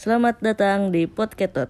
Selamat 0.00 0.40
datang 0.40 0.88
di 0.88 1.04
Podketot 1.04 1.68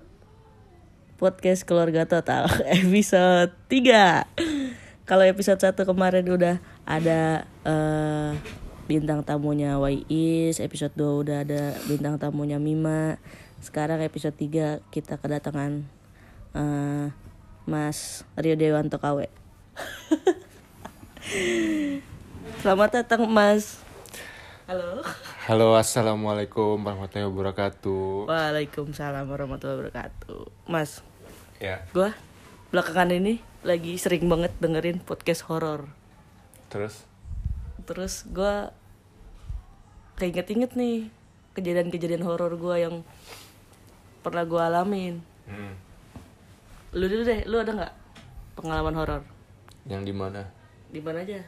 Podcast 1.19 1.67
Keluarga 1.67 2.07
Total 2.07 2.47
episode 2.79 3.51
3 3.67 4.23
Kalau 5.03 5.27
episode 5.27 5.59
1 5.59 5.75
kemarin 5.75 6.23
udah 6.31 6.63
ada 6.87 7.43
eh, 7.67 8.31
bintang 8.87 9.27
tamunya 9.27 9.83
Wais 9.83 10.63
Episode 10.63 10.95
2 10.95 11.23
udah 11.27 11.43
ada 11.43 11.75
bintang 11.91 12.23
tamunya 12.23 12.63
Mima. 12.63 13.19
Sekarang 13.59 13.99
episode 13.99 14.39
3 14.39 14.79
kita 14.95 15.19
kedatangan 15.19 15.83
eh, 16.55 17.11
Mas 17.67 18.23
Rio 18.39 18.55
Dewanto 18.55 19.03
KW 19.03 19.27
Selamat 22.63 23.03
datang 23.03 23.27
Mas. 23.27 23.83
Halo 24.71 25.03
Halo, 25.51 25.75
assalamualaikum 25.75 26.79
warahmatullahi 26.79 27.27
wabarakatuh. 27.27 28.31
Waalaikumsalam 28.31 29.27
warahmatullahi 29.27 29.83
wabarakatuh 29.83 30.71
Mas, 30.71 31.03
Ya, 31.59 31.83
gua 31.91 32.15
belakangan 32.71 33.11
ini 33.19 33.43
lagi 33.67 33.99
sering 33.99 34.31
banget 34.31 34.55
dengerin 34.63 35.03
podcast 35.03 35.43
horor 35.51 35.91
terus 36.71 37.03
Terus 37.83 38.31
gua 38.31 38.71
keinget-inget 40.23 40.79
nih 40.79 41.11
kejadian-kejadian 41.59 42.23
horor 42.23 42.55
gua 42.55 42.79
yang 42.79 43.03
pernah 44.23 44.47
gua 44.47 44.71
alamin 44.71 45.19
hmm, 45.51 45.75
Lu 46.95 47.11
dulu 47.11 47.27
deh, 47.27 47.43
lu 47.51 47.59
ada 47.59 47.75
nggak 47.75 47.95
pengalaman 48.55 48.95
horor? 48.95 49.23
yang 49.91 50.07
di 50.07 50.15
mana? 50.15 50.47
Di 50.95 51.03
mana 51.03 51.27
aja? 51.27 51.43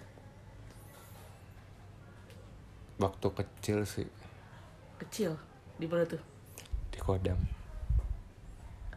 Waktu 3.00 3.26
kecil 3.32 3.88
sih 3.88 4.06
Kecil, 5.00 5.32
di 5.80 5.88
mana 5.88 6.06
tuh? 6.06 6.20
di 6.92 6.98
Kodam. 7.00 7.40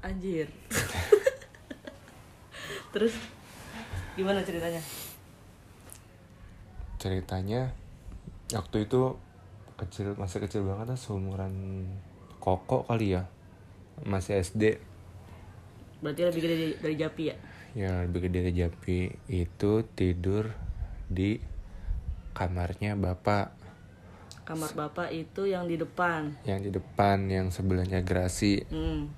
Anjir 0.03 0.51
Terus 2.93 3.15
gimana 4.13 4.43
ceritanya? 4.43 4.83
Ceritanya 6.99 7.71
waktu 8.51 8.85
itu 8.85 9.15
kecil 9.75 10.15
masih 10.15 10.39
kecil 10.43 10.63
banget 10.63 10.93
lah 10.93 10.99
seumuran 10.99 11.87
Koko 12.43 12.85
kali 12.85 13.17
ya. 13.17 13.25
Masih 14.05 14.37
SD. 14.43 14.77
Berarti 16.03 16.21
lebih 16.27 16.41
gede 16.45 16.55
dari, 16.55 16.73
dari 16.77 16.95
Japi 16.99 17.23
ya? 17.25 17.35
Ya, 17.73 17.91
lebih 18.05 18.29
gede 18.29 18.45
dari 18.45 18.53
Japi 18.53 18.99
itu 19.31 19.71
tidur 19.97 20.53
di 21.09 21.39
kamarnya 22.35 22.99
bapak 22.99 23.54
Kamar 24.45 24.77
bapak 24.77 25.09
itu 25.09 25.49
yang 25.49 25.65
di 25.65 25.73
depan. 25.73 26.37
Yang 26.45 26.69
di 26.69 26.71
depan 26.77 27.25
yang 27.33 27.49
sebelahnya 27.49 28.05
gerasi. 28.05 28.61
Hmm, 28.69 29.09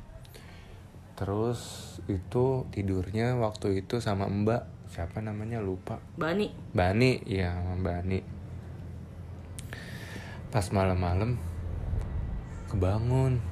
terus 1.19 1.59
itu 2.08 2.64
tidurnya 2.72 3.36
waktu 3.36 3.84
itu 3.84 4.00
sama 4.00 4.31
mbak. 4.31 4.64
Siapa 4.88 5.19
namanya? 5.19 5.59
Lupa. 5.59 6.00
Bani. 6.16 6.47
Bani 6.72 7.28
ya 7.28 7.59
sama 7.59 7.75
Bani. 7.75 8.23
Pas 10.47 10.64
malam-malam 10.72 11.36
kebangun. 12.72 13.44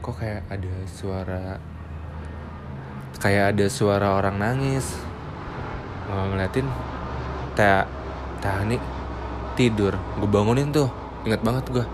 Kok 0.00 0.16
kayak 0.16 0.48
ada 0.48 0.74
suara 0.88 1.60
kayak 3.20 3.52
ada 3.52 3.66
suara 3.68 4.16
orang 4.16 4.40
nangis. 4.40 4.96
Ngeliatin 6.08 6.64
teh 7.52 7.84
teh 8.40 8.56
nih 8.64 8.80
tidur. 9.60 9.92
Gue 10.16 10.32
bangunin 10.32 10.72
tuh 10.72 11.01
ingat 11.22 11.40
banget 11.40 11.64
gue 11.70 11.84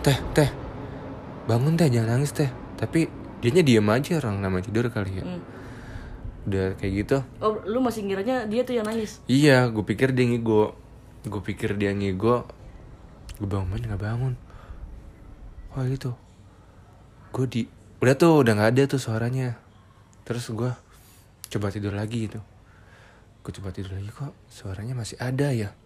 teh 0.00 0.18
teh 0.32 0.50
bangun 1.44 1.76
teh 1.76 1.88
jangan 1.88 2.16
nangis 2.16 2.32
teh 2.32 2.48
tapi 2.74 3.10
dianya 3.40 3.60
diem 3.60 3.88
aja 3.88 4.20
orang 4.20 4.40
nama 4.40 4.60
tidur 4.60 4.88
kali 4.88 5.20
ya 5.20 5.24
Hmm. 5.24 5.40
udah 6.48 6.72
kayak 6.76 6.92
gitu 7.04 7.16
Oh, 7.40 7.60
lu 7.64 7.80
masih 7.80 8.04
ngiranya 8.04 8.48
dia 8.48 8.64
tuh 8.64 8.72
yang 8.72 8.88
nangis? 8.88 9.20
Iya, 9.28 9.68
gue 9.68 9.84
pikir 9.84 10.16
dia 10.16 10.24
ngigo. 10.24 10.72
Gue 11.20 11.40
pikir 11.44 11.76
dia 11.76 11.92
ngigo. 11.92 12.48
Gue 13.36 13.44
bangun 13.44 13.76
nggak 13.76 14.00
bangun. 14.00 14.34
Wah 15.76 15.84
gitu. 15.84 16.16
Gue 17.30 17.44
di, 17.44 17.68
udah 18.00 18.16
tuh 18.16 18.40
udah 18.40 18.56
nggak 18.56 18.70
ada 18.72 18.82
tuh 18.88 18.96
suaranya. 18.96 19.60
Terus 20.24 20.48
gue 20.48 20.72
coba 21.50 21.66
tidur 21.68 21.92
lagi 21.92 22.24
gitu. 22.24 22.40
Gue 23.44 23.52
coba 23.52 23.68
tidur 23.70 23.92
lagi 23.92 24.08
kok 24.08 24.32
suaranya 24.48 24.96
masih 24.96 25.20
ada 25.20 25.52
ya. 25.52 25.76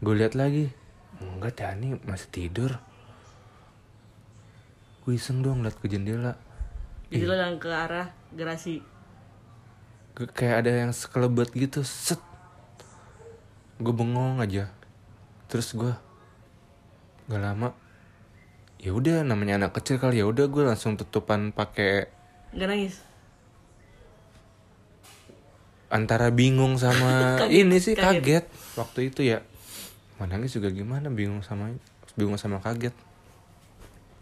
Gue 0.00 0.14
lihat 0.16 0.32
lagi. 0.32 0.72
Enggak, 1.20 1.60
Dani 1.60 2.00
masih 2.02 2.28
tidur. 2.30 2.72
Gue 5.02 5.16
iseng 5.16 5.40
dong 5.40 5.60
liat 5.60 5.76
ke 5.76 5.86
jendela. 5.86 6.36
Jadi 7.10 7.24
lo 7.24 7.34
yang 7.34 7.56
ke 7.56 7.68
arah 7.68 8.08
gerasi. 8.30 8.80
Ke- 10.12 10.30
kayak 10.30 10.56
ada 10.60 10.72
yang 10.78 10.92
sekelebet 10.92 11.50
gitu 11.52 11.80
set 11.80 12.20
gue 13.80 13.96
bengong 13.96 14.36
aja 14.36 14.68
terus 15.48 15.72
gue 15.72 15.88
gak 17.26 17.40
lama 17.40 17.72
ya 18.76 18.92
udah 18.92 19.24
namanya 19.24 19.56
anak 19.56 19.72
kecil 19.72 19.96
kali 19.96 20.20
ya 20.20 20.28
udah 20.28 20.44
gue 20.44 20.62
langsung 20.62 21.00
tutupan 21.00 21.48
pakai 21.48 22.12
Nggak 22.52 22.68
nangis? 22.68 22.94
antara 25.88 26.28
bingung 26.28 26.76
sama 26.76 27.08
Kaget, 27.40 27.56
ini 27.56 27.76
sih 27.78 27.96
kaget. 27.96 28.20
kaget. 28.20 28.44
waktu 28.76 29.00
itu 29.08 29.20
ya 29.24 29.40
mau 30.20 30.28
nangis 30.28 30.52
juga 30.52 30.68
gimana? 30.68 31.08
Bingung 31.08 31.40
sama 31.40 31.72
bingung 32.12 32.36
sama 32.36 32.60
kaget. 32.60 32.92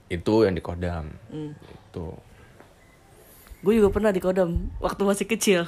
Itu 0.07 0.47
yang 0.47 0.55
di 0.55 0.63
kodam. 0.63 1.11
Hmm. 1.29 1.59
itu 1.59 2.15
Gue 3.59 3.83
juga 3.83 3.91
pernah 3.91 4.15
di 4.15 4.23
kodam 4.23 4.71
waktu 4.79 5.03
masih 5.03 5.27
kecil. 5.27 5.67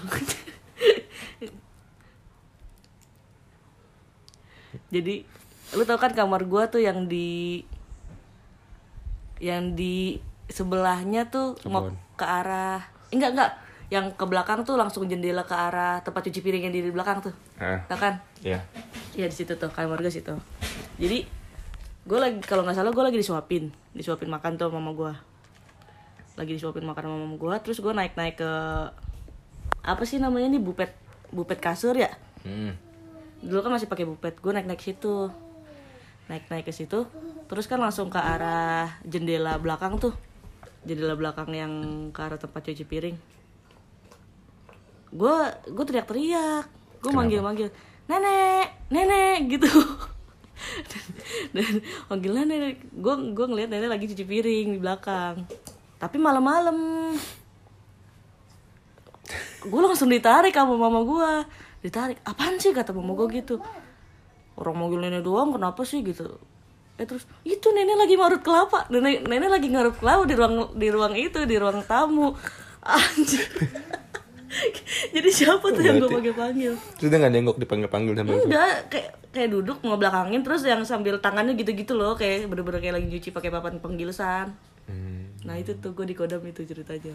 Jadi 4.94 5.26
lu 5.74 5.82
tau 5.86 5.98
kan 5.98 6.14
kamar 6.14 6.47
gua 6.50 6.66
tuh 6.66 6.82
yang 6.82 7.06
di 7.06 7.62
yang 9.38 9.78
di 9.78 10.18
sebelahnya 10.50 11.30
tuh 11.30 11.54
mau 11.70 11.94
ke 12.18 12.26
arah 12.26 12.82
enggak 13.14 13.30
enggak 13.38 13.52
yang 13.91 14.15
ke 14.15 14.25
belakang 14.25 14.62
tuh 14.62 14.78
langsung 14.78 15.11
jendela 15.11 15.43
ke 15.43 15.53
arah 15.53 15.99
tempat 16.06 16.31
cuci 16.31 16.41
piring 16.41 16.71
yang 16.71 16.75
di 16.75 16.95
belakang 16.95 17.19
tuh 17.21 17.34
ah 17.59 17.83
tau 17.91 17.99
kan 17.99 18.23
ya 18.41 18.62
Iya 19.15 19.27
di 19.27 19.34
situ 19.34 19.59
tuh 19.59 19.71
kamar 19.75 19.99
gue 19.99 20.12
situ. 20.12 20.34
Jadi 21.01 21.27
gue 22.06 22.19
lagi 22.19 22.39
kalau 22.47 22.62
nggak 22.62 22.78
salah 22.78 22.95
gue 22.95 23.05
lagi 23.05 23.19
disuapin, 23.19 23.75
disuapin 23.91 24.31
makan 24.31 24.55
tuh 24.55 24.71
sama 24.71 24.78
mama 24.78 24.91
gue. 24.95 25.12
Lagi 26.39 26.53
disuapin 26.55 26.87
makan 26.87 27.11
sama 27.11 27.17
mama 27.19 27.37
gue, 27.37 27.55
terus 27.67 27.78
gue 27.83 27.93
naik 27.93 28.15
naik 28.15 28.39
ke 28.39 28.53
apa 29.81 30.03
sih 30.07 30.21
namanya 30.22 30.53
nih 30.53 30.62
bupet 30.62 30.95
bupet 31.34 31.59
kasur 31.59 31.97
ya. 31.99 32.11
hmm. 32.47 32.72
Dulu 33.41 33.61
kan 33.65 33.72
masih 33.72 33.89
pakai 33.89 34.05
bupet, 34.05 34.37
gue 34.37 34.53
naik 34.53 34.69
naik 34.69 34.83
situ, 34.84 35.33
naik 36.28 36.45
naik 36.53 36.69
ke 36.69 36.72
situ, 36.77 37.09
terus 37.49 37.65
kan 37.65 37.81
langsung 37.81 38.12
ke 38.12 38.21
arah 38.21 39.01
jendela 39.03 39.57
belakang 39.57 39.97
tuh, 39.97 40.12
jendela 40.84 41.17
belakang 41.17 41.49
yang 41.57 41.72
ke 42.12 42.21
arah 42.21 42.37
tempat 42.37 42.69
cuci 42.69 42.84
piring. 42.84 43.17
Gue 45.10 45.37
gue 45.66 45.84
teriak-teriak, 45.84 46.66
gue 47.03 47.10
manggil-manggil, 47.10 47.69
nenek, 48.06 48.66
nenek 48.94 49.38
gitu. 49.50 49.71
dan, 50.87 51.04
dan 51.59 51.75
manggilnya 52.06 52.44
nenek, 52.47 52.78
gue 52.94 53.15
gue 53.34 53.47
ngeliat 53.50 53.71
nenek 53.75 53.91
lagi 53.91 54.06
cuci 54.06 54.25
piring 54.25 54.66
di 54.75 54.78
belakang. 54.78 55.43
Tapi 55.98 56.16
malam-malam, 56.16 56.78
gue 59.66 59.81
langsung 59.82 60.09
ditarik 60.09 60.54
sama 60.54 60.78
mama 60.78 61.03
gue 61.03 61.31
ditarik 61.81 62.19
apaan 62.22 62.56
sih? 62.62 62.71
kata 62.71 62.94
mama 62.94 63.19
gue 63.19 63.42
gitu. 63.42 63.59
Orang 64.54 64.78
manggil 64.78 65.03
nenek 65.03 65.27
doang 65.27 65.50
kenapa 65.50 65.82
sih? 65.82 66.06
gitu. 66.06 66.38
Eh 67.00 67.09
terus 67.09 67.25
itu 67.42 67.66
nenek 67.75 67.97
lagi 67.97 68.15
marut 68.15 68.44
kelapa. 68.47 68.86
Nenek 68.92 69.27
nenek 69.27 69.51
lagi 69.51 69.66
ngarut 69.72 69.97
kelapa 69.98 70.22
di 70.28 70.34
ruang 70.39 70.54
di 70.77 70.89
ruang 70.92 71.15
itu 71.16 71.42
di 71.48 71.57
ruang 71.59 71.83
tamu. 71.83 72.36
Anjir 72.84 73.48
jadi 75.14 75.28
siapa 75.30 75.66
tuh 75.70 75.82
yang 75.82 76.02
gue 76.02 76.10
panggil 76.10 76.34
panggil 76.34 76.72
terus 76.98 77.08
dia 77.08 77.18
nggak 77.22 77.32
nengok 77.32 77.56
dipanggil 77.58 77.88
panggil 77.91 78.12
sama 78.18 78.34
udah 78.34 78.70
kayak 78.91 79.10
kayak 79.30 79.48
duduk 79.54 79.78
mau 79.86 79.94
belakangin 79.94 80.42
terus 80.42 80.66
yang 80.66 80.82
sambil 80.82 81.22
tangannya 81.22 81.54
gitu-gitu 81.54 81.94
loh 81.94 82.18
kayak 82.18 82.50
bener-bener 82.50 82.82
kayak 82.82 82.94
lagi 82.98 83.06
nyuci 83.06 83.30
pakai 83.30 83.50
papan 83.54 83.78
penggilsan 83.78 84.50
hmm. 84.91 85.47
nah 85.47 85.54
itu 85.54 85.78
tuh 85.78 85.94
gue 85.94 86.06
di 86.06 86.14
kodam 86.18 86.42
itu 86.44 86.66
ceritanya. 86.66 87.14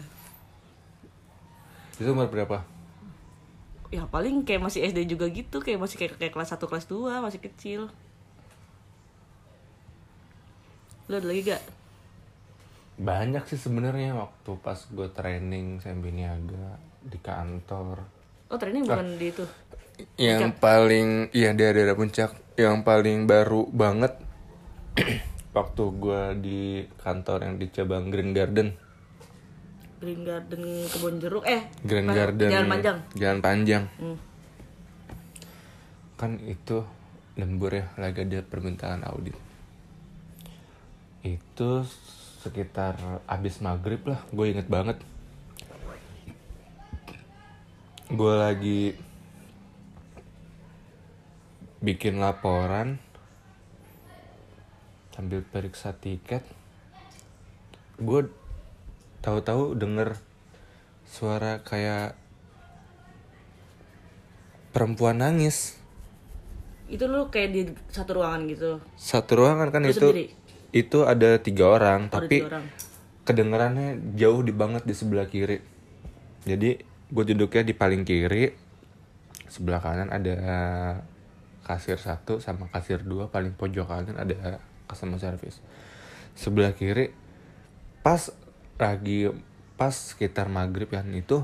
Itu 1.96 2.12
umur 2.12 2.28
berapa? 2.28 2.60
Ya 3.88 4.04
paling 4.04 4.44
kayak 4.44 4.68
masih 4.68 4.84
SD 4.84 5.16
juga 5.16 5.30
gitu 5.32 5.64
kayak 5.64 5.80
masih 5.80 5.96
kayak, 5.96 6.20
kayak 6.20 6.32
kelas 6.36 6.52
1 6.52 6.60
kelas 6.60 6.84
2 6.90 7.24
masih 7.24 7.40
kecil. 7.40 7.80
Lu 11.08 11.14
ada 11.16 11.24
lagi 11.24 11.42
gak 11.48 11.62
banyak 12.96 13.44
sih 13.44 13.60
sebenarnya 13.60 14.16
waktu 14.16 14.56
pas 14.64 14.80
gue 14.88 15.08
training 15.12 15.84
sambil 15.84 16.16
niaga 16.16 16.80
di 17.06 17.18
kantor. 17.22 18.02
Oh 18.50 18.58
training 18.58 18.86
bukan 18.86 19.18
di 19.18 19.30
itu? 19.30 19.44
Yang 20.18 20.58
paling 20.58 21.30
iya 21.32 21.54
daerah 21.54 21.82
daerah 21.82 21.96
puncak. 21.96 22.30
Yang 22.58 22.76
paling 22.82 23.18
baru 23.30 23.68
banget 23.70 24.12
waktu 25.56 25.82
gue 25.96 26.22
di 26.42 26.60
kantor 27.00 27.38
yang 27.46 27.54
di 27.56 27.66
cabang 27.70 28.10
Green 28.10 28.34
Garden. 28.34 28.68
Green 29.96 30.22
Garden 30.26 30.62
kebun 30.92 31.16
jeruk. 31.22 31.44
Eh 31.48 31.70
Green? 31.86 32.10
Garden. 32.10 32.50
Jalan 32.52 32.68
panjang. 32.68 32.96
Jalan 33.14 33.40
panjang. 33.40 33.84
Hmm. 34.02 34.18
kan 36.16 36.40
itu 36.48 36.80
lembur 37.36 37.76
ya 37.76 37.92
lagi 38.00 38.24
ada 38.24 38.40
permintaan 38.40 39.04
audit. 39.04 39.36
Itu 41.20 41.84
sekitar 42.40 43.26
abis 43.28 43.60
maghrib 43.60 44.00
lah 44.06 44.22
gue 44.30 44.46
inget 44.48 44.70
banget 44.70 44.96
gue 48.06 48.34
lagi 48.34 48.82
bikin 51.80 52.16
laporan 52.16 53.02
sambil 55.10 55.42
periksa 55.42 55.90
tiket 55.92 56.44
gue 57.96 58.28
tahu-tahu 59.20 59.74
denger 59.74 60.14
suara 61.02 61.58
kayak 61.60 62.14
perempuan 64.70 65.18
nangis 65.18 65.80
itu 66.86 67.02
lu 67.04 67.26
kayak 67.26 67.50
di 67.50 67.62
satu 67.88 68.20
ruangan 68.20 68.46
gitu 68.46 68.70
satu 68.94 69.32
ruangan 69.34 69.68
kan 69.70 69.82
Lu 69.82 69.90
itu 69.90 69.98
sendiri? 70.06 70.26
itu 70.70 70.98
ada 71.02 71.40
tiga 71.40 71.72
orang 71.72 72.06
Ada 72.06 72.12
tapi 72.12 72.36
tiga 72.38 72.48
orang. 72.52 72.64
kedengerannya 73.24 73.88
jauh 74.14 74.44
di 74.44 74.52
banget 74.52 74.84
di 74.84 74.94
sebelah 74.94 75.26
kiri 75.26 75.58
jadi 76.44 76.78
gue 77.10 77.24
duduknya 77.34 77.62
di 77.62 77.74
paling 77.74 78.02
kiri. 78.02 78.54
Sebelah 79.46 79.78
kanan 79.78 80.10
ada 80.10 80.36
kasir 81.62 81.98
satu 81.98 82.42
sama 82.42 82.66
kasir 82.70 83.02
dua. 83.02 83.30
Paling 83.30 83.54
pojok 83.54 83.86
kanan 83.86 84.16
ada 84.18 84.62
customer 84.90 85.18
service. 85.18 85.62
Sebelah 86.36 86.74
kiri 86.74 87.10
pas 88.06 88.30
lagi 88.78 89.26
pas 89.74 89.92
sekitar 89.92 90.46
maghrib 90.46 90.86
kan 90.86 91.08
itu 91.10 91.42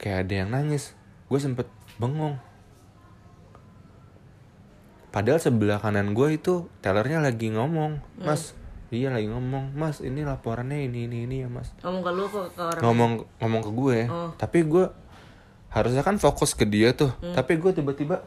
kayak 0.00 0.28
ada 0.28 0.34
yang 0.44 0.50
nangis. 0.52 0.96
Gue 1.28 1.40
sempet 1.40 1.68
bengong. 1.96 2.36
Padahal 5.12 5.36
sebelah 5.36 5.76
kanan 5.76 6.16
gue 6.16 6.40
itu 6.40 6.72
tellernya 6.80 7.20
lagi 7.20 7.52
ngomong, 7.52 8.00
mas, 8.16 8.56
iya 8.92 9.08
lagi 9.08 9.24
ngomong, 9.24 9.72
mas 9.72 9.98
ini 9.98 10.20
laporannya 10.20 10.84
ini 10.84 11.04
ini 11.06 11.24
ini 11.24 11.36
ya 11.38 11.48
mas. 11.48 11.72
ngomong 11.80 12.02
ke 12.02 12.10
lu 12.10 12.24
kok 12.26 12.46
ke 12.52 12.60
orang 12.62 12.82
Ngomong 12.82 13.10
ngomong 13.38 13.60
ke 13.62 13.70
gue, 13.72 13.98
Oh. 14.06 14.30
tapi 14.36 14.58
gue 14.62 14.84
harusnya 15.68 16.00
kan 16.00 16.16
fokus 16.16 16.52
ke 16.52 16.62
dia 16.62 16.92
tuh, 16.92 17.08
tapi 17.32 17.56
gue 17.56 17.72
tiba-tiba 17.72 18.20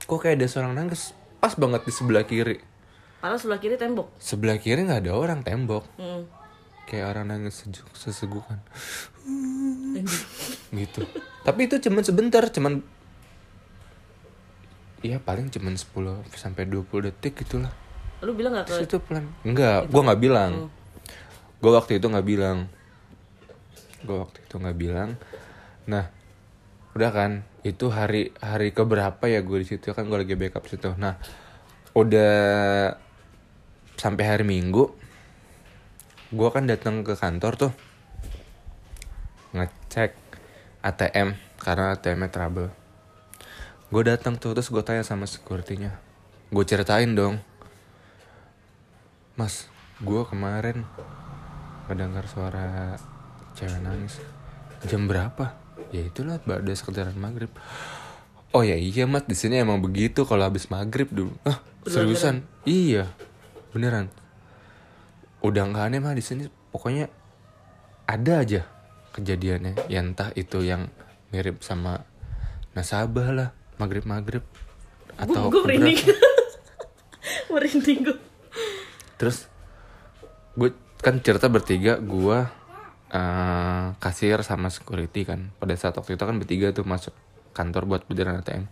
kok 0.00 0.18
kayak 0.18 0.36
ada 0.36 0.46
seorang 0.46 0.74
nangis, 0.74 1.14
pas 1.38 1.54
banget 1.54 1.80
di 1.80 1.92
sebelah 1.92 2.22
kiri. 2.22 2.58
padahal 3.16 3.38
sebelah 3.38 3.56
kiri 3.56 3.74
tembok 3.74 4.12
Sebelah 4.18 4.58
kiri 4.58 4.82
nggak 4.82 5.00
ada 5.00 5.12
orang 5.14 5.40
tembok, 5.40 5.86
Hmm. 5.94 6.26
kayak 6.84 7.08
orang 7.08 7.30
nangis 7.30 7.54
sejuk, 7.56 7.86
sesegukan, 7.94 8.58
gitu. 10.74 11.06
Tapi 11.40 11.60
itu 11.64 11.78
cuman 11.80 12.02
sebentar, 12.02 12.42
cuman 12.48 12.82
Iya 15.00 15.20
paling 15.20 15.48
cuman 15.48 15.76
10 15.76 15.84
sampai 16.32 16.64
20 16.64 16.80
detik 17.04 17.36
gitulah. 17.36 17.68
Lu 18.24 18.32
bilang 18.34 18.56
nggak 18.56 18.66
ke 18.66 18.74
Terus 18.80 18.88
itu 18.88 18.98
pelan. 19.04 19.24
Enggak 19.44 19.86
gue 19.88 20.00
nggak 20.00 20.20
bilang. 20.20 20.52
Gue 21.60 21.72
waktu 21.72 21.92
itu 22.00 22.06
nggak 22.08 22.26
bilang. 22.26 22.58
Gue 24.04 24.16
waktu 24.20 24.38
itu 24.42 24.54
nggak 24.56 24.78
bilang. 24.80 25.10
Nah 25.86 26.04
udah 26.94 27.10
kan 27.10 27.30
itu 27.66 27.90
hari 27.90 28.30
hari 28.38 28.70
keberapa 28.70 29.24
ya 29.26 29.42
gue 29.42 29.58
di 29.62 29.66
situ 29.66 29.92
kan 29.92 30.08
gue 30.08 30.18
lagi 30.18 30.34
backup 30.34 30.64
situ. 30.66 30.96
Nah 30.96 31.20
udah 31.94 32.34
sampai 33.94 34.24
hari 34.26 34.42
minggu 34.42 34.90
gue 36.34 36.48
kan 36.50 36.66
datang 36.66 37.06
ke 37.06 37.14
kantor 37.14 37.52
tuh 37.54 37.72
ngecek 39.54 40.18
ATM 40.82 41.38
karena 41.62 41.94
ATM-nya 41.94 42.28
trouble. 42.28 42.70
Gue 43.94 44.02
datang 44.02 44.34
tuh 44.34 44.58
terus 44.58 44.68
gue 44.68 44.82
tanya 44.82 45.06
sama 45.06 45.30
security-nya. 45.30 45.94
Gue 46.50 46.66
ceritain 46.66 47.14
dong 47.14 47.38
Mas, 49.34 49.66
gue 49.98 50.22
kemarin 50.30 50.86
mendengar 51.90 52.22
suara 52.30 52.94
cewek 53.58 53.82
nangis. 53.82 54.22
Jam 54.86 55.10
berapa? 55.10 55.58
Ya 55.90 56.06
itulah 56.06 56.38
pada 56.38 56.70
sekitaran 56.70 57.18
maghrib. 57.18 57.50
Oh 58.54 58.62
ya 58.62 58.78
iya 58.78 59.10
mas, 59.10 59.26
di 59.26 59.34
sini 59.34 59.58
emang 59.58 59.82
begitu 59.82 60.22
kalau 60.22 60.46
habis 60.46 60.70
maghrib 60.70 61.10
dulu. 61.10 61.34
Ah, 61.42 61.58
seriusan? 61.82 62.46
Iya, 62.62 63.10
beneran. 63.74 64.06
Udah 65.42 65.66
nggak 65.66 65.90
aneh 65.90 65.98
mah 65.98 66.14
di 66.14 66.22
sini. 66.22 66.46
Pokoknya 66.70 67.10
ada 68.06 68.38
aja 68.38 68.70
kejadiannya. 69.18 69.90
Ya 69.90 69.98
entah 69.98 70.30
itu 70.38 70.62
yang 70.62 70.94
mirip 71.34 71.66
sama 71.66 72.06
nasabah 72.78 73.34
lah, 73.34 73.48
maghrib 73.82 74.06
maghrib. 74.06 74.46
Atau 75.18 75.50
gue 75.50 75.58
merinding 75.66 75.98
merinding 77.50 77.98
gue 78.06 78.18
Terus 79.20 79.46
gue 80.54 80.70
kan 81.02 81.18
cerita 81.20 81.50
bertiga 81.50 81.98
gue 81.98 82.38
eh 83.14 83.86
kasir 83.98 84.42
sama 84.42 84.70
security 84.70 85.26
kan. 85.26 85.54
Pada 85.60 85.74
saat 85.78 85.94
waktu 85.94 86.18
itu 86.18 86.24
kan 86.24 86.36
bertiga 86.38 86.74
tuh 86.74 86.86
masuk 86.86 87.14
kantor 87.54 87.86
buat 87.86 88.02
beneran 88.10 88.42
ATM. 88.42 88.66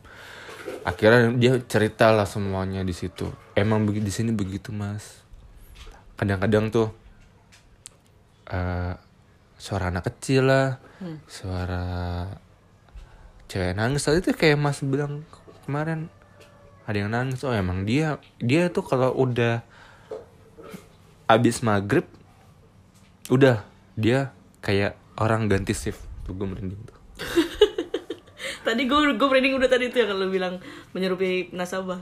Akhirnya 0.83 1.31
dia 1.39 1.53
cerita 1.63 2.11
lah 2.11 2.27
semuanya 2.27 2.83
di 2.83 2.95
situ. 2.95 3.31
Emang 3.55 3.87
di 3.87 4.13
sini 4.13 4.35
begitu 4.35 4.75
mas. 4.75 5.23
Kadang-kadang 6.19 6.71
tuh 6.71 6.89
eh 8.51 8.95
suara 9.63 9.95
anak 9.95 10.11
kecil 10.11 10.51
lah, 10.51 10.83
suara 11.31 12.27
cewek 13.47 13.79
nangis 13.79 14.03
tadi 14.03 14.19
tuh 14.19 14.35
kayak 14.35 14.59
mas 14.59 14.83
bilang 14.83 15.23
kemarin 15.69 16.11
ada 16.89 16.97
yang 16.99 17.15
nangis 17.15 17.45
oh 17.47 17.55
emang 17.55 17.87
dia 17.87 18.19
dia 18.43 18.73
tuh 18.73 18.83
kalau 18.83 19.15
udah 19.15 19.63
abis 21.35 21.65
maghrib 21.65 22.05
udah 23.33 23.65
dia 23.97 24.33
kayak 24.61 24.97
orang 25.19 25.49
ganti 25.49 25.73
shift. 25.73 26.01
Tuh 26.25 26.37
gue 26.37 26.47
merinding 26.47 26.81
tuh. 26.85 26.99
Tadi 28.67 28.83
gue 28.87 28.99
gue 29.19 29.29
merinding 29.29 29.59
udah 29.59 29.67
tadi 29.67 29.91
tuh 29.91 30.07
yang 30.07 30.15
lu 30.15 30.31
bilang 30.31 30.63
menyerupai 30.95 31.51
nasabah. 31.51 31.99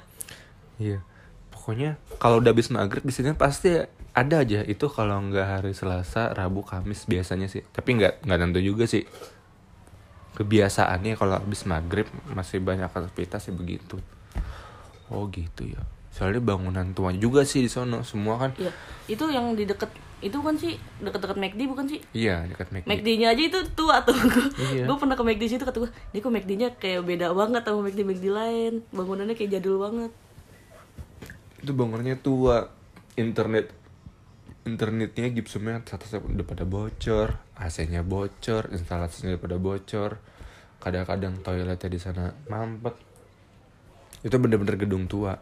Iya. 0.76 1.00
Pokoknya 1.48 1.96
kalau 2.20 2.44
udah 2.44 2.52
abis 2.52 2.68
maghrib 2.68 3.00
di 3.00 3.12
sini 3.16 3.32
pasti 3.32 3.80
ada 4.12 4.36
aja. 4.44 4.60
Itu 4.68 4.92
kalau 4.92 5.24
nggak 5.24 5.46
hari 5.46 5.72
selasa 5.72 6.36
rabu 6.36 6.60
kamis 6.60 7.08
biasanya 7.08 7.48
sih. 7.48 7.64
Tapi 7.64 7.96
nggak 7.96 8.28
nggak 8.28 8.38
tentu 8.44 8.60
juga 8.60 8.84
sih. 8.84 9.08
Kebiasaannya 10.36 11.16
kalau 11.16 11.40
abis 11.40 11.64
maghrib 11.64 12.08
masih 12.28 12.60
banyak 12.60 12.92
aktivitas 12.92 13.48
sih 13.48 13.56
begitu. 13.56 13.96
Oh 15.08 15.32
gitu 15.32 15.64
ya 15.64 15.80
soalnya 16.10 16.42
bangunan 16.42 16.90
tua 16.90 17.14
juga 17.14 17.46
sih 17.46 17.62
di 17.62 17.70
sono 17.70 18.02
semua 18.02 18.34
kan 18.36 18.50
Iya, 18.58 18.72
itu 19.06 19.24
yang 19.30 19.54
di 19.54 19.62
deket 19.64 19.88
itu 20.20 20.36
kan 20.36 20.52
sih 20.52 20.76
deket-deket 21.00 21.38
McD 21.40 21.60
bukan 21.64 21.86
sih? 21.88 21.96
iya 22.12 22.44
dekat 22.44 22.68
McD 22.68 22.84
McD-nya 22.84 23.32
aja 23.32 23.40
itu 23.40 23.58
tua 23.72 24.04
tuh. 24.04 24.12
Iya. 24.74 24.84
Gue 24.84 24.96
pernah 25.00 25.16
ke 25.16 25.24
McD 25.24 25.42
situ 25.48 25.64
kata 25.64 25.80
gue, 25.80 25.90
ini 26.12 26.18
kok 26.20 26.28
McD-nya 26.28 26.68
kayak 26.76 27.08
beda 27.08 27.32
banget 27.32 27.64
sama 27.64 27.80
McD 27.88 28.04
McD 28.04 28.26
lain. 28.28 28.72
Bangunannya 28.92 29.32
kayak 29.32 29.56
jadul 29.56 29.80
banget. 29.80 30.12
itu 31.60 31.72
bangunannya 31.72 32.16
tua 32.20 32.68
internet 33.16 33.72
internetnya 34.64 35.28
gipsumnya 35.28 35.80
atas 35.80 36.12
udah 36.16 36.44
pada 36.44 36.64
bocor 36.64 37.36
AC-nya 37.56 38.00
bocor 38.00 38.68
instalasinya 38.72 39.36
udah 39.36 39.40
pada 39.40 39.56
bocor 39.56 40.10
kadang-kadang 40.80 41.40
toiletnya 41.40 41.88
di 41.88 42.00
sana 42.00 42.32
mampet 42.48 42.96
itu 44.20 44.36
bener-bener 44.36 44.76
gedung 44.76 45.04
tua 45.04 45.36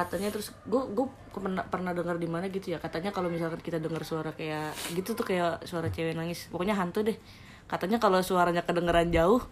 Katanya 0.00 0.32
terus 0.32 0.56
gue 0.64 0.82
gue 0.96 1.06
pernah 1.30 1.60
pernah 1.62 1.92
dengar 1.92 2.16
di 2.16 2.24
mana 2.24 2.48
gitu 2.48 2.72
ya. 2.72 2.80
Katanya 2.80 3.12
kalau 3.12 3.28
misalkan 3.28 3.60
kita 3.60 3.76
dengar 3.76 4.00
suara 4.00 4.32
kayak 4.32 4.72
gitu 4.96 5.12
tuh 5.12 5.28
kayak 5.28 5.68
suara 5.68 5.92
cewek 5.92 6.16
nangis. 6.16 6.48
Pokoknya 6.48 6.72
hantu 6.72 7.04
deh. 7.04 7.20
Katanya 7.68 8.00
kalau 8.00 8.24
suaranya 8.24 8.64
kedengeran 8.64 9.12
jauh, 9.12 9.44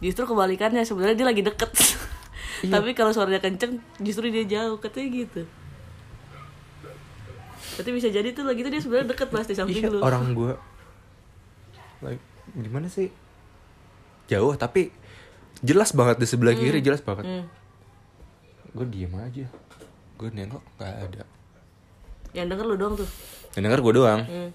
justru 0.00 0.24
kebalikannya 0.24 0.82
sebenarnya 0.82 1.16
dia 1.20 1.28
lagi 1.28 1.42
deket. 1.44 1.70
Tapi 2.72 2.92
kalau 2.92 3.12
suaranya 3.12 3.38
kenceng, 3.38 3.78
justru 4.00 4.32
dia 4.32 4.42
jauh. 4.42 4.80
Katanya 4.80 5.08
gitu. 5.12 5.42
Tapi 7.70 7.90
bisa 7.92 8.08
jadi 8.08 8.28
tuh 8.32 8.44
lagi 8.44 8.60
tuh 8.60 8.72
dia 8.72 8.82
sebenarnya 8.82 9.08
deket 9.14 9.28
mas 9.30 9.46
di 9.46 9.54
samping 9.54 9.78
iya 9.78 9.88
lu. 9.88 10.00
orang 10.02 10.34
gua 10.34 10.58
like 12.02 12.20
gimana 12.52 12.90
sih 12.90 13.08
jauh 14.26 14.52
tapi 14.52 14.90
jelas 15.60 15.92
banget 15.92 16.16
di 16.18 16.26
sebelah 16.26 16.52
kiri 16.52 16.80
jelas 16.80 17.00
banget 17.00 17.24
Hmm. 17.24 17.44
gue 18.70 18.86
diem 18.88 19.12
aja 19.12 19.46
gue 20.20 20.28
nengok 20.28 20.60
nggak 20.76 20.94
ada. 21.08 21.24
Yang 22.36 22.46
denger 22.52 22.66
lu 22.68 22.76
doang 22.76 22.94
tuh. 23.00 23.08
yang 23.56 23.62
denger 23.64 23.80
gue 23.80 23.94
doang. 23.96 24.22
Hmm. 24.28 24.52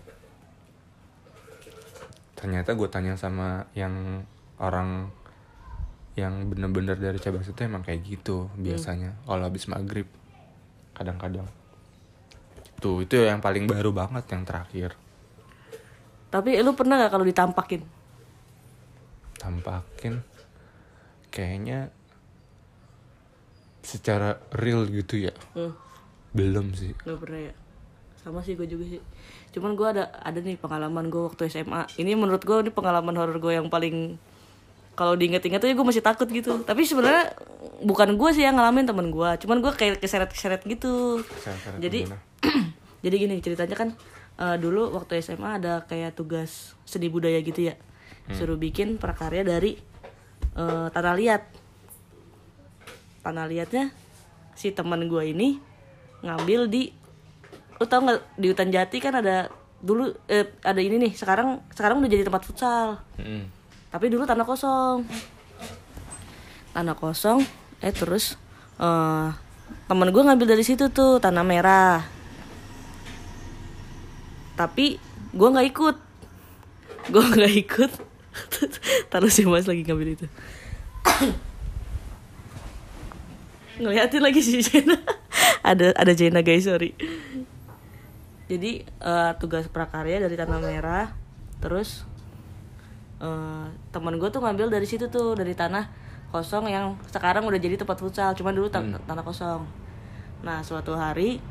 ternyata 2.35 2.77
gue 2.77 2.85
tanya 2.91 3.17
sama 3.17 3.65
yang 3.73 4.21
orang 4.61 5.09
yang 6.13 6.45
bener-bener 6.45 6.93
dari 6.93 7.17
cabang 7.17 7.41
situ 7.41 7.57
emang 7.65 7.81
kayak 7.81 8.05
gitu 8.05 8.53
biasanya 8.53 9.17
kalau 9.25 9.41
habis 9.41 9.65
maghrib. 9.65 10.05
Kadang-kadang. 10.93 11.49
Tuh 12.77 13.01
itu 13.01 13.17
yang 13.17 13.41
paling 13.41 13.65
baru 13.65 13.89
banget 13.89 14.29
yang 14.29 14.45
terakhir. 14.45 14.93
Tapi 16.29 16.61
lu 16.61 16.77
pernah 16.77 17.01
gak 17.01 17.11
kalau 17.17 17.25
ditampakin? 17.25 17.81
tampakin? 19.45 20.25
Kayaknya 21.29 21.93
secara 23.85 24.41
real 24.57 24.89
gitu 24.89 25.21
ya 25.21 25.33
Hmm, 25.53 25.77
belum 26.33 26.73
sih 26.73 26.97
gak 27.05 27.21
pernah 27.21 27.41
ya. 27.51 27.53
Sama 28.25 28.41
sih 28.41 28.57
gue 28.57 28.65
juga 28.65 28.89
sih. 28.89 28.97
Cuman 29.53 29.77
gue 29.77 29.85
ada 29.85 30.09
ada 30.17 30.41
nih 30.41 30.57
pengalaman 30.57 31.13
gue 31.13 31.29
waktu 31.29 31.45
SMA. 31.45 31.85
Ini 32.01 32.17
menurut 32.17 32.41
gue 32.41 32.57
ini 32.65 32.73
pengalaman 32.73 33.13
horor 33.13 33.37
gue 33.37 33.53
yang 33.53 33.69
paling 33.69 34.17
kalau 34.97 35.13
diinget-inget 35.13 35.61
tuh 35.61 35.69
gue 35.69 35.85
masih 35.85 36.01
takut 36.01 36.25
gitu. 36.33 36.65
Tapi 36.65 36.89
sebenarnya 36.89 37.37
bukan 37.85 38.17
gue 38.17 38.29
sih 38.33 38.41
yang 38.41 38.57
ngalamin 38.57 38.89
temen 38.89 39.13
gue. 39.13 39.29
Cuman 39.45 39.61
gue 39.61 39.69
kayak 39.77 40.01
keseret-keseret 40.01 40.65
gitu. 40.65 41.21
Keseret-keseret 41.21 41.79
Jadi 41.85 41.99
jadi 43.05 43.15
gini 43.21 43.35
ceritanya 43.45 43.75
kan 43.77 43.89
eh, 44.41 44.57
dulu 44.57 44.89
waktu 44.97 45.21
SMA 45.21 45.61
ada 45.61 45.85
kayak 45.85 46.17
tugas 46.17 46.73
seni 46.81 47.13
budaya 47.13 47.37
gitu 47.45 47.69
ya. 47.69 47.77
Suruh 48.33 48.57
bikin 48.57 48.97
prakarya 48.97 49.45
dari 49.45 49.77
eh, 50.57 50.87
tanah 50.89 51.13
liat. 51.13 51.43
Tanah 53.25 53.49
liatnya 53.49 53.89
si 54.53 54.69
teman 54.69 55.09
gue 55.09 55.23
ini 55.33 55.57
ngambil 56.21 56.69
di 56.69 56.93
lu 57.81 57.85
tau 57.89 58.05
nggak 58.05 58.37
di 58.37 58.47
hutan 58.53 58.69
jati 58.69 59.01
kan 59.01 59.17
ada 59.17 59.49
dulu 59.81 60.13
eh, 60.29 60.53
ada 60.61 60.77
ini 60.77 61.01
nih 61.01 61.11
sekarang 61.17 61.57
sekarang 61.73 61.99
udah 61.99 62.09
jadi 62.09 62.23
tempat 62.29 62.45
futsal. 62.45 63.01
Mm-mm. 63.17 63.49
tapi 63.89 64.13
dulu 64.13 64.29
tanah 64.29 64.45
kosong. 64.45 65.09
Tanah 66.71 66.93
kosong 66.93 67.41
eh 67.81 67.89
terus 67.89 68.37
eh 68.77 69.29
temen 69.89 70.13
gue 70.13 70.21
ngambil 70.21 70.53
dari 70.53 70.61
situ 70.61 70.93
tuh 70.93 71.17
tanah 71.17 71.41
merah. 71.41 72.05
Tapi 74.53 75.01
gue 75.33 75.47
nggak 75.49 75.67
ikut. 75.73 75.95
Gue 77.09 77.23
nggak 77.25 77.53
ikut. 77.57 77.91
Taruh 79.11 79.33
si 79.33 79.49
mas 79.49 79.65
lagi 79.65 79.81
ngambil 79.81 80.13
itu 80.13 80.27
ngeliatin 83.79 84.21
lagi 84.23 84.39
si 84.41 84.61
Jena. 84.65 84.95
Ada 85.65 85.95
ada 85.97 86.11
Jena 86.15 86.39
guys 86.45 86.65
sorry. 86.67 86.95
Jadi 88.45 88.85
eh, 88.85 89.31
tugas 89.41 89.65
prakarya 89.67 90.21
dari 90.21 90.35
tanah 90.37 90.59
merah 90.61 91.09
terus 91.59 92.05
eh, 93.19 93.65
teman 93.89 94.15
gue 94.21 94.29
tuh 94.29 94.41
ngambil 94.43 94.69
dari 94.69 94.85
situ 94.85 95.09
tuh 95.09 95.33
dari 95.33 95.57
tanah 95.57 95.89
kosong 96.29 96.67
yang 96.67 96.99
sekarang 97.09 97.47
udah 97.47 97.59
jadi 97.61 97.79
tempat 97.79 97.97
futsal 97.97 98.35
cuman 98.35 98.53
dulu 98.53 98.67
tan- 98.69 99.01
tanah 99.01 99.23
kosong. 99.25 99.65
Nah 100.45 100.61
suatu 100.61 100.93
hari 100.93 101.41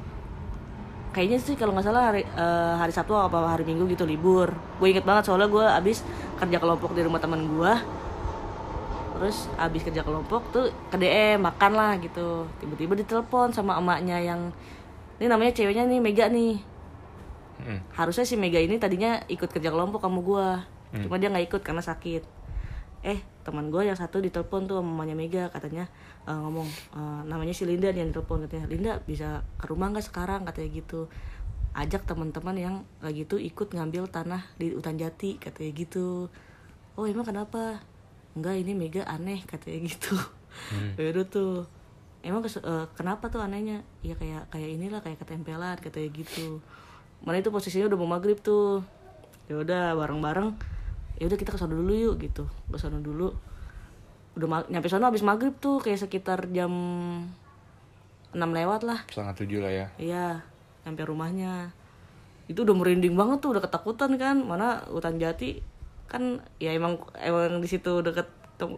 kayaknya 1.15 1.39
sih 1.39 1.55
kalau 1.55 1.71
nggak 1.75 1.87
salah 1.87 2.15
hari 2.15 2.23
eh, 2.23 2.75
hari 2.79 2.93
Sabtu 2.95 3.15
apa 3.19 3.43
hari 3.51 3.67
Minggu 3.67 3.91
gitu 3.91 4.07
libur. 4.07 4.55
Gue 4.79 4.95
inget 4.95 5.03
banget 5.03 5.27
soalnya 5.27 5.51
gue 5.51 5.67
abis 5.67 6.07
kerja 6.39 6.59
kelompok 6.63 6.95
di 6.95 7.03
rumah 7.03 7.19
teman 7.19 7.43
gue 7.43 7.73
terus 9.15 9.47
abis 9.55 9.87
kerja 9.87 10.03
kelompok 10.03 10.43
tuh 10.51 10.67
ke 10.91 10.97
DM 10.99 11.39
makan 11.39 11.73
lah 11.79 11.95
gitu. 12.03 12.51
Tiba-tiba 12.59 12.99
ditelepon 12.99 13.55
sama 13.55 13.79
emaknya 13.79 14.19
yang 14.19 14.51
ini 15.23 15.31
namanya 15.31 15.55
ceweknya 15.55 15.87
nih 15.87 16.01
Mega 16.03 16.27
nih. 16.29 16.59
Mm. 17.55 17.79
harusnya 17.95 18.27
si 18.27 18.35
Mega 18.35 18.59
ini 18.59 18.83
tadinya 18.83 19.23
ikut 19.31 19.47
kerja 19.47 19.71
kelompok 19.71 20.03
sama 20.03 20.19
gua. 20.19 20.67
Cuma 20.91 21.19
dia 21.19 21.31
nggak 21.31 21.47
ikut 21.51 21.63
karena 21.63 21.83
sakit. 21.83 22.23
Eh 23.07 23.19
teman 23.45 23.69
gue 23.69 23.85
yang 23.85 23.99
satu 23.99 24.23
ditelepon 24.23 24.65
tuh 24.65 24.81
sama 24.81 24.89
mamanya 24.91 25.15
Mega 25.19 25.45
katanya 25.53 25.91
eh, 26.25 26.35
ngomong 26.35 26.67
eh, 26.97 27.21
namanya 27.29 27.53
si 27.53 27.69
Linda 27.69 27.93
yang 27.93 28.11
ditelepon 28.11 28.49
katanya 28.49 28.67
Linda 28.67 28.93
bisa 29.05 29.45
ke 29.59 29.67
rumah 29.71 29.91
nggak 29.95 30.07
sekarang? 30.07 30.47
Katanya 30.47 30.69
gitu. 30.73 31.07
Ajak 31.75 32.07
teman-teman 32.07 32.55
yang 32.55 32.75
lagi 33.03 33.27
tuh 33.27 33.43
ikut 33.43 33.75
ngambil 33.75 34.07
tanah 34.11 34.43
di 34.59 34.75
hutan 34.75 34.95
jati 34.95 35.39
katanya 35.43 35.71
gitu. 35.75 36.31
Oh 36.95 37.05
emang 37.07 37.27
kenapa 37.27 37.83
enggak 38.35 38.55
ini 38.61 38.73
Mega 38.75 39.03
aneh 39.07 39.43
katanya 39.47 39.87
gitu. 39.87 40.15
Baru 40.99 41.23
tuh. 41.27 41.67
Emang 42.25 42.41
eh, 42.41 42.87
kenapa 42.97 43.29
tuh 43.29 43.45
anehnya? 43.45 43.85
Ya 44.01 44.17
kayak 44.17 44.49
kayak 44.49 44.69
inilah 44.81 45.01
kayak 45.05 45.21
ketempelan 45.23 45.77
katanya 45.79 46.09
gitu. 46.15 46.59
Mana 47.25 47.41
itu 47.41 47.53
posisinya 47.53 47.89
udah 47.89 47.99
mau 48.01 48.11
maghrib 48.17 48.41
tuh. 48.41 48.81
Ya 49.47 49.61
udah 49.61 49.93
bareng-bareng. 49.97 50.57
Ya 51.21 51.25
udah 51.31 51.39
kita 51.39 51.55
ke 51.55 51.59
sono 51.61 51.77
dulu 51.77 51.93
yuk 51.93 52.15
gitu. 52.21 52.49
Ke 52.73 52.79
sono 52.81 52.99
dulu. 52.99 53.31
Udah 54.35 54.49
ma- 54.51 54.69
nyampe 54.73 54.89
sono 54.89 55.07
habis 55.07 55.23
maghrib 55.23 55.55
tuh 55.61 55.79
kayak 55.79 56.09
sekitar 56.09 56.49
jam 56.51 56.73
6 58.35 58.41
lewat 58.41 58.83
lah. 58.83 59.05
Setengah 59.13 59.35
tujuh 59.37 59.61
lah 59.63 59.73
ya. 59.73 59.87
Iya 60.01 60.27
nyampe 60.85 61.05
rumahnya. 61.07 61.71
Itu 62.49 62.65
udah 62.65 62.77
merinding 62.77 63.17
banget 63.17 63.41
tuh 63.45 63.57
udah 63.57 63.63
ketakutan 63.63 64.17
kan. 64.17 64.41
Mana 64.43 64.81
hutan 64.89 65.21
jati 65.21 65.61
kan 66.05 66.23
ya 66.57 66.71
emang 66.71 66.97
emang 67.17 67.59
di 67.59 67.67
situ 67.67 68.01
deket 68.01 68.29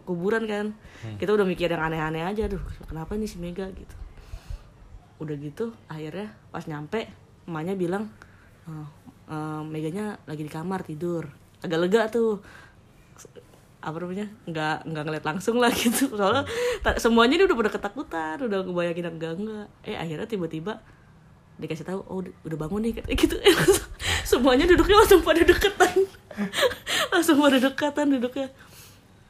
kuburan 0.03 0.43
kan. 0.43 0.73
Kita 1.15 1.31
udah 1.31 1.43
mikir 1.43 1.67
yang 1.67 1.79
aneh-aneh 1.81 2.23
aja 2.23 2.45
duh 2.45 2.59
kenapa 2.83 3.13
nih 3.13 3.25
si 3.25 3.37
Mega? 3.37 3.69
Gitu. 3.69 3.95
Udah 5.17 5.35
gitu 5.35 5.71
akhirnya 5.85 6.29
pas 6.49 6.63
nyampe 6.63 7.05
emaknya 7.45 7.73
bilang 7.73 8.09
"Eh, 8.65 8.87
eh, 9.27 9.61
Meganya 9.63 10.17
lagi 10.23 10.41
di 10.41 10.49
kamar 10.49 10.81
tidur. 10.81 11.29
Agak 11.59 11.79
lega 11.79 12.01
tuh. 12.07 12.41
Apa 13.77 13.97
namanya? 13.97 14.27
Nggak 14.43 14.77
nggak 14.83 15.03
ngeliat 15.05 15.25
langsung 15.25 15.57
lah 15.57 15.69
gitu. 15.77 16.09
Soalnya 16.11 16.43
ta- 16.81 16.97
semuanya 16.97 17.37
dia 17.37 17.45
udah 17.45 17.57
pada 17.57 17.71
ketakutan 17.71 18.37
udah 18.41 18.59
kebayangin 18.63 19.07
enggak 19.09 19.33
enggak. 19.37 19.67
Eh 19.81 19.95
akhirnya 19.95 20.25
tiba-tiba 20.25 20.81
dikasih 21.57 21.85
tahu 21.85 21.99
oh 22.03 22.17
udah- 22.21 22.35
udah 22.43 22.57
bangun 22.59 22.81
nih 22.83 22.93
kayak 22.97 23.13
gitu. 23.15 23.35
Semuanya 24.31 24.65
duduknya 24.65 24.99
langsung 24.99 25.21
pada 25.21 25.39
deketan 25.39 26.03
langsung 27.13 27.41
pada 27.41 27.57
dekatan 27.57 28.17
duduknya. 28.17 28.49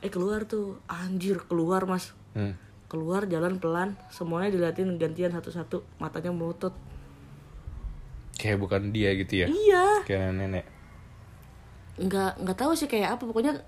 Eh 0.04 0.12
keluar 0.12 0.46
tuh. 0.46 0.80
Anjir 0.90 1.42
keluar 1.48 1.88
mas. 1.88 2.14
Hmm. 2.38 2.54
keluar 2.88 3.28
jalan 3.28 3.60
pelan. 3.60 4.00
Semuanya 4.08 4.54
diliatin 4.54 4.96
gantian 4.96 5.36
satu-satu. 5.36 5.84
Matanya 6.00 6.32
melotot 6.32 6.72
kayak 8.38 8.62
bukan 8.62 8.94
dia 8.94 9.12
gitu 9.18 9.44
ya? 9.44 9.48
Iya. 9.50 9.86
Kayak 10.06 10.38
nenek. 10.38 10.66
Nggak 11.98 12.32
nggak 12.46 12.58
tahu 12.58 12.72
sih 12.78 12.88
kayak 12.88 13.18
apa. 13.18 13.28
Pokoknya 13.28 13.60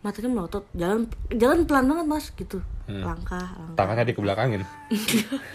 matanya 0.00 0.30
melotot 0.30 0.64
jalan 0.72 1.10
jalan 1.34 1.66
pelan 1.66 1.90
banget 1.90 2.06
mas 2.06 2.26
gitu. 2.32 2.62
Langkah 2.86 3.42
langkah. 3.58 3.76
Tangannya 3.76 4.06
dikebelakangin? 4.08 4.62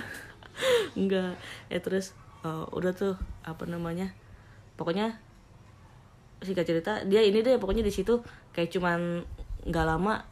Enggak 1.00 1.40
ya 1.72 1.80
terus 1.80 2.14
eh, 2.44 2.66
udah 2.76 2.92
tuh 2.92 3.16
apa 3.42 3.64
namanya? 3.66 4.12
Pokoknya 4.76 5.18
singkat 6.42 6.66
cerita 6.66 7.06
dia 7.06 7.22
ini 7.22 7.46
deh 7.46 7.58
pokoknya 7.62 7.86
di 7.86 7.94
situ 7.94 8.22
kayak 8.52 8.74
cuman 8.74 9.22
nggak 9.70 9.86
lama 9.86 10.26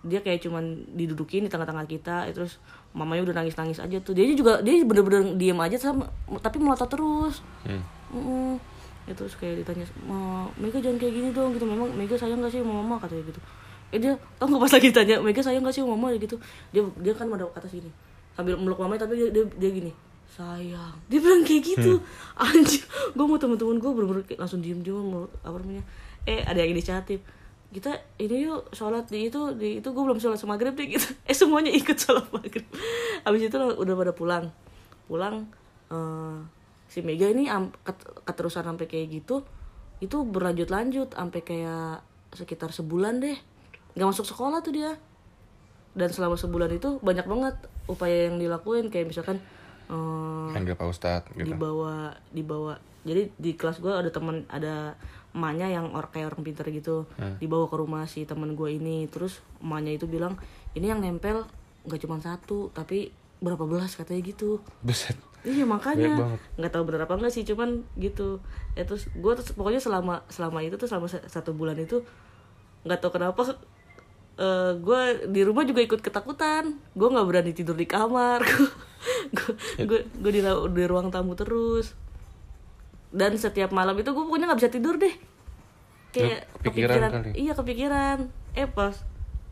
dia 0.00 0.24
kayak 0.24 0.40
cuman 0.48 0.88
didudukin 0.96 1.44
di 1.44 1.50
tengah-tengah 1.52 1.84
kita 1.84 2.24
ya 2.24 2.32
terus 2.32 2.56
mamanya 2.96 3.28
udah 3.28 3.44
nangis-nangis 3.44 3.84
aja 3.84 4.00
tuh 4.00 4.16
dia 4.16 4.24
juga 4.32 4.64
dia 4.64 4.80
bener-bener 4.80 5.36
diem 5.36 5.60
aja 5.60 5.76
sama 5.76 6.08
tapi 6.40 6.56
melotot 6.56 6.88
terus 6.88 7.44
Hmm. 7.68 7.84
Mm-mm. 8.10 8.56
Ya 9.08 9.16
terus 9.16 9.34
kayak 9.38 9.62
ditanya, 9.64 9.86
Mega 10.58 10.78
jangan 10.78 10.98
kayak 10.98 11.14
gini 11.14 11.28
dong 11.30 11.50
gitu. 11.56 11.66
Memang 11.66 11.90
Mega 11.94 12.14
sayang 12.14 12.42
gak 12.42 12.52
sih 12.52 12.62
sama 12.62 12.78
mama 12.84 12.94
katanya 12.98 13.26
gitu. 13.26 13.40
Eh 13.90 13.98
dia 13.98 14.14
tau 14.38 14.46
gak 14.46 14.60
pas 14.60 14.72
lagi 14.76 14.88
tanya 14.90 15.16
Mega 15.18 15.42
sayang 15.42 15.62
gak 15.62 15.74
sih 15.74 15.82
sama 15.82 15.94
mama 15.94 16.14
gitu. 16.14 16.36
Dia 16.70 16.82
dia 16.98 17.14
kan 17.14 17.26
ada 17.30 17.46
kata 17.50 17.66
gini 17.70 17.90
sambil 18.40 18.54
meluk 18.56 18.80
mamanya 18.80 19.04
tapi 19.04 19.20
dia, 19.20 19.28
dia, 19.28 19.44
dia 19.58 19.70
gini 19.70 19.92
sayang. 20.40 20.96
Dia 21.12 21.18
bilang 21.20 21.44
kayak 21.44 21.62
gitu. 21.62 21.92
Anjir. 22.40 22.82
Gue 23.12 23.24
mau 23.28 23.36
temen-temen 23.36 23.76
gue 23.76 23.90
bener-bener 23.92 24.24
langsung 24.40 24.64
diem-diem 24.64 24.96
meluk 24.96 25.28
apa 25.44 25.56
namanya. 25.60 25.84
Eh 26.24 26.40
ada 26.40 26.56
yang 26.64 26.72
inisiatif 26.72 27.20
kita 27.70 27.94
ini 28.18 28.50
yuk 28.50 28.74
sholat 28.74 29.06
di 29.06 29.30
itu 29.30 29.54
di 29.54 29.78
itu 29.78 29.88
gue 29.94 30.02
belum 30.02 30.18
sholat 30.18 30.34
sama 30.40 30.58
maghrib 30.58 30.74
deh 30.74 30.90
gitu. 30.90 31.06
Eh 31.30 31.36
semuanya 31.36 31.70
ikut 31.70 31.94
sholat 31.94 32.26
maghrib. 32.34 32.66
Abis 33.28 33.46
itu 33.46 33.56
udah 33.56 33.94
pada 33.94 34.12
pulang. 34.16 34.44
Pulang 35.06 35.46
eh, 35.92 36.38
si 36.90 37.04
Mega 37.06 37.30
ini 37.30 37.46
am- 37.46 37.70
ket- 37.86 38.26
keterusan 38.26 38.66
sampai 38.66 38.90
kayak 38.90 39.22
gitu 39.22 39.46
itu 40.00 40.16
berlanjut 40.24 40.72
lanjut 40.72 41.12
sampai 41.12 41.40
kayak 41.44 42.02
sekitar 42.34 42.74
sebulan 42.74 43.20
deh. 43.22 43.38
Nggak 43.94 44.08
masuk 44.16 44.26
sekolah 44.26 44.64
tuh 44.64 44.74
dia. 44.74 44.98
Dan 45.94 46.10
selama 46.10 46.38
sebulan 46.38 46.70
itu 46.74 46.98
banyak 47.02 47.26
banget 47.26 47.54
upaya 47.86 48.30
yang 48.30 48.38
dilakuin. 48.40 48.88
Kayak 48.88 49.14
misalkan 49.14 49.38
eh, 49.90 50.48
panggil 50.50 50.72
pak 50.72 50.86
ustad 50.86 51.22
gitu. 51.32 51.44
dibawa 51.44 52.14
dibawa. 52.30 52.78
Jadi 53.00 53.32
di 53.34 53.52
kelas 53.52 53.78
gue 53.78 53.90
ada 53.90 54.08
teman 54.08 54.46
ada 54.46 54.94
emaknya 55.30 55.72
yang 55.72 55.90
or 55.90 56.06
kayak 56.06 56.30
orang 56.30 56.42
pintar 56.44 56.68
gitu. 56.68 57.08
Dibawa 57.36 57.66
ke 57.66 57.74
rumah 57.74 58.04
si 58.04 58.22
teman 58.22 58.54
gue 58.54 58.70
ini. 58.70 59.04
Terus 59.06 59.42
emaknya 59.58 59.96
itu 59.96 60.06
bilang 60.06 60.38
ini 60.72 60.86
yang 60.86 61.00
nempel 61.00 61.42
nggak 61.82 61.96
cuma 61.98 62.16
satu 62.18 62.68
tapi 62.70 63.10
berapa 63.38 63.64
belas 63.64 63.96
katanya 63.96 64.20
gitu. 64.22 64.60
Buset. 64.80 65.16
iya 65.40 65.64
makanya. 65.64 66.36
Nggak 66.54 66.70
tahu 66.70 66.84
bener 66.84 67.02
apa 67.02 67.16
enggak 67.16 67.32
sih 67.32 67.42
cuman 67.42 67.82
gitu. 67.96 68.38
Ya 68.72 68.84
terus 68.84 69.08
gue 69.10 69.32
terus 69.32 69.50
pokoknya 69.50 69.80
selama 69.80 70.20
selama 70.28 70.60
itu 70.60 70.76
tuh 70.76 70.84
selama 70.84 71.08
sa- 71.08 71.24
satu 71.24 71.50
bulan 71.50 71.74
itu 71.74 72.04
nggak 72.82 73.00
tahu 73.00 73.16
kenapa 73.16 73.42
gue 74.76 75.00
di 75.28 75.40
rumah 75.40 75.64
juga 75.64 75.80
ikut 75.80 76.00
ketakutan. 76.00 76.76
Gue 76.92 77.08
nggak 77.08 77.26
berani 77.26 77.52
tidur 77.52 77.74
di 77.74 77.84
kamar 77.84 78.44
gue 79.88 80.00
gue 80.06 80.32
di, 80.32 80.40
di 80.46 80.84
ruang 80.88 81.08
tamu 81.12 81.36
terus. 81.36 81.94
Dan 83.10 83.34
setiap 83.36 83.74
malam 83.74 83.98
itu 83.98 84.10
gue 84.10 84.24
pokoknya 84.24 84.46
nggak 84.50 84.60
bisa 84.60 84.70
tidur 84.70 84.96
deh. 84.96 85.14
Kayak 86.10 86.46
Lu 86.62 86.70
kepikiran 86.70 87.10
kali? 87.10 87.30
iya 87.38 87.52
kepikiran. 87.54 88.18
Eh 88.54 88.66
pas 88.66 88.94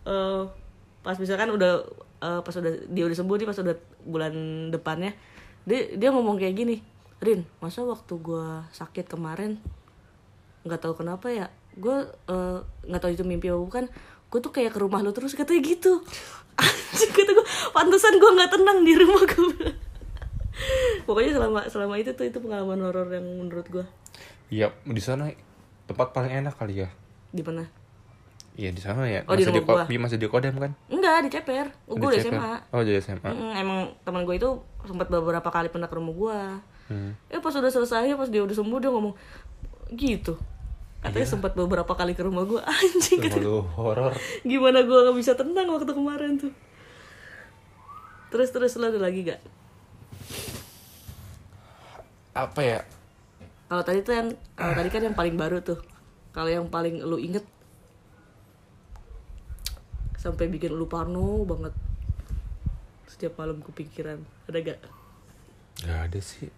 eh, 0.09 0.43
pas 1.03 1.17
misalkan 1.17 1.51
udah 1.55 1.85
eh, 2.23 2.41
pas 2.43 2.55
udah 2.55 2.73
dia 2.91 3.05
udah 3.07 3.17
sembuh 3.17 3.37
nih 3.39 3.47
pas 3.49 3.59
udah 3.59 3.77
bulan 4.05 4.35
depannya 4.73 5.13
dia 5.69 5.95
dia 5.95 6.09
ngomong 6.11 6.41
kayak 6.41 6.55
gini 6.57 6.77
Rin 7.19 7.43
masa 7.59 7.83
waktu 7.83 8.15
gue 8.19 8.47
sakit 8.73 9.11
kemarin 9.11 9.59
nggak 10.63 10.81
tahu 10.81 10.95
kenapa 10.99 11.31
ya 11.31 11.47
gue 11.79 12.09
eh, 12.09 12.59
nggak 12.89 13.01
tahu 13.03 13.13
itu 13.15 13.25
mimpi 13.27 13.53
apa 13.53 13.61
bukan 13.61 13.85
gue 14.29 14.41
tuh 14.45 14.53
kayak 14.53 14.77
ke 14.77 14.81
rumah 14.81 15.01
lu 15.01 15.15
terus 15.15 15.33
katanya 15.33 15.63
gitu 15.65 16.05
anjing 16.59 17.11
kata 17.11 17.31
gue 17.33 17.47
pantesan 17.71 18.15
gue 18.15 18.31
nggak 18.33 18.51
tenang 18.51 18.79
di 18.81 18.95
rumah 18.95 19.23
gue 19.23 19.71
pokoknya 21.05 21.33
selama 21.33 21.61
selama 21.65 21.95
itu 21.97 22.11
tuh 22.13 22.25
itu 22.25 22.39
pengalaman 22.39 22.81
horor 22.81 23.09
yang 23.09 23.25
menurut 23.25 23.67
gue 23.69 23.87
Iya, 24.49 24.73
di 24.83 24.99
sana 24.99 25.29
tempat 25.85 26.11
paling 26.11 26.33
enak 26.35 26.57
kali 26.57 26.81
ya. 26.81 26.89
di 27.29 27.41
mana 27.41 27.69
Iya 28.55 28.73
di 28.73 28.81
sana 28.81 29.05
ya. 29.05 29.23
Oh, 29.23 29.33
di 29.33 29.45
masih 29.45 29.55
rumah 29.55 29.63
Ko- 29.63 29.77
gua. 29.77 29.85
iya, 29.87 29.99
masih 30.01 30.17
di 30.17 30.27
Kodam 30.27 30.57
kan? 30.57 30.73
enggak 30.87 31.17
di 31.21 31.31
ceper 31.31 31.67
gue 31.87 31.95
Di 31.95 32.07
udah. 32.11 32.25
SMA 32.25 32.53
Oh, 32.71 32.81
jadi 32.81 32.99
SMA. 32.99 33.29
Mm, 33.29 33.53
emang 33.57 33.79
teman 34.03 34.25
gue 34.25 34.35
itu 34.35 34.51
sempat 34.83 35.07
beberapa 35.07 35.47
kali 35.47 35.69
pernah 35.69 35.85
ke 35.85 35.95
rumah 35.95 36.11
gue 36.13 36.39
Hmm. 36.89 37.13
eh 37.29 37.37
pas 37.37 37.53
udah 37.53 37.69
selesai 37.69 38.09
pas 38.11 38.27
dia 38.27 38.41
udah 38.41 38.57
sembuh 38.57 38.79
dia 38.79 38.89
ngomong 38.89 39.13
gitu 39.93 40.41
katanya 40.99 41.23
Iya. 41.23 41.31
sempat 41.31 41.53
beberapa 41.53 41.93
kali 41.93 42.13
ke 42.13 42.23
rumah 42.23 42.43
gue 42.43 42.59
anjing 42.75 43.19
kata 43.21 43.39
Terlalu 43.39 43.63
horor. 43.73 44.13
gimana 44.43 44.83
gue 44.83 44.99
nggak 44.99 45.17
bisa 45.17 45.33
tenang 45.33 45.69
waktu 45.69 45.89
kemarin 45.89 46.37
tuh 46.37 46.53
terus 48.29 48.51
terus 48.51 48.75
lo 48.75 48.87
ada 48.87 48.99
lagi 48.99 49.25
gak 49.25 49.41
Apa 52.35 52.61
ya? 52.61 52.81
kalau 53.67 53.83
tadi 53.83 54.01
tuh 54.01 54.15
yang 54.15 54.29
kalau 54.53 54.73
tadi 54.73 54.89
kan 54.89 55.03
yang 55.03 55.13
paling 55.13 55.35
baru 55.35 55.61
tuh 55.61 55.79
kalau 56.31 56.49
yang 56.49 56.67
paling 56.67 56.99
lu 57.01 57.17
inget 57.17 57.45
sampai 60.15 60.47
bikin 60.47 60.71
lu 60.71 60.87
parno 60.87 61.45
banget 61.45 61.73
setiap 63.07 63.37
malam 63.37 63.61
kepikiran 63.61 64.19
ada 64.45 64.59
gak 64.59 64.81
Gak 65.79 66.11
ada 66.11 66.19
sih. 66.19 66.51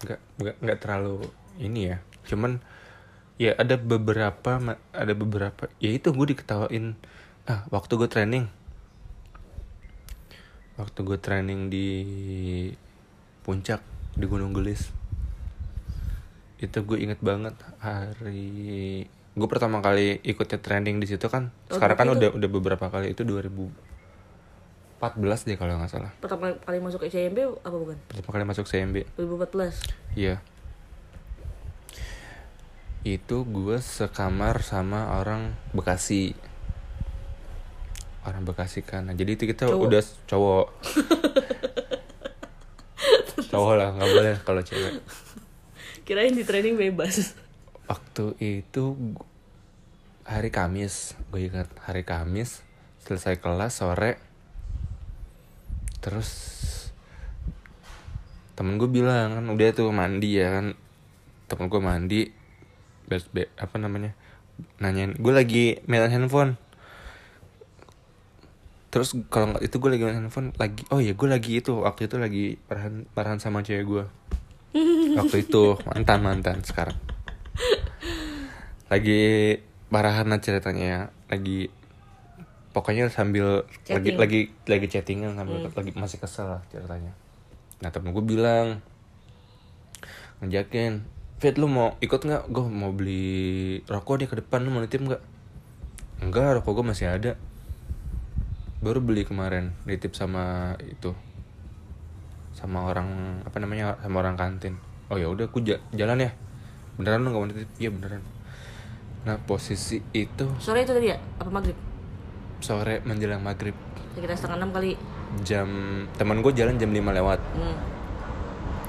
Gak, 0.00 0.18
gak, 0.36 0.58
gak 0.58 0.78
terlalu 0.80 1.22
ini 1.56 1.94
ya. 1.94 2.02
Cuman 2.26 2.58
ya 3.34 3.50
ada 3.58 3.74
beberapa 3.74 4.78
ada 4.94 5.12
beberapa 5.12 5.66
ya 5.82 5.90
itu 5.90 6.14
gue 6.14 6.26
diketawain 6.30 6.94
ah 7.44 7.66
waktu 7.68 7.98
gue 7.98 8.08
training. 8.08 8.46
Waktu 10.74 10.98
gue 11.06 11.18
training 11.22 11.70
di 11.70 11.86
puncak 13.46 13.78
di 14.18 14.26
Gunung 14.26 14.50
Gelis. 14.50 14.90
Itu 16.58 16.82
gue 16.82 16.98
inget 16.98 17.18
banget 17.22 17.54
hari 17.78 19.04
gue 19.34 19.48
pertama 19.50 19.82
kali 19.82 20.22
ikutnya 20.22 20.62
training 20.62 21.02
di 21.02 21.10
situ 21.10 21.26
kan 21.26 21.50
Oh, 21.66 21.74
sekarang 21.74 21.98
kan 21.98 22.06
berarti 22.06 22.30
udah 22.30 22.38
udah 22.38 22.48
beberapa 22.54 22.86
kali 22.86 23.18
itu 23.18 23.26
2014 23.26 23.74
deh 25.50 25.58
kalau 25.58 25.74
nggak 25.78 25.90
salah. 25.90 26.14
Pertama 26.22 26.54
kali 26.62 26.78
masuk 26.78 27.02
CMB 27.02 27.38
apa 27.66 27.76
bukan? 27.76 27.98
Pertama 28.06 28.30
kali 28.30 28.44
masuk 28.46 28.66
CMB 28.70 28.96
2014 29.18 29.74
Iya. 30.14 30.38
Itu 33.04 33.44
gue 33.44 33.78
sekamar 33.84 34.64
sama 34.64 35.20
orang 35.20 35.52
Bekasi. 35.76 36.32
Orang 38.24 38.48
Bekasi 38.48 38.80
kan. 38.80 39.04
Nah, 39.04 39.14
jadi 39.14 39.36
itu 39.36 39.44
kita 39.44 39.68
Cowok. 39.68 39.84
udah 39.84 40.02
cowok. 40.24 40.66
cowok 43.52 43.74
lah, 43.76 43.88
nggak 43.92 44.10
boleh 44.10 44.34
kalau 44.40 44.64
cewek. 44.64 45.04
kirain 46.04 46.36
di 46.36 46.44
training 46.44 46.76
bebas 46.76 47.32
Waktu 47.84 48.36
itu 48.40 48.96
hari 50.24 50.48
Kamis, 50.48 51.12
gue 51.28 51.52
ingat 51.52 51.68
hari 51.84 52.00
Kamis 52.08 52.64
selesai 53.04 53.36
kelas 53.36 53.84
sore. 53.84 54.16
Terus 56.00 56.28
temen 58.56 58.80
gue 58.80 58.88
bilang 58.88 59.36
kan 59.36 59.44
udah 59.52 59.68
tuh 59.76 59.92
mandi 59.92 60.40
ya 60.40 60.48
kan 60.62 60.66
temen 61.50 61.66
gue 61.68 61.80
mandi 61.82 62.22
bes 63.08 63.28
be, 63.30 63.48
apa 63.60 63.76
namanya 63.76 64.16
nanyain 64.78 65.14
gue 65.18 65.32
lagi 65.34 65.64
main 65.90 66.06
handphone. 66.08 66.56
Terus 68.94 69.18
kalau 69.26 69.54
nggak 69.54 69.66
itu 69.66 69.76
gue 69.82 69.90
lagi 69.90 70.04
main 70.06 70.18
handphone 70.26 70.54
lagi 70.54 70.82
oh 70.94 71.02
ya 71.02 71.18
gue 71.18 71.28
lagi 71.28 71.58
itu 71.58 71.82
waktu 71.82 72.06
itu 72.06 72.16
lagi 72.16 72.44
parahan 72.70 73.04
parahan 73.10 73.38
sama 73.42 73.66
cewek 73.66 73.84
gue 73.84 74.04
waktu 75.18 75.36
itu 75.42 75.78
mantan 75.86 76.20
mantan 76.22 76.62
sekarang. 76.62 76.98
Lagi 78.90 79.58
parahan 79.90 80.26
lah 80.30 80.38
ceritanya 80.42 80.84
ya 80.84 81.00
lagi 81.30 81.70
pokoknya 82.74 83.06
sambil 83.06 83.62
lagi 83.86 84.10
Chatting. 84.10 84.18
lagi 84.18 84.40
lagi 84.66 84.86
chattingan 84.90 85.38
sambil 85.38 85.62
lagi 85.70 85.90
masih 85.94 86.18
kesel 86.18 86.58
lah 86.58 86.62
ceritanya. 86.70 87.14
Nah 87.82 87.90
temen 87.94 88.10
gue 88.10 88.24
bilang 88.26 88.82
ngajakin 90.42 91.13
Fit 91.44 91.60
lu 91.60 91.68
mau 91.68 91.92
ikut 92.00 92.24
nggak? 92.24 92.48
Gue 92.48 92.64
mau 92.72 92.88
beli 92.88 93.76
rokok 93.84 94.16
deh 94.16 94.24
ke 94.24 94.40
depan 94.40 94.64
lu 94.64 94.72
mau 94.72 94.80
nitip 94.80 95.04
nggak? 95.04 95.20
Enggak 96.24 96.56
rokok 96.56 96.80
gue 96.80 96.84
masih 96.88 97.12
ada. 97.12 97.36
Baru 98.80 99.04
beli 99.04 99.28
kemarin 99.28 99.76
nitip 99.84 100.16
sama 100.16 100.72
itu. 100.80 101.12
Sama 102.56 102.88
orang 102.88 103.44
apa 103.44 103.60
namanya 103.60 104.00
sama 104.00 104.24
orang 104.24 104.40
kantin. 104.40 104.80
Oh 105.12 105.20
ya 105.20 105.28
udah 105.28 105.52
aku 105.52 105.60
ja- 105.60 105.84
jalan 105.92 106.24
ya. 106.24 106.32
Beneran 106.96 107.20
lu 107.20 107.28
nggak 107.28 107.42
mau 107.44 107.48
nitip? 107.52 107.68
Iya 107.76 107.92
beneran. 107.92 108.24
Nah 109.28 109.36
posisi 109.44 110.00
itu 110.16 110.48
sore 110.56 110.88
itu 110.88 110.96
tadi 110.96 111.12
ya? 111.12 111.20
Apa 111.36 111.52
maghrib? 111.52 111.76
Sore 112.64 113.04
menjelang 113.04 113.44
maghrib. 113.44 113.76
Sekitar 114.16 114.32
setengah 114.32 114.64
enam 114.64 114.72
kali. 114.72 114.96
Jam 115.44 115.68
teman 116.16 116.40
gue 116.40 116.56
jalan 116.56 116.80
jam 116.80 116.88
5 116.88 117.04
lewat. 117.20 117.40
Hmm. 117.52 117.76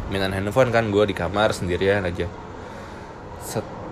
mainan 0.08 0.32
handphone 0.32 0.72
kan 0.72 0.88
gue 0.88 1.04
di 1.04 1.18
kamar 1.18 1.52
sendirian 1.52 2.06
aja 2.06 2.30
Set- 3.46 3.84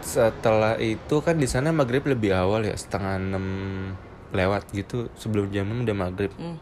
setelah 0.00 0.80
itu 0.80 1.20
kan 1.20 1.36
di 1.36 1.44
sana 1.44 1.74
maghrib 1.74 2.06
lebih 2.08 2.32
awal 2.32 2.64
ya 2.64 2.72
setengah 2.72 3.20
enam 3.20 3.44
lewat 4.32 4.72
gitu. 4.72 5.12
Sebelum 5.20 5.52
jam 5.52 5.68
6 5.68 5.84
udah 5.84 5.96
maghrib. 5.96 6.32
Hmm. 6.40 6.56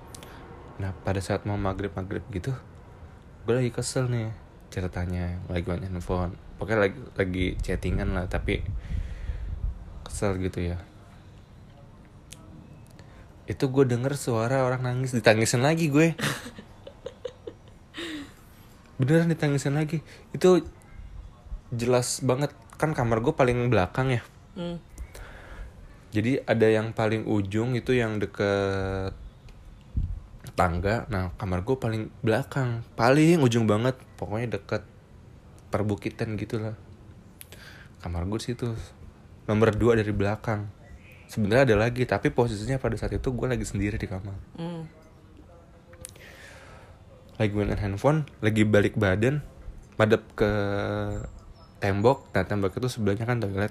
nah 0.75 0.91
pada 1.07 1.23
saat 1.23 1.47
mau 1.47 1.55
maghrib 1.55 1.95
maghrib 1.95 2.27
gitu 2.35 2.51
gue 3.47 3.55
lagi 3.55 3.71
kesel 3.71 4.11
nih 4.11 4.35
ceritanya 4.75 5.39
lagi 5.47 5.63
main 5.71 5.87
handphone 5.87 6.35
pokoknya 6.59 6.91
lagi 6.91 6.99
lagi 7.15 7.47
chattingan 7.63 8.11
lah 8.11 8.27
tapi 8.27 8.59
kesel 10.05 10.39
gitu 10.39 10.63
ya. 10.63 10.79
Itu 13.45 13.69
gue 13.69 13.85
denger 13.85 14.15
suara 14.17 14.63
orang 14.63 14.87
nangis 14.87 15.13
ditangisin 15.13 15.61
lagi 15.61 15.91
gue. 15.91 16.15
Beneran 19.01 19.33
ditangisin 19.33 19.75
lagi. 19.75 20.01
Itu 20.31 20.63
jelas 21.77 22.21
banget. 22.25 22.51
Kan 22.79 22.97
kamar 22.97 23.23
gue 23.23 23.35
paling 23.35 23.71
belakang 23.71 24.15
ya. 24.15 24.23
Hmm. 24.55 24.79
jadi 26.15 26.47
ada 26.47 26.71
yang 26.71 26.95
paling 26.95 27.27
ujung 27.27 27.75
itu 27.75 27.91
yang 27.91 28.23
deket 28.23 29.11
tangga. 30.55 31.11
Nah 31.11 31.35
kamar 31.35 31.67
gue 31.67 31.75
paling 31.75 32.07
belakang. 32.23 32.87
Paling 32.95 33.43
ujung 33.43 33.67
banget. 33.67 33.99
Pokoknya 34.15 34.59
deket 34.59 34.87
perbukitan 35.75 36.39
gitu 36.39 36.63
lah 36.63 36.79
kamar 38.05 38.29
gue 38.29 38.37
situ. 38.37 38.77
Nomor 39.49 39.73
dua 39.73 39.97
dari 39.97 40.13
belakang. 40.13 40.69
Sebenarnya 41.25 41.73
ada 41.73 41.89
lagi 41.89 42.05
tapi 42.05 42.29
posisinya 42.29 42.77
pada 42.77 43.01
saat 43.01 43.17
itu 43.17 43.33
gue 43.33 43.49
lagi 43.49 43.65
sendiri 43.65 43.97
di 43.97 44.05
kamar. 44.05 44.37
Hmm. 44.61 44.85
lagi 47.35 47.51
main 47.51 47.75
handphone 47.75 48.31
lagi 48.39 48.63
balik 48.63 48.95
badan 48.95 49.43
madep 49.99 50.23
ke 50.39 50.51
tembok 51.85 52.33
nah 52.33 52.49
tembok 52.49 52.81
itu 52.81 52.89
sebelahnya 52.89 53.29
kan 53.29 53.45
toilet. 53.45 53.69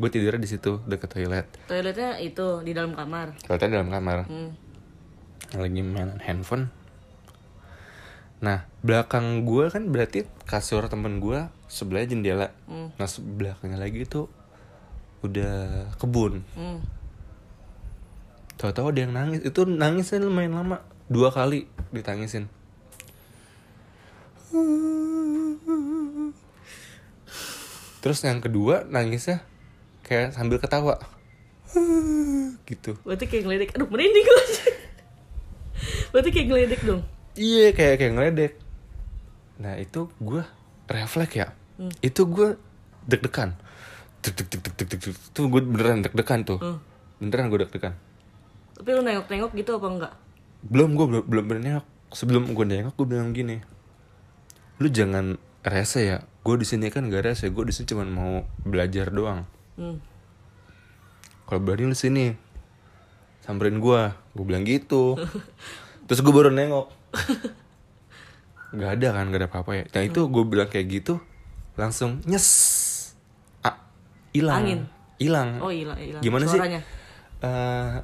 Gue 0.00 0.08
tidurnya 0.08 0.40
di 0.40 0.48
situ 0.48 0.80
deket 0.88 1.12
toilet. 1.12 1.44
Toiletnya 1.68 2.16
itu 2.16 2.64
di 2.64 2.72
dalam 2.72 2.96
kamar. 2.96 3.36
Toiletnya 3.44 3.84
dalam 3.84 3.92
kamar. 3.92 4.24
Hmm. 4.24 4.56
lagi 5.50 5.82
main 5.84 6.16
handphone. 6.24 6.72
Nah 8.40 8.64
belakang 8.80 9.44
gue 9.44 9.68
kan 9.68 9.84
berarti 9.92 10.24
kasur 10.48 10.88
temen 10.88 11.20
gue 11.20 11.44
sebelahnya 11.68 12.16
jendela. 12.16 12.48
Hmm. 12.64 12.88
nah 12.96 13.04
sebelahnya 13.04 13.76
lagi 13.76 14.08
tuh 14.08 14.32
udah 15.20 15.92
kebun. 16.00 16.40
Hmm. 16.56 16.80
tahu-tahu 18.56 18.96
ada 18.96 19.00
yang 19.04 19.12
nangis. 19.12 19.44
Itu 19.44 19.68
nangisnya 19.68 20.24
lumayan 20.24 20.56
lama. 20.56 20.80
Dua 21.12 21.28
kali 21.28 21.68
ditangisin 21.92 22.48
terus 28.00 28.24
yang 28.24 28.40
kedua 28.40 28.88
nangisnya 28.88 29.44
kayak 30.04 30.34
sambil 30.34 30.58
ketawa. 30.58 30.98
Gitu. 32.70 32.98
Berarti 33.06 33.24
kayak 33.30 33.42
ngeledek. 33.46 33.70
Aduh 33.78 33.88
merinding 33.90 34.26
gue 34.26 34.42
berarti 36.12 36.30
kayak 36.34 36.46
ngeledek 36.50 36.80
dong. 36.82 37.02
Iya 37.38 37.70
kayak 37.76 37.94
kayak 38.02 38.12
ngeledek. 38.18 38.52
Nah 39.62 39.74
itu 39.78 40.10
gue 40.18 40.42
refleks 40.90 41.36
ya. 41.36 41.48
Hmm. 41.80 41.88
itu 42.04 42.28
gue 42.28 42.60
deg-degan. 43.08 43.56
Deg 44.20 44.36
deg 44.36 44.52
deg 44.52 44.60
deg 44.60 44.74
deg 44.76 44.88
deg 45.00 45.16
tuh 45.32 45.48
gue 45.48 45.60
beneran 45.64 46.04
deg-degan 46.04 46.44
tuh. 46.44 46.58
Hmm. 46.60 46.78
beneran 47.20 47.48
gue 47.48 47.64
deg-degan. 47.64 47.94
Tapi 48.76 48.88
lu 48.96 49.00
nengok-nengok 49.04 49.52
gitu 49.56 49.76
apa 49.76 49.88
enggak? 49.88 50.14
belum 50.60 50.92
gue 50.92 51.06
belum 51.08 51.24
belum 51.24 51.44
nengok. 51.64 51.86
Sebelum 52.12 52.52
gue 52.52 52.66
nengok 52.66 52.94
gue 52.98 53.06
bilang 53.06 53.32
gini. 53.32 53.62
Lu 54.82 54.88
jangan 54.90 55.38
rese 55.64 56.00
ya 56.04 56.18
gue 56.40 56.54
di 56.56 56.64
sini 56.64 56.88
kan 56.88 57.04
gak 57.04 57.22
rese 57.22 57.48
gue 57.48 57.64
di 57.64 57.72
sini 57.72 57.86
cuma 57.86 58.04
mau 58.04 58.32
belajar 58.62 59.08
doang. 59.08 59.44
Hmm. 59.74 59.96
kalau 61.42 61.60
berani 61.60 61.82
lu 61.84 61.96
sini 61.96 62.30
samperin 63.40 63.78
gue 63.78 64.00
gue 64.34 64.44
bilang 64.44 64.62
gitu. 64.62 65.18
Terus 66.06 66.20
gue 66.20 66.30
baru 66.30 66.48
nengok. 66.48 66.86
Nggak 68.70 68.90
ada 68.96 69.08
kan 69.10 69.24
nggak 69.26 69.40
ada 69.40 69.48
apa-apa 69.48 69.70
ya. 69.74 69.84
Nah 69.88 70.02
itu 70.04 70.20
gue 70.22 70.44
bilang 70.44 70.66
kayak 70.66 70.86
gitu 70.88 71.18
langsung 71.74 72.22
nyes. 72.22 72.46
Ah 73.60 73.82
hilang. 74.30 74.62
Angin. 74.62 74.80
hilang. 75.18 75.58
Oh 75.58 75.68
hilang, 75.68 75.98
gimana 76.20 76.46
Suaranya. 76.46 76.80
sih 76.80 76.98
Eh, 77.40 77.96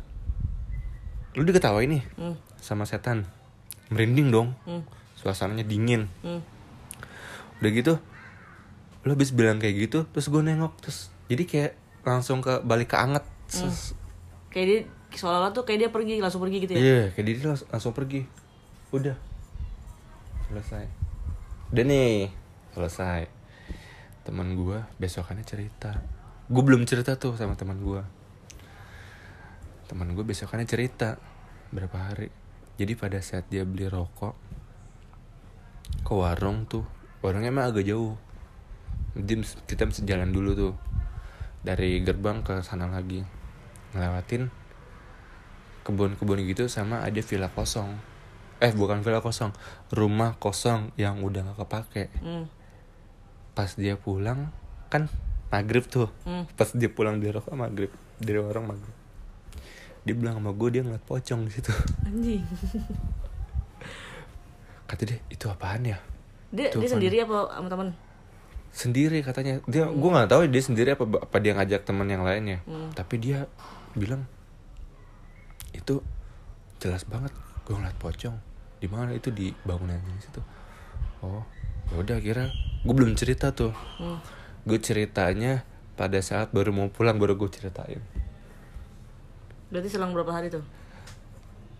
lu 1.33 1.44
diketawain 1.44 1.88
nih 1.88 2.03
Hmm. 2.16 2.37
sama 2.57 2.83
setan. 2.83 3.25
Merinding 3.88 4.29
dong. 4.29 4.49
Hmm. 4.64 4.83
suasananya 5.16 5.62
dingin. 5.62 6.11
Hmm. 6.20 6.42
udah 7.57 7.70
gitu 7.72 7.94
lu 9.07 9.14
habis 9.14 9.31
bilang 9.31 9.62
kayak 9.62 9.87
gitu 9.87 10.03
terus 10.11 10.27
gue 10.27 10.42
nengok 10.42 10.75
terus 10.83 11.14
jadi 11.31 11.47
kayak 11.47 11.73
langsung 12.03 12.42
ke 12.42 12.59
balik 12.66 12.90
ke 12.90 12.97
anget 12.99 13.23
Ses- 13.47 13.95
Kayak 14.51 14.66
dia 14.66 14.81
seolah-olah 15.21 15.53
tuh 15.53 15.62
kayak 15.69 15.79
dia 15.87 15.90
pergi 15.92 16.16
langsung 16.16 16.40
pergi 16.40 16.64
gitu 16.64 16.73
ya. 16.73 16.81
Iya, 16.81 17.03
kayak 17.12 17.25
dia 17.29 17.35
langsung, 17.45 17.69
langsung 17.69 17.92
pergi. 17.92 18.25
Udah. 18.88 19.16
Selesai. 20.49 20.85
Udah 21.77 21.85
nih, 21.85 22.33
selesai. 22.73 23.29
Teman 24.25 24.57
gua 24.57 24.88
besokannya 24.97 25.45
cerita. 25.45 26.01
Gue 26.49 26.62
belum 26.64 26.88
cerita 26.88 27.21
tuh 27.21 27.37
sama 27.37 27.53
teman 27.53 27.85
gua. 27.85 28.09
Teman 29.87 30.16
gue 30.16 30.25
besokannya 30.25 30.64
cerita 30.64 31.21
berapa 31.71 31.95
hari. 32.01 32.33
Jadi 32.81 32.92
pada 32.97 33.21
saat 33.21 33.47
dia 33.53 33.62
beli 33.69 33.87
rokok 33.87 34.35
ke 36.01 36.12
warung 36.16 36.64
tuh, 36.64 36.83
warungnya 37.21 37.53
emang 37.53 37.69
agak 37.69 37.87
jauh. 37.87 38.16
Jadi 39.16 39.33
kita 39.64 39.88
mesti 39.88 40.05
jalan 40.05 40.31
dulu 40.31 40.50
tuh. 40.52 40.74
Dari 41.64 42.05
gerbang 42.05 42.44
ke 42.44 42.61
sana 42.61 42.87
lagi. 42.87 43.24
Ngelewatin 43.96 44.52
kebun-kebun 45.87 46.42
gitu 46.50 46.66
sama 46.66 47.07
ada 47.07 47.22
villa 47.22 47.46
kosong. 47.48 47.94
Eh 48.59 48.74
bukan 48.74 49.00
villa 49.07 49.22
kosong. 49.22 49.55
Rumah 49.94 50.37
kosong 50.37 50.90
yang 50.98 51.22
udah 51.24 51.55
gak 51.55 51.59
kepake. 51.64 52.05
Hmm. 52.20 52.46
pas 53.57 53.72
dia 53.72 53.96
pulang 53.96 54.52
kan 54.92 55.09
maghrib 55.48 55.88
tuh. 55.88 56.12
Hmm. 56.29 56.44
pas 56.61 56.68
dia 56.76 56.92
pulang 56.92 57.16
dari 57.22 57.33
rokok 57.33 57.57
maghrib. 57.57 57.88
Dari 58.20 58.37
orang 58.37 58.68
maghrib. 58.68 58.96
Dia 60.05 60.14
bilang 60.14 60.38
sama 60.38 60.52
gue 60.55 60.68
dia 60.70 60.83
ngeliat 60.85 61.02
pocong 61.02 61.48
di 61.48 61.50
situ. 61.50 61.72
Anjing. 62.05 62.44
kata 64.87 65.02
dia 65.02 65.18
itu 65.33 65.50
apaan 65.50 65.83
ya? 65.83 65.98
Dia 66.55 66.70
dia 66.70 66.88
sendiri 66.90 67.22
apa 67.26 67.50
sama 67.59 67.68
teman? 67.70 67.88
Sendiri 68.77 69.25
katanya. 69.25 69.65
Dia 69.65 69.89
gue 69.89 70.11
nggak 70.12 70.29
tahu 70.29 70.45
dia 70.47 70.61
sendiri 70.61 70.93
apa 70.93 71.09
apa 71.09 71.37
dia 71.41 71.57
ngajak 71.57 71.83
teman 71.83 72.05
yang 72.07 72.21
lainnya 72.21 72.61
Hmm. 72.62 72.93
tapi 72.93 73.17
dia 73.17 73.49
bilang 73.93 74.29
itu 75.73 76.05
jelas 76.77 77.03
banget. 77.05 77.33
Gue 77.65 77.75
ngeliat 77.75 77.97
pocong. 77.97 78.37
Di 78.77 78.87
mana? 78.87 79.11
Itu 79.11 79.33
di 79.33 79.49
bangunan 79.65 79.97
di 79.97 80.21
situ. 80.21 80.45
Oh 81.25 81.41
ya 81.87 81.97
udah 81.97 82.19
kira 82.19 82.51
gue 82.83 82.95
belum 82.95 83.17
cerita 83.17 83.51
tuh. 83.51 83.73
Hmm. 83.97 84.21
gue 84.62 84.77
ceritanya 84.77 85.62
pada 85.95 86.19
saat 86.19 86.51
baru 86.51 86.75
mau 86.75 86.91
pulang 86.91 87.17
baru 87.17 87.35
gue 87.35 87.47
ceritain. 87.49 88.03
Berarti 89.67 89.89
selang 89.89 90.11
berapa 90.11 90.29
hari 90.29 90.51
tuh? 90.51 90.62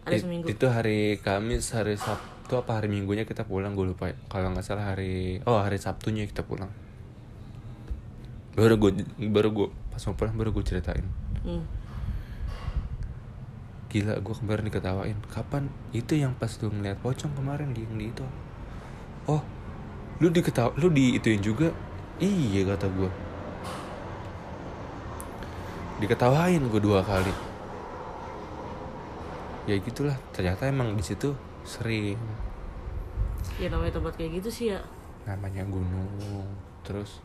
Ada 0.07 0.15
It- 0.15 0.23
seminggu. 0.23 0.47
itu 0.47 0.67
hari 0.67 1.19
Kamis 1.19 1.75
hari 1.75 1.99
Sabtu 1.99 2.55
apa 2.55 2.79
hari 2.79 2.87
Minggunya 2.87 3.27
kita 3.27 3.43
pulang 3.43 3.75
gue 3.75 3.83
lupa. 3.85 4.15
Kalau 4.31 4.55
nggak 4.55 4.63
salah 4.63 4.95
hari 4.95 5.43
oh 5.43 5.59
hari 5.59 5.77
Sabtunya 5.77 6.23
kita 6.25 6.47
pulang 6.47 6.71
baru 8.57 8.75
gue 8.81 8.90
baru 9.29 9.49
gue 9.53 9.69
pas 9.92 10.03
mau 10.09 10.16
pulang 10.16 10.37
baru 10.37 10.51
gue 10.57 10.64
ceritain. 10.64 11.05
Hmm. 11.47 11.62
gila 13.87 14.19
gue 14.19 14.35
kemarin 14.35 14.66
diketawain 14.66 15.19
kapan? 15.31 15.71
Itu 15.95 16.19
yang 16.19 16.35
pas 16.35 16.51
lu 16.59 16.73
ngeliat 16.73 16.99
pocong 17.01 17.33
kemarin 17.38 17.71
di 17.71 17.87
yang 17.87 17.95
di 17.97 18.07
itu. 18.11 18.27
Oh 19.31 19.45
lu 20.19 20.33
diketawa 20.33 20.73
lu 20.81 20.88
di 20.88 21.14
ituin 21.21 21.45
juga? 21.45 21.71
Iya 22.16 22.75
kata 22.75 22.88
gue 22.88 23.11
diketawain 26.01 26.61
gue 26.61 26.81
dua 26.81 27.01
kali. 27.05 27.33
Ya 29.69 29.77
gitulah 29.81 30.16
ternyata 30.33 30.69
emang 30.69 30.97
di 30.97 31.05
situ 31.05 31.33
sering. 31.64 32.21
Ya 33.57 33.73
namanya 33.73 33.97
tempat 33.97 34.16
kayak 34.16 34.40
gitu 34.42 34.49
sih 34.53 34.66
ya. 34.77 34.81
namanya 35.27 35.66
gunung 35.66 36.47
terus 36.87 37.19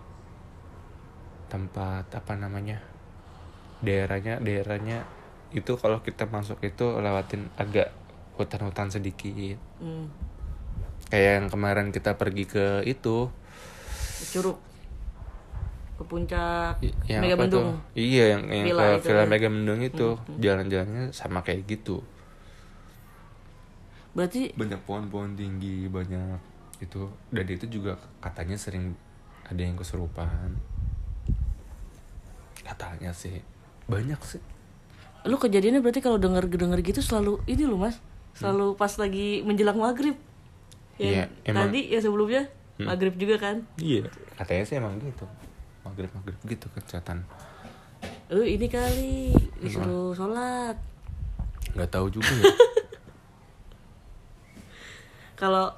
tempat 1.52 2.08
apa 2.16 2.34
namanya 2.40 2.80
daerahnya 3.84 4.40
daerahnya 4.40 5.04
itu 5.52 5.76
kalau 5.76 6.00
kita 6.00 6.24
masuk 6.32 6.64
itu 6.64 6.86
lewatin 6.96 7.52
agak 7.60 7.92
hutan-hutan 8.40 8.88
sedikit. 8.88 9.60
Hmm. 9.84 10.08
kayak 11.12 11.44
yang 11.44 11.48
kemarin 11.52 11.92
kita 11.92 12.16
pergi 12.16 12.48
ke 12.48 12.88
itu. 12.88 13.28
Curug. 14.32 14.56
Ke 16.00 16.04
puncak 16.08 16.80
yang 17.04 17.20
Mega 17.20 17.36
tuh? 17.52 17.76
Iya 17.92 18.40
yang 18.40 18.44
yang 18.48 18.66
Villa 18.72 18.84
ke 18.96 19.04
itu. 19.04 19.08
Villa 19.12 19.24
ya. 19.24 19.28
Mega 19.28 19.50
Mendung 19.52 19.82
itu 19.84 20.08
jalan-jalannya 20.40 21.12
sama 21.12 21.44
kayak 21.44 21.68
gitu. 21.68 22.00
Berarti 24.16 24.56
banyak 24.56 24.80
pohon-pohon 24.88 25.36
tinggi 25.36 25.92
banyak 25.92 26.40
itu. 26.80 27.12
Dan 27.28 27.46
itu 27.52 27.68
juga 27.68 28.00
katanya 28.24 28.56
sering 28.56 28.96
ada 29.52 29.60
yang 29.60 29.76
kesurupan 29.76 30.56
katanya 32.62 33.12
sih. 33.12 33.42
Banyak 33.86 34.22
sih. 34.22 34.42
Lu 35.26 35.38
kejadiannya 35.38 35.82
berarti 35.82 36.02
kalau 36.02 36.18
denger 36.18 36.50
denger 36.50 36.80
gitu 36.82 37.02
selalu 37.02 37.42
ini 37.46 37.66
lu 37.66 37.78
mas. 37.78 38.02
Selalu 38.34 38.74
pas 38.74 38.90
lagi 38.96 39.44
menjelang 39.44 39.78
maghrib. 39.78 40.16
Iya, 40.98 41.30
yang 41.46 41.58
emang. 41.58 41.70
tadi 41.70 41.82
ya 41.90 42.00
sebelumnya 42.00 42.44
Hmm. 42.80 42.88
maghrib 42.90 43.14
juga 43.14 43.36
kan? 43.38 43.62
Iya. 43.78 44.10
Katanya 44.34 44.64
sih 44.66 44.76
emang 44.80 44.98
gitu. 44.98 45.26
Maghrib 45.86 46.10
maghrib 46.14 46.38
gitu 46.48 46.66
kecatan. 46.74 47.22
Lu 48.34 48.42
ini 48.42 48.66
kali 48.66 49.36
disuruh 49.62 50.18
sholat. 50.18 50.78
Nggak 51.78 51.90
tahu 51.92 52.10
juga 52.10 52.32
ya. 52.32 52.48
Kalau 55.42 55.74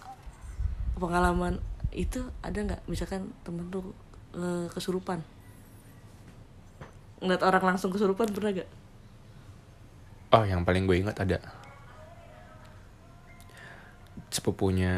pengalaman 0.96 1.60
itu 1.91 2.19
ada 2.39 2.56
nggak? 2.56 2.82
Misalkan 2.88 3.32
temen 3.43 3.67
lu 3.67 3.91
eh, 4.36 4.67
kesurupan 4.72 5.19
ngeliat 7.24 7.42
orang 7.48 7.64
langsung 7.74 7.90
kesurupan 7.96 8.36
pernah 8.36 8.52
gak? 8.52 8.70
oh 10.34 10.44
yang 10.44 10.66
paling 10.66 10.90
gue 10.90 10.98
ingat 10.98 11.22
ada. 11.22 11.38
Sepupunya 14.34 14.94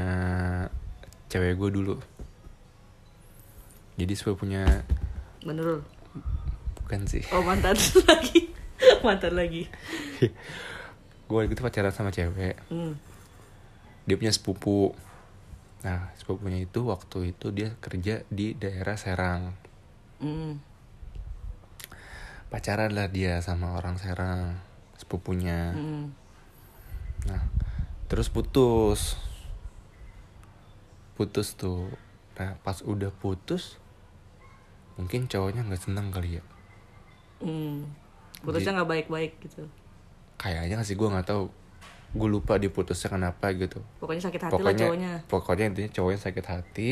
cewek 1.27 1.59
gue 1.59 1.69
dulu. 1.75 1.95
Jadi 3.99 4.13
sepupunya 4.15 4.63
Menurut 5.43 5.83
bukan 6.79 7.03
sih. 7.03 7.23
Oh 7.35 7.43
mantan 7.43 7.75
lagi. 8.09 8.47
Mantan 9.03 9.35
lagi. 9.35 9.67
Gue 11.27 11.35
waktu 11.35 11.51
itu 11.51 11.61
pacaran 11.63 11.91
sama 11.91 12.15
cewek. 12.15 12.55
Hmm. 12.71 12.95
dia 14.07 14.15
punya 14.15 14.31
sepupu. 14.31 14.95
Nah 15.83 16.13
sepupunya 16.15 16.63
itu 16.63 16.85
waktu 16.87 17.35
itu 17.35 17.51
dia 17.51 17.75
kerja 17.83 18.23
di 18.31 18.55
daerah 18.55 18.95
Serang. 18.95 19.51
Hmm. 20.23 20.74
Pacaran 22.47 22.91
lah 22.91 23.07
dia 23.07 23.39
sama 23.39 23.73
orang 23.73 23.95
Serang 23.95 24.59
sepupunya 24.95 25.71
Hmm. 25.71 26.13
nah 27.25 27.41
terus 28.05 28.29
putus 28.29 29.17
putus 31.13 31.55
tuh 31.55 31.89
nah 32.35 32.59
pas 32.61 32.79
udah 32.81 33.09
putus 33.11 33.79
mungkin 34.95 35.25
cowoknya 35.25 35.63
nggak 35.63 35.81
seneng 35.81 36.09
kali 36.09 36.39
ya 36.39 36.43
Hmm. 37.35 37.83
Putusnya 38.39 38.71
nggak 38.71 38.87
baik-baik 38.89 39.31
gitu. 39.41 39.67
kayaknya 40.35 40.79
sih 40.81 40.95
gue 40.95 41.03
nggak 41.03 41.27
tahu 41.27 41.51
gue 42.11 42.29
lupa 42.29 42.55
diputusnya 42.55 43.11
kenapa 43.11 43.51
gitu 43.51 43.83
Pokoknya 43.99 44.23
sakit 44.23 44.39
hati 44.39 44.51
lah 44.51 44.55
pokoknya 44.55 44.85
cowoknya. 44.87 45.13
pokoknya 45.27 45.65
intinya 45.67 45.89
cowoknya 45.91 46.19
sakit 46.21 46.45
hati 46.45 46.89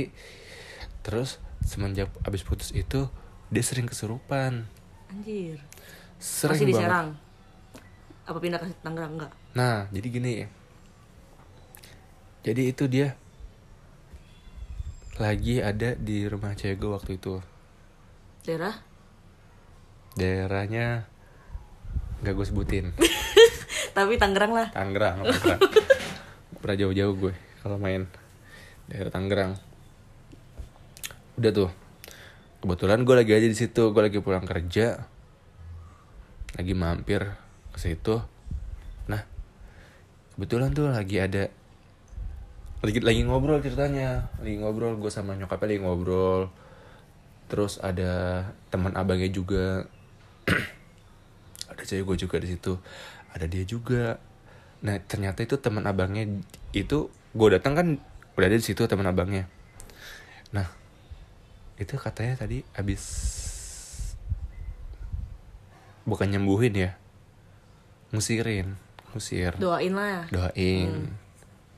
terus 0.99 1.39
semenjak 1.61 2.11
abis 2.21 2.43
putus 2.43 2.71
itu 2.71 3.07
dia 3.49 3.63
sering 3.63 3.87
kesurupan 3.87 4.67
Anjir. 5.13 5.61
sering 6.17 6.57
Masih 6.57 6.65
di 6.65 6.73
banget. 6.73 6.89
Serang. 6.89 7.07
Apa 8.25 8.37
pindah 8.41 8.57
ke 8.57 8.65
Tangerang? 8.81 9.13
Enggak? 9.13 9.31
nah 9.53 9.85
jadi 9.93 10.07
gini. 10.09 10.33
Jadi 12.41 12.61
itu 12.73 12.83
dia 12.89 13.13
lagi 15.21 15.61
ada 15.61 15.93
di 15.93 16.25
rumah 16.25 16.57
cewek 16.57 16.81
gue 16.81 16.89
waktu 16.89 17.11
itu. 17.21 17.37
Daerah? 18.41 18.73
Daerahnya 20.17 21.05
nggak 22.25 22.33
gue 22.33 22.45
sebutin. 22.49 22.85
Tapi 23.97 24.17
Tangerang 24.17 24.57
lah. 24.57 24.67
Tangerang 24.73 25.21
Tangerang? 25.29 25.61
Pernah 26.65 26.77
jauh-jauh 26.81 27.13
gue 27.13 27.33
kalau 27.61 27.77
main 27.77 28.09
daerah 28.89 29.13
Tangerang. 29.13 29.53
Udah 31.37 31.51
tuh 31.53 31.82
kebetulan 32.63 33.03
gue 33.03 33.11
lagi 33.11 33.35
aja 33.35 33.43
di 33.43 33.57
situ 33.59 33.91
gue 33.91 33.99
lagi 33.99 34.23
pulang 34.23 34.47
kerja. 34.47 35.03
Lagi 36.55 36.71
mampir 36.71 37.27
ke 37.75 37.79
situ. 37.83 38.23
Nah 39.11 39.19
kebetulan 40.39 40.71
tuh 40.71 40.87
lagi 40.87 41.19
ada 41.19 41.51
lagi 42.79 43.03
lagi 43.03 43.27
ngobrol 43.27 43.59
ceritanya. 43.59 44.31
Lagi 44.39 44.63
ngobrol 44.63 44.95
gue 44.95 45.11
sama 45.11 45.35
nyokapnya 45.35 45.75
lagi 45.75 45.81
ngobrol. 45.83 46.41
Terus 47.51 47.83
ada 47.83 48.47
teman 48.71 48.95
abangnya 48.95 49.27
juga. 49.27 49.83
Ada 51.73 51.89
cewek 51.89 52.05
gue 52.05 52.29
juga 52.29 52.37
di 52.37 52.53
situ. 52.53 52.77
Ada 53.33 53.49
dia 53.49 53.65
juga. 53.65 54.21
Nah 54.85 55.01
ternyata 55.01 55.41
itu 55.41 55.57
teman 55.57 55.81
abangnya 55.89 56.29
itu 56.69 57.09
gue 57.33 57.47
datang 57.49 57.73
kan 57.73 57.87
udah 58.37 58.45
ada 58.45 58.57
di 58.61 58.61
situ 58.61 58.85
teman 58.85 59.09
abangnya. 59.09 59.49
Nah 60.53 60.82
itu 61.75 61.95
katanya 61.97 62.37
tadi 62.37 62.61
abis 62.73 63.03
bukan 66.03 66.27
nyembuhin 66.29 66.73
ya 66.75 66.91
ngusirin 68.11 68.75
ngusir. 69.13 69.53
Doain. 69.57 69.93
Lah 69.93 70.25
doain 70.29 71.09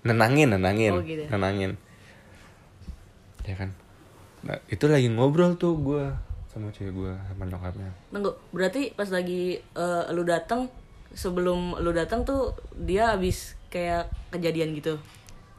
nenangin 0.06 0.50
nenangin 0.56 0.94
Oh, 0.96 1.04
gitu. 1.04 1.24
nenangin. 1.28 1.76
Ya 3.46 3.56
kan? 3.58 3.70
Nah, 4.46 4.58
itu 4.70 4.86
lagi 4.86 5.10
ngobrol 5.10 5.58
tuh 5.58 5.76
gue 5.78 6.06
sama 6.50 6.72
cewek 6.72 6.94
gue 6.94 7.14
sama 7.14 7.44
nyokapnya. 7.46 7.92
Tunggu, 8.14 8.32
berarti 8.56 8.94
pas 8.96 9.10
lagi 9.10 9.58
eh, 9.60 10.04
lu 10.14 10.24
datang 10.24 10.70
sebelum 11.12 11.80
lu 11.80 11.92
datang 11.92 12.24
tuh 12.24 12.56
dia 12.76 13.16
habis 13.16 13.56
kayak 13.72 14.08
kejadian 14.32 14.76
gitu. 14.76 14.96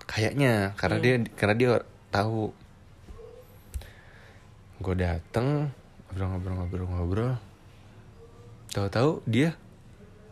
kayaknya 0.06 0.70
karena 0.78 1.02
dia 1.02 1.14
karena 1.34 1.54
dia 1.58 1.70
tahu 2.14 2.54
gue 4.76 4.94
dateng 4.96 5.72
ngobrol-ngobrol-ngobrol-ngobrol. 6.12 7.36
Tahu-tahu 8.72 9.24
dia 9.24 9.56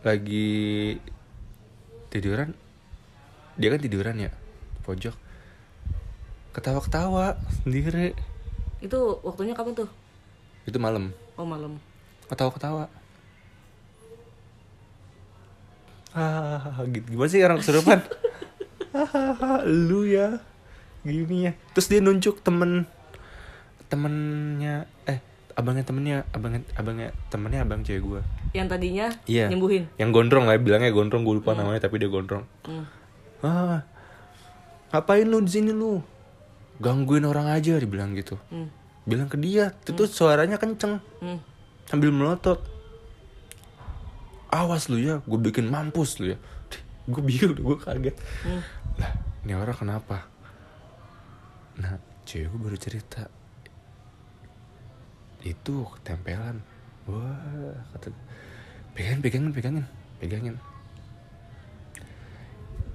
lagi 0.05 0.97
tiduran. 2.13 2.53
Dia 3.57 3.69
kan 3.73 3.81
tiduran 3.81 4.17
ya 4.21 4.31
pojok. 4.85 5.17
Ketawa-ketawa 6.53 7.41
sendiri. 7.65 8.13
Itu 8.85 9.19
waktunya 9.25 9.57
kapan 9.57 9.87
tuh? 9.87 9.91
itu 10.65 10.79
malam. 10.81 11.13
Oh 11.37 11.45
malam. 11.45 11.77
ketawa-ketawa. 12.25 12.89
Ah 16.17 16.81
gitu. 16.89 17.05
Gimana 17.13 17.29
sih 17.29 17.45
orang 17.45 17.61
kesurupan? 17.61 18.01
Hahaha, 18.97 19.67
lu 19.69 20.09
ya. 20.09 20.41
Gini 21.05 21.51
ya. 21.51 21.53
Terus 21.77 21.91
dia 21.93 22.01
nunjuk 22.01 22.41
temen 22.41 22.89
temennya 23.95 24.75
eh 25.07 25.23
abangnya 25.55 25.83
temennya 25.83 26.17
abangnya 26.29 26.61
abangnya 26.75 27.09
temennya 27.31 27.61
abang 27.63 27.81
cewek 27.81 28.03
gue 28.03 28.21
Yang 28.53 28.69
tadinya 28.69 29.07
Iya. 29.25 29.47
nyembuhin. 29.49 29.87
yang 29.97 30.11
gondrong 30.11 30.45
lah 30.45 30.59
bilangnya 30.59 30.91
gondrong 30.91 31.23
gue 31.23 31.39
lupa 31.39 31.55
namanya 31.55 31.79
tapi 31.81 31.97
dia 31.97 32.11
gondrong 32.11 32.43
Hmm. 32.63 32.85
ah 33.41 33.87
ngapain 34.91 35.23
lu 35.25 35.39
di 35.39 35.51
sini 35.53 35.71
lu 35.71 36.03
gangguin 36.77 37.23
orang 37.23 37.47
aja 37.49 37.79
dibilang 37.79 38.13
gitu 38.13 38.35
Hmm. 38.49 38.67
bilang 39.05 39.27
ke 39.27 39.37
dia 39.37 39.71
itu 39.73 39.95
tuh 39.95 40.07
suaranya 40.07 40.57
kenceng 40.57 40.99
Hmm. 41.21 41.39
sambil 41.85 42.11
melotot 42.11 42.59
awas 44.51 44.87
lu 44.87 44.99
ya 44.99 45.19
gue 45.21 45.39
bikin 45.41 45.67
mampus 45.67 46.19
lu 46.19 46.31
ya 46.31 46.39
gue 47.05 47.23
bingung 47.23 47.55
gue 47.55 47.77
kaget 47.77 48.17
Hmm. 48.43 48.63
lah 48.97 49.13
ini 49.43 49.53
orang 49.53 49.77
kenapa 49.77 50.27
nah 51.77 51.95
cewek 52.25 52.49
gue 52.49 52.61
baru 52.61 52.75
cerita 52.77 53.23
itu 55.45 55.85
ketempelan 56.01 56.65
wah 57.05 57.77
kata 57.93 58.09
pegangin 58.97 59.21
pegangin 59.21 59.53
pegangin 59.53 59.87
pegangin. 60.19 60.57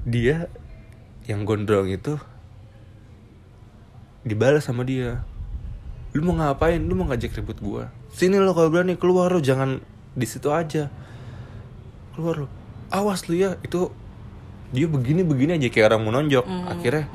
Dia 0.10 0.50
yang 1.30 1.46
gondrong 1.46 1.94
itu 1.94 2.18
dibalas 4.26 4.66
sama 4.66 4.82
dia. 4.82 5.22
Lu 6.18 6.26
mau 6.26 6.34
ngapain? 6.42 6.82
Lu 6.82 6.98
mau 6.98 7.06
ngajak 7.06 7.38
ribut 7.38 7.62
gua? 7.62 7.94
Sini 8.10 8.42
lo 8.42 8.58
kalau 8.58 8.74
berani 8.74 8.98
keluar 8.98 9.30
lo 9.30 9.38
jangan 9.38 9.78
di 10.18 10.26
situ 10.26 10.50
aja. 10.50 10.90
Keluar 12.18 12.46
lo. 12.46 12.48
Awas 12.90 13.30
lu 13.30 13.38
ya 13.38 13.62
itu 13.62 13.94
dia 14.74 14.90
begini 14.90 15.22
begini 15.22 15.62
aja 15.62 15.70
kayak 15.70 15.94
orang 15.94 16.02
mau 16.02 16.14
nonjok. 16.18 16.46
Akhirnya 16.66 17.06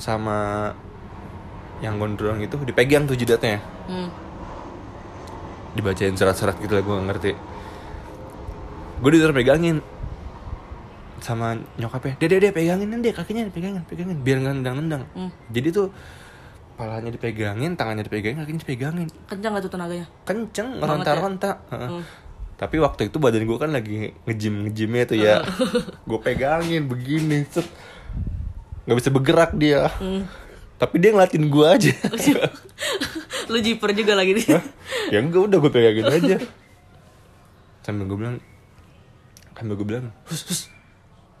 sama 0.00 0.72
yang 1.84 2.00
gondrong 2.00 2.40
itu 2.40 2.56
dipegang 2.64 3.04
tuh 3.04 3.16
jidatnya. 3.16 3.60
Hmm. 3.84 4.08
Dibacain 5.74 6.14
surat-surat 6.18 6.56
gitu 6.58 6.72
lah 6.74 6.82
gue 6.82 6.94
gak 6.94 7.06
ngerti. 7.14 7.32
Gue 9.00 9.10
disuruh 9.16 9.34
pegangin 9.34 9.80
sama 11.20 11.56
nyokapnya. 11.76 12.16
Deh 12.20 12.28
deh 12.28 12.52
pegangin 12.52 12.88
deh 13.00 13.12
kakinya 13.12 13.46
dipegangin 13.46 13.82
pegangin. 13.86 14.16
Biar 14.24 14.40
nggak 14.40 14.54
nendang-nendang. 14.60 15.02
Hmm. 15.14 15.30
jadi 15.52 15.68
tuh 15.70 15.88
palanya 16.80 17.12
dipegangin 17.12 17.76
tangannya 17.76 18.08
dipegangin 18.08 18.40
kakinya 18.40 18.60
dipegangin. 18.64 19.08
Kencang 19.28 19.50
gak 19.56 19.62
tuh 19.68 19.72
tenaganya? 19.72 20.06
kenceng 20.24 20.80
Banget 20.80 21.04
ronta-ronta 21.04 21.50
Heeh. 21.68 21.90
Hmm. 21.92 22.04
tapi 22.56 22.76
waktu 22.80 23.08
itu 23.08 23.16
badan 23.16 23.44
gue 23.44 23.58
kan 23.60 23.70
lagi 23.72 24.16
ngejim 24.24 24.54
ngejimnya 24.68 25.04
tuh 25.08 25.16
ya. 25.16 25.44
Gue 26.08 26.20
pegangin 26.20 26.88
begini 26.88 27.44
set. 27.48 27.64
Nggak 28.84 28.96
bisa 28.96 29.08
bergerak 29.12 29.50
dia. 29.56 29.88
Hmm. 29.96 30.24
tapi 30.80 30.96
dia 30.96 31.12
ngeliatin 31.12 31.44
gue 31.52 31.66
aja 31.68 31.92
Lu 33.50 33.58
jiper 33.58 33.90
juga 33.92 34.14
lagi 34.14 34.32
di. 34.32 34.44
Hah? 34.46 34.62
ya 35.08 35.18
enggak 35.18 35.42
udah 35.44 35.58
gue 35.58 35.70
pegangin 35.70 36.06
aja 36.06 36.36
sambil 37.84 38.06
gue 38.06 38.16
bilang 38.16 38.36
sambil 39.52 39.74
gue 39.74 39.84
bilang 39.84 40.06
hus 40.24 40.40
hus 40.44 40.60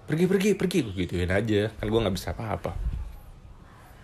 pergi 0.04 0.26
pergi 0.26 0.50
pergi 0.52 0.78
gue 0.82 0.94
gituin 0.96 1.30
aja 1.30 1.70
kan 1.70 1.86
gue 1.86 2.00
nggak 2.00 2.12
bisa 2.12 2.32
apa-apa 2.32 2.74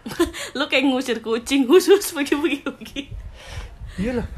Lu 0.55 0.65
kayak 0.65 0.87
ngusir 0.87 1.19
kucing 1.19 1.67
khusus 1.67 1.99
pergi-pergi 2.09 2.63
pergi. 2.63 3.03
iyalah 3.99 4.29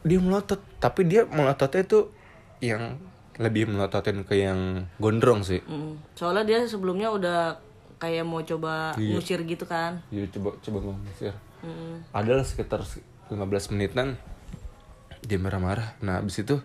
dia 0.00 0.16
melotot 0.16 0.62
tapi 0.78 1.02
dia 1.04 1.26
melototnya 1.26 1.82
tuh 1.82 2.14
yang 2.60 3.02
lebih 3.34 3.66
melototin 3.66 4.22
ke 4.22 4.34
yang 4.36 4.86
gondrong 4.96 5.42
sih 5.42 5.58
Hmm. 5.60 5.98
Soalnya 6.12 6.44
dia 6.44 6.58
sebelumnya 6.64 7.08
udah 7.08 7.58
kayak 7.96 8.22
mau 8.22 8.38
coba 8.40 8.94
Iya. 8.94 9.10
ngusir 9.12 9.42
gitu 9.42 9.64
kan. 9.64 9.98
jadi 10.06 10.30
coba 10.30 10.54
coba 10.56 10.76
gue 10.80 10.94
ngusir 11.02 11.34
Hmm. 11.58 12.06
adalah 12.12 12.42
sekitar 12.42 12.86
15 13.28 13.34
menitan 13.70 14.14
dia 15.20 15.36
marah-marah 15.36 15.98
nah 15.98 16.18
abis 16.18 16.40
itu 16.40 16.56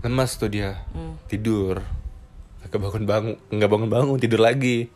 lemas 0.00 0.36
tuh 0.36 0.46
dia 0.46 0.86
Hmm. 0.92 1.18
tidur 1.26 1.82
nggak 2.62 2.78
bangun 2.78 3.04
bangun 3.04 3.34
nggak 3.48 3.70
bangun 3.70 3.90
bangun 3.90 4.18
tidur 4.18 4.38
lagi 4.38 4.90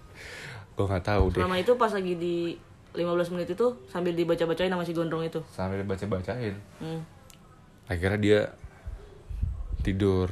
gue 0.75 0.85
nggak 0.85 1.05
tahu 1.05 1.25
deh 1.31 1.41
Selama 1.41 1.57
itu 1.57 1.73
pas 1.75 1.91
lagi 1.91 2.15
di 2.15 2.35
15 2.93 3.07
menit 3.31 3.49
itu 3.49 3.67
sambil 3.87 4.11
dibaca-bacain 4.13 4.67
sama 4.67 4.83
si 4.83 4.91
gondrong 4.91 5.23
itu. 5.23 5.39
sambil 5.49 5.83
baca 5.83 6.03
bacain 6.05 6.55
Hmm. 6.79 7.03
akhirnya 7.87 8.19
dia 8.19 8.41
tidur 9.81 10.31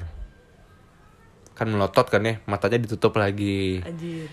kan 1.54 1.66
melotot 1.66 2.06
kan 2.06 2.22
ya 2.22 2.38
matanya 2.44 2.78
ditutup 2.78 3.14
lagi 3.14 3.82
Anjir. 3.82 4.30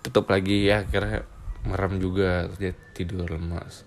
tutup 0.00 0.26
lagi 0.28 0.66
ya 0.66 0.82
akhirnya 0.82 1.26
merem 1.68 2.00
juga 2.00 2.46
terus 2.46 2.58
dia 2.58 2.72
tidur 2.90 3.28
lemas 3.28 3.84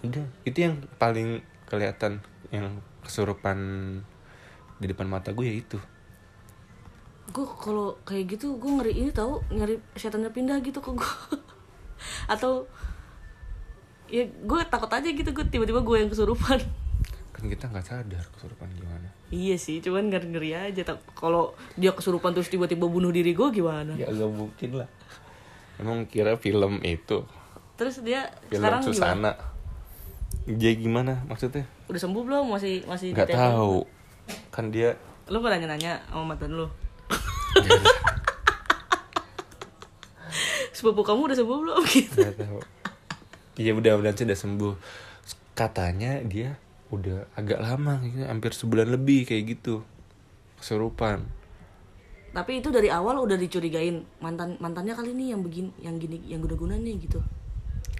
udah 0.00 0.26
itu 0.42 0.58
yang 0.60 0.76
paling 0.96 1.38
kelihatan 1.64 2.18
yang 2.48 2.66
kesurupan 3.00 3.58
di 4.76 4.86
depan 4.86 5.06
mata 5.06 5.30
gue 5.30 5.44
ya 5.44 5.56
itu 5.56 5.78
Gue 7.30 7.46
kalau 7.46 7.94
kayak 8.02 8.26
gitu 8.28 8.58
gue 8.58 8.66
ngeri 8.68 8.92
ini 8.96 9.10
tahu 9.10 9.38
nyari 9.48 9.78
setannya 9.94 10.26
pindah 10.28 10.58
gitu 10.58 10.82
ke 10.82 10.90
gue. 10.90 11.14
Atau 12.26 12.66
ya 14.10 14.26
gue 14.26 14.60
takut 14.66 14.90
aja 14.90 15.06
gitu 15.06 15.30
gue 15.30 15.44
tiba-tiba 15.46 15.78
gue 15.78 15.96
yang 15.96 16.10
kesurupan. 16.10 16.58
kan 17.30 17.44
kita 17.46 17.70
nggak 17.70 17.86
sadar 17.86 18.24
kesurupan 18.28 18.66
gimana 18.74 19.06
Iya 19.30 19.54
sih, 19.54 19.78
cuman 19.78 20.10
ngeri-ngeri 20.10 20.50
aja. 20.52 20.82
Tak- 20.84 21.06
Kalau 21.14 21.54
dia 21.78 21.94
kesurupan 21.94 22.34
terus 22.34 22.50
tiba-tiba 22.50 22.84
bunuh 22.84 23.08
diri 23.08 23.30
gue 23.30 23.48
gimana? 23.52 23.94
ya 23.94 24.10
agak 24.10 24.26
mungkin 24.26 24.70
lah 24.74 24.88
emang 25.80 26.04
kira 26.04 26.36
film 26.36 26.84
itu? 26.84 27.24
Terus 27.80 28.04
dia 28.04 28.28
film 28.52 28.60
sekarang 28.60 28.84
Susana. 28.84 29.32
Gimana? 29.32 29.50
dia 30.46 30.72
gimana 30.74 31.22
maksudnya? 31.28 31.66
Udah 31.90 32.00
sembuh 32.00 32.22
belum? 32.24 32.44
Masih 32.52 32.86
masih 32.88 33.12
Gak 33.16 33.34
tahu. 33.34 33.84
Kan 34.54 34.70
dia 34.70 34.96
lu 35.30 35.38
pernah 35.38 35.62
nanya 35.62 35.68
nanya 35.76 35.92
sama 36.10 36.34
mantan 36.34 36.58
lu? 36.58 36.66
Sepupu 40.74 41.02
kamu 41.04 41.30
udah 41.30 41.36
sembuh 41.36 41.58
belum? 41.60 41.82
Gitu. 41.92 42.18
Gak 42.18 42.36
tahu. 42.40 42.60
Iya 43.60 43.76
udah 43.76 43.92
udah 44.00 44.12
sudah 44.16 44.38
sembuh. 44.38 44.74
Katanya 45.54 46.24
dia 46.24 46.56
udah 46.90 47.30
agak 47.38 47.62
lama 47.62 48.02
gitu. 48.02 48.26
hampir 48.26 48.50
sebulan 48.56 48.90
lebih 48.90 49.28
kayak 49.28 49.58
gitu. 49.58 49.84
Keserupan 50.58 51.22
tapi 52.30 52.62
itu 52.62 52.70
dari 52.70 52.86
awal 52.90 53.18
udah 53.22 53.34
dicurigain 53.34 54.06
mantan 54.22 54.54
mantannya 54.62 54.94
kali 54.94 55.12
ini 55.14 55.34
yang 55.34 55.42
begini 55.42 55.70
yang 55.82 55.98
gini 55.98 56.22
yang 56.30 56.38
guna-guna 56.42 56.78
nih 56.78 56.96
gitu 57.02 57.18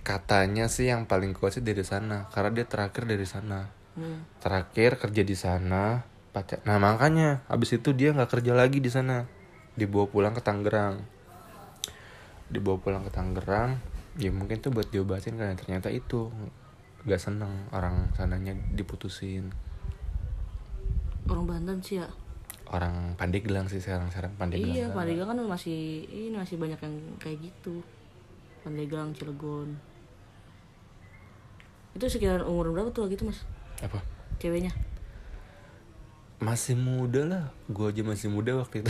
Katanya 0.01 0.67
sih 0.73 0.89
yang 0.89 1.05
paling 1.05 1.37
kuat 1.37 1.61
sih 1.61 1.65
dari 1.65 1.85
sana, 1.85 2.27
karena 2.33 2.51
dia 2.51 2.67
terakhir 2.67 3.05
dari 3.05 3.27
sana. 3.29 3.69
hmm. 4.01 4.41
Terakhir 4.41 4.97
kerja 4.97 5.23
di 5.23 5.37
sana, 5.37 6.03
pacar. 6.33 6.65
Nah 6.65 6.81
makanya, 6.81 7.45
habis 7.53 7.77
itu 7.77 7.93
dia 7.93 8.17
nggak 8.17 8.41
kerja 8.41 8.57
lagi 8.57 8.81
di 8.81 8.89
sana, 8.89 9.29
dibawa 9.77 10.09
pulang 10.09 10.33
ke 10.33 10.43
Tangerang. 10.43 11.05
Dibawa 12.49 12.81
pulang 12.81 13.05
ke 13.05 13.13
Tangerang, 13.13 13.77
ya 14.17 14.33
mungkin 14.33 14.65
tuh 14.65 14.73
buat 14.73 14.89
diobatin 14.89 15.37
kan. 15.37 15.55
Ternyata 15.55 15.93
itu 15.93 16.33
nggak 17.05 17.21
seneng 17.21 17.71
orang 17.71 18.11
sananya 18.17 18.57
diputusin. 18.73 19.53
orang 21.31 21.47
Banten 21.47 21.79
sih 21.79 22.03
ya 22.03 22.11
Orang 22.71 23.19
Pandeglang 23.19 23.67
sih 23.67 23.79
sekarang 23.79 24.07
sekarang 24.09 24.31
Pandeglang. 24.37 24.71
iya 24.71 24.87
Pandeglang 24.89 25.29
kan 25.29 25.39
masih 25.45 25.79
ini 26.05 26.31
masih 26.33 26.55
banyak 26.55 26.79
yang 26.79 26.95
kayak 27.19 27.39
gitu 27.43 27.83
Pandeglang 28.61 29.11
Cilegon 29.11 29.75
itu 31.91 32.07
sekitaran 32.07 32.47
umur 32.47 32.71
berapa 32.71 32.91
tuh 32.91 33.11
gitu 33.11 33.27
mas 33.27 33.43
Apa? 33.81 33.99
ceweknya 34.39 34.71
Masih 36.39 36.73
muda 36.73 37.21
lah, 37.23 37.45
gua 37.69 37.93
aja 37.93 38.01
masih 38.01 38.33
muda 38.33 38.57
waktu 38.57 38.81
itu. 38.81 38.89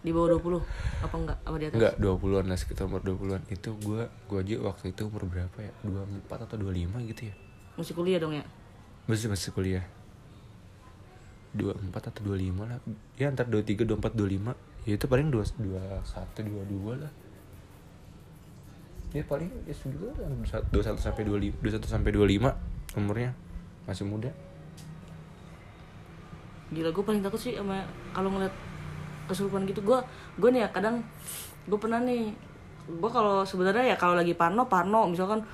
di 0.00 0.10
bawah 0.10 0.34
20 0.34 0.56
apa 1.04 1.14
enggak 1.14 1.38
apa 1.38 1.56
di 1.60 1.64
atas 1.68 1.76
Enggak, 1.76 1.94
20-an 2.00 2.44
lah 2.44 2.56
sekitar 2.56 2.84
umur 2.86 3.04
20-an. 3.04 3.42
Itu 3.46 3.76
gua 3.78 4.08
gua 4.24 4.40
aja 4.40 4.56
waktu 4.58 4.84
itu 4.88 5.02
umur 5.04 5.28
berapa 5.28 5.52
ya? 5.58 5.68
24 5.84 6.32
atau 6.32 6.56
25 6.56 7.10
gitu 7.12 7.22
ya. 7.28 7.34
masih 7.72 7.92
kuliah 7.92 8.18
dong 8.18 8.32
ya 8.32 8.44
Masih 9.04 9.26
masih 9.28 9.50
kuliah. 9.50 9.84
24 11.52 12.10
atau 12.12 12.22
25 12.32 12.64
lah. 12.64 12.78
Ya 13.20 13.28
antar 13.28 13.46
23, 13.48 13.84
24, 13.84 14.16
25. 14.16 14.56
Ya 14.88 14.94
itu 14.98 15.06
paling 15.06 15.28
2 15.30 15.42
21, 15.60 16.02
22 16.48 17.02
lah. 17.02 17.12
Ya 19.12 19.22
paling 19.28 19.52
ya 19.68 19.74
segitu 19.76 20.08
lah 20.08 20.32
21 20.72 20.96
sampai 20.96 21.22
25, 21.28 21.60
21 21.60 21.84
sampai 21.84 22.10
25 22.16 22.96
umurnya. 22.96 23.30
Masih 23.84 24.08
muda. 24.08 24.32
gila 26.72 26.88
gue 26.88 27.04
paling 27.04 27.20
takut 27.20 27.36
sih 27.36 27.52
sama 27.52 27.84
kalau 28.16 28.32
ngeliat 28.32 28.54
kesurupan 29.28 29.68
gitu 29.68 29.84
gue 29.84 29.98
gue 30.40 30.48
nih 30.50 30.64
ya 30.64 30.68
kadang 30.72 31.04
gue 31.68 31.78
pernah 31.78 32.00
nih 32.00 32.32
gue 32.88 33.10
kalau 33.12 33.46
sebenarnya 33.46 33.94
ya 33.94 33.96
kalau 34.00 34.18
lagi 34.18 34.34
parno 34.34 34.66
parno 34.66 35.06
misalkan 35.06 35.44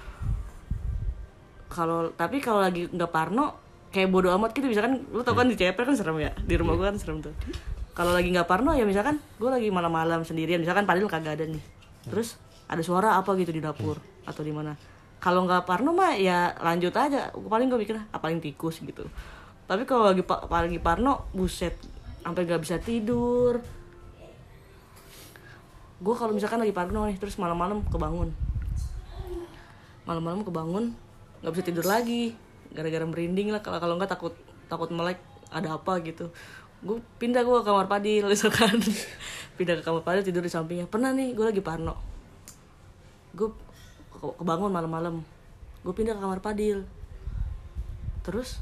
kalau 1.68 2.08
tapi 2.16 2.40
kalau 2.40 2.64
lagi 2.64 2.88
nggak 2.88 3.12
parno 3.12 3.67
kayak 3.88 4.08
bodo 4.12 4.28
amat 4.36 4.52
gitu. 4.52 4.68
Misalkan 4.68 5.04
lu 5.08 5.20
tau 5.24 5.34
kan 5.36 5.48
di 5.48 5.56
CPR 5.56 5.84
kan 5.88 5.96
serem 5.96 6.18
ya? 6.20 6.32
Di 6.36 6.54
rumah 6.56 6.76
gue 6.76 6.86
kan 6.88 6.96
serem 6.96 7.24
tuh. 7.24 7.32
Kalau 7.96 8.14
lagi 8.14 8.30
nggak 8.30 8.46
parno 8.46 8.76
ya 8.76 8.86
misalkan 8.86 9.18
gue 9.40 9.50
lagi 9.50 9.68
malam-malam 9.72 10.22
sendirian. 10.22 10.60
Misalkan 10.62 10.86
padahal 10.86 11.10
kagak 11.10 11.40
ada 11.40 11.44
nih. 11.48 11.62
Terus 12.08 12.38
ada 12.68 12.82
suara 12.84 13.16
apa 13.16 13.34
gitu 13.40 13.50
di 13.50 13.64
dapur 13.64 13.98
atau 14.28 14.42
di 14.44 14.52
mana. 14.52 14.76
Kalau 15.18 15.42
nggak 15.48 15.66
parno 15.66 15.90
mah 15.96 16.14
ya 16.14 16.54
lanjut 16.62 16.94
aja. 16.94 17.32
Paling 17.34 17.66
gue 17.66 17.78
mikir 17.80 17.96
ah 17.98 18.20
paling 18.20 18.38
tikus 18.38 18.78
gitu. 18.84 19.02
Tapi 19.66 19.82
kalau 19.84 20.12
lagi 20.12 20.22
pa- 20.22 20.46
lagi 20.46 20.78
parno 20.78 21.26
buset 21.34 21.74
sampai 22.22 22.44
nggak 22.46 22.62
bisa 22.62 22.76
tidur. 22.78 23.58
Gue 25.98 26.14
kalau 26.14 26.30
misalkan 26.30 26.62
lagi 26.62 26.70
parno 26.70 27.08
nih 27.10 27.18
terus 27.18 27.34
malam-malam 27.40 27.82
kebangun. 27.90 28.30
Malam-malam 30.06 30.46
kebangun 30.46 30.94
nggak 31.42 31.52
bisa 31.54 31.64
tidur 31.66 31.86
lagi 31.86 32.34
gara-gara 32.72 33.04
merinding 33.04 33.52
lah. 33.52 33.60
Kalau 33.64 33.78
kalau 33.78 33.94
nggak 33.96 34.10
takut 34.10 34.34
takut 34.68 34.88
melek 34.92 35.18
ada 35.48 35.76
apa 35.76 36.00
gitu. 36.04 36.28
Gue 36.84 37.02
pindah 37.18 37.42
gue 37.42 37.56
ke 37.58 37.64
kamar 37.66 37.88
Padil 37.90 38.24
misalkan. 38.32 38.78
Pindah 39.56 39.80
ke 39.80 39.82
kamar 39.82 40.02
Padil 40.04 40.22
tidur 40.22 40.44
di 40.44 40.52
sampingnya. 40.52 40.86
Pernah 40.86 41.10
nih 41.12 41.32
gue 41.34 41.46
lagi 41.48 41.62
parno. 41.64 41.96
Gue 43.34 43.50
ke- 44.12 44.36
kebangun 44.38 44.70
malam-malam. 44.70 45.24
Gue 45.82 45.92
pindah 45.94 46.14
ke 46.14 46.22
kamar 46.22 46.40
Padil 46.40 46.84
terus 48.18 48.60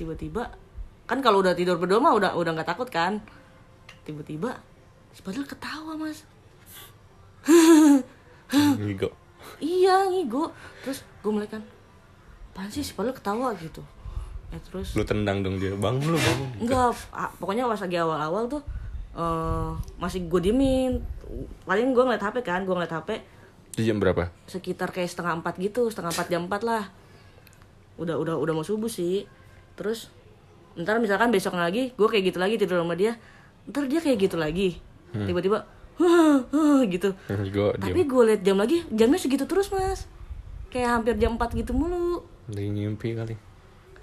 tiba-tiba 0.00 0.48
kan 1.04 1.20
kalau 1.20 1.44
udah 1.44 1.52
tidur 1.52 1.76
berdua 1.76 2.00
mah 2.00 2.16
udah 2.16 2.32
udah 2.40 2.56
nggak 2.56 2.68
takut 2.72 2.88
kan? 2.88 3.20
Tiba-tiba 4.08 4.56
si 5.12 5.20
Padil 5.20 5.44
ketawa 5.44 5.94
mas. 5.94 6.24
Ngigo. 8.80 9.12
iya 9.60 10.08
ngigo. 10.08 10.50
Terus 10.82 11.04
gue 11.20 11.30
mulai 11.32 11.48
kan 11.48 11.60
apaan 12.54 12.70
sih? 12.70 12.86
Si 12.86 12.94
Padil 12.94 13.10
ketawa 13.10 13.50
gitu. 13.58 13.82
Ya 14.54 14.62
terus? 14.62 14.94
Lu 14.94 15.02
tendang 15.02 15.42
dong 15.42 15.58
dia. 15.58 15.74
Bangun 15.74 16.14
lu, 16.14 16.18
bangun. 16.18 16.48
enggak 16.62 16.94
ah, 17.10 17.26
pokoknya 17.42 17.66
pas 17.66 17.82
lagi 17.82 17.98
awal-awal 17.98 18.46
tuh 18.46 18.62
eh, 19.18 19.70
masih 19.98 20.30
gue 20.30 20.40
diemin. 20.40 21.02
Paling 21.66 21.90
gue 21.90 22.02
ngeliat 22.06 22.22
HP 22.22 22.46
kan 22.46 22.62
gue 22.62 22.70
ngeliat 22.70 22.94
HP 22.94 23.10
Itu 23.74 23.82
jam 23.82 23.98
berapa? 23.98 24.30
sekitar 24.46 24.94
kayak 24.94 25.10
setengah 25.10 25.42
empat 25.42 25.58
gitu 25.58 25.90
setengah 25.90 26.14
empat 26.14 26.26
jam 26.30 26.46
empat 26.46 26.62
lah. 26.62 26.84
Udah 27.98 28.14
udah 28.22 28.38
udah 28.38 28.54
mau 28.54 28.62
subuh 28.62 28.86
sih. 28.86 29.26
Terus 29.74 30.14
ntar 30.78 31.02
misalkan 31.02 31.34
besok 31.34 31.58
lagi 31.58 31.90
gue 31.90 32.06
kayak 32.06 32.30
gitu 32.30 32.38
lagi 32.38 32.54
tidur 32.54 32.78
sama 32.78 32.94
dia. 32.94 33.18
Ntar 33.66 33.90
dia 33.90 33.98
kayak 33.98 34.30
gitu 34.30 34.38
lagi. 34.38 34.78
Tiba-tiba 35.10 35.66
gitu. 36.94 37.14
Dia. 37.26 37.70
tapi 37.78 38.00
gue 38.06 38.22
liat 38.30 38.42
jam 38.46 38.58
lagi 38.58 38.86
jamnya 38.94 39.18
segitu 39.18 39.42
terus 39.50 39.74
mas. 39.74 40.06
Kayak 40.70 41.02
hampir 41.02 41.14
jam 41.18 41.34
4 41.34 41.54
gitu 41.54 41.70
mulu 41.74 42.22
Lagi 42.50 42.68
ngimpi 42.68 43.14
kali. 43.14 43.36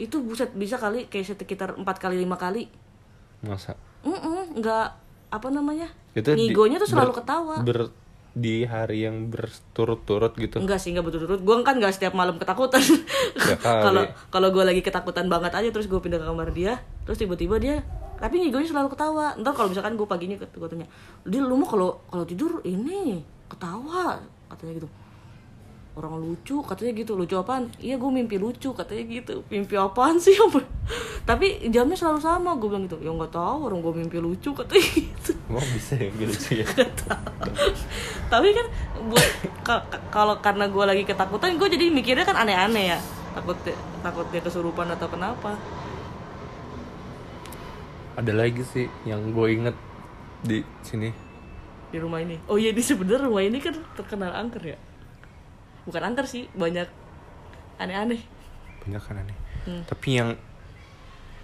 itu 0.01 0.17
buset 0.17 0.49
bisa 0.57 0.81
kali 0.81 1.05
kayak 1.05 1.37
sekitar 1.37 1.77
empat 1.77 2.01
kali 2.01 2.17
lima 2.17 2.33
kali 2.33 2.65
Masa? 3.45 3.77
Mm 4.01 4.57
nggak 4.57 4.87
apa 5.29 5.47
namanya 5.53 5.93
Itu 6.17 6.33
di- 6.33 6.49
ngigonya 6.49 6.81
tuh 6.81 6.89
selalu 6.89 7.13
ber- 7.13 7.17
ketawa 7.21 7.55
ber- 7.61 7.93
di 8.31 8.63
hari 8.63 9.03
yang 9.03 9.27
berturut-turut 9.27 10.31
gitu. 10.39 10.63
Enggak 10.63 10.79
sih, 10.79 10.95
enggak 10.95 11.03
betul-betul. 11.03 11.43
Gue 11.43 11.55
kan 11.61 11.75
enggak 11.75 11.91
setiap 11.91 12.15
malam 12.15 12.39
ketakutan. 12.39 12.79
Ya. 12.79 13.59
Kalau 13.85 14.07
kalau 14.31 14.47
gue 14.49 14.63
lagi 14.63 14.79
ketakutan 14.79 15.27
banget 15.27 15.51
aja 15.51 15.67
terus 15.67 15.85
gue 15.85 15.99
pindah 15.99 16.15
ke 16.15 16.23
kamar 16.23 16.49
dia, 16.55 16.79
terus 17.03 17.19
tiba-tiba 17.19 17.59
dia 17.59 17.83
tapi 18.17 18.39
ngigonya 18.39 18.71
selalu 18.71 18.87
ketawa. 18.87 19.35
Ntar 19.35 19.51
kalau 19.51 19.67
misalkan 19.67 19.99
gue 19.99 20.07
paginya 20.07 20.39
gue 20.39 20.69
tanya, 20.71 20.87
dia 21.27 21.41
lu 21.43 21.59
mau 21.59 21.67
kalau 21.67 21.99
kalau 22.07 22.23
tidur 22.23 22.63
ini 22.63 23.19
ketawa 23.51 24.15
katanya 24.47 24.79
gitu. 24.79 24.87
Orang 25.91 26.23
lucu 26.23 26.63
katanya 26.63 26.95
gitu 26.95 27.19
lucu 27.19 27.35
apaan? 27.35 27.67
Iya 27.75 27.99
gue 27.99 28.07
mimpi 28.07 28.39
lucu 28.39 28.71
katanya 28.71 29.03
gitu. 29.11 29.43
Mimpi 29.51 29.75
apaan 29.75 30.15
sih? 30.15 30.31
Apa? 30.33 30.63
tapi 31.29 31.67
jamnya 31.67 31.99
selalu 31.99 32.19
sama 32.23 32.55
gue 32.55 32.67
bilang 32.71 32.87
gitu. 32.87 32.95
Ya 33.03 33.11
nggak 33.11 33.35
tahu 33.35 33.67
orang 33.67 33.83
gue 33.83 33.93
mimpi 33.99 34.17
lucu 34.17 34.55
katanya 34.55 34.87
gitu. 35.03 35.31
Emang 35.51 35.67
bisa 35.67 35.99
ya 35.99 36.07
gitu 36.15 36.31
sih 36.33 36.55
ya? 36.63 36.67
tapi 38.31 38.55
kan 38.55 38.63
buat 39.11 39.27
ka- 39.61 39.85
ka- 39.91 40.03
kalau 40.07 40.39
karena 40.39 40.71
gue 40.71 40.83
lagi 40.87 41.03
ketakutan 41.03 41.59
gue 41.59 41.67
jadi 41.67 41.91
mikirnya 41.91 42.23
kan 42.23 42.39
aneh-aneh 42.39 42.95
ya 42.95 42.99
takut 43.35 43.59
takut 43.99 44.23
dia 44.31 44.39
kesurupan 44.39 44.87
atau 44.87 45.11
kenapa 45.11 45.59
Ada 48.15 48.31
lagi 48.31 48.63
sih 48.63 48.87
yang 49.03 49.31
gue 49.31 49.47
inget 49.51 49.75
di 50.43 50.63
sini. 50.81 51.11
di 51.91 51.99
rumah 51.99 52.23
ini 52.23 52.39
oh 52.47 52.55
iya 52.55 52.71
di 52.71 52.79
sebenarnya 52.79 53.27
rumah 53.27 53.43
ini 53.43 53.59
kan 53.59 53.75
terkenal 53.99 54.31
angker 54.31 54.63
ya 54.63 54.79
bukan 55.87 56.01
angker 56.13 56.25
sih 56.29 56.45
banyak 56.53 56.87
aneh-aneh 57.81 58.21
Banyak 58.81 59.01
kan 59.01 59.21
aneh. 59.21 59.37
Hmm. 59.69 59.83
Tapi 59.85 60.17
yang 60.17 60.33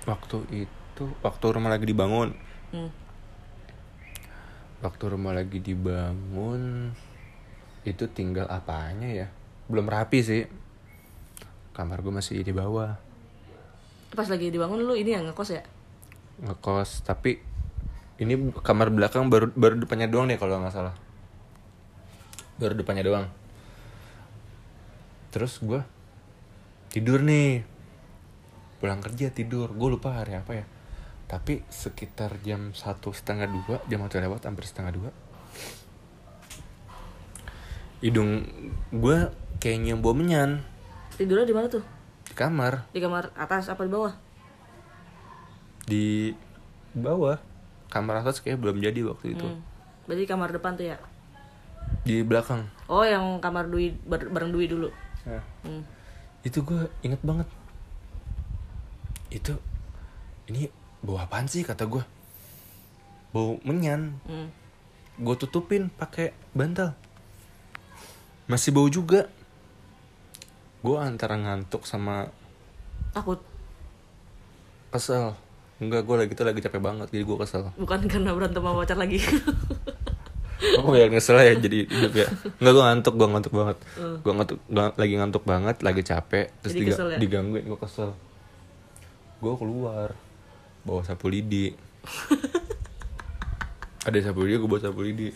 waktu 0.10 0.66
itu 0.66 1.04
waktu 1.22 1.46
rumah 1.54 1.70
lagi 1.70 1.86
dibangun, 1.86 2.34
hmm. 2.74 2.90
waktu 4.82 5.04
rumah 5.06 5.38
lagi 5.38 5.62
dibangun 5.62 6.94
itu 7.86 8.10
tinggal 8.10 8.50
apanya 8.50 9.06
ya? 9.14 9.28
Belum 9.70 9.86
rapi 9.86 10.20
sih. 10.26 10.50
Kamar 11.78 12.02
gue 12.02 12.10
masih 12.10 12.42
di 12.42 12.54
bawah. 12.54 12.98
pas 14.08 14.26
lagi 14.26 14.50
dibangun 14.50 14.82
lu 14.82 14.96
ini 14.98 15.14
yang 15.14 15.30
ngekos 15.30 15.52
ya 15.52 15.62
ngekos 16.42 17.06
tapi 17.06 17.38
ini 18.18 18.50
kamar 18.66 18.90
belakang 18.90 19.30
baru 19.30 19.52
baru 19.54 19.84
depannya 19.84 20.10
doang 20.10 20.32
deh 20.32 20.40
kalau 20.40 20.58
nggak 20.58 20.74
salah 20.74 20.96
baru 22.58 22.74
depannya 22.74 23.06
doang 23.06 23.28
terus 25.30 25.60
gue 25.60 25.82
tidur 26.92 27.22
nih. 27.24 27.64
Pulang 28.78 29.02
kerja 29.02 29.34
tidur. 29.34 29.74
Gue 29.74 29.98
lupa 29.98 30.22
hari 30.22 30.38
apa 30.38 30.54
ya. 30.54 30.66
Tapi 31.28 31.66
sekitar 31.68 32.40
jam 32.46 32.72
satu 32.72 33.12
setengah 33.12 33.52
dua 33.52 33.84
jam 33.92 34.00
satu 34.08 34.22
lewat 34.24 34.48
hampir 34.48 34.64
setengah 34.64 34.92
dua. 34.96 35.12
Hidung 38.00 38.46
gue 38.94 39.18
kayaknya 39.58 39.98
bau 39.98 40.14
menyan. 40.14 40.62
Tidurnya 41.18 41.50
di 41.50 41.56
mana 41.58 41.68
tuh? 41.68 41.84
Di 42.30 42.34
kamar. 42.38 42.88
Di 42.94 43.02
kamar 43.02 43.34
atas 43.34 43.68
apa 43.74 43.82
di 43.84 43.92
bawah? 43.92 44.14
Di 45.90 46.32
bawah. 46.94 47.42
Kamar 47.90 48.22
atas 48.22 48.44
kayak 48.44 48.62
belum 48.62 48.84
jadi 48.84 49.00
waktu 49.08 49.34
itu. 49.34 49.48
Hmm. 49.48 49.64
berarti 50.08 50.24
kamar 50.24 50.56
depan 50.56 50.80
tuh 50.80 50.88
ya? 50.88 50.98
Di 52.08 52.24
belakang. 52.24 52.68
Oh 52.88 53.04
yang 53.04 53.44
kamar 53.44 53.68
Dwi 53.68 53.92
bar- 54.08 54.32
bareng 54.32 54.56
Dwi 54.56 54.72
dulu. 54.72 54.88
Nah, 55.28 55.44
Hmm. 55.62 55.84
itu 56.42 56.64
gue 56.64 56.88
inget 57.02 57.20
banget 57.20 57.44
itu 59.28 59.60
ini 60.48 60.72
bau 61.02 61.20
apaan 61.20 61.44
sih 61.46 61.60
kata 61.60 61.84
gue 61.84 62.00
bau 63.30 63.60
menyan 63.62 64.16
Hmm. 64.24 64.48
gue 65.18 65.36
tutupin 65.36 65.92
pakai 65.92 66.32
bantal 66.54 66.96
masih 68.48 68.72
bau 68.72 68.88
juga 68.88 69.28
gue 70.80 70.96
antara 70.96 71.36
ngantuk 71.36 71.84
sama 71.84 72.32
Takut. 73.12 73.44
kesel 74.88 75.36
enggak 75.78 76.02
gue 76.02 76.16
lagi 76.18 76.32
tuh 76.32 76.48
lagi 76.48 76.64
capek 76.64 76.80
banget 76.80 77.12
jadi 77.12 77.28
gue 77.28 77.38
kesel 77.38 77.68
Bukan 77.76 78.08
karena 78.08 78.32
berantem 78.32 78.64
sama 78.64 78.80
pacar 78.80 78.96
lagi. 78.96 79.20
aku 80.58 80.88
biar 80.90 81.08
kesel 81.08 81.38
ya 81.38 81.54
jadi 81.54 81.78
hidup 81.84 82.14
ya 82.14 82.26
enggak 82.58 82.72
gue 82.72 82.84
ngantuk 82.84 83.14
gue 83.14 83.28
ngantuk 83.28 83.52
banget 83.54 83.78
gue 84.20 84.32
ngantuk 84.32 84.58
gua 84.66 84.86
lagi 84.94 85.14
ngantuk 85.16 85.44
banget 85.44 85.76
lagi 85.80 86.02
capek 86.02 86.46
terus 86.60 86.72
Jadi 86.72 86.80
diga- 86.82 86.94
kesel 86.94 87.08
ya? 87.08 87.18
digangguin 87.18 87.64
gue 87.64 87.78
kesel 87.78 88.10
gue 89.38 89.54
keluar 89.56 90.08
bawa 90.82 91.02
sapu 91.02 91.28
lidi 91.28 91.72
ada 94.04 94.18
sapu 94.20 94.40
lidi 94.42 94.56
gue 94.56 94.66
bawa 94.66 94.80
sapu 94.80 95.00
lidi 95.02 95.28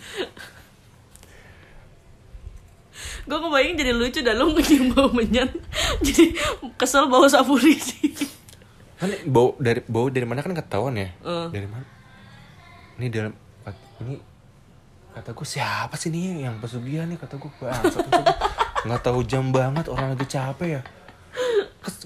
gue 3.22 3.36
ngebayangin 3.36 3.76
jadi 3.76 3.92
lucu 3.94 4.20
dah 4.20 4.34
lu 4.34 4.50
nyium 4.52 4.92
bau 4.92 5.08
menyan. 5.12 5.48
jadi 6.02 6.34
kesel 6.76 7.06
bau 7.06 7.24
sapu 7.26 7.56
lidi. 7.56 8.12
kan 8.98 9.08
bau 9.26 9.56
dari 9.56 9.80
bau 9.84 10.08
dari 10.08 10.24
mana 10.24 10.40
kan 10.40 10.52
ketahuan 10.52 10.96
ya 10.96 11.10
Eh. 11.16 11.48
dari 11.50 11.66
mana 11.66 11.84
ini 12.98 13.08
dalam 13.08 13.32
ini 14.00 14.16
kata 15.12 15.36
gue 15.36 15.48
siapa 15.48 15.96
sih 16.00 16.08
nih 16.08 16.48
yang 16.48 16.56
pesugihan 16.64 17.08
nih? 17.08 17.20
Kata 17.20 17.36
gue 17.36 17.52
nggak 18.82 19.02
tahu 19.06 19.22
jam 19.28 19.54
banget 19.54 19.86
orang 19.92 20.16
lagi 20.16 20.26
capek 20.26 20.80
ya. 20.80 20.82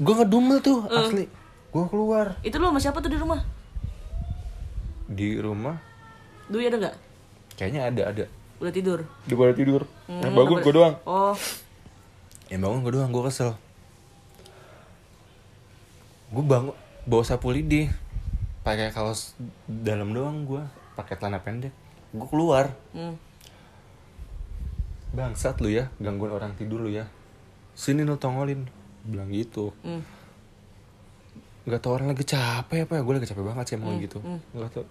Gue 0.02 0.14
ngedumel 0.18 0.60
tuh 0.60 0.84
asli. 0.90 1.30
Gue 1.72 1.84
keluar. 1.88 2.36
Itu 2.42 2.58
lu 2.60 2.68
sama 2.72 2.80
siapa 2.82 3.00
tuh 3.00 3.12
di 3.12 3.20
rumah? 3.20 3.42
di 5.06 5.38
rumah? 5.38 5.78
Dwi 6.50 6.66
ada 6.66 6.78
nggak? 6.82 6.96
kayaknya 7.56 7.88
ada 7.88 8.02
ada. 8.10 8.26
Udah 8.58 8.74
tidur. 8.74 9.00
di 9.24 9.34
pada 9.38 9.54
tidur. 9.54 9.86
Yang 10.10 10.32
Hmm, 10.32 10.36
bangun 10.36 10.58
nggak 10.58 10.66
gue 10.66 10.74
doang. 10.74 10.96
Oh, 11.06 11.36
yang 12.50 12.62
bangun 12.66 12.80
gue 12.84 12.94
doang 12.98 13.10
gue 13.14 13.24
kesel. 13.30 13.52
Gue 16.34 16.44
bangun 16.44 16.74
bawa 17.06 17.24
sapu 17.24 17.54
lidi. 17.54 17.88
Pakai 18.66 18.90
kaos 18.90 19.38
dalam 19.70 20.10
doang 20.10 20.42
gue 20.50 20.64
pakai 20.98 21.22
celana 21.22 21.38
pendek 21.38 21.70
gue 22.16 22.30
keluar 22.30 22.66
hmm. 22.92 23.16
bangsat 25.12 25.60
lu 25.60 25.70
ya 25.70 25.88
gangguin 25.98 26.32
orang 26.32 26.52
tidur 26.56 26.80
lu 26.80 26.92
ya 26.92 27.08
sini 27.72 28.04
lu 28.04 28.16
tongolin 28.16 28.68
bilang 29.04 29.30
gitu 29.30 29.72
Hmm. 29.82 30.02
tau 31.78 31.92
orang 31.94 32.14
lagi 32.14 32.22
capek 32.22 32.86
apa 32.86 32.94
ya 32.94 33.02
gue 33.02 33.14
lagi 33.16 33.26
capek 33.26 33.44
banget 33.44 33.66
sih 33.66 33.76
emang 33.76 33.98
gitu 33.98 34.20
hmm. 34.22 34.40
tau 34.70 34.86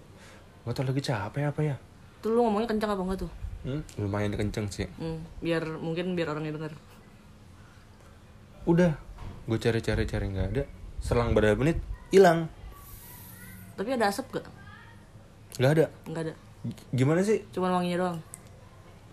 nggak 0.64 0.74
tau 0.74 0.84
lagi 0.84 1.02
capek 1.02 1.42
apa 1.48 1.60
ya 1.62 1.76
Tuh 2.18 2.32
lu 2.32 2.40
ngomongnya 2.40 2.72
kencang 2.72 2.88
apa 2.88 3.02
enggak 3.04 3.18
tuh? 3.20 3.30
hmm? 3.62 3.80
lumayan 4.00 4.32
kenceng 4.32 4.66
sih 4.68 4.88
Hmm. 4.96 5.20
Biar 5.38 5.60
mungkin 5.78 6.16
biar 6.16 6.32
orangnya 6.32 6.56
denger. 6.56 6.72
udah 8.64 8.96
gue 9.44 9.58
cari 9.60 9.78
cari 9.78 10.04
cari 10.04 10.24
nggak 10.32 10.46
ada 10.56 10.64
selang 10.98 11.36
berapa 11.36 11.52
menit 11.54 11.76
hilang 12.08 12.48
Tapi 13.76 13.92
ada 13.92 14.08
asap 14.08 14.40
gak? 14.40 14.46
nggak 15.60 15.72
ada 15.76 15.86
Enggak 16.08 16.22
ada. 16.26 16.34
Gimana 16.92 17.20
sih? 17.20 17.44
Cuman 17.52 17.80
wanginya 17.80 17.98
doang. 18.00 18.18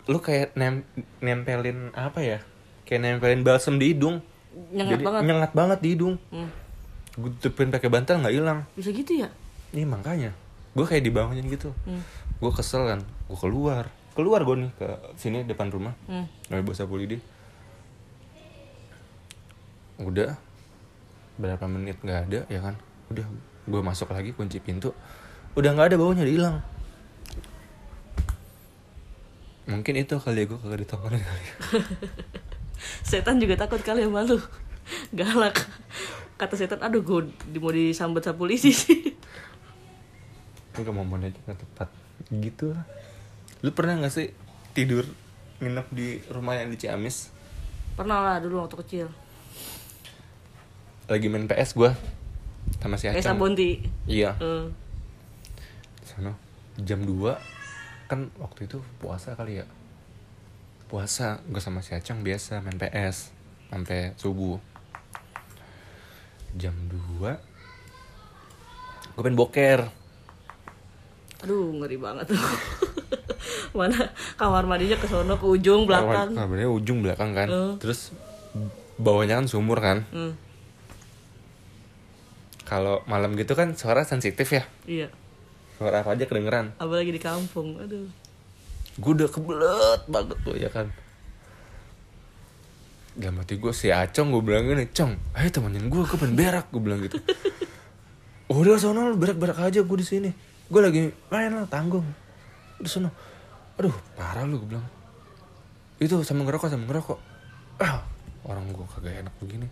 lu 0.10 0.18
kayak 0.18 0.58
nem 0.58 0.82
nempelin 1.22 1.94
apa 1.94 2.20
ya? 2.26 2.40
Kayak 2.90 3.22
nempelin 3.22 3.46
balsam 3.46 3.78
di 3.78 3.94
hidung. 3.94 4.20
Nyengat 4.74 5.00
Jadi 5.00 5.04
banget. 5.08 5.22
nyengat 5.28 5.52
banget 5.56 5.80
di 5.84 5.90
hidung. 5.96 6.16
Hmm. 6.32 6.50
gue 7.12 7.28
tutupin 7.44 7.68
pakai 7.68 7.92
bantal 7.92 8.24
nggak 8.24 8.36
hilang. 8.36 8.60
Bisa 8.76 8.90
gitu 8.96 9.20
ya? 9.20 9.28
ini 9.76 9.84
makanya. 9.84 10.32
Gue 10.76 10.88
kayak 10.88 11.04
dibangunin 11.04 11.44
gitu. 11.52 11.76
Hmm. 11.84 12.02
gue 12.40 12.52
kesel 12.56 12.88
kan. 12.88 13.00
Gue 13.28 13.40
keluar. 13.40 13.92
Keluar 14.16 14.42
gue 14.44 14.68
nih 14.68 14.72
ke 14.76 14.88
sini 15.20 15.44
depan 15.44 15.70
rumah. 15.72 15.94
Hmm. 16.08 16.26
Nabi 16.48 16.64
Bosa 16.66 16.88
Pulidi 16.88 17.20
udah. 20.02 20.34
Berapa 21.38 21.68
menit 21.70 22.00
nggak 22.02 22.20
ada 22.32 22.40
ya 22.50 22.60
kan? 22.64 22.76
Udah 23.12 23.28
gue 23.70 23.82
masuk 23.84 24.10
lagi 24.12 24.34
kunci 24.34 24.58
pintu. 24.64 24.96
Udah 25.56 25.76
nggak 25.76 25.94
ada 25.94 25.98
baunya 26.00 26.26
hilang 26.26 26.64
mungkin 29.72 29.96
itu 29.96 30.20
kali 30.20 30.44
ya 30.44 30.46
gue 30.46 30.60
kagak 30.60 30.84
ya. 31.16 31.26
Setan 33.08 33.40
juga 33.40 33.56
takut 33.56 33.80
kali 33.80 34.04
sama 34.04 34.22
lu. 34.22 34.38
Galak. 35.18 35.64
Kata 36.36 36.58
setan, 36.58 36.82
aduh 36.82 37.00
gue 37.00 37.30
mau 37.58 37.70
disambet 37.70 38.22
sapu 38.22 38.44
lidi 38.44 38.74
sih. 38.84 39.16
Momennya 40.76 41.32
juga 41.32 41.54
tepat 41.54 41.90
gitu 42.32 42.72
lah 42.72 42.84
lu 43.62 43.70
pernah 43.70 44.00
nggak 44.00 44.10
sih 44.10 44.34
tidur 44.72 45.04
nginep 45.60 45.88
di 45.92 46.08
rumah 46.28 46.58
yang 46.58 46.70
di 46.70 46.78
Ciamis 46.80 47.30
Pernah 47.94 48.18
lah 48.18 48.36
dulu 48.40 48.64
waktu 48.64 48.76
kecil. 48.82 49.08
lagi 51.06 51.28
main 51.28 51.46
PS 51.46 51.76
gue 51.76 51.92
sama 52.80 52.96
si 52.96 53.06
Kayak 53.06 53.20
Acang 53.20 53.36
Sabonti. 53.38 53.84
iya 54.08 54.34
Hmm. 54.40 54.72
sana 56.02 56.34
jam 56.80 57.04
2 57.04 57.61
kan 58.12 58.28
waktu 58.36 58.68
itu 58.68 58.84
puasa 58.98 59.32
kali 59.32 59.58
ya 59.58 59.66
puasa 60.86 61.40
gue 61.46 61.58
sama 61.58 61.80
si 61.80 61.96
Acang 61.96 62.20
biasa 62.20 62.60
main 62.60 62.76
PS 62.76 63.32
sampai 63.68 64.12
subuh 64.16 64.60
jam 66.54 66.76
2 66.86 67.24
gue 67.24 67.34
pengen 69.18 69.36
boker 69.36 69.88
Aduh, 71.42 71.74
ngeri 71.74 71.98
banget 71.98 72.30
tuh. 72.30 72.38
Mana 73.74 73.98
kamar 74.38 74.62
mandinya 74.64 74.94
ke 74.94 75.10
sono 75.10 75.34
ke 75.34 75.48
ujung 75.48 75.90
belakang. 75.90 76.38
kamarnya 76.38 76.70
ujung 76.70 77.02
belakang 77.02 77.34
kan 77.34 77.48
Eh. 77.48 77.74
terus 77.80 78.14
bawahnya 78.96 79.42
kan 79.42 79.48
sumur 79.48 79.80
kan 79.80 80.06
Hmm. 80.12 80.38
kalau 82.62 83.02
malam 83.06 83.34
gitu 83.34 83.52
kan 83.52 83.74
suara 83.74 84.04
sensitif 84.04 84.48
ya 84.48 84.64
Iya. 84.86 85.08
Suara 85.82 86.06
apa 86.06 86.14
aja 86.14 86.30
kedengeran. 86.30 86.78
Apalagi 86.78 87.10
di 87.10 87.18
kampung. 87.18 87.82
Aduh. 87.82 88.06
gue 88.92 89.12
udah 89.18 89.30
kebelet 89.34 90.02
banget 90.06 90.38
tuh 90.46 90.54
ya 90.54 90.70
kan? 90.70 90.94
Dalam 93.18 93.42
hati 93.42 93.58
gue 93.58 93.74
si 93.74 93.90
Acong 93.90 94.30
gue 94.30 94.44
bilang 94.46 94.68
gini 94.68 94.88
Cong 94.94 95.16
ayo 95.34 95.50
temenin 95.50 95.90
gue 95.90 96.06
pengen 96.06 96.38
berak 96.38 96.70
gue 96.70 96.78
bilang 96.84 97.02
gitu. 97.02 97.18
"Oh, 98.46 98.60
udah 98.62 98.78
sono 98.78 99.10
lu 99.10 99.18
berak-berak 99.18 99.58
aja 99.58 99.82
gue 99.82 99.98
di 99.98 100.06
sini. 100.06 100.30
Gue 100.70 100.86
lagi 100.86 101.10
main 101.34 101.50
lah 101.50 101.66
tanggung. 101.66 102.06
Di 102.78 102.86
sono. 102.86 103.10
Aduh 103.82 103.96
parah 104.14 104.46
lu 104.46 104.62
gue 104.62 104.78
bilang. 104.78 104.86
Itu 105.98 106.22
sama 106.22 106.46
ngerokok 106.46 106.70
sama 106.70 106.86
ngerokok. 106.86 107.20
Ah 107.82 108.06
orang 108.46 108.70
gue 108.70 108.86
kagak 108.86 109.26
enak 109.26 109.34
begini. 109.42 109.66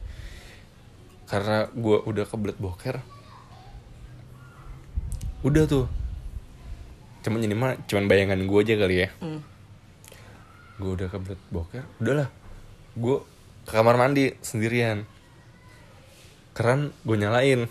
Karena 1.30 1.70
gue 1.70 1.97
udah 2.01 2.26
kebelet 2.26 2.57
boker 2.57 3.18
udah 5.43 5.63
tuh. 5.67 5.85
Cuman 7.23 7.43
ini 7.43 7.55
mah 7.55 7.75
cuman 7.87 8.07
bayangan 8.07 8.39
gue 8.43 8.59
aja 8.59 8.75
kali 8.75 8.95
ya. 9.07 9.09
Hmm. 9.19 9.41
gue 10.79 10.91
udah 10.95 11.11
kebelet 11.11 11.41
boker. 11.51 11.83
Udahlah. 11.99 12.31
Gue 12.95 13.19
ke 13.67 13.75
kamar 13.75 13.99
mandi 13.99 14.31
sendirian. 14.39 15.03
Keran 16.55 16.95
gue 17.03 17.17
nyalain. 17.19 17.67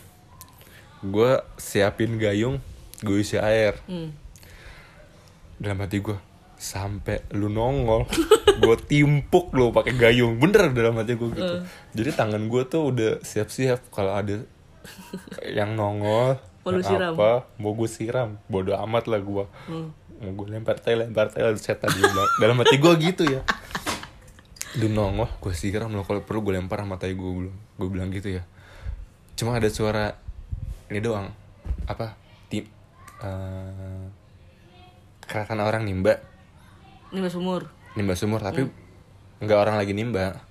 Gue 1.01 1.41
siapin 1.57 2.21
gayung 2.21 2.61
gue 3.05 3.19
isi 3.21 3.39
air. 3.39 3.79
Hmm. 3.89 4.13
dalam 5.59 5.83
hati 5.83 5.99
gue 5.99 6.15
sampai 6.55 7.27
lu 7.35 7.51
nongol 7.51 8.07
gue 8.63 8.77
timpuk 8.87 9.51
lo 9.57 9.75
pakai 9.75 9.95
gayung. 9.97 10.37
Bener 10.39 10.71
dalam 10.71 10.97
hati 11.01 11.17
gue 11.17 11.29
gitu. 11.33 11.55
Jadi 11.97 12.11
tangan 12.15 12.47
gue 12.47 12.63
tuh 12.69 12.93
udah 12.95 13.13
siap-siap 13.25 13.89
kalau 13.91 14.15
ada 14.15 14.45
yang 15.45 15.75
nongol 15.75 16.39
Mau 16.69 16.77
lu 16.77 16.83
siram? 16.85 17.13
apa? 17.15 17.31
Mau 17.57 17.73
gue 17.73 17.89
siram. 17.89 18.31
Bodoh 18.47 18.77
amat 18.79 19.09
lah 19.09 19.19
gue 19.19 19.45
Hmm. 19.67 19.89
mau 20.19 20.35
gue 20.35 20.47
lempar 20.51 20.77
tai 20.77 20.95
lempar 20.95 21.31
tai 21.31 21.47
setan 21.57 21.89
bilang 21.91 22.13
dalam 22.37 22.59
hati 22.59 22.77
gue 22.77 22.93
gitu 23.01 23.23
ya. 23.25 23.41
Lu 24.77 24.87
nongol. 24.87 25.31
Gue 25.39 25.55
siram 25.55 25.89
lo 25.91 26.03
kalau 26.03 26.21
perlu 26.21 26.43
gue 26.43 26.55
lempar 26.55 26.83
sama 26.83 26.97
tai 26.97 27.15
gue 27.15 27.31
bilang 27.31 27.57
gue 27.75 27.89
bilang 27.89 28.09
gitu 28.11 28.29
ya. 28.31 28.43
Cuma 29.33 29.57
ada 29.57 29.71
suara 29.71 30.19
ini 30.87 30.99
doang. 30.99 31.31
Apa? 31.87 32.19
Tim 32.49 32.67
eh 33.19 34.05
kerasan 35.23 35.61
orang 35.61 35.85
nimba. 35.85 36.21
Ini 37.09 37.21
mas 37.21 37.33
sumur. 37.33 37.69
nimba 37.97 38.15
sumur 38.15 38.39
tapi 38.39 38.69
nggak 39.39 39.59
orang 39.59 39.77
lagi 39.77 39.95
nimba. 39.95 40.45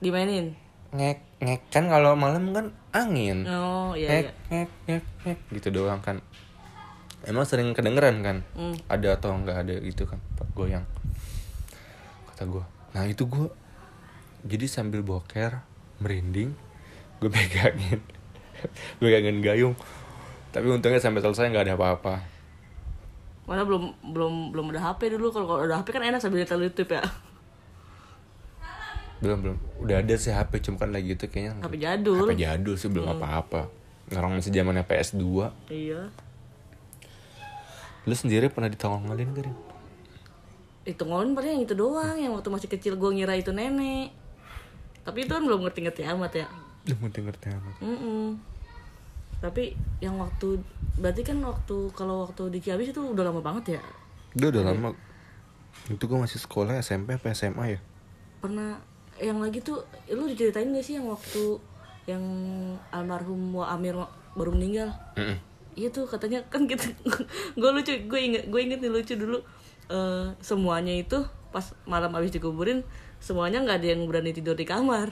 Dimainin. 0.00 0.52
Ngek 0.94 1.18
ngek. 1.42 1.60
Kan 1.74 1.90
kalau 1.90 2.14
malam 2.14 2.54
kan 2.54 2.70
angin. 2.94 3.42
Oh, 3.50 3.92
iya 3.98 4.08
ngek 4.08 4.26
iya. 4.26 4.32
ngek 4.50 4.70
ngek 4.86 5.04
ngek 5.26 5.38
gitu 5.58 5.68
doang 5.74 5.98
kan. 5.98 6.22
Emang 7.26 7.42
sering 7.48 7.74
kedengeran 7.74 8.22
kan? 8.22 8.36
Hmm. 8.54 8.76
ada 8.86 9.18
atau 9.18 9.34
nggak 9.34 9.56
ada 9.66 9.74
gitu 9.82 10.06
kan? 10.06 10.22
Goyang. 10.54 10.86
Kata 12.30 12.46
gue 12.46 12.64
nah 12.94 13.02
itu 13.10 13.26
gue 13.26 13.50
jadi 14.46 14.70
sambil 14.70 15.02
boker 15.02 15.58
merinding 15.98 16.54
gue 17.18 17.30
pegangin. 17.34 17.98
Gue 19.02 19.10
pegangin 19.10 19.42
gayung. 19.42 19.74
Tapi 20.54 20.70
untungnya 20.70 21.02
sampai 21.02 21.18
selesai 21.18 21.50
nggak 21.50 21.66
ada 21.66 21.74
apa-apa. 21.74 22.14
Mana 23.50 23.66
belum 23.66 23.90
belum 24.14 24.54
belum 24.54 24.66
ada 24.70 24.94
HP 24.94 25.18
dulu. 25.18 25.34
Kalau 25.34 25.66
ada 25.66 25.82
HP 25.82 25.90
kan 25.90 26.06
enak 26.06 26.22
sambil 26.22 26.46
YouTube 26.46 26.94
ya. 26.94 27.02
Belum 29.16 29.38
belum 29.40 29.56
udah 29.80 29.96
ada 29.98 30.14
sih 30.14 30.30
HP 30.30 30.58
cuma 30.60 30.76
kan 30.76 30.90
lagi 30.90 31.12
itu 31.12 31.26
kayaknya 31.26 31.60
HP 31.60 31.74
jadul. 31.78 32.24
HP 32.24 32.32
jadul 32.36 32.74
sih 32.74 32.88
belum 32.88 33.06
apa-apa 33.10 33.70
orang 34.10 34.36
masih 34.36 34.50
zamannya 34.50 34.82
PS2 34.82 35.22
Iya. 35.68 36.10
lu 38.04 38.12
sendiri 38.12 38.48
pernah 38.48 38.68
ditongolin 38.68 39.32
gak 39.32 39.44
Rin? 39.44 39.56
Itu 40.84 41.02
ngolin 41.02 41.32
paling 41.32 41.50
yang 41.50 41.62
itu 41.64 41.72
doang 41.72 42.12
yang 42.14 42.32
waktu 42.32 42.48
masih 42.48 42.68
kecil 42.68 42.94
gue 42.94 43.10
ngira 43.10 43.32
itu 43.32 43.48
nenek. 43.48 44.12
Tapi 45.00 45.24
itu 45.24 45.32
kan 45.32 45.40
belum 45.40 45.64
ngerti-ngerti 45.64 46.04
amat 46.06 46.32
ya. 46.34 46.46
lu 46.84 47.00
ngerti 47.00 47.20
ngerti 47.20 47.46
amat 47.50 47.74
Mm-mm. 47.80 48.36
Tapi 49.40 49.72
yang 49.98 50.20
waktu 50.20 50.60
berarti 50.94 51.24
kan 51.24 51.40
waktu 51.40 51.76
kalau 51.90 52.28
waktu 52.28 52.52
di 52.52 52.60
Ciamis 52.60 52.92
itu 52.92 53.00
udah 53.00 53.24
lama 53.24 53.40
banget 53.40 53.76
ya. 53.76 53.82
udah 54.34 54.48
udah 54.52 54.62
lama 54.66 54.88
itu 55.86 56.00
gue 56.00 56.18
masih 56.18 56.36
sekolah 56.38 56.76
SMP 56.78 57.16
apa 57.16 57.32
SMA 57.32 57.64
ya 57.70 57.80
Pernah 58.38 58.76
yang 59.16 59.38
lagi 59.38 59.58
tuh 59.58 59.78
lu 60.06 60.26
diceritain 60.26 60.68
gak 60.68 60.82
sih 60.82 60.96
yang 60.96 61.06
waktu 61.06 61.58
yang 62.04 62.22
almarhum 62.90 63.54
Wa 63.54 63.72
Amir 63.72 63.96
baru 64.34 64.50
meninggal? 64.50 64.90
Mm-mm. 65.14 65.38
Iya 65.74 65.88
tuh 65.88 66.04
katanya 66.04 66.42
kan 66.46 66.66
gitu. 66.66 66.86
Gue 67.58 67.70
lucu 67.70 67.90
gue 67.90 68.20
inget 68.20 68.46
gue 68.46 68.60
inget 68.60 68.78
nih 68.78 68.90
lucu 68.90 69.14
dulu. 69.14 69.38
Eh, 69.84 70.26
semuanya 70.38 70.92
itu 70.92 71.22
pas 71.48 71.62
malam 71.84 72.10
habis 72.10 72.30
dikuburin 72.30 72.82
semuanya 73.18 73.60
nggak 73.60 73.78
ada 73.78 73.88
yang 73.90 74.02
berani 74.04 74.30
tidur 74.30 74.52
di 74.52 74.62
kamar. 74.62 75.10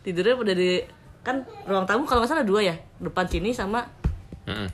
Tidurnya 0.00 0.34
udah 0.34 0.54
di 0.54 0.80
kan 1.20 1.44
ruang 1.64 1.84
tamu 1.84 2.04
kalau 2.04 2.24
nggak 2.24 2.32
salah 2.32 2.44
dua 2.44 2.64
ya 2.64 2.74
depan 2.96 3.28
sini 3.28 3.52
sama 3.52 3.84
Mm-mm. 4.44 4.68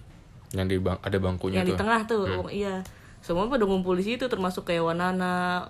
yang 0.54 0.64
di 0.64 0.78
bang 0.78 0.94
ada 1.00 1.18
bangkunya 1.18 1.58
yang 1.58 1.66
di 1.66 1.74
tuh. 1.74 1.80
tengah 1.82 2.00
tuh 2.06 2.22
ruang- 2.22 2.54
iya. 2.54 2.86
Semua 3.18 3.50
pada 3.50 3.66
ngumpul 3.66 3.98
di 3.98 4.06
situ 4.06 4.24
termasuk 4.24 4.62
kayak 4.64 4.86
Wanana 4.86 5.66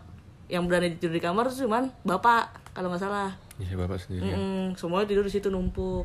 yang 0.46 0.68
berani 0.68 0.92
tidur 0.92 1.10
di 1.10 1.18
kamar 1.18 1.48
tuh 1.48 1.64
cuman 1.64 1.88
bapak 2.02 2.65
kalau 2.76 2.92
nggak 2.92 3.00
salah. 3.00 3.32
Iya 3.56 3.72
bapak 3.74 3.96
sendiri. 3.96 4.28
Mm-mm, 4.28 4.76
semuanya 4.76 5.08
tidur 5.08 5.24
di 5.24 5.32
situ 5.32 5.48
numpuk. 5.48 6.04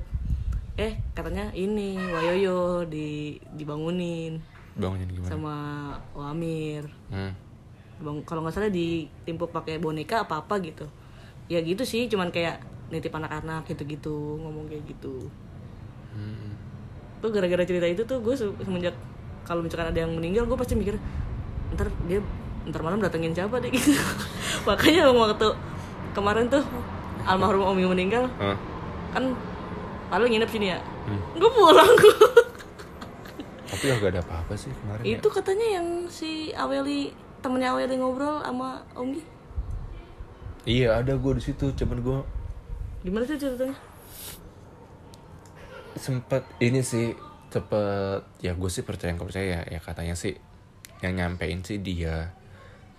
Eh 0.73 0.95
katanya 1.11 1.51
ini 1.51 1.99
Wayoyo 1.99 2.87
di 2.87 3.35
dibangunin. 3.51 4.39
Bangunnya 4.71 5.03
gimana? 5.05 5.27
Sama 5.27 5.55
Wamir 6.13 6.87
Hmm. 7.07 7.35
bang 7.99 8.17
kalau 8.23 8.41
nggak 8.41 8.55
salah 8.55 8.71
ditimpuk 8.71 9.51
pakai 9.51 9.77
boneka 9.77 10.23
apa 10.23 10.39
apa 10.39 10.57
gitu. 10.57 10.87
Ya 11.45 11.59
gitu 11.59 11.83
sih 11.83 12.07
cuman 12.07 12.31
kayak 12.31 12.63
nitip 12.87 13.11
anak-anak 13.11 13.67
gitu-gitu 13.67 14.39
ngomong 14.39 14.65
kayak 14.65 14.87
gitu. 14.87 15.27
Hmm. 16.11 16.55
tuh 17.19 17.29
gara-gara 17.29 17.61
cerita 17.61 17.85
itu 17.85 18.01
tuh 18.01 18.17
gue 18.17 18.33
se- 18.33 18.57
semenjak 18.59 18.97
kalau 19.43 19.61
misalkan 19.61 19.87
ada 19.87 19.99
yang 19.99 20.09
meninggal 20.09 20.43
gue 20.43 20.57
pasti 20.57 20.73
mikir 20.73 20.97
ntar 21.71 21.87
dia 22.03 22.17
ntar 22.63 22.81
malam 22.81 22.97
datengin 22.97 23.31
siapa 23.31 23.59
deh? 23.59 23.69
Gitu. 23.75 23.93
Makanya 24.63 25.07
waktu 25.07 25.47
kemarin 26.11 26.47
tuh 26.47 26.63
almarhum 27.23 27.65
Omi 27.67 27.85
meninggal 27.85 28.27
Hah? 28.35 28.57
kan 29.11 29.31
lalu 30.09 30.35
nginep 30.35 30.49
sini 30.49 30.67
ya 30.69 30.79
Hmm. 31.01 31.17
gue 31.33 31.49
pulang 31.49 31.89
tapi 33.73 33.83
gak 33.89 34.13
ada 34.13 34.21
apa-apa 34.21 34.53
sih 34.53 34.69
kemarin 34.71 35.01
ya. 35.01 35.17
itu 35.17 35.27
katanya 35.27 35.67
yang 35.75 35.87
si 36.05 36.53
Aweli 36.53 37.09
temennya 37.41 37.73
Aweli 37.73 37.97
ngobrol 37.97 38.37
sama 38.37 38.85
Omi 38.93 39.17
iya 40.63 41.01
ada 41.01 41.17
gue 41.17 41.31
di 41.33 41.41
situ 41.41 41.73
cuman 41.73 41.97
gue 41.99 42.19
gimana 43.01 43.25
sih 43.25 43.33
ceritanya 43.33 43.73
sempet 45.97 46.45
ini 46.59 46.81
sih 46.81 47.17
cepet 47.49 48.21
ya 48.39 48.53
gue 48.53 48.69
sih 48.69 48.81
percaya 48.81 49.11
nggak 49.11 49.27
percaya 49.27 49.57
ya 49.65 49.79
katanya 49.79 50.13
sih 50.13 50.37
yang 51.01 51.17
nyampein 51.17 51.61
sih 51.61 51.81
dia 51.81 52.31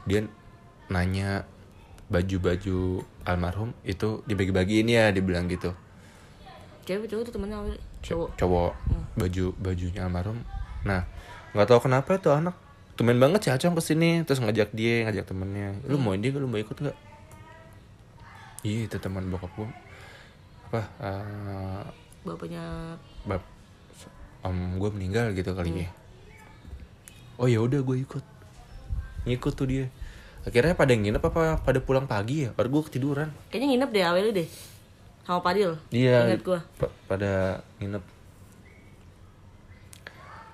dia 0.04 0.26
nanya 0.88 1.46
baju-baju 2.12 3.00
almarhum 3.24 3.72
itu 3.88 4.20
dibagi-bagiin 4.28 4.92
ya 4.92 5.08
dibilang 5.08 5.48
gitu. 5.48 5.72
Cewek 6.84 7.08
cowok 7.08 7.22
tuh 7.24 7.32
temennya 7.40 7.58
cowok. 8.04 8.28
cowok. 8.36 8.72
Baju 9.16 9.44
bajunya 9.56 10.04
almarhum. 10.04 10.44
Nah 10.84 11.08
nggak 11.56 11.66
tahu 11.68 11.88
kenapa 11.88 12.20
tuh 12.20 12.36
anak 12.36 12.56
tumen 13.00 13.16
banget 13.16 13.48
sih 13.48 13.52
acong 13.52 13.72
ke 13.72 13.82
sini 13.82 14.20
terus 14.28 14.44
ngajak 14.44 14.76
dia 14.76 15.08
ngajak 15.08 15.24
temennya. 15.24 15.72
Lu 15.88 15.96
mau 15.96 16.12
ini 16.12 16.28
lu 16.28 16.44
mau 16.44 16.60
ikut 16.60 16.76
nggak? 16.76 16.98
Iya 18.62 18.86
itu 18.86 18.96
teman 19.00 19.26
bokap 19.32 19.50
gue 19.58 19.68
apa 20.72 20.80
eh, 21.04 21.84
bapaknya? 22.24 22.96
bab 23.28 23.44
om 24.40 24.80
gue 24.80 24.90
meninggal 24.94 25.32
gitu 25.32 25.52
kali 25.52 25.88
ya. 25.88 25.90
Oh 27.40 27.48
ya 27.48 27.58
udah 27.64 27.80
gue 27.80 27.96
ikut. 28.04 28.24
Ngikut 29.26 29.52
tuh 29.54 29.66
dia 29.66 29.86
akhirnya 30.43 30.74
pada 30.74 30.90
nginep 30.90 31.22
apa 31.22 31.59
pada 31.59 31.78
pulang 31.78 32.05
pagi 32.05 32.45
ya 32.45 32.51
baru 32.51 32.68
gue 32.72 32.82
ketiduran 32.88 33.30
kayaknya 33.49 33.68
nginep 33.76 33.90
deh 33.90 34.05
Aweli 34.05 34.30
deh 34.34 34.49
sama 35.22 35.38
Padil 35.38 35.78
Iya. 35.88 36.26
ingat 36.26 36.43
gua 36.43 36.59
pa- 36.74 36.90
pada 37.07 37.32
nginep. 37.78 38.03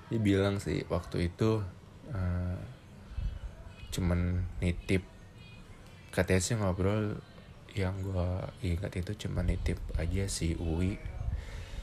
Dia 0.09 0.21
bilang 0.21 0.57
sih 0.57 0.85
waktu 0.87 1.29
itu 1.29 1.61
eh, 2.09 2.59
cuman 3.89 4.45
nitip 4.59 5.05
katanya 6.11 6.41
sih 6.41 6.55
ngobrol 6.55 7.17
yang 7.73 7.97
gua 8.03 8.45
ingat 8.61 8.93
itu 8.95 9.13
cuman 9.19 9.45
nitip 9.47 9.77
aja 9.95 10.25
si 10.27 10.53
Uwi 10.55 10.97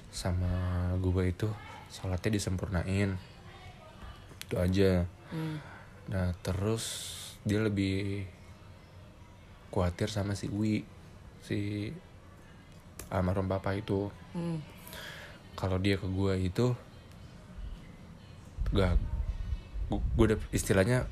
sama 0.09 0.49
gua 0.97 1.21
itu 1.23 1.49
sholatnya 1.87 2.33
disempurnain 2.33 3.17
itu 4.41 4.55
aja 4.55 5.09
Hmm. 5.25 5.57
nah 6.05 6.37
terus 6.39 7.17
dia 7.45 7.61
lebih 7.61 8.25
khawatir 9.69 10.09
sama 10.09 10.33
si 10.33 10.49
Uwi 10.49 10.81
si 11.39 11.89
almarhum 13.07 13.45
papa 13.45 13.71
itu 13.71 14.09
Hmm. 14.33 14.59
kalau 15.53 15.77
dia 15.77 15.95
ke 15.95 16.03
gue 16.03 16.33
itu 16.41 16.73
gak 18.73 18.97
gue 19.89 20.25
udah 20.25 20.39
istilahnya 20.51 21.05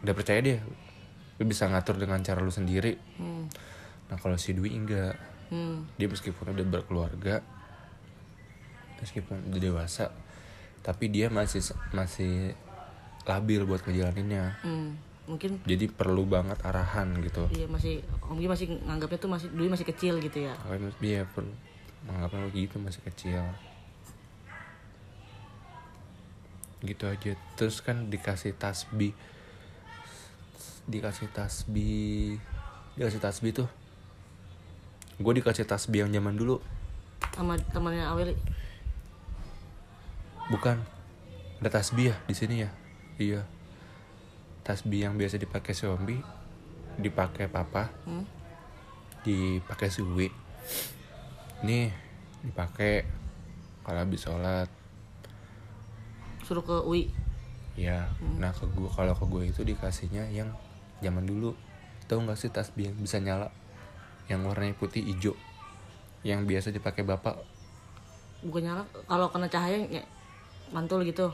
udah 0.00 0.14
percaya 0.14 0.38
dia 0.40 0.58
lu 1.36 1.44
bisa 1.44 1.66
ngatur 1.66 1.98
dengan 1.98 2.22
cara 2.22 2.40
lu 2.40 2.48
sendiri 2.48 2.96
Hmm. 3.18 3.50
nah 4.06 4.16
kalau 4.16 4.38
si 4.38 4.54
Dwi 4.54 4.70
enggak 4.72 5.18
Hmm. 5.50 5.84
dia 5.98 6.06
meskipun 6.06 6.54
udah 6.54 6.64
berkeluarga 6.64 7.42
meskipun 8.98 9.50
udah 9.50 9.60
dewasa 9.60 10.08
tapi 10.80 11.10
dia 11.10 11.26
masih 11.28 11.60
masih 11.90 12.54
labil 13.26 13.66
buat 13.66 13.82
ngejalaninnya. 13.82 14.56
Hmm. 14.62 15.02
mungkin 15.26 15.58
jadi 15.66 15.90
perlu 15.90 16.22
banget 16.22 16.54
arahan 16.62 17.10
gitu. 17.18 17.50
Iya 17.50 17.66
masih 17.66 17.98
Om 18.22 18.38
Gi 18.38 18.46
masih 18.46 18.66
nganggapnya 18.86 19.18
tuh 19.18 19.26
masih 19.26 19.50
dulu 19.50 19.74
masih 19.74 19.82
kecil 19.82 20.22
gitu 20.22 20.46
ya? 20.46 20.54
Makanya 20.62 20.94
dia 21.02 21.26
perlu. 21.26 21.50
Menganggapnya 22.06 22.46
begitu 22.46 22.78
masih 22.78 23.02
kecil. 23.10 23.42
Gitu 26.86 27.02
aja. 27.10 27.34
Terus 27.58 27.82
kan 27.82 28.06
dikasih 28.06 28.54
tasbih. 28.54 29.10
Dikasih 30.86 31.26
tasbih. 31.34 32.38
Dikasih 32.94 33.18
tasbih 33.18 33.50
tuh. 33.50 33.68
Gue 35.18 35.42
dikasih 35.42 35.66
tasbih 35.66 36.06
yang 36.06 36.14
zaman 36.14 36.38
dulu. 36.38 36.62
Sama 37.34 37.58
temannya 37.74 38.06
Aweli? 38.06 38.38
Bukan. 40.54 40.78
Ada 41.58 41.82
tasbih 41.82 42.14
ya 42.14 42.16
di 42.30 42.36
sini 42.38 42.62
ya 42.62 42.85
iya. 43.16 43.42
Tasbih 44.62 45.06
yang 45.06 45.14
biasa 45.14 45.38
dipakai 45.38 45.72
zombie 45.72 46.20
dipakai 46.96 47.46
papa 47.46 47.92
Hmm. 48.08 48.24
dipakai 49.22 49.92
suwi. 49.92 50.32
Nih 51.62 51.92
dipakai 52.40 53.04
kalau 53.84 54.00
habis 54.02 54.24
sholat. 54.24 54.68
Suruh 56.42 56.62
ke 56.62 56.76
UI? 56.86 57.10
Ya 57.76 58.08
nah 58.40 58.50
ke 58.50 58.64
gua 58.72 58.88
kalau 58.88 59.12
ke 59.12 59.24
gue 59.28 59.42
itu 59.52 59.60
dikasihnya 59.62 60.32
yang 60.32 60.48
zaman 61.04 61.28
dulu. 61.28 61.52
Tahu 62.08 62.22
nggak 62.24 62.38
sih 62.38 62.48
tasbih 62.48 62.88
yang 62.90 62.96
bisa 62.96 63.20
nyala? 63.20 63.52
Yang 64.30 64.40
warnanya 64.46 64.74
putih 64.78 65.04
hijau. 65.04 65.34
Yang 66.24 66.40
biasa 66.48 66.68
dipakai 66.72 67.04
bapak. 67.04 67.36
Bukan 68.46 68.62
nyala 68.62 68.82
kalau 69.04 69.28
kena 69.28 69.50
cahaya 69.50 69.84
ya, 69.90 70.02
mantul 70.72 71.02
gitu 71.04 71.30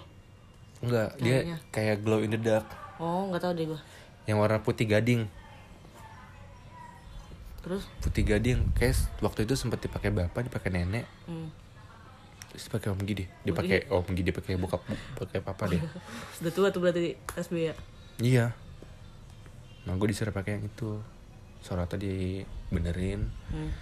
enggak 0.82 1.14
Cahayanya. 1.16 1.56
dia 1.62 1.70
kayak 1.70 1.96
glow 2.02 2.20
in 2.20 2.34
the 2.34 2.40
dark. 2.42 2.66
Oh 2.98 3.30
nggak 3.30 3.42
tahu 3.42 3.52
deh 3.54 3.66
gua. 3.70 3.80
Yang 4.26 4.38
warna 4.38 4.58
putih 4.60 4.86
gading. 4.86 5.30
Terus? 7.62 7.86
Putih 8.02 8.26
gading. 8.26 8.74
Kayak 8.74 8.98
waktu 9.22 9.46
itu 9.46 9.54
sempat 9.54 9.78
dipakai 9.78 10.10
bapak 10.10 10.50
dipakai 10.50 10.70
nenek. 10.74 11.06
Hmm. 11.26 11.48
terus 12.52 12.68
dipakai 12.68 12.92
om 12.92 13.00
gidi. 13.00 13.24
Dipakai 13.48 13.88
om 13.88 14.04
gidi 14.12 14.28
dipakai 14.28 14.60
bokap 14.60 14.84
pakai 15.16 15.40
papa 15.40 15.72
deh 15.72 15.80
udah 16.44 16.52
tua 16.52 16.68
tuh 16.68 16.84
berarti 16.84 17.16
SB 17.32 17.72
ya? 17.72 17.74
Iya. 18.20 18.46
Nah 19.88 19.96
gue 19.96 20.08
disuruh 20.12 20.36
pakai 20.36 20.60
yang 20.60 20.68
itu. 20.68 21.00
Sorotnya 21.64 21.96
dibenerin. 21.96 23.30
Hmm. 23.48 23.72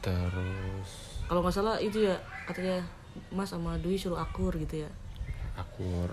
terus 0.00 1.18
Kalau 1.26 1.42
nggak 1.42 1.50
salah 1.50 1.76
itu 1.82 2.06
ya 2.06 2.14
katanya 2.46 2.80
Mas 3.34 3.50
sama 3.50 3.74
Dwi 3.82 3.98
suruh 3.98 4.22
akur 4.22 4.54
gitu 4.54 4.86
ya. 4.86 4.90
Akur 5.54 6.10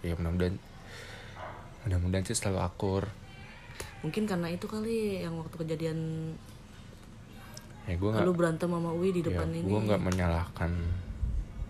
ya 0.00 0.14
mudah-mudahan 0.14 0.56
mudah-mudahan 1.82 2.24
sih 2.24 2.34
selalu 2.34 2.60
akur 2.60 3.04
Mungkin 3.98 4.24
karena 4.24 4.46
itu 4.46 4.64
kali 4.64 5.20
yang 5.20 5.34
waktu 5.34 5.58
kejadian 5.58 5.98
ya 7.84 7.94
gue 7.94 8.08
nggak 8.08 8.22
lu 8.22 8.32
berantem 8.32 8.68
sama 8.68 8.90
Uwi 8.90 9.10
di 9.10 9.20
ya, 9.20 9.32
depan 9.32 9.48
ini. 9.50 9.64
gue 9.64 9.80
nggak 9.82 9.98
menyalahkan 9.98 10.70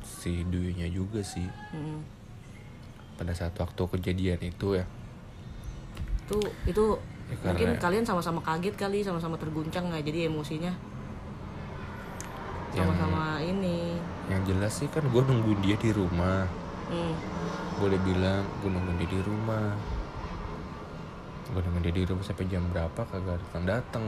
si 0.03 0.45
Duyunya 0.45 0.87
juga 0.87 1.23
sih 1.23 1.47
Mm. 1.71 2.01
pada 3.17 3.33
saat 3.33 3.55
waktu 3.55 3.83
kejadian 3.91 4.41
itu 4.43 4.75
ya 4.75 4.85
Itu 6.23 6.37
itu 6.65 6.85
Ya, 7.29 7.37
mungkin 7.45 7.69
karena- 7.71 7.83
kalian 7.83 8.05
sama-sama 8.05 8.41
kaget 8.41 8.73
kali, 8.75 9.01
sama-sama 9.01 9.37
terguncang 9.37 9.85
nggak 9.87 10.01
jadi 10.03 10.27
emosinya 10.27 10.73
sama-sama 12.71 13.37
ini. 13.39 13.97
yang 14.27 14.45
jelas 14.45 14.73
sih 14.75 14.87
kan 14.87 15.03
gue 15.03 15.19
nungguin 15.19 15.61
dia 15.61 15.75
di 15.75 15.91
rumah 15.91 16.45
Hmm. 16.89 17.15
udah 17.79 18.01
bilang 18.01 18.43
gue 18.59 18.69
nungguin 18.69 18.97
dia 18.99 19.09
di 19.09 19.21
rumah 19.21 19.77
gue 21.49 21.61
nungguin 21.61 21.85
dia 21.85 21.95
di 21.95 22.05
rumah 22.05 22.25
sampai 22.25 22.45
jam 22.47 22.65
berapa 22.69 23.01
kagak 23.03 23.39
datang 23.39 23.65
datang 23.65 24.05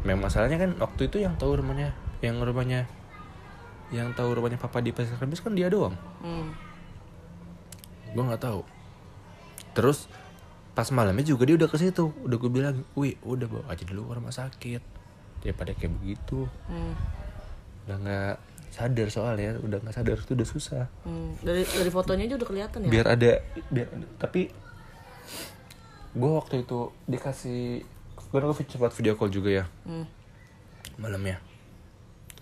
memang 0.00 0.26
masalahnya 0.26 0.56
kan 0.56 0.70
waktu 0.76 1.06
itu 1.06 1.20
yang 1.20 1.36
tahu 1.36 1.56
rumahnya 1.56 1.92
yang 2.20 2.36
rumahnya 2.36 2.88
yang 3.90 4.12
tahu 4.12 4.32
rumahnya 4.32 4.56
papa 4.56 4.78
di 4.78 4.90
pasar 4.90 5.16
Krebs 5.16 5.40
kan 5.40 5.52
dia 5.52 5.68
doang 5.68 5.92
Hmm. 6.20 6.52
gue 8.10 8.22
nggak 8.22 8.40
tahu 8.40 8.64
terus 9.70 10.10
pas 10.70 10.88
malamnya 10.88 11.22
juga 11.22 11.44
dia 11.44 11.54
udah 11.54 11.68
ke 11.68 11.76
situ 11.76 12.10
udah 12.22 12.36
gue 12.36 12.50
bilang 12.50 12.80
wih 12.94 13.14
udah 13.20 13.44
bawa 13.44 13.64
aja 13.68 13.84
dulu 13.84 14.08
ke 14.08 14.14
rumah 14.16 14.32
sakit 14.32 14.82
daripada 15.40 15.72
kayak 15.72 15.92
begitu 15.96 16.48
Hmm. 16.66 16.94
udah 17.84 17.96
nggak 17.98 18.34
sadar 18.70 19.08
soalnya 19.08 19.58
udah 19.58 19.78
nggak 19.78 19.92
sadar 19.92 20.16
itu 20.16 20.32
udah 20.32 20.48
susah 20.48 20.84
Hmm. 21.02 21.34
Dari 21.40 21.62
dari 21.62 21.90
fotonya 21.90 22.24
aja 22.24 22.36
udah 22.36 22.48
kelihatan 22.48 22.78
ya. 22.86 22.90
biar 22.90 23.06
ada 23.08 23.32
biar 23.66 23.86
tapi 24.16 24.50
gue 26.10 26.30
waktu 26.32 26.62
itu 26.62 26.78
dikasih 27.04 27.82
gue 28.24 28.38
gue 28.40 28.64
cepat 28.64 28.90
video 28.92 29.14
call 29.14 29.28
juga 29.28 29.50
ya 29.52 29.64
Hmm. 29.82 30.06
malamnya 30.96 31.42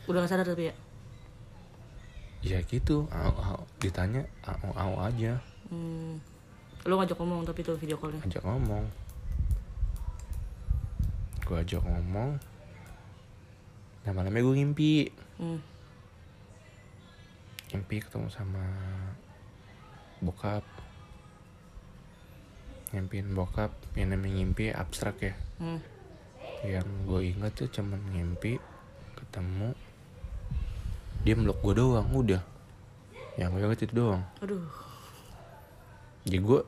Udah 0.04 0.20
nggak 0.20 0.30
sadar 0.30 0.46
tapi 0.46 0.68
ya. 0.68 0.74
ya 2.40 2.58
gitu 2.62 3.08
au, 3.08 3.32
au. 3.34 3.60
ditanya 3.78 4.24
au, 4.42 4.70
au 4.70 4.94
aja 5.00 5.40
Hmm. 5.68 6.16
Lu 6.82 6.94
ngajak 6.94 7.14
ngomong 7.14 7.44
tapi 7.44 7.60
tuh 7.60 7.74
video 7.74 7.96
callnya. 7.96 8.20
ajak 8.22 8.40
ngomong 8.40 8.84
gue 11.42 11.56
ajak 11.58 11.80
ngomong 11.80 12.36
nah 14.00 14.12
malamnya 14.14 14.40
gue 14.40 14.54
ngimpi 14.54 14.92
Hmm. 15.36 15.60
Ngimpi 17.68 18.00
ketemu 18.00 18.28
sama 18.32 18.64
bokap. 20.24 20.64
Ngimpin 22.88 23.36
bokap 23.36 23.68
yang 23.92 24.16
namanya 24.16 24.40
ngimpi 24.40 24.72
abstrak 24.72 25.20
ya. 25.20 25.34
Hmm. 25.58 25.82
yang 26.66 26.86
gue 27.06 27.22
inget 27.22 27.54
tuh 27.54 27.70
cuman 27.70 28.02
ngimpi 28.10 28.58
ketemu 29.14 29.78
dia 31.22 31.34
meluk 31.38 31.60
gue 31.62 31.74
doang 31.76 32.08
udah. 32.10 32.42
Yang 33.38 33.48
gue 33.54 33.60
inget 33.62 33.80
itu 33.86 33.94
doang. 33.94 34.22
Aduh. 34.42 34.64
jadi 36.26 36.38
gue 36.42 36.60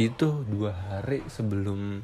itu 0.00 0.28
dua 0.48 0.72
hari 0.72 1.20
sebelum 1.28 2.00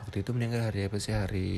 waktu 0.00 0.16
itu 0.24 0.30
meninggal 0.32 0.70
hari 0.70 0.86
apa 0.86 0.96
sih? 1.00 1.12
Hari 1.12 1.50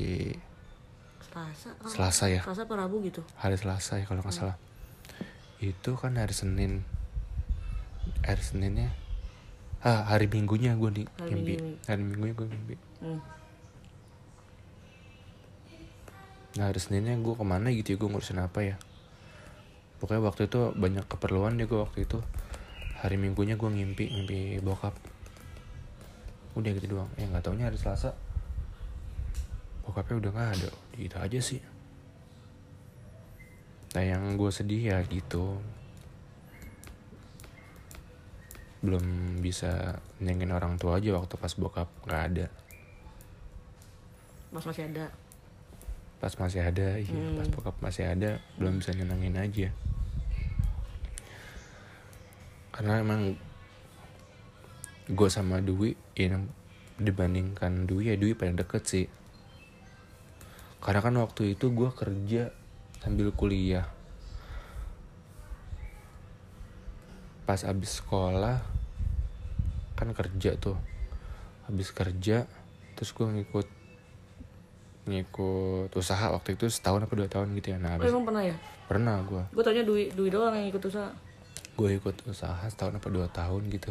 Selasa. 1.31 1.69
ah. 1.73 1.87
Selasa 1.87 2.25
ya? 2.27 2.41
Selasa 2.43 2.61
apa 2.63 2.75
Rabu 2.75 2.99
gitu. 3.01 3.23
hari 3.35 3.55
Selasa 3.55 3.97
ya 3.97 4.05
kalau 4.05 4.19
nggak 4.19 4.35
salah. 4.35 4.57
Itu 5.57 5.95
kan 5.95 6.15
hari 6.15 6.31
Senin. 6.31 6.83
Hari 8.21 8.41
Seninnya 8.41 8.91
ah 9.81 10.05
hari 10.05 10.25
Minggunya 10.25 10.73
gue 10.73 10.89
nih 10.91 11.07
Hari 11.17 11.31
mimpi 11.33 11.53
Minggu. 11.57 11.73
hari 11.85 12.01
Minggunya 12.01 12.33
gue 12.35 12.47
mimpi 12.47 12.75
Hmm. 13.01 13.17
nah 16.53 16.69
hari 16.69 16.77
Seninnya 16.77 17.15
gue 17.15 17.31
ke 17.31 17.41
mana 17.41 17.71
gitu 17.71 17.95
ya? 17.95 17.97
Gue 17.97 18.09
ngurusin 18.09 18.37
apa 18.37 18.59
ya? 18.61 18.75
Pokoknya 19.97 20.21
waktu 20.21 20.45
itu 20.45 20.59
banyak 20.75 21.05
keperluan 21.07 21.55
deh 21.55 21.65
gue 21.65 21.79
waktu 21.79 22.03
itu. 22.03 22.19
Hari 22.99 23.15
Minggunya 23.17 23.55
gue 23.55 23.69
ngimpi 23.69 24.05
ngimpi 24.05 24.39
bokap. 24.59 24.93
Udah 26.53 26.69
gitu 26.75 26.91
doang. 26.91 27.09
Ya 27.15 27.25
nggak 27.25 27.41
taunya 27.41 27.71
hari 27.71 27.79
Selasa. 27.79 28.11
Bokapnya 29.81 30.19
udah 30.19 30.29
nggak 30.29 30.49
ada 30.59 30.69
gitu 30.95 31.15
aja 31.19 31.39
sih. 31.39 31.61
Nah 33.91 34.03
yang 34.03 34.39
gue 34.39 34.51
sedih 34.51 34.95
ya 34.95 34.97
gitu. 35.07 35.59
Belum 38.81 39.03
bisa 39.43 39.99
nyenengin 40.17 40.55
orang 40.55 40.79
tua 40.79 40.97
aja 40.97 41.13
waktu 41.13 41.35
pas 41.37 41.53
bokap 41.53 41.87
nggak 42.07 42.23
ada. 42.33 42.47
Mas 44.51 44.67
masih 44.67 44.87
ada. 44.87 45.07
pas 46.21 46.37
masih 46.37 46.61
ada 46.61 47.01
iya 47.01 47.17
Hmm. 47.17 47.33
pas 47.33 47.49
bokap 47.49 47.73
masih 47.81 48.05
ada 48.05 48.37
belum 48.61 48.77
bisa 48.77 48.93
nyenengin 48.93 49.41
aja. 49.41 49.73
Karena 52.69 53.01
emang 53.01 53.33
gue 55.09 55.29
sama 55.33 55.57
Dwi 55.65 55.97
ya 56.13 56.37
dibandingkan 57.01 57.89
Dwi 57.89 58.13
ya 58.13 58.15
Dwi 58.21 58.37
paling 58.37 58.53
deket 58.53 58.83
sih 58.85 59.05
karena 60.81 60.99
kan 60.99 61.13
waktu 61.15 61.53
itu 61.53 61.69
gue 61.69 61.89
kerja 61.93 62.49
sambil 62.99 63.29
kuliah. 63.31 63.85
Pas 67.45 67.61
abis 67.65 68.01
sekolah 68.01 68.61
kan 69.93 70.09
kerja 70.13 70.57
tuh. 70.57 70.77
Habis 71.67 71.93
kerja 71.93 72.49
terus 72.97 73.11
gue 73.13 73.25
ngikut 73.25 73.67
ngikut 75.01 75.89
usaha 75.97 76.29
waktu 76.29 76.53
itu 76.53 76.69
setahun 76.69 77.05
apa 77.05 77.13
dua 77.17 77.29
tahun 77.29 77.53
gitu 77.57 77.73
ya. 77.73 77.77
Nah 77.81 77.97
Oh, 77.97 78.01
habis 78.01 78.13
emang 78.13 78.25
pernah 78.25 78.43
ya? 78.45 78.55
pernah 78.85 79.15
gue 79.23 79.43
Gue 79.55 79.63
taunya 79.63 79.81
Dwi, 79.81 80.11
Dwi 80.11 80.29
doang 80.29 80.51
yang 80.53 80.67
ikut 80.67 80.83
usaha. 80.83 81.09
gue 81.71 81.89
ikut 81.97 82.13
usaha 82.27 82.61
setahun 82.67 82.99
apa 82.99 83.07
dua 83.09 83.25
tahun 83.31 83.65
gitu. 83.71 83.89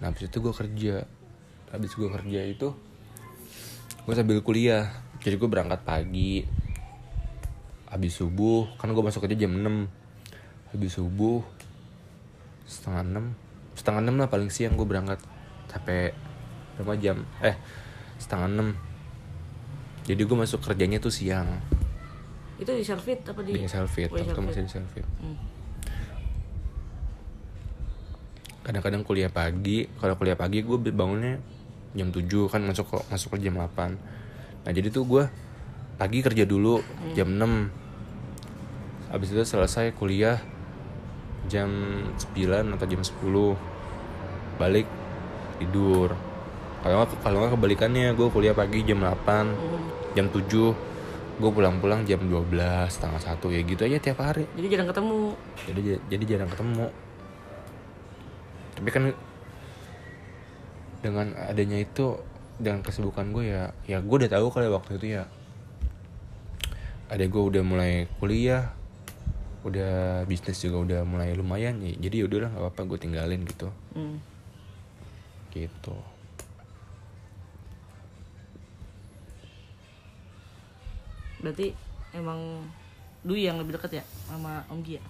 Nah 0.00 0.08
habis 0.08 0.28
itu 0.28 0.38
gue 0.40 0.54
kerja. 0.54 1.04
Habis 1.68 1.92
gue 1.92 2.08
kerja 2.08 2.40
itu 2.46 2.68
gue 4.06 4.14
sambil 4.14 4.38
kuliah 4.40 4.86
jadi 5.26 5.42
gue 5.42 5.50
berangkat 5.50 5.82
pagi 5.82 6.46
habis 7.90 8.14
subuh 8.14 8.70
kan 8.78 8.94
gue 8.94 9.02
masuk 9.02 9.26
kerja 9.26 9.34
jam 9.34 9.58
6 9.58 10.70
habis 10.70 10.94
subuh 10.94 11.42
setengah 12.62 13.02
enam. 13.02 13.24
Setengah 13.74 14.06
enam 14.06 14.22
lah 14.22 14.30
paling 14.30 14.54
siang 14.54 14.78
gue 14.78 14.86
berangkat. 14.86 15.18
Sampai 15.66 16.14
berapa 16.78 16.94
jam? 16.94 17.26
Eh 17.42 17.58
setengah 18.22 18.46
enam. 18.54 18.68
Jadi 20.06 20.22
gue 20.22 20.38
masuk 20.38 20.62
kerjanya 20.62 21.02
tuh 21.02 21.10
siang. 21.10 21.58
Itu 22.62 22.70
di 22.70 22.86
Selfit 22.86 23.26
apa 23.26 23.42
di? 23.42 23.58
di 23.58 23.66
Selfit 23.66 24.14
di 24.14 24.22
waktu 24.22 24.38
masih 24.38 24.62
di 24.62 24.70
Selfit 24.70 25.06
Hmm. 25.18 25.38
kadang-kadang 28.62 29.06
kuliah 29.06 29.30
pagi 29.30 29.86
kalau 30.02 30.18
kuliah 30.18 30.34
pagi 30.34 30.58
gue 30.58 30.74
bangunnya 30.90 31.38
jam 31.94 32.10
7 32.10 32.26
kan 32.50 32.66
masuk 32.66 32.98
masuk 33.06 33.38
ke 33.38 33.46
jam 33.46 33.54
8 33.54 33.94
nah 34.66 34.72
jadi 34.74 34.90
tuh 34.90 35.06
gue 35.06 35.24
pagi 35.96 36.20
kerja 36.20 36.44
dulu 36.44 36.82
jam 37.14 37.30
6 37.30 39.14
habis 39.14 39.28
itu 39.30 39.42
selesai 39.46 39.94
kuliah 39.94 40.42
jam 41.46 41.70
9 42.34 42.74
atau 42.74 42.86
jam 42.90 43.00
10 43.00 44.58
balik 44.58 44.88
tidur. 45.62 46.12
Kalau 46.82 47.02
nggak 47.02 47.18
kalau 47.22 47.36
nggak 47.42 47.52
kebalikannya 47.58 48.12
gue 48.14 48.28
kuliah 48.30 48.54
pagi 48.54 48.82
jam 48.84 49.02
8 49.02 50.14
jam 50.14 50.26
7 50.30 50.50
gue 51.36 51.50
pulang-pulang 51.52 52.08
jam 52.08 52.20
12 52.24 52.48
setengah 52.88 53.20
satu 53.20 53.52
ya 53.52 53.60
gitu 53.62 53.84
aja 53.84 53.98
tiap 54.00 54.20
hari. 54.20 54.48
Jadi 54.56 54.66
jarang 54.72 54.88
ketemu. 54.90 55.22
jadi 55.68 55.80
jadi 56.08 56.24
jarang 56.36 56.50
ketemu. 56.50 56.86
Tapi 58.76 58.88
kan 58.92 59.02
dengan 61.00 61.26
adanya 61.38 61.78
itu 61.80 62.18
dengan 62.56 62.80
kesibukan 62.80 63.30
gue 63.30 63.44
ya 63.46 63.62
ya 63.84 63.98
gue 63.98 64.16
udah 64.16 64.30
tahu 64.30 64.46
kalau 64.48 64.74
waktu 64.74 64.96
itu 64.96 65.06
ya. 65.14 65.24
Ada 67.06 67.24
gue 67.24 67.42
udah 67.44 67.62
mulai 67.62 67.92
kuliah 68.16 68.72
udah 69.62 70.22
bisnis 70.24 70.58
juga 70.58 70.78
udah 70.78 71.00
mulai 71.02 71.34
lumayan 71.34 71.78
ya 71.80 71.90
jadi 72.00 72.22
udah 72.24 72.38
lah 72.40 72.50
nggak 72.50 72.62
apa-apa 72.64 72.80
gue 72.86 72.98
tinggalin 73.00 73.42
gitu. 73.44 73.68
Hmm. 73.92 74.18
gitu. 75.50 75.96
Berarti 81.38 81.66
emang 82.12 82.64
Dwi 83.22 83.44
yang 83.44 83.58
lebih 83.58 83.74
dekat 83.74 84.00
ya 84.00 84.04
sama 84.26 84.62
Om 84.68 84.80
Gia. 84.82 85.02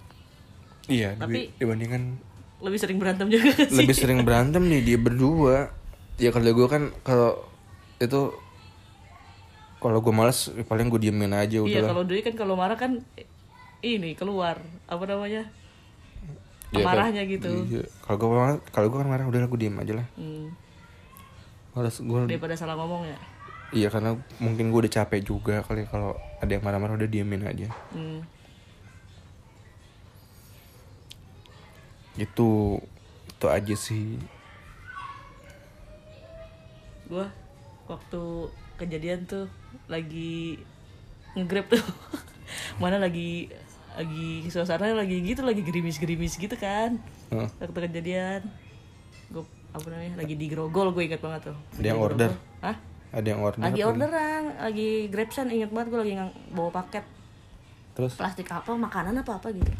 iya 0.86 1.18
Tapi- 1.18 1.50
dibandingkan 1.58 2.14
lebih 2.56 2.78
sering 2.78 2.96
berantem 2.96 3.26
juga 3.28 3.50
sih. 3.58 3.74
lebih 3.74 3.92
sering 3.92 4.22
berantem 4.22 4.62
nih 4.64 4.80
dia 4.82 4.96
berdua 4.96 5.68
ya 6.16 6.30
kalau 6.30 6.48
gue 6.48 6.66
kan 6.66 6.82
kalau 7.00 7.36
itu 7.96 8.32
kalau 9.76 10.00
gue 10.00 10.10
males 10.10 10.48
ya 10.48 10.64
paling 10.64 10.88
gue 10.88 11.00
diemin 11.00 11.30
aja 11.30 11.60
udah 11.60 11.70
iya 11.70 11.84
kalau 11.84 12.02
Doi 12.02 12.20
kan 12.20 12.32
kalau 12.32 12.56
marah 12.56 12.74
kan 12.74 13.04
ini 13.80 14.12
keluar 14.12 14.56
apa 14.86 15.04
namanya 15.04 15.44
Ya, 16.74 16.82
kan- 16.82 16.98
marahnya 16.98 17.22
gitu. 17.24 17.46
Iya. 17.64 17.86
kalau 18.02 18.16
gue 18.18 18.28
marah 18.28 18.58
kalau 18.68 18.86
gue 18.90 18.98
kan 18.98 19.06
marah 19.06 19.24
udah 19.24 19.46
gue 19.46 19.54
diem 19.56 19.76
aja 19.78 20.02
lah. 20.02 20.06
Hmm. 20.18 20.50
males 21.72 21.94
gue 21.94 22.18
daripada 22.26 22.58
salah 22.58 22.74
ngomong 22.74 23.06
ya? 23.06 23.16
Iya 23.70 23.88
karena 23.88 24.18
mungkin 24.38 24.74
gue 24.74 24.80
udah 24.82 24.92
capek 24.92 25.20
juga 25.22 25.62
kali 25.62 25.86
kalau 25.86 26.18
ada 26.38 26.48
yang 26.48 26.64
marah-marah 26.64 26.98
udah 26.98 27.06
diemin 27.06 27.44
aja. 27.44 27.70
Hmm. 27.92 28.24
itu 32.16 32.80
itu 33.28 33.46
aja 33.46 33.74
sih 33.76 34.16
gua 37.06 37.30
waktu 37.86 38.22
kejadian 38.76 39.24
tuh 39.24 39.46
lagi 39.86 40.60
ngegrab 41.38 41.66
tuh. 41.70 41.84
Mana 42.82 43.00
lagi 43.00 43.50
lagi 43.96 44.44
suasana 44.52 44.92
lagi 44.92 45.24
gitu 45.24 45.40
lagi 45.40 45.64
gerimis-gerimis 45.64 46.36
gitu 46.36 46.52
kan. 46.58 47.00
Heeh. 47.32 47.48
waktu 47.62 47.80
kejadian 47.88 48.40
gue 49.26 49.42
apa 49.74 49.86
namanya 49.90 50.22
lagi 50.22 50.38
di 50.38 50.46
grogol 50.46 50.92
gue 50.92 51.08
ingat 51.08 51.20
banget 51.24 51.52
tuh. 51.52 51.58
Ada 51.80 51.86
yang 51.88 52.00
order? 52.00 52.30
Hah? 52.62 52.76
ada 53.16 53.32
yang 53.32 53.40
order 53.40 53.64
lagi 53.64 53.80
orderan 53.80 54.44
lagi 54.60 54.90
grabsan 55.08 55.48
inget 55.48 55.72
banget 55.72 55.88
gue 55.94 56.00
lagi 56.04 56.14
bawa 56.52 56.70
paket. 56.74 57.04
Terus? 57.96 58.12
Plastik 58.20 58.52
apa 58.52 58.76
makanan 58.76 59.24
apa 59.24 59.40
apa 59.40 59.48
gitu. 59.56 59.72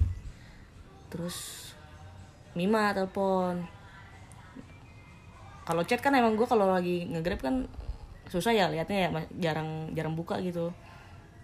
Terus 1.12 1.68
Mima 2.56 2.96
telepon 2.96 3.68
kalau 5.66 5.82
chat 5.82 5.98
kan 5.98 6.14
emang 6.14 6.38
gue 6.38 6.46
kalau 6.46 6.70
lagi 6.70 7.10
ngegrab 7.10 7.42
kan 7.42 7.66
susah 8.30 8.54
ya 8.54 8.70
liatnya 8.70 9.06
ya 9.06 9.08
jarang 9.50 9.90
jarang 9.98 10.14
buka 10.14 10.38
gitu. 10.38 10.70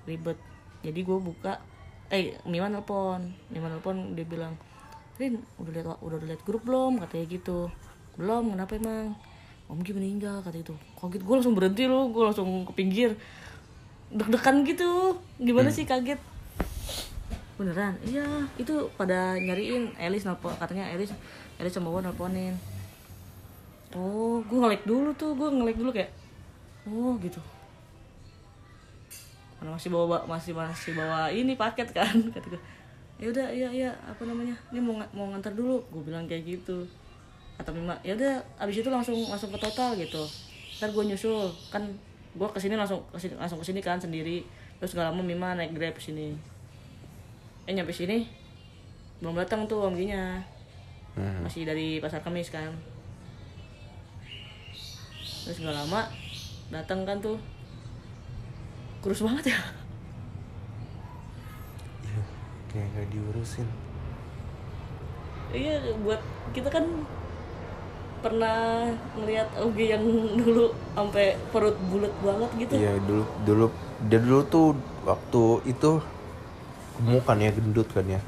Ribet. 0.07 0.39
Jadi 0.87 1.03
gue 1.03 1.19
buka 1.19 1.59
eh 2.11 2.39
Mima 2.47 2.71
telepon 2.71 3.35
Mima 3.51 3.71
telepon 3.71 4.19
dia 4.19 4.27
bilang 4.27 4.55
Rin 5.19 5.43
udah 5.59 5.73
lihat 5.75 5.87
udah 5.99 6.19
lihat 6.23 6.41
grup 6.47 6.63
belum? 6.63 7.03
Katanya 7.03 7.27
gitu. 7.27 7.67
Belum 8.15 8.55
kenapa 8.55 8.79
emang? 8.79 9.19
Om 9.67 9.83
Gi 9.83 9.93
meninggal 9.95 10.43
kata 10.47 10.59
itu 10.63 10.75
kaget 10.99 11.23
gue 11.23 11.35
langsung 11.35 11.55
berhenti 11.59 11.85
loh 11.91 12.07
gue 12.15 12.23
langsung 12.23 12.63
ke 12.63 12.73
pinggir. 12.79 13.19
Deg-degan 14.15 14.63
gitu. 14.63 15.19
Gimana 15.43 15.75
sih 15.75 15.83
kaget? 15.83 16.23
Beneran? 17.59 17.99
Iya 18.07 18.47
itu 18.55 18.87
pada 18.95 19.35
nyariin 19.35 19.99
Elis 19.99 20.23
nelpon 20.23 20.55
katanya 20.63 20.95
Elis 20.95 21.11
Elis 21.59 21.75
sama 21.75 21.91
gue 21.91 22.07
nelponin 22.07 22.55
oh 23.97 24.41
gue 24.45 24.59
ngelek 24.59 24.83
dulu 24.89 25.11
tuh 25.17 25.33
gue 25.37 25.49
ngelek 25.49 25.77
dulu 25.79 25.91
kayak 25.93 26.11
oh 26.89 27.15
gitu. 27.21 27.41
Karena 29.59 29.79
masih 29.79 29.89
bawa 29.95 30.27
masih 30.27 30.53
masih 30.57 30.93
bawa 30.99 31.31
ini 31.31 31.55
paket 31.55 31.95
kan 31.95 32.11
kata 32.35 32.49
gue 32.53 32.63
ya 33.23 33.31
udah 33.31 33.47
iya 33.55 33.69
iya 33.71 33.91
apa 34.03 34.27
namanya 34.27 34.57
ini 34.75 34.81
mau 34.83 34.99
mau 35.15 35.31
ngantar 35.31 35.55
dulu. 35.55 35.79
Gue 35.93 36.03
bilang 36.09 36.27
kayak 36.27 36.45
gitu. 36.49 36.83
Atau 37.61 37.71
Mima 37.77 37.95
ya 38.03 38.19
udah 38.19 38.43
abis 38.59 38.83
itu 38.83 38.91
langsung 38.91 39.17
langsung 39.31 39.53
ke 39.55 39.59
total 39.61 39.95
gitu. 39.95 40.25
Ntar 40.81 40.91
gue 40.91 41.05
nyusul. 41.13 41.53
Kan 41.71 41.87
gue 42.33 42.49
ke 42.49 42.59
sini 42.59 42.75
langsung 42.75 43.05
ke 43.13 43.21
sini 43.21 43.39
langsung 43.39 43.63
ke 43.63 43.67
sini 43.69 43.81
kan 43.85 44.01
sendiri. 44.03 44.43
Terus 44.83 44.99
gak 44.99 45.15
lama 45.15 45.23
Mima 45.23 45.55
naik 45.55 45.77
grab 45.77 45.95
sini. 46.03 46.35
Eh 47.69 47.73
nyampe 47.77 47.95
sini 47.95 48.27
belum 49.23 49.39
datang 49.39 49.71
tuh 49.71 49.87
om 49.87 49.95
Ginya 49.95 50.43
Hmm. 51.13 51.45
masih 51.45 51.69
dari 51.69 52.01
pasar 52.01 52.25
kemis 52.25 52.49
kan 52.49 52.73
terus 55.43 55.59
nggak 55.59 55.77
lama 55.77 56.01
datang 56.73 57.03
kan 57.05 57.19
tuh. 57.21 57.39
Kurus 59.03 59.21
banget 59.27 59.51
ya. 59.51 59.59
Iya, 62.07 62.21
kayak 62.71 62.87
gak 62.95 63.07
diurusin. 63.11 63.69
Iya 65.53 65.75
buat 66.01 66.23
kita 66.57 66.71
kan 66.73 66.87
pernah 68.23 68.87
ngelihat 69.19 69.51
Ogi 69.59 69.91
yang 69.91 70.07
dulu 70.39 70.71
sampai 70.95 71.35
perut 71.51 71.75
bulat 71.91 72.15
banget 72.23 72.51
gitu. 72.63 72.75
Iya 72.79 72.95
dulu 73.03 73.25
dulu 73.43 73.67
dia 74.07 74.19
dulu 74.23 74.41
tuh 74.47 74.67
waktu 75.03 75.43
itu 75.67 75.99
gemukan 77.03 77.37
ya 77.43 77.51
gendut 77.51 77.89
kan 77.91 78.07
ya. 78.07 78.21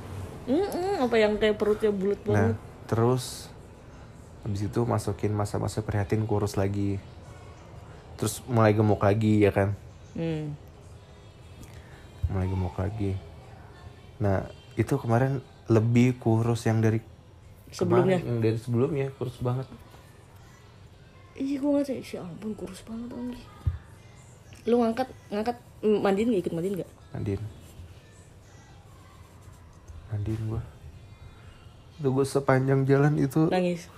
Mm-mm, 0.44 1.06
apa 1.08 1.16
yang 1.16 1.38
kayak 1.40 1.56
perutnya 1.56 1.88
bulat 1.88 2.20
Nah 2.28 2.52
banget? 2.52 2.56
terus 2.84 3.48
habis 4.44 4.68
itu 4.68 4.80
masukin 4.84 5.32
masa-masa 5.32 5.80
prihatin 5.80 6.28
kurus 6.28 6.54
lagi. 6.60 7.00
Terus 8.20 8.44
mulai 8.46 8.76
gemuk 8.76 9.02
lagi 9.02 9.42
ya 9.42 9.50
kan, 9.50 9.74
hmm. 10.14 10.54
mulai 12.30 12.46
gemuk 12.46 12.76
lagi. 12.78 13.18
Nah 14.22 14.46
itu 14.78 14.94
kemarin 15.00 15.42
lebih 15.66 16.20
kurus 16.20 16.68
yang 16.68 16.78
dari 16.78 17.00
Sebelumnya? 17.74 18.22
kemarin, 18.22 18.30
yang 18.30 18.38
dari 18.38 18.58
sebelumnya 18.60 19.06
kurus 19.18 19.40
banget. 19.42 19.66
iya 21.34 21.58
gue 21.58 21.66
nggak 21.66 21.98
sih 22.06 22.14
ampun 22.14 22.54
kurus 22.54 22.86
banget 22.86 23.10
Ogi 23.10 23.42
lu 24.70 24.78
ngangkat 24.78 25.10
ngangkat 25.34 25.56
mandiin 25.82 26.30
nggak 26.30 26.42
ikut 26.46 26.54
mandiin 26.54 26.74
nggak 26.78 26.90
Mandiin 27.10 27.42
Mandiin 30.14 30.42
gua 30.46 30.62
Udah 31.98 32.10
gue 32.10 32.26
sepanjang 32.26 32.86
jalan 32.86 33.18
itu 33.18 33.50
nangis 33.50 33.90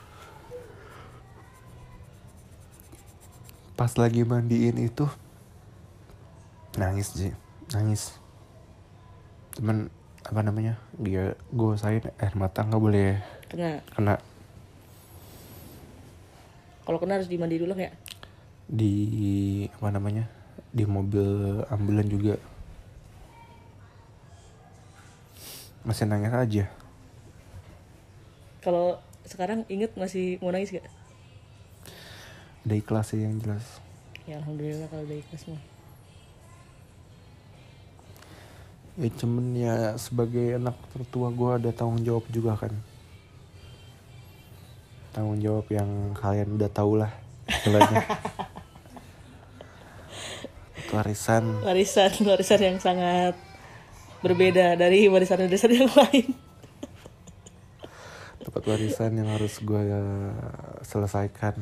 Pas 3.77 3.93
lagi 4.01 4.25
mandiin 4.25 4.81
itu 4.81 5.05
Nangis 6.81 7.13
sih 7.13 7.33
Nangis. 7.77 8.17
Cuman 9.53 9.93
Apa 10.25 10.41
namanya 10.41 10.81
Dia 10.97 11.37
gue 11.53 11.69
usahain 11.77 12.03
air 12.17 12.35
mata 12.35 12.65
nggak 12.65 12.83
boleh 12.83 13.21
kena. 13.53 13.85
kena. 13.93 14.17
Kalau 16.89 16.99
kena 16.99 17.21
harus 17.21 17.29
dimandi 17.29 17.61
dulu 17.61 17.77
nggak? 17.77 17.95
Di 18.67 18.95
apa 19.71 19.89
namanya 19.93 20.25
di 20.73 20.83
mobil 20.89 21.63
ambulan 21.69 22.09
juga. 22.09 22.35
Masih 25.87 26.09
nangis 26.09 26.35
aja. 26.35 26.65
Kalau 28.65 28.99
sekarang 29.23 29.63
inget 29.71 29.95
masih 29.95 30.43
mau 30.43 30.51
nangis 30.51 30.75
gak 30.75 30.87
ikhlas 32.75 33.15
sih 33.15 33.23
yang 33.23 33.39
jelas. 33.39 33.63
Ya 34.27 34.43
alhamdulillah 34.43 34.91
kalau 34.91 35.07
udah 35.07 35.19
ikhlas 35.23 35.47
mah. 35.47 35.63
Ya 38.99 39.11
cuman 39.15 39.47
ya 39.55 39.95
sebagai 39.95 40.59
anak 40.59 40.75
tertua 40.91 41.31
gue 41.31 41.51
ada 41.63 41.71
tanggung 41.71 42.03
jawab 42.03 42.27
juga 42.35 42.59
kan. 42.59 42.75
Tanggung 45.15 45.39
jawab 45.39 45.71
yang 45.71 46.11
kalian 46.19 46.59
udah 46.59 46.71
tau 46.75 46.99
lah 46.99 47.15
istilahnya. 47.47 48.03
Warisan. 50.91 51.63
Warisan 51.63 52.13
warisan 52.27 52.61
yang 52.63 52.79
sangat 52.83 53.35
berbeda 54.27 54.75
dari 54.75 55.07
warisan-warisan 55.07 55.71
yang 55.71 55.91
lain. 55.93 56.35
Tempat 58.43 58.63
warisan 58.65 59.13
yang 59.19 59.29
harus 59.31 59.61
gue 59.63 59.83
selesaikan 60.83 61.59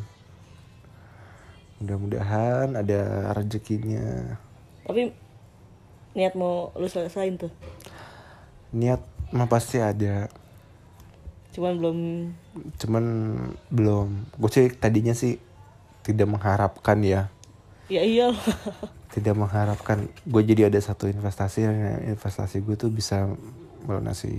mudah-mudahan 1.85 2.73
ada 2.81 3.31
rezekinya. 3.37 4.41
Tapi 4.89 5.13
niat 6.17 6.33
mau 6.33 6.73
lu 6.81 6.89
selesain 6.89 7.37
tuh? 7.37 7.53
Niat 8.73 9.05
mah 9.31 9.45
pasti 9.45 9.85
ada. 9.85 10.33
Cuman 11.53 11.73
belum. 11.77 11.99
Cuman 12.81 13.05
belum. 13.69 14.09
Gue 14.41 14.51
sih 14.51 14.73
tadinya 14.73 15.13
sih 15.13 15.37
tidak 16.01 16.27
mengharapkan 16.33 16.99
ya. 17.05 17.29
Ya 17.93 18.01
iya. 18.01 18.33
Tidak 19.15 19.37
mengharapkan. 19.37 20.11
Gue 20.27 20.43
jadi 20.43 20.67
ada 20.67 20.81
satu 20.83 21.07
investasi 21.07 21.69
investasi 22.11 22.65
gue 22.67 22.75
tuh 22.75 22.91
bisa 22.91 23.31
melunasi 23.87 24.33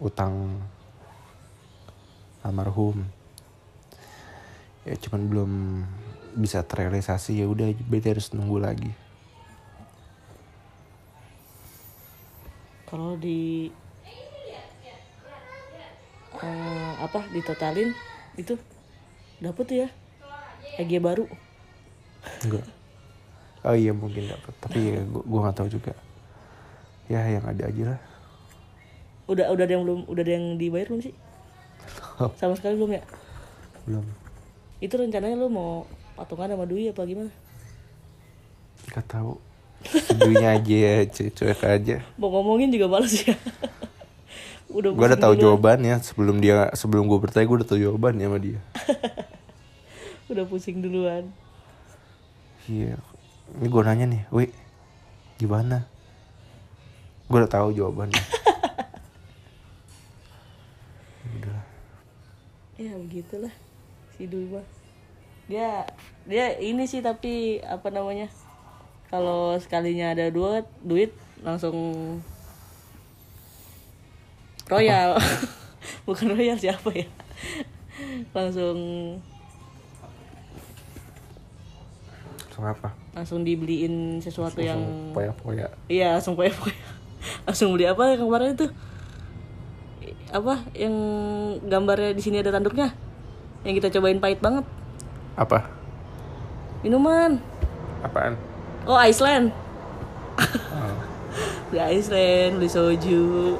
utang 0.00 0.62
almarhum. 2.40 3.04
Ya 4.86 4.94
cuman 4.96 5.22
belum 5.26 5.52
bisa 6.36 6.60
terrealisasi 6.60 7.40
ya 7.40 7.48
udah 7.48 7.72
berarti 7.88 8.08
harus 8.12 8.28
nunggu 8.36 8.60
lagi. 8.60 8.92
Kalau 12.86 13.16
di 13.18 13.72
eh, 16.36 16.92
apa 17.00 17.24
ditotalin 17.32 17.90
itu 18.36 18.54
dapet 19.40 19.66
ya? 19.72 19.88
EG 20.76 21.00
baru. 21.00 21.24
Enggak. 22.44 22.66
Oh 23.66 23.74
iya 23.74 23.90
mungkin 23.90 24.30
dapat 24.30 24.54
tapi 24.62 24.78
ya 24.94 25.00
gue 25.02 25.22
gue 25.24 25.40
nggak 25.40 25.56
tahu 25.56 25.68
juga. 25.72 25.96
Ya 27.08 27.24
yang 27.26 27.48
ada 27.48 27.64
aja 27.66 27.96
lah. 27.96 28.00
Udah 29.26 29.50
udah 29.50 29.64
ada 29.64 29.72
yang 29.72 29.82
belum 29.88 30.00
udah 30.06 30.22
ada 30.22 30.32
yang 30.36 30.46
dibayar 30.60 30.86
belum 30.92 31.02
sih? 31.02 31.16
Sama 32.38 32.54
sekali 32.54 32.76
belum 32.78 32.92
ya? 32.94 33.02
Belum. 33.88 34.04
Itu 34.78 34.94
rencananya 35.00 35.34
lu 35.34 35.48
mau 35.50 35.88
patungan 36.16 36.48
sama 36.50 36.64
Dwi 36.64 36.90
apa 36.90 37.02
gimana? 37.04 37.30
Gak 38.88 39.06
tahu. 39.06 39.36
Sedunya 39.86 40.56
aja 40.56 40.74
ya 40.74 40.94
cu- 41.06 41.30
cuek 41.30 41.60
aja. 41.62 41.96
Mau 42.16 42.32
ngomongin 42.32 42.72
juga 42.72 42.88
males 42.88 43.12
ya. 43.22 43.36
Udah 44.66 44.90
Gue 44.90 45.06
udah 45.06 45.14
tahu 45.14 45.34
duluan. 45.36 45.42
jawabannya 45.54 45.94
Sebelum 46.02 46.36
dia 46.40 46.72
sebelum 46.74 47.06
gue 47.06 47.18
bertanya 47.20 47.46
gue 47.46 47.56
udah 47.60 47.68
tahu 47.68 47.78
jawabannya 47.78 48.26
sama 48.26 48.38
dia. 48.40 48.60
Udah 50.26 50.42
pusing 50.42 50.82
duluan. 50.82 51.30
Iya. 52.66 52.98
Ini 53.54 53.66
gue 53.70 53.82
nanya 53.86 54.06
nih 54.10 54.22
Wi 54.34 54.50
Gimana? 55.38 55.86
Gue 57.30 57.38
udah 57.38 57.46
tahu 57.46 57.70
jawabannya 57.70 58.18
Udah 61.30 61.62
ya 62.82 62.90
begitulah 62.98 63.54
si 64.18 64.26
Dwi 64.26 64.50
mah 64.50 64.66
dia 65.46 65.86
dia 66.26 66.58
ini 66.58 66.90
sih 66.90 66.98
tapi 67.02 67.62
apa 67.62 67.86
namanya 67.94 68.26
kalau 69.06 69.54
sekalinya 69.62 70.10
ada 70.10 70.26
duit 70.34 70.66
duit 70.82 71.14
langsung 71.46 71.76
royal. 74.66 75.14
Bukan 76.06 76.34
royal 76.34 76.58
siapa 76.58 76.90
ya? 76.90 77.06
Langsung 78.34 78.78
Langsung 82.46 82.66
apa? 82.72 82.88
langsung 83.16 83.40
dibeliin 83.48 84.20
sesuatu 84.20 84.60
yang 84.60 84.80
Poya-poya. 85.16 85.72
Iya 85.88 86.20
langsung 86.20 86.36
poya 86.36 86.52
poya 86.52 86.76
langsung 87.48 87.72
beli 87.72 87.88
apa 87.88 88.12
yang 88.12 88.28
kemarin 88.28 88.52
itu? 88.52 88.66
Apa 90.28 90.64
yang 90.76 90.92
gambarnya 91.64 92.12
di 92.12 92.20
sini 92.20 92.44
ada 92.44 92.52
tanduknya? 92.52 92.92
Yang 93.64 93.80
kita 93.80 93.88
cobain 93.96 94.20
pahit 94.20 94.40
banget 94.44 94.64
Apa? 95.36 95.68
Minuman. 96.80 97.38
Apaan? 98.00 98.34
Oh 98.84 98.96
Iceland. 98.96 99.52
Oh. 100.72 100.96
beli 101.68 101.80
Iceland 101.94 102.56
beli 102.56 102.68
soju. 102.68 103.56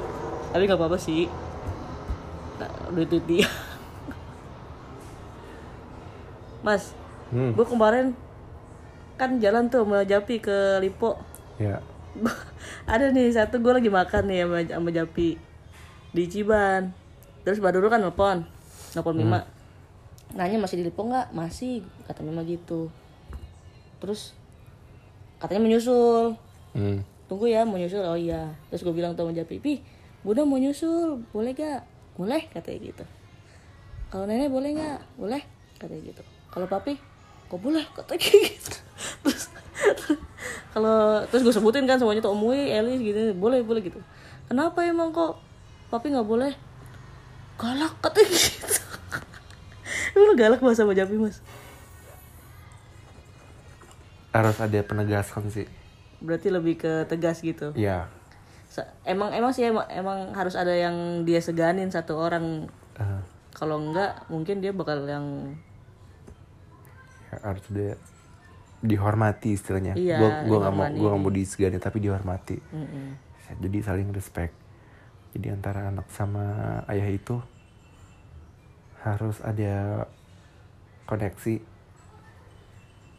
Tapi 0.49 0.63
nggak 0.63 0.77
apa-apa 0.77 0.97
sih. 0.97 1.29
Nah, 2.57 2.69
duit 2.89 3.07
duit 3.07 3.25
dia 3.25 3.47
mas 6.63 6.91
Hmm. 7.27 7.51
gue 7.51 7.63
kemarin 7.63 8.15
kan 9.15 9.35
jalan 9.37 9.67
tuh 9.67 9.83
sama 9.83 9.99
Japi 10.01 10.39
ke 10.39 10.79
Lipo. 10.79 11.19
Ya. 11.59 11.83
Gua- 12.13 12.43
ada 12.87 13.07
nih 13.07 13.29
satu 13.29 13.59
gue 13.59 13.73
lagi 13.73 13.87
makan 13.87 14.23
nih 14.25 14.39
sama, 14.43 14.57
sama 14.63 14.89
Japi 14.89 15.35
di 16.11 16.23
Ciban. 16.25 16.95
Terus 17.43 17.59
Baduru 17.59 17.87
kan 17.87 17.99
nelpon 17.99 18.47
nelpon 18.91 19.15
Mima 19.15 19.43
nanya 20.37 20.61
masih 20.61 20.79
di 20.79 20.83
Lipo 20.85 21.01
nggak? 21.01 21.33
Masih 21.33 21.81
kata 22.05 22.21
Mima 22.21 22.45
gitu. 22.45 22.93
Terus 23.97 24.37
katanya 25.41 25.65
menyusul. 25.65 26.37
Hmm. 26.77 27.01
Tunggu 27.25 27.49
ya 27.49 27.65
mau 27.65 27.81
nyusul. 27.81 28.05
Oh 28.05 28.13
iya. 28.15 28.53
Terus 28.69 28.85
gue 28.85 28.93
bilang 28.93 29.17
tuh 29.17 29.25
sama 29.25 29.33
Japi 29.33 29.57
pi 29.57 29.81
Bunda 30.21 30.45
mau 30.45 30.61
nyusul 30.61 31.25
boleh 31.33 31.57
gak 31.57 31.81
boleh 32.13 32.45
katanya 32.53 32.79
gitu. 32.93 33.05
Kalau 34.13 34.29
nenek 34.29 34.53
boleh 34.53 34.77
nggak? 34.77 34.99
Boleh 35.17 35.41
katanya 35.81 36.13
gitu. 36.13 36.23
Kalau 36.53 36.69
papi? 36.69 36.93
Kok 37.49 37.59
boleh? 37.59 37.85
katanya 37.97 38.29
gitu. 38.53 38.77
Terus 39.25 39.43
kalau 40.77 41.25
terus 41.33 41.41
gue 41.41 41.53
sebutin 41.53 41.89
kan 41.89 41.97
semuanya 41.97 42.21
tuh 42.21 42.37
Omui 42.37 42.69
Elis 42.69 43.01
gitu. 43.01 43.33
Boleh 43.33 43.65
boleh 43.65 43.81
gitu. 43.81 43.97
Kenapa 44.47 44.85
emang 44.85 45.09
kok 45.09 45.41
papi 45.89 46.13
nggak 46.13 46.29
boleh? 46.29 46.53
Galak 47.57 47.93
katanya 48.05 48.29
gitu 48.37 48.77
lu 50.15 50.37
galak 50.37 50.61
bahasa 50.63 50.85
sama 50.85 50.95
Japi 50.95 51.17
mas. 51.17 51.41
Harus 54.31 54.57
ada 54.61 54.79
penegasan 54.85 55.49
sih. 55.49 55.67
Berarti 56.21 56.47
lebih 56.53 56.77
ke 56.77 57.09
tegas 57.09 57.41
gitu? 57.41 57.73
Ya 57.73 58.07
emang 59.07 59.33
emang 59.33 59.51
sih 59.55 59.65
emang, 59.65 59.87
emang 59.89 60.33
harus 60.35 60.53
ada 60.53 60.73
yang 60.73 61.25
dia 61.25 61.41
seganin 61.41 61.89
satu 61.89 62.17
orang. 62.17 62.67
Eh, 62.97 63.21
kalau 63.55 63.81
enggak 63.81 64.27
mungkin 64.29 64.61
dia 64.61 64.75
bakal 64.75 65.01
yang 65.07 65.57
ya, 67.31 67.37
Harus 67.41 67.63
ada 67.73 67.97
Dihormati 68.77 69.57
istilahnya. 69.57 69.97
Iya, 69.97 70.21
Gue 70.21 70.29
gua 70.53 70.69
gak 70.69 70.73
mau. 70.77 70.85
Gue 70.85 71.09
gak 71.09 71.21
mau 71.25 71.33
disegani 71.33 71.81
Tapi 71.81 71.97
dihormati. 71.97 72.61
Mm-mm. 72.61 73.17
Jadi 73.57 73.77
saling 73.81 74.13
respect. 74.13 74.53
Jadi 75.33 75.49
antara 75.49 75.89
anak 75.89 76.05
sama 76.13 76.45
ayah 76.85 77.09
itu 77.09 77.41
Harus 79.05 79.37
ada 79.45 80.05
Koneksi 81.07 81.55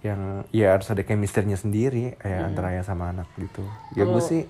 Yang 0.05 0.21
Ya 0.55 0.67
harus 0.75 0.89
ada 0.91 1.03
chemistry-nya 1.03 1.59
sendiri 1.59 2.15
Kayak 2.23 2.41
antara 2.55 2.75
ayah 2.75 2.85
sama 2.87 3.11
anak 3.11 3.29
gitu. 3.39 3.63
Ya 3.99 4.07
gue 4.07 4.23
sih 4.23 4.43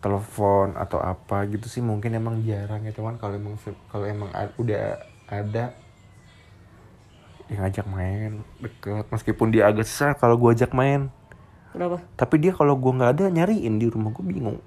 telepon 0.00 0.80
atau 0.80 0.96
apa 0.96 1.44
gitu 1.52 1.68
sih 1.68 1.84
mungkin 1.84 2.16
emang 2.16 2.40
jarang 2.40 2.80
ya 2.88 2.92
cuman 2.96 3.20
kalau 3.20 3.36
emang 3.36 3.60
kalau 3.92 4.08
emang 4.08 4.32
a- 4.32 4.48
udah 4.56 4.96
ada 5.28 5.76
yang 7.50 7.66
ngajak 7.66 7.86
main 7.90 8.32
deket. 8.62 9.04
Meskipun 9.10 9.50
dia 9.50 9.66
agak 9.68 9.84
susah 9.84 10.14
kalau 10.16 10.38
gue 10.38 10.50
ajak 10.54 10.72
main. 10.72 11.10
Kenapa? 11.74 11.98
Tapi 12.16 12.34
dia 12.38 12.52
kalau 12.54 12.74
gue 12.78 12.92
nggak 12.96 13.12
ada 13.18 13.24
nyariin 13.28 13.76
di 13.76 13.86
rumah 13.90 14.10
gue 14.14 14.24
bingung. 14.24 14.58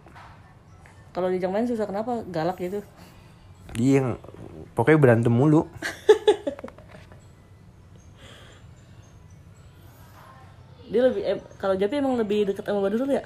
Kalau 1.13 1.29
di 1.29 1.37
main 1.39 1.65
susah 1.69 1.85
kenapa? 1.85 2.25
Galak 2.27 2.57
gitu 2.59 2.81
dia 3.73 3.91
yang 4.01 4.09
pokoknya 4.77 4.99
berantem 5.01 5.33
mulu. 5.33 5.65
Dia 10.93 11.09
lebih 11.09 11.25
em, 11.25 11.41
kalau 11.57 11.73
Japi 11.73 11.97
emang 11.97 12.21
lebih 12.21 12.53
deket 12.53 12.69
sama 12.69 12.85
Badurul 12.85 13.17
ya? 13.17 13.25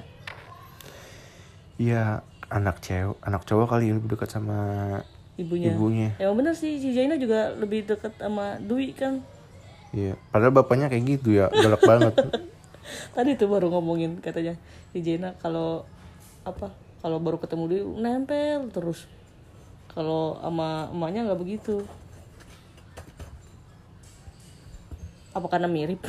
Iya 1.75 2.23
anak 2.47 2.79
cewek 2.79 3.19
anak 3.19 3.43
cowok 3.43 3.75
kali 3.75 3.91
yang 3.91 3.99
lebih 3.99 4.15
dekat 4.15 4.39
sama 4.39 4.59
ibunya. 5.35 5.75
ibunya. 5.75 6.09
Emang 6.15 6.39
bener 6.39 6.55
sih 6.55 6.79
si 6.79 6.95
Jaina 6.95 7.19
juga 7.19 7.51
lebih 7.59 7.83
deket 7.83 8.15
sama 8.15 8.55
Dwi 8.63 8.95
kan? 8.95 9.19
Iya 9.91 10.15
padahal 10.31 10.55
bapaknya 10.55 10.87
kayak 10.87 11.19
gitu 11.19 11.35
ya 11.35 11.51
galak 11.51 11.83
banget. 11.83 12.15
Tadi 13.19 13.35
tuh 13.35 13.51
baru 13.51 13.67
ngomongin 13.67 14.23
katanya 14.23 14.55
si 14.95 15.03
Jaina 15.03 15.35
kalau 15.43 15.83
apa 16.47 16.71
kalau 17.03 17.19
baru 17.19 17.35
ketemu 17.35 17.63
Dwi 17.67 17.81
nempel 17.99 18.71
terus 18.71 19.11
kalau 19.97 20.37
sama 20.37 20.93
emaknya 20.93 21.25
nggak 21.25 21.41
begitu. 21.41 21.81
Apa 25.33 25.49
karena 25.49 25.65
mirip? 25.65 26.05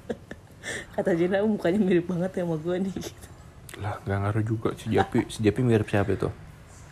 Kata 0.98 1.14
Jaina 1.14 1.38
"Oh, 1.46 1.50
mukanya 1.54 1.78
mirip 1.78 2.10
banget 2.10 2.34
ya 2.34 2.42
sama 2.42 2.58
gue 2.58 2.76
nih. 2.82 2.94
Gitu. 2.98 3.28
lah 3.78 3.94
nggak 4.02 4.18
ngaruh 4.26 4.42
juga. 4.44 4.68
Si 4.74 4.90
Japi 4.90 5.30
si 5.30 5.38
Japi 5.46 5.62
mirip 5.62 5.86
siapa 5.86 6.10
itu? 6.18 6.26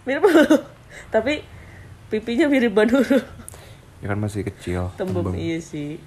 Mirip 0.06 0.22
tapi 1.14 1.42
pipinya 2.08 2.46
mirip 2.46 2.72
Banduru 2.72 3.18
ya 3.98 4.06
kan 4.14 4.18
masih 4.22 4.46
kecil 4.46 4.94
tembem 4.94 5.26
tembem. 5.26 5.34
iya 5.34 5.58
sih. 5.58 5.98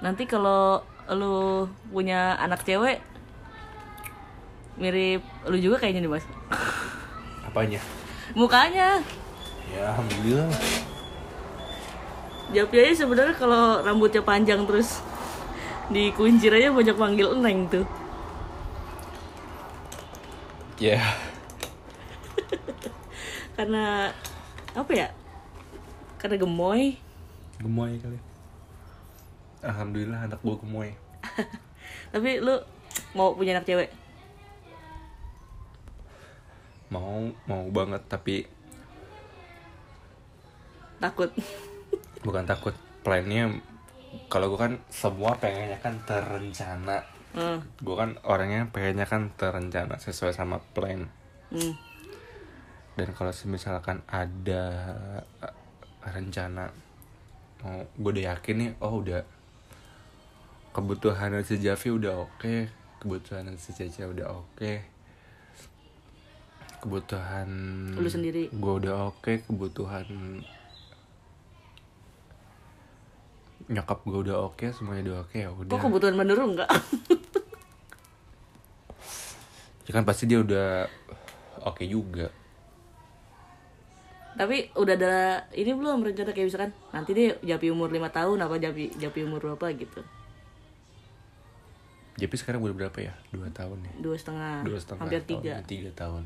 Nanti 0.00 0.24
kalau 0.24 0.80
lu 1.12 1.68
punya 1.92 2.34
anak 2.40 2.64
cewek 2.64 2.98
mirip 4.74 5.22
lu 5.46 5.58
juga 5.58 5.78
kayaknya 5.78 6.06
nih 6.06 6.12
mas 6.18 6.26
apanya? 7.54 7.78
Mukanya. 8.34 8.98
Ya 9.70 9.94
alhamdulillah. 9.94 10.50
Japi 12.50 12.76
aja 12.82 13.06
sebenarnya 13.06 13.38
kalau 13.38 13.78
rambutnya 13.86 14.26
panjang 14.26 14.66
terus 14.66 14.98
dikuncir 15.86 16.50
aja 16.50 16.74
banyak 16.74 16.98
panggil 16.98 17.30
neng 17.38 17.70
tuh. 17.70 17.86
Ya. 20.82 20.98
Karena 23.56 24.10
apa 24.74 24.90
ya? 24.90 25.14
Karena 26.18 26.42
gemoy. 26.42 26.98
Gemoy 27.62 28.02
kali. 28.02 28.18
Alhamdulillah 29.62 30.26
anak 30.26 30.42
gua 30.42 30.58
gemoy. 30.58 30.90
Tapi 32.12 32.42
lu 32.42 32.58
mau 33.14 33.38
punya 33.38 33.54
anak 33.54 33.70
cewek 33.70 33.94
mau 36.94 37.26
mau 37.50 37.66
banget 37.74 38.06
tapi 38.06 38.46
takut 41.02 41.34
bukan 42.22 42.46
takut 42.46 42.74
plannya 43.02 43.50
kalau 44.30 44.54
gue 44.54 44.60
kan 44.62 44.74
semua 44.88 45.34
pengennya 45.36 45.76
kan 45.82 45.98
terencana 46.06 47.02
hmm. 47.34 47.82
gue 47.82 47.96
kan 47.98 48.14
orangnya 48.22 48.70
pengennya 48.70 49.04
kan 49.10 49.34
terencana 49.34 49.98
sesuai 49.98 50.30
sama 50.30 50.62
plan 50.72 51.10
Hmm. 51.54 51.70
dan 52.98 53.14
kalau 53.14 53.30
misalkan 53.46 54.02
ada 54.10 54.64
eh, 55.38 55.54
rencana 56.02 56.66
mau 57.62 57.86
gue 57.94 58.10
udah 58.10 58.34
yakin 58.34 58.56
nih 58.58 58.70
oh 58.82 58.98
udah 58.98 59.22
kebutuhan 60.74 61.38
si 61.46 61.62
Javi 61.62 61.94
udah 61.94 62.26
oke 62.26 62.66
kebutuhan 62.98 63.54
si 63.54 63.70
Caca 63.70 64.10
udah 64.10 64.26
oke 64.34 64.93
kebutuhan 66.84 67.48
Lu 67.94 68.06
sendiri. 68.06 68.46
gue 68.48 68.72
udah 68.78 69.08
oke 69.08 69.32
kebutuhan 69.42 70.04
nyokap 73.64 74.04
gue 74.04 74.20
udah 74.22 74.36
oke 74.44 74.66
semuanya 74.70 75.02
udah 75.06 75.18
oke 75.22 75.36
ya 75.38 75.48
udah 75.48 75.70
Kok 75.70 75.80
kebutuhan 75.82 76.14
menurun 76.14 76.52
enggak? 76.52 76.68
ya 79.84 79.90
kan 79.90 80.04
pasti 80.04 80.24
dia 80.24 80.38
udah 80.38 80.84
oke 81.64 81.80
juga 81.82 82.28
Tapi 84.34 84.66
udah 84.74 84.94
ada 84.94 85.14
ini 85.52 85.70
belum 85.70 86.02
rencana 86.02 86.30
kayak 86.30 86.46
misalkan 86.46 86.72
nanti 86.90 87.14
deh 87.14 87.38
Japi 87.40 87.70
umur 87.70 87.88
5 87.88 88.02
tahun 88.10 88.38
apa 88.40 88.58
Japi 88.58 88.90
Japi 88.94 89.22
umur 89.22 89.38
berapa 89.40 89.70
gitu. 89.72 90.02
Jadi 92.14 92.34
sekarang 92.34 92.58
udah 92.60 92.74
berapa 92.76 92.98
ya 93.00 93.14
dua 93.28 93.46
tahun 93.48 93.78
ya 93.80 93.92
Dua 93.98 94.14
setengah, 94.14 94.62
dua 94.62 94.78
setengah 94.78 95.02
hampir 95.02 95.18
tahun, 95.20 95.30
tiga. 95.34 95.54
tiga 95.64 95.90
tahun 95.94 96.22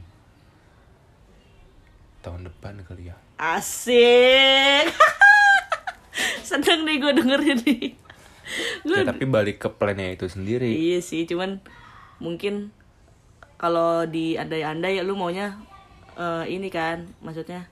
tahun 2.29 2.45
depan 2.53 2.85
kali 2.85 3.09
ya 3.09 3.17
Asik. 3.41 4.93
Seneng 6.49 6.85
nih 6.85 6.99
gue 6.99 7.13
dengerin 7.17 7.59
nih. 7.63 7.85
Ya 8.85 9.07
tapi 9.07 9.25
balik 9.29 9.63
ke 9.63 9.69
plannya 9.71 10.17
itu 10.17 10.27
sendiri 10.27 10.67
Iya 10.67 10.99
sih, 11.05 11.29
cuman 11.29 11.61
mungkin 12.19 12.75
kalau 13.61 14.09
di 14.09 14.35
andai-andai 14.35 15.01
lu 15.07 15.15
maunya 15.15 15.55
eh, 16.19 16.45
ini 16.51 16.69
kan, 16.69 17.07
maksudnya 17.23 17.71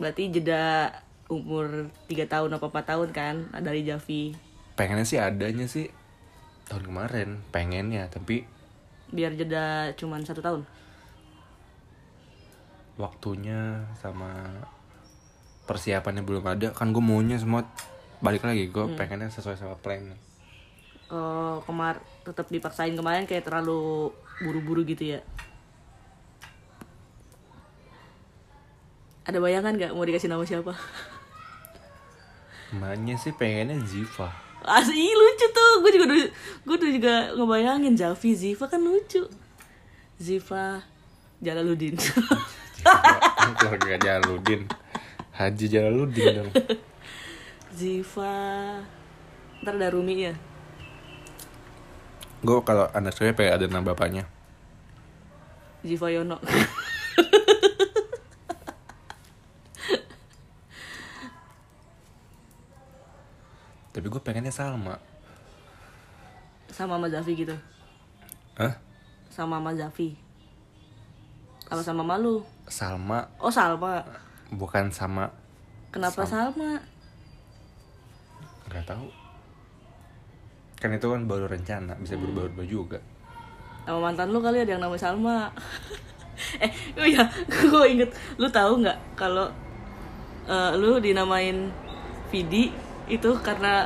berarti 0.00 0.32
jeda 0.32 0.90
umur 1.30 1.92
3 2.10 2.26
tahun 2.26 2.50
apa 2.58 2.66
4 2.66 2.90
tahun 2.90 3.08
kan 3.14 3.34
dari 3.62 3.86
Javi 3.86 4.34
pengennya 4.74 5.06
sih 5.06 5.22
adanya 5.22 5.70
sih 5.70 5.86
tahun 6.66 6.90
kemarin 6.90 7.28
pengennya 7.54 8.10
tapi 8.10 8.42
biar 9.14 9.38
jeda 9.38 9.94
cuman 9.94 10.26
satu 10.26 10.42
tahun. 10.42 10.66
Waktunya 12.94 13.82
sama 13.98 14.46
persiapannya 15.64 16.22
belum 16.22 16.44
ada 16.44 16.70
kan 16.70 16.92
gue 16.92 17.00
maunya 17.00 17.34
semua 17.34 17.66
balik 18.20 18.44
lagi 18.44 18.68
gue 18.68 18.84
Hmm. 18.84 18.94
pengennya 18.94 19.28
sesuai 19.28 19.56
sama 19.56 19.74
plan 19.76 20.14
Eh 21.04 21.56
kemar 21.62 22.00
tetap 22.22 22.48
dipaksain 22.48 22.94
kemarin 22.94 23.28
kayak 23.28 23.44
terlalu 23.44 24.08
buru-buru 24.40 24.82
gitu 24.82 25.14
ya. 25.14 25.20
Ada 29.24 29.36
bayangan 29.36 29.72
nggak 29.74 29.92
mau 29.92 30.04
dikasih 30.04 30.28
nama 30.28 30.44
siapa? 30.44 30.72
emaknya 32.72 33.14
sih 33.14 33.30
pengennya 33.30 33.78
Ziva 33.86 34.34
Asli 34.64 35.06
lucu 35.06 35.46
tuh, 35.46 35.72
gue 35.78 35.90
juga 35.94 36.06
gue 36.64 36.76
tuh 36.76 36.90
juga 36.90 37.30
ngebayangin 37.36 37.94
Javi 37.94 38.32
Ziva 38.34 38.64
kan 38.66 38.80
lucu. 38.80 39.22
Ziva 40.16 40.80
Jalaluddin. 41.38 41.94
keluarga 43.58 43.96
Jaludin 44.00 44.68
Haji 45.34 45.66
Jaludin 45.68 46.26
dong 46.42 46.50
Ziva 47.74 48.34
ntar 49.64 49.74
ada 49.80 49.88
Rumi 49.90 50.28
ya. 50.28 50.34
gue 52.44 52.58
kalau 52.62 52.86
anak 52.92 53.16
saya 53.16 53.32
pengen 53.32 53.56
ada 53.56 53.66
nama 53.66 53.92
bapaknya 53.92 54.28
Ziva 55.84 56.08
Yono. 56.08 56.40
tapi 63.92 64.06
gue 64.08 64.20
pengennya 64.24 64.48
Salma 64.48 64.96
sama 66.74 66.98
sama 66.98 67.06
Zafi 67.06 67.38
gitu. 67.38 67.54
Hah? 68.58 68.74
Sama 69.30 69.62
sama 69.62 69.70
Zafi. 69.78 70.23
Apa 71.74 71.82
sama 71.82 72.06
malu? 72.06 72.40
Salma 72.64 73.28
Oh 73.36 73.50
Salma. 73.50 74.00
bukan 74.54 74.86
sama 74.88 75.26
Kenapa 75.90 76.22
Salma? 76.22 76.78
nggak 78.64 78.84
tahu 78.88 79.06
kan 80.74 80.90
itu 80.90 81.06
kan 81.06 81.22
baru 81.26 81.46
rencana 81.46 81.92
bisa 81.96 82.16
berubah-ubah 82.16 82.64
juga 82.64 82.98
Nama 83.84 84.00
mantan 84.00 84.32
lu 84.32 84.40
kali 84.40 84.64
ada 84.64 84.72
yang 84.72 84.80
namanya 84.80 85.04
Salma. 85.04 85.52
eh, 86.64 86.72
oh 86.96 87.04
ya, 87.12 87.20
gue 87.46 87.84
inget. 87.84 88.08
Lu 88.40 88.48
tahu 88.48 88.80
nggak 88.80 88.96
kalau 89.12 89.44
eh, 90.48 90.72
lu 90.80 90.96
dinamain 90.96 91.68
Vidi 92.32 92.72
itu 93.04 93.30
karena 93.44 93.84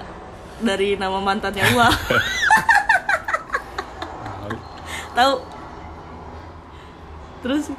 dari 0.63 0.95
nama 0.95 1.19
mantannya 1.19 1.67
gua. 1.75 1.91
tahu? 5.19 5.35
Terus 7.45 7.71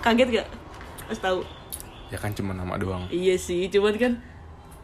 kaget 0.00 0.28
gak? 0.42 0.48
Pas 1.10 1.18
tahu. 1.18 1.40
ya 2.10 2.18
kan 2.18 2.34
cuma 2.34 2.50
nama 2.50 2.74
doang 2.74 3.06
Iya 3.06 3.38
sih, 3.38 3.70
cuman 3.70 3.94
kan 3.94 4.12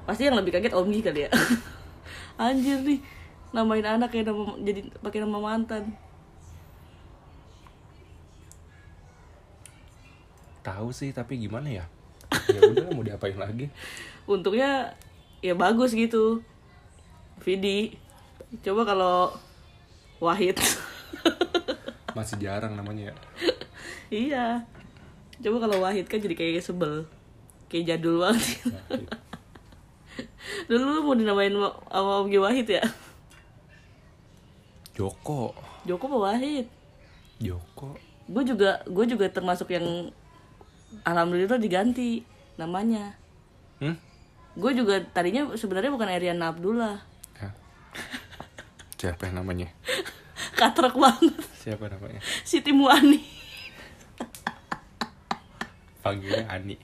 pasti 0.07 0.31
yang 0.31 0.39
lebih 0.39 0.55
kaget 0.55 0.79
Omgi 0.79 1.03
kali 1.03 1.27
ya. 1.27 1.31
Anjir 2.39 2.79
nih, 2.87 3.03
namain 3.51 3.83
anak 3.83 4.15
kayak 4.15 4.31
nama 4.31 4.55
jadi 4.63 4.87
pakai 5.03 5.27
nama 5.27 5.39
mantan. 5.43 5.91
tahu 10.67 10.91
sih 10.91 11.15
tapi 11.15 11.39
gimana 11.39 11.71
ya 11.71 11.85
ya 12.51 12.61
udah 12.67 12.91
mau 12.91 13.07
diapain 13.07 13.39
lagi 13.39 13.71
untungnya 14.27 14.99
ya 15.39 15.55
bagus 15.55 15.95
gitu 15.95 16.43
Vidi 17.47 17.95
coba 18.67 18.83
kalau 18.83 19.17
Wahid 20.19 20.59
masih 22.19 22.43
jarang 22.43 22.75
namanya 22.75 23.15
ya 23.15 23.15
iya. 24.11 24.65
Coba 25.43 25.69
kalau 25.69 25.85
Wahid 25.85 26.09
kan 26.09 26.19
jadi 26.21 26.33
kayak 26.33 26.65
sebel. 26.65 27.05
Kayak 27.69 27.97
jadul 27.97 28.25
banget. 28.25 28.45
Dulu 30.71 30.83
lu 30.83 31.01
mau 31.05 31.15
dinamain 31.19 31.53
ma- 31.53 31.77
sama 31.93 32.25
Om 32.25 32.31
Wahid 32.41 32.67
ya? 32.71 32.85
Joko. 34.97 35.53
Joko 35.85 36.05
apa 36.09 36.19
Wahid? 36.33 36.67
Joko. 37.37 37.95
Gue 38.27 38.43
juga 38.43 38.81
gue 38.89 39.05
juga 39.07 39.29
termasuk 39.29 39.71
yang 39.71 40.11
alhamdulillah 41.05 41.61
diganti 41.61 42.25
namanya. 42.57 43.15
Hmm? 43.77 43.97
gue 44.57 44.73
juga 44.73 45.05
tadinya 45.13 45.53
sebenarnya 45.53 45.93
bukan 45.93 46.09
Eriana 46.09 46.49
Abdullah. 46.49 46.97
Ya. 47.37 47.53
siapa 48.97 49.29
yang 49.29 49.45
namanya? 49.45 49.69
Katrek 50.59 50.97
banget. 50.97 51.37
Siapa 51.61 51.93
namanya? 51.93 52.25
Siti 52.41 52.73
Muani 52.73 53.21
panggilnya 56.07 56.47
Ani. 56.47 56.79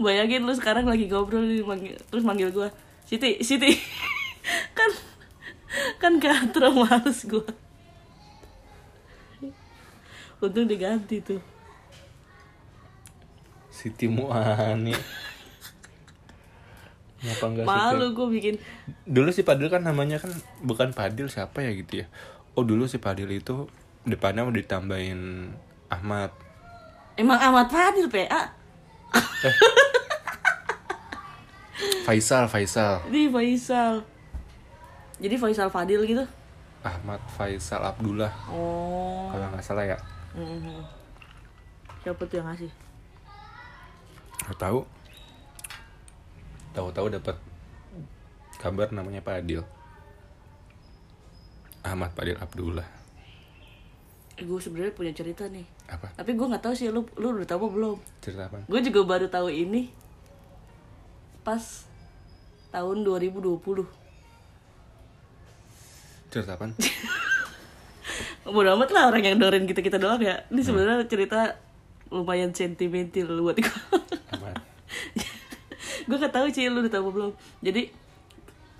Bayangin 0.00 0.48
lu 0.48 0.56
sekarang 0.56 0.88
lagi 0.88 1.04
ngobrol 1.12 1.44
nih, 1.44 1.60
manggil, 1.60 1.96
terus 2.08 2.24
manggil 2.24 2.48
gue 2.48 2.68
Siti, 3.04 3.44
Siti. 3.44 3.76
Kan 4.78 4.90
Kan 6.00 6.16
katro 6.16 6.72
males 6.72 7.28
gue 7.28 7.44
Untung 10.42 10.66
diganti 10.66 11.22
tuh. 11.22 11.38
Siti 13.70 14.10
Muani 14.10 14.96
Kenapa 17.22 17.44
enggak 17.46 17.64
Malu 17.70 18.06
gue 18.18 18.28
bikin. 18.34 18.54
Dulu 19.06 19.30
si 19.30 19.46
Padil 19.46 19.70
kan 19.70 19.86
namanya 19.86 20.18
kan 20.18 20.34
bukan 20.58 20.90
Padil 20.90 21.30
siapa 21.30 21.62
ya 21.62 21.70
gitu 21.70 22.02
ya. 22.02 22.06
Oh 22.58 22.66
dulu 22.66 22.90
si 22.90 22.98
Padil 22.98 23.30
itu 23.30 23.70
depannya 24.02 24.42
udah 24.42 24.58
ditambahin 24.58 25.54
Ahmad 25.86 26.34
Emang 27.16 27.38
amat 27.38 27.68
Fadil 27.68 28.08
PA 28.08 28.42
Faisal 32.02 32.48
Faisal. 32.50 33.04
Di 33.12 33.28
Faisal. 33.30 34.02
Jadi 35.22 35.34
Faisal 35.38 35.68
Fadil 35.70 36.02
gitu? 36.08 36.24
Ahmad 36.82 37.22
Faisal 37.38 37.78
Abdullah. 37.84 38.32
Oh. 38.50 39.30
Kalau 39.30 39.46
nggak 39.54 39.62
salah 39.62 39.86
ya. 39.86 39.98
Mhm. 40.34 40.82
Siapa 42.02 42.22
tuh 42.26 42.42
yang 42.42 42.48
ngasih? 42.50 42.72
nggak 44.42 44.58
tahu. 44.58 44.82
Tahu-tahu 46.74 47.06
dapat 47.14 47.36
kabar 48.58 48.90
namanya 48.90 49.22
Padil 49.22 49.62
Ahmad 51.82 52.10
Padil 52.14 52.38
Abdullah. 52.38 52.86
Eh, 52.86 53.01
gue 54.42 54.58
sebenarnya 54.60 54.94
punya 54.94 55.12
cerita 55.14 55.46
nih 55.48 55.64
apa 55.88 56.12
Tapi 56.14 56.30
gue 56.34 56.46
nggak 56.46 56.62
tahu 56.62 56.74
sih 56.74 56.88
lu 56.90 57.06
lu 57.18 57.36
udah 57.38 57.48
tahu 57.48 57.70
belum 57.70 57.98
cerita 58.20 58.46
apa 58.50 58.64
Gue 58.66 58.80
juga 58.82 59.00
baru 59.06 59.26
tahu 59.26 59.48
ini 59.50 59.90
pas 61.42 61.86
tahun 62.70 63.02
2020. 63.04 63.52
cerita 66.32 66.56
apa 66.56 66.72
Bodo 68.52 68.74
amat 68.74 68.90
lah 68.90 69.08
orang 69.12 69.22
yang 69.22 69.36
dengerin 69.38 69.66
kita 69.70 69.80
kita 69.80 69.98
doang 70.02 70.18
ya. 70.18 70.42
Ini 70.50 70.60
sebenarnya 70.66 71.06
cerita 71.06 71.56
lumayan 72.10 72.50
sentimental 72.52 73.38
buat 73.38 73.56
gue. 73.56 73.78
Gue 76.02 76.16
gak 76.18 76.34
tahu 76.34 76.50
sih 76.50 76.66
lu 76.66 76.82
udah 76.82 76.92
tahu 76.92 77.06
belum. 77.14 77.32
Jadi 77.62 77.88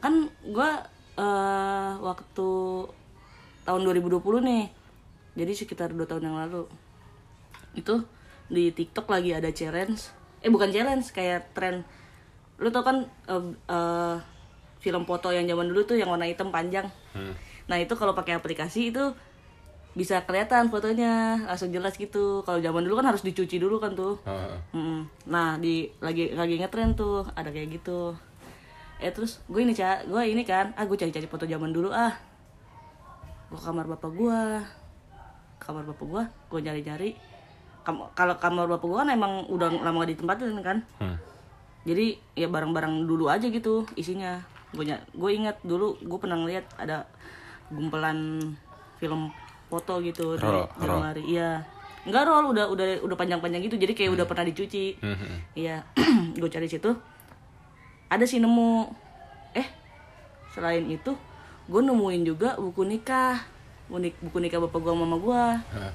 kan 0.03 0.27
gue 0.43 0.71
eh 1.13 1.93
waktu 2.03 2.51
tahun 3.63 3.81
2020 3.87 4.19
nih. 4.43 4.65
Jadi 5.33 5.53
sekitar 5.57 5.93
dua 5.97 6.05
tahun 6.05 6.29
yang 6.29 6.37
lalu 6.37 6.69
itu 7.73 8.05
di 8.53 8.69
TikTok 8.69 9.09
lagi 9.09 9.33
ada 9.33 9.49
challenge 9.49 10.13
eh 10.45 10.51
bukan 10.53 10.69
challenge 10.69 11.09
kayak 11.15 11.57
tren 11.57 11.87
lu 12.61 12.69
tau 12.69 12.85
kan 12.85 13.01
eh, 13.31 13.45
eh, 13.73 14.17
film 14.83 15.09
foto 15.09 15.33
yang 15.33 15.49
zaman 15.49 15.73
dulu 15.73 15.87
tuh 15.89 15.97
yang 15.97 16.11
warna 16.13 16.29
hitam 16.29 16.53
panjang 16.53 16.85
Hmm. 17.13 17.33
nah 17.69 17.77
itu 17.77 17.93
kalau 17.93 18.17
pakai 18.17 18.37
aplikasi 18.37 18.89
itu 18.89 19.13
bisa 19.93 20.25
kelihatan 20.25 20.73
fotonya 20.73 21.45
langsung 21.45 21.69
jelas 21.69 22.01
gitu 22.01 22.41
kalau 22.49 22.57
zaman 22.57 22.81
dulu 22.81 23.05
kan 23.05 23.13
harus 23.13 23.21
dicuci 23.21 23.61
dulu 23.61 23.77
kan 23.77 23.93
tuh 23.93 24.17
ah. 24.25 24.57
Mm-mm. 24.73 25.05
Nah 25.29 25.61
di 25.61 25.93
lagi 26.01 26.33
lagi 26.33 26.57
ngetren 26.57 26.97
tuh 26.97 27.29
ada 27.37 27.53
kayak 27.53 27.77
gitu. 27.77 28.17
Eh 28.97 29.13
terus 29.13 29.45
gue 29.53 29.61
ini 29.61 29.77
cak, 29.77 30.09
gue 30.09 30.23
ini 30.25 30.49
kan, 30.49 30.73
ah 30.81 30.89
gue 30.89 30.97
cari-cari 30.97 31.29
foto 31.29 31.45
zaman 31.45 31.77
dulu 31.77 31.93
ah. 31.93 32.17
Gue 33.53 33.61
ke 33.61 33.65
kamar 33.69 33.85
bapak 33.85 34.17
gue, 34.17 34.41
kamar 35.63 35.87
bapak 35.87 36.03
gue, 36.05 36.23
gue 36.51 36.61
cari-cari. 36.61 37.11
Kam- 37.83 38.11
Kalau 38.13 38.35
kamar 38.37 38.67
bapak 38.67 38.83
gue 38.85 38.99
kan 38.99 39.09
emang 39.09 39.47
udah 39.47 39.71
lama 39.73 40.03
gak 40.03 40.11
ditempatin 40.13 40.59
kan. 40.59 40.79
Hmm. 40.99 41.17
Jadi 41.83 42.19
ya 42.35 42.47
barang-barang 42.47 43.07
dulu 43.07 43.27
aja 43.27 43.47
gitu 43.47 43.87
isinya. 43.95 44.43
Gue 44.71 44.87
gue 44.91 45.31
ingat 45.31 45.63
dulu 45.63 45.99
gue 45.99 46.19
pernah 46.19 46.39
ngeliat 46.39 46.67
ada 46.77 47.07
gumpelan 47.69 48.39
film 48.99 49.31
foto 49.67 49.99
gitu 49.99 50.37
di 50.37 50.43
Roll, 50.43 50.69
lemari. 50.79 51.23
Iya. 51.25 51.65
Enggak 52.03 52.27
roll, 52.27 52.51
udah 52.51 52.67
udah 52.67 52.87
udah 53.01 53.17
panjang-panjang 53.17 53.63
gitu. 53.63 53.79
Jadi 53.79 53.95
kayak 53.95 54.11
udah 54.13 54.27
pernah 54.27 54.43
dicuci. 54.43 54.99
Hmm, 54.99 55.15
hmm, 55.15 55.19
hmm. 55.23 55.39
Iya, 55.55 55.77
gue 56.41 56.51
cari 56.51 56.67
situ. 56.67 56.91
Ada 58.11 58.27
sih 58.27 58.43
nemu. 58.43 58.91
Eh, 59.55 59.67
selain 60.51 60.83
itu, 60.85 61.15
gue 61.67 61.81
nemuin 61.81 62.23
juga 62.23 62.59
buku 62.59 62.83
nikah. 62.83 63.39
Buku, 63.93 64.09
buku 64.25 64.37
nikah 64.41 64.57
bapak 64.57 64.81
sama 64.81 65.05
mama 65.05 65.17
gue. 65.21 65.43
Ah. 65.77 65.93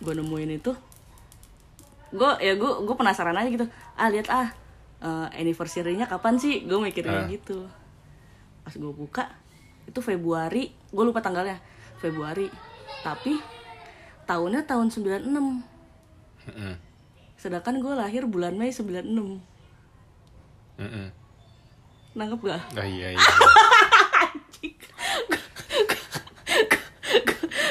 Gue 0.00 0.16
nemuin 0.16 0.56
itu. 0.56 0.72
Gue 2.10 2.30
ya 2.40 2.56
gue 2.56 2.70
gue 2.80 2.96
penasaran 2.96 3.36
aja 3.36 3.52
gitu. 3.52 3.68
Ah 3.92 4.08
lihat 4.08 4.32
ah, 4.32 4.48
eh, 5.04 5.28
anniversary-nya 5.36 6.08
kapan 6.08 6.40
sih? 6.40 6.64
Gue 6.64 6.80
mikirnya 6.80 7.28
Ah. 7.28 7.28
gitu. 7.28 7.68
Pas 8.64 8.72
gue 8.72 8.88
buka, 8.88 9.28
itu 9.84 10.00
Februari. 10.00 10.72
Gue 10.88 11.04
lupa 11.04 11.20
tanggalnya. 11.20 11.60
Februari. 12.00 12.48
Tapi 13.04 13.36
tahunnya 14.24 14.64
tahun 14.64 14.88
96. 14.88 15.28
Hmm, 15.28 15.60
hmm. 16.56 16.74
Sedangkan 17.36 17.84
gue 17.84 17.92
lahir 17.92 18.24
bulan 18.24 18.56
Mei 18.56 18.72
96 18.72 19.44
Hmm, 20.80 20.88
hmm. 20.88 21.08
Nangkep 22.16 22.40
gak? 22.48 22.62
Ah, 22.72 22.88
iya 22.88 23.12
iya. 23.12 23.20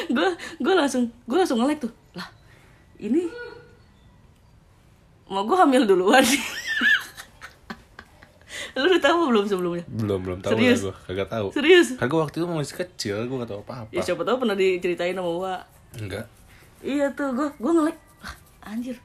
gue 0.10 0.30
gue 0.58 0.74
langsung 0.74 1.08
gue 1.24 1.38
langsung 1.38 1.62
nge 1.62 1.78
tuh. 1.80 1.92
Lah 2.14 2.28
ini 2.98 3.30
mau 5.26 5.46
gue 5.46 5.56
hamil 5.56 5.86
duluan. 5.86 6.26
Lu 8.70 8.86
udah 8.86 9.02
tahu 9.02 9.30
belum 9.30 9.46
sebelumnya? 9.46 9.84
Belum 9.90 10.20
belum 10.22 10.40
tahu 10.40 10.56
Serius? 10.56 10.80
gue 10.86 10.96
kagak 11.06 11.28
tahu. 11.28 11.48
serius? 11.52 11.88
Kan 11.98 12.06
gue 12.08 12.20
waktu 12.20 12.38
itu 12.38 12.46
masih 12.46 12.78
kecil, 12.78 13.16
gue 13.26 13.38
gak 13.38 13.50
tahu 13.50 13.62
apa-apa. 13.62 13.90
ya 13.92 14.00
siapa 14.00 14.22
tahu 14.24 14.46
pernah 14.46 14.56
diceritain 14.56 15.12
sama 15.12 15.30
gue 15.30 15.54
Enggak. 16.00 16.26
iya 16.80 17.10
tuh 17.12 17.34
gue 17.34 17.50
gue 17.52 17.72
nge 17.74 17.84
lah 17.84 17.96
anjir. 18.64 18.96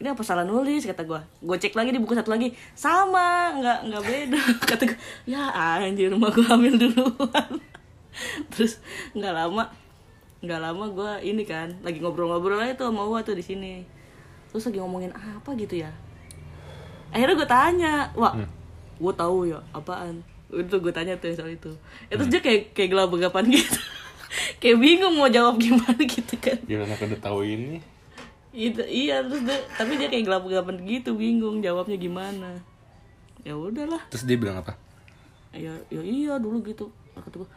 Ini 0.00 0.16
apa 0.16 0.24
salah 0.24 0.48
nulis 0.48 0.82
kata 0.82 1.04
gue 1.04 1.20
gue 1.20 1.56
cek 1.60 1.76
lagi 1.76 1.92
di 1.92 2.00
buku 2.00 2.16
satu 2.16 2.32
lagi. 2.32 2.48
Sama 2.72 3.52
nggak 3.54 3.78
nggak 3.92 4.02
beda. 4.02 4.40
Kata 4.72 4.82
gue 4.88 4.98
ya 5.28 5.44
anjir 5.78 6.08
rumah 6.08 6.32
gue 6.32 6.40
hamil 6.42 6.74
duluan. 6.80 7.50
Terus 8.50 8.80
nggak 9.12 9.34
lama 9.36 9.68
nggak 10.40 10.60
lama 10.60 10.84
gue 10.88 11.12
ini 11.28 11.44
kan 11.44 11.76
lagi 11.84 12.00
ngobrol-ngobrol 12.00 12.56
aja 12.56 12.72
tuh 12.72 12.88
sama 12.88 13.04
gue 13.04 13.20
tuh 13.28 13.36
di 13.36 13.44
sini. 13.44 13.74
Terus 14.50 14.66
lagi 14.72 14.78
ngomongin 14.80 15.12
apa 15.12 15.50
gitu 15.56 15.84
ya? 15.84 15.92
Akhirnya 17.12 17.36
gue 17.36 17.48
tanya 17.48 17.94
wah 18.16 18.34
gue 19.00 19.14
tahu 19.14 19.52
ya 19.52 19.60
apaan? 19.76 20.24
Itu 20.50 20.80
gue 20.80 20.92
tanya 20.92 21.20
tuh 21.20 21.30
soal 21.36 21.54
itu. 21.54 21.70
Ya, 22.08 22.18
terus 22.18 22.30
dia 22.32 22.40
kayak 22.40 22.72
kayak 22.72 22.88
gelap 22.90 23.08
begapan 23.12 23.44
gitu. 23.60 23.80
Kayak 24.62 24.76
bingung 24.80 25.14
mau 25.18 25.28
jawab 25.28 25.60
gimana 25.60 26.00
gitu 26.00 26.34
kan. 26.40 26.58
Gimana 26.64 26.92
kan 26.96 27.06
udah 27.12 27.22
tahu 27.22 27.42
ini? 27.44 27.78
itu 28.50 28.82
iya 28.82 29.22
terus 29.22 29.46
dia, 29.46 29.62
tapi 29.78 29.94
dia 29.94 30.10
kayak 30.10 30.26
gelap 30.26 30.42
gelapan 30.42 30.82
gitu 30.82 31.14
bingung 31.14 31.62
jawabnya 31.62 31.94
gimana. 31.94 32.58
Ya 33.46 33.54
udahlah. 33.54 34.02
Terus 34.10 34.26
dia 34.26 34.36
bilang 34.36 34.58
apa? 34.58 34.74
ya 35.50 35.74
ya 35.90 36.02
iya 36.02 36.38
dulu 36.38 36.62
gitu. 36.62 36.90
Kata 37.14 37.42
gue 37.42 37.48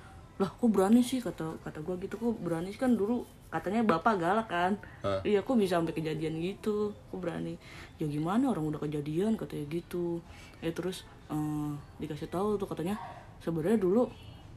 lah 0.44 0.52
kok 0.52 0.68
berani 0.68 1.00
sih? 1.00 1.24
Kata 1.24 1.56
kata 1.64 1.80
gue 1.80 1.96
gitu 2.04 2.20
kok 2.20 2.36
berani 2.44 2.76
sih? 2.76 2.80
Kan 2.80 3.00
dulu 3.00 3.24
katanya 3.48 3.88
bapak 3.88 4.20
galak 4.20 4.48
kan? 4.52 4.76
Hah? 5.00 5.24
iya 5.24 5.40
kok 5.40 5.56
bisa 5.56 5.80
sampai 5.80 5.96
kejadian 5.96 6.44
gitu? 6.44 6.92
Kok 7.08 7.20
berani? 7.24 7.56
Ya 7.96 8.06
gimana? 8.12 8.52
Orang 8.52 8.68
udah 8.68 8.84
kejadian 8.84 9.40
katanya 9.40 9.72
gitu. 9.72 10.20
Ya 10.60 10.76
terus 10.76 11.08
eh, 11.32 11.72
dikasih 12.04 12.28
tahu 12.28 12.60
tuh 12.60 12.68
katanya 12.68 13.00
sebenarnya 13.40 13.80
dulu 13.80 14.12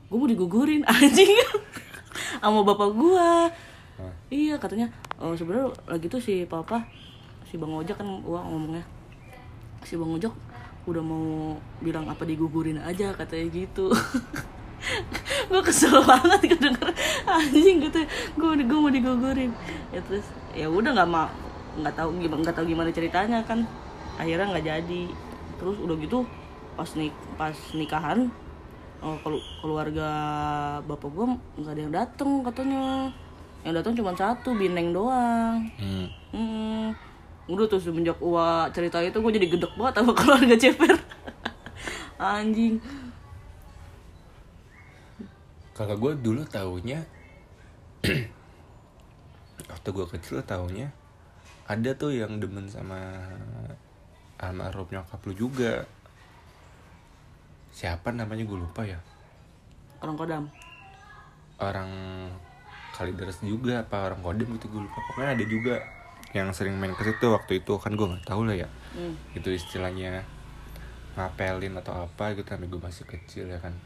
gue 0.06 0.18
mau 0.18 0.26
digugurin 0.26 0.82
anjing 0.90 1.30
sama 2.42 2.66
bapak 2.66 2.90
gua. 2.90 3.50
Hah? 3.96 4.12
iya 4.28 4.60
katanya 4.60 4.92
oh, 5.16 5.32
sebenarnya 5.32 5.72
lagi 5.88 6.12
tuh 6.12 6.20
si 6.20 6.44
papa 6.44 6.84
si 7.48 7.56
bang 7.56 7.72
ojek 7.72 7.96
kan 7.96 8.06
gua 8.26 8.42
ngomongnya. 8.42 8.82
Si 9.86 9.94
bang 9.94 10.10
ojek 10.18 10.34
udah 10.86 11.02
mau 11.02 11.58
bilang 11.82 12.06
apa 12.06 12.22
digugurin 12.22 12.78
aja 12.78 13.10
katanya 13.10 13.50
gitu 13.50 13.90
gue 15.50 15.62
kesel 15.62 15.98
banget 16.02 16.40
gue 16.46 16.58
denger 16.60 16.88
anjing 17.24 17.76
gitu 17.82 18.00
gue 18.36 18.50
gue 18.60 18.78
mau 18.78 18.92
digugurin 18.92 19.50
ya 19.90 20.00
terus 20.04 20.26
ya 20.52 20.66
udah 20.66 20.90
nggak 20.92 21.08
mau 21.08 21.28
nggak 21.76 21.94
tahu 21.94 22.08
gimana 22.16 22.40
nggak 22.40 22.56
tahu 22.56 22.66
gimana 22.66 22.88
ceritanya 22.90 23.38
kan 23.42 23.64
akhirnya 24.16 24.48
nggak 24.48 24.64
jadi 24.64 25.02
terus 25.56 25.76
udah 25.76 25.96
gitu 25.96 26.24
pas 26.72 26.88
nik 26.92 27.12
pas 27.34 27.56
nikahan 27.72 28.28
oh, 29.00 29.16
kelu- 29.20 29.44
keluarga 29.60 30.08
bapak 30.82 31.10
gue 31.10 31.26
nggak 31.56 31.72
ada 31.72 31.80
yang 31.80 31.94
dateng 31.94 32.30
katanya 32.40 32.84
yang 33.60 33.74
datang 33.74 33.92
cuma 33.92 34.12
satu 34.12 34.54
bineng 34.54 34.92
doang 34.92 35.66
Hmm. 35.76 36.06
Hmm. 36.30 36.86
Udah 37.46 37.66
tuh 37.66 37.78
semenjak 37.78 38.18
Uwa 38.18 38.66
cerita 38.70 38.98
itu 38.98 39.14
gue 39.14 39.32
jadi 39.32 39.46
gedek 39.46 39.72
banget 39.74 39.94
sama 39.96 40.12
keluarga 40.18 40.54
Ceper. 40.54 40.98
Anjing. 42.18 42.82
Kakak 45.76 46.00
gue 46.00 46.12
dulu 46.24 46.40
taunya 46.48 47.04
waktu 49.70 49.88
gue 49.92 50.06
kecil 50.16 50.40
taunya 50.48 50.88
ada 51.66 51.90
tuh 51.98 52.14
yang 52.14 52.38
demen 52.40 52.64
sama 52.70 52.96
almarhum 54.38 54.86
nyokap 54.88 55.20
lu 55.26 55.34
juga. 55.34 55.82
Siapa 57.74 58.08
namanya 58.14 58.46
gue 58.46 58.56
lupa 58.56 58.86
ya. 58.86 58.96
Orang 60.00 60.16
kodam. 60.16 60.44
Orang 61.60 61.90
Kalideres 62.96 63.44
juga 63.44 63.84
apa 63.84 64.08
orang 64.08 64.24
Kodem 64.24 64.48
gitu 64.56 64.72
gue 64.72 64.82
lupa. 64.86 64.98
Pokoknya 65.12 65.36
ada 65.36 65.44
juga 65.44 65.74
yang 66.32 66.48
sering 66.56 66.80
main 66.80 66.96
ke 66.96 67.04
situ 67.04 67.28
waktu 67.28 67.60
itu 67.60 67.76
kan 67.76 67.92
gue 67.92 68.06
nggak 68.08 68.24
tahu 68.24 68.48
lah 68.48 68.56
ya. 68.56 68.68
Hmm. 68.96 69.12
Itu 69.36 69.52
istilahnya 69.52 70.24
ngapelin 71.16 71.76
atau 71.76 72.08
apa 72.08 72.32
gitu 72.32 72.48
tapi 72.48 72.70
gue 72.70 72.80
masih 72.80 73.04
kecil 73.04 73.52
ya 73.52 73.60
kan. 73.60 73.76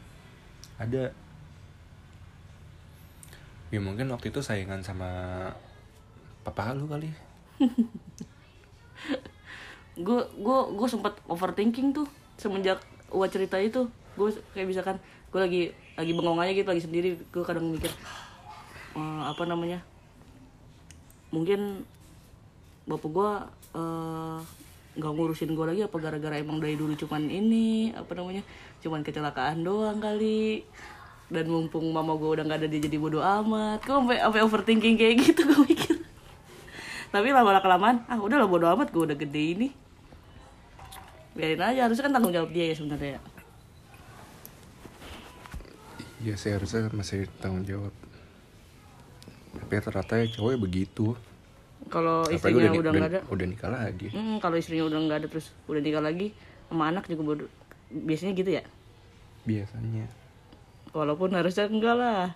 Ada 0.79 1.11
Ya 3.71 3.79
mungkin 3.79 4.11
waktu 4.11 4.29
itu 4.29 4.43
saingan 4.43 4.83
sama 4.83 5.09
papa 6.43 6.75
lu 6.75 6.85
kali. 6.85 7.07
Gue 9.91 10.23
gue 10.39 10.59
gue 10.75 10.87
sempat 10.87 11.19
overthinking 11.27 11.91
tuh 11.91 12.07
semenjak 12.39 12.79
Uwa 13.11 13.27
cerita 13.27 13.59
itu. 13.59 13.91
Gue 14.15 14.31
kayak 14.55 14.67
misalkan 14.71 14.97
gue 15.31 15.39
lagi 15.39 15.61
lagi 15.95 16.11
bengong 16.11 16.43
aja 16.43 16.51
gitu 16.51 16.67
lagi 16.67 16.83
sendiri 16.83 17.15
gue 17.15 17.43
kadang 17.47 17.71
mikir 17.71 17.87
eh, 18.99 19.21
apa 19.23 19.43
namanya 19.47 19.79
mungkin 21.31 21.87
bapak 22.83 23.09
gue 23.15 23.31
eh, 23.79 24.39
nggak 24.99 25.11
ngurusin 25.15 25.55
gue 25.55 25.65
lagi 25.71 25.81
apa 25.87 25.95
gara-gara 26.03 26.35
emang 26.35 26.59
dari 26.59 26.75
dulu 26.75 26.91
cuman 26.99 27.31
ini 27.31 27.95
apa 27.95 28.11
namanya 28.11 28.43
cuman 28.83 29.07
kecelakaan 29.07 29.63
doang 29.63 30.03
kali 30.03 30.67
dan 31.31 31.47
mumpung 31.47 31.87
mama 31.89 32.13
gue 32.13 32.29
udah 32.29 32.43
nggak 32.43 32.59
ada 32.59 32.67
dia 32.67 32.83
jadi 32.83 32.97
bodoh 32.99 33.23
amat 33.23 33.79
gue 33.81 33.95
sampai 33.95 34.19
sampai 34.19 34.41
overthinking 34.43 34.95
kayak 34.95 35.15
gitu 35.23 35.41
gue 35.41 35.59
mikir 35.63 35.95
tapi 37.07 37.31
lama 37.31 37.55
kelamaan 37.57 38.03
ah 38.05 38.19
udah 38.19 38.37
lah 38.37 38.47
bodoh 38.47 38.67
amat 38.69 38.91
gue 38.91 38.99
udah 39.01 39.15
gede 39.15 39.43
ini 39.55 39.67
biarin 41.31 41.63
aja 41.63 41.87
harusnya 41.87 42.03
kan 42.03 42.13
tanggung 42.13 42.35
jawab 42.35 42.51
dia 42.51 42.67
ya 42.67 42.75
sebenarnya 42.75 43.19
Ya 46.21 46.37
saya 46.37 46.61
harusnya 46.61 46.85
masih 46.93 47.25
tanggung 47.41 47.65
jawab. 47.65 47.89
Tapi 49.51 49.73
ternyata 49.73 50.21
ya 50.21 50.29
cowoknya 50.29 50.59
begitu. 50.61 51.17
kalau 51.89 52.21
istrinya 52.29 52.69
ni- 52.69 52.77
udah 52.77 52.91
nggak 52.93 53.09
ada 53.09 53.19
udah 53.25 53.45
nikah 53.49 53.73
lagi. 53.73 54.13
Hmm, 54.13 54.37
kalau 54.37 54.53
istrinya 54.53 54.85
udah 54.85 55.01
nggak 55.01 55.17
ada 55.17 55.27
terus 55.27 55.49
udah 55.65 55.81
nikah 55.81 55.97
lagi 55.97 56.29
sama 56.69 56.93
anak 56.93 57.09
juga 57.09 57.21
bodoh 57.25 57.49
biasanya 57.89 58.37
gitu 58.37 58.53
ya 58.53 58.63
Biasanya. 59.43 60.05
Walaupun 60.91 61.31
harusnya 61.35 61.67
enggak 61.67 61.95
lah. 61.95 62.31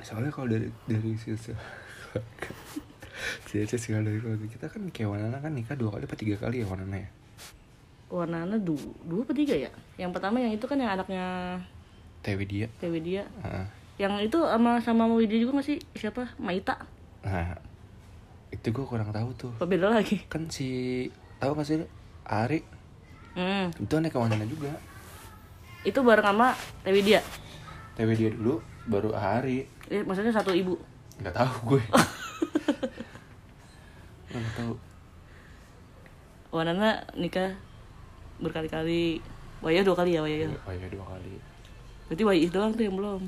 Soalnya 0.00 0.32
kalau 0.32 0.48
dari 0.48 0.72
dari 0.88 1.12
sisi 1.18 1.52
Cica 3.46 3.76
segala 3.76 4.02
dari 4.08 4.18
keluarga 4.18 4.46
kita 4.48 4.66
kan 4.66 4.82
kayak 4.90 5.08
Wanana 5.12 5.38
kan 5.38 5.52
nikah 5.52 5.76
dua 5.76 5.92
kali 5.92 6.08
apa 6.08 6.16
tiga 6.16 6.34
kali 6.40 6.64
ya 6.64 6.66
Wanana 6.66 6.96
ya? 6.96 7.10
Warnanya 8.10 8.58
du 8.58 8.74
dua 9.06 9.22
apa 9.22 9.32
tiga 9.36 9.54
ya? 9.54 9.70
Yang 10.00 10.10
pertama 10.18 10.42
yang 10.42 10.50
itu 10.50 10.66
kan 10.66 10.78
yang 10.80 10.90
anaknya 10.98 11.24
Tewi 12.20 12.44
dia 12.44 12.66
Dewi 12.82 13.00
dia 13.00 13.24
Heeh. 13.44 13.66
yang 14.00 14.16
itu 14.18 14.38
sama 14.40 14.80
sama 14.80 15.04
Widya 15.12 15.38
juga 15.40 15.60
masih 15.60 15.78
siapa? 15.94 16.26
Maita. 16.40 16.74
Nah 17.22 17.54
itu 18.50 18.66
gue 18.74 18.84
kurang 18.88 19.14
tahu 19.14 19.30
tuh. 19.38 19.52
Apa 19.60 19.68
beda 19.68 19.94
lagi? 19.94 20.26
Kan 20.26 20.50
si 20.50 21.06
tahu 21.38 21.54
gak 21.54 21.66
sih? 21.68 21.86
Ari? 22.26 22.60
Hmm. 23.30 23.70
itu 23.70 23.94
ke 23.94 24.18
Wanana 24.18 24.42
juga 24.42 24.74
itu 25.80 25.98
bareng 26.04 26.26
sama 26.26 26.52
Dewi 26.84 27.00
dia 27.00 27.20
Tewi 27.96 28.16
dia 28.16 28.30
dulu 28.32 28.60
baru 28.88 29.12
Ari 29.12 29.68
eh, 29.90 30.02
maksudnya 30.06 30.32
satu 30.32 30.54
ibu. 30.54 30.78
Nggak 31.20 31.34
tahu 31.34 31.74
gue. 31.74 31.82
Nggak 34.30 34.54
tahu. 34.56 34.72
Wanana 36.54 37.04
nikah 37.18 37.58
berkali-kali. 38.40 39.20
Waya 39.60 39.84
dua 39.84 39.92
kali 39.92 40.16
ya 40.16 40.24
Waya 40.24 40.48
ya 40.48 40.48
oh 40.48 40.72
iya 40.72 40.88
dua 40.88 41.04
kali. 41.04 41.36
Berarti 42.08 42.22
Waya 42.24 42.48
doang 42.48 42.72
tuh 42.72 42.84
yang 42.88 42.96
belum. 42.96 43.22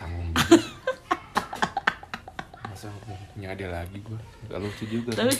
Tanggung 0.00 0.32
masa 2.74 2.90
punya 3.36 3.54
ada 3.54 3.66
lagi 3.70 4.02
gue 4.02 4.18
gak 4.50 4.58
lucu 4.58 4.84
juga 4.90 5.14
tapi 5.14 5.30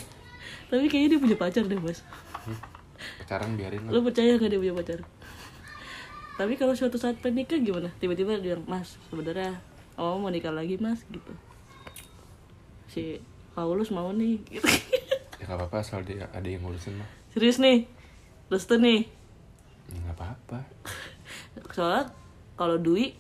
tapi 0.71 0.87
kayaknya 0.87 1.19
dia 1.19 1.21
punya 1.25 1.37
pacar 1.41 1.67
deh 1.67 1.81
mas. 1.81 2.07
Pacaran 3.19 3.59
biarin 3.59 3.83
lah. 3.89 3.91
Lo 3.91 4.07
percaya 4.07 4.39
gak 4.39 4.55
dia 4.55 4.61
punya 4.61 4.77
pacar 4.77 5.03
tapi 6.35 6.59
kalau 6.59 6.75
suatu 6.75 6.99
saat 6.99 7.19
pengen 7.23 7.47
nikah 7.47 7.59
gimana? 7.63 7.95
Tiba-tiba 8.03 8.39
dia 8.39 8.55
bilang 8.55 8.67
mas 8.67 8.99
sebenarnya 9.11 9.59
oh 9.95 10.19
mau 10.19 10.31
nikah 10.31 10.51
lagi 10.51 10.79
mas 10.83 11.07
gitu. 11.07 11.33
Si 12.91 13.23
Paulus 13.55 13.95
mau 13.95 14.11
nih 14.11 14.43
gitu. 14.51 14.67
ya 15.39 15.47
nggak 15.47 15.59
apa-apa 15.61 15.77
asal 15.83 16.03
dia 16.03 16.27
ada 16.31 16.47
yang 16.47 16.65
ngurusin 16.67 16.99
mah 16.99 17.11
serius 17.35 17.59
nih 17.59 17.87
restu 18.51 18.79
nih. 18.79 19.07
Ya 19.91 20.11
apa-apa. 20.15 20.63
Soalnya 21.71 22.11
kalau 22.59 22.79
Dwi 22.79 23.15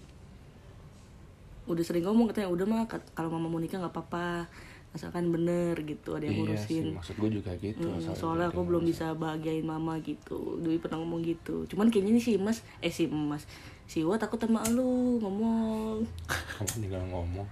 udah 1.64 1.84
sering 1.84 2.04
ngomong 2.04 2.28
katanya 2.28 2.52
udah 2.52 2.66
mah 2.68 2.84
kalau 3.16 3.32
mama 3.32 3.48
mau 3.48 3.62
nikah 3.62 3.80
nggak 3.80 3.94
apa-apa 3.94 4.50
asalkan 4.94 5.34
bener 5.34 5.74
gitu 5.82 6.14
ada 6.14 6.30
yang 6.30 6.46
iya 6.46 6.54
sih 6.54 6.78
ngurusin. 6.78 6.94
maksud 6.94 7.14
gue 7.18 7.30
juga 7.42 7.50
gitu 7.58 7.82
Hmm, 7.82 8.14
soalnya 8.14 8.46
aku 8.46 8.62
belum 8.62 8.86
bisa 8.86 9.10
bahagiain 9.18 9.66
mama 9.66 9.98
gitu 9.98 10.62
Dwi 10.62 10.78
pernah 10.78 11.02
ngomong 11.02 11.26
gitu. 11.26 11.66
Cuman 11.66 11.90
kayaknya 11.90 12.14
nih 12.14 12.22
si 12.22 12.32
Mas 12.38 12.62
eh 12.78 12.94
si 12.94 13.10
Mas 13.10 13.42
si 13.90 14.06
Wa 14.06 14.14
takut 14.14 14.38
sama 14.38 14.62
lu 14.70 15.18
ngomong. 15.18 16.06
Kamu 16.30 16.74
tinggal 16.78 17.02
ngomong. 17.10 17.46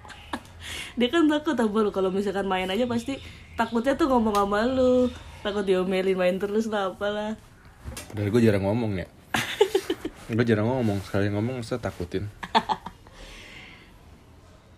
Dia 0.98 1.10
kan 1.10 1.26
takut 1.26 1.58
sama 1.58 1.82
lu 1.82 1.90
kalau 1.90 2.14
misalkan 2.14 2.46
main 2.46 2.70
aja 2.70 2.86
pasti 2.86 3.18
takutnya 3.58 3.98
tuh 3.98 4.06
ngomong 4.06 4.38
sama 4.38 4.62
lu. 4.70 5.10
Takut 5.42 5.66
diomelin 5.66 6.14
main 6.14 6.38
terus 6.38 6.70
lah 6.70 6.94
apalah. 6.94 7.34
Padahal 8.14 8.30
gue 8.30 8.40
jarang 8.46 8.62
ngomong 8.62 9.02
ya. 9.02 9.10
Gue 10.32 10.46
jarang 10.48 10.64
ngomong 10.64 11.02
Sekali 11.04 11.28
ngomong 11.28 11.60
masa 11.60 11.76
takutin 11.76 12.24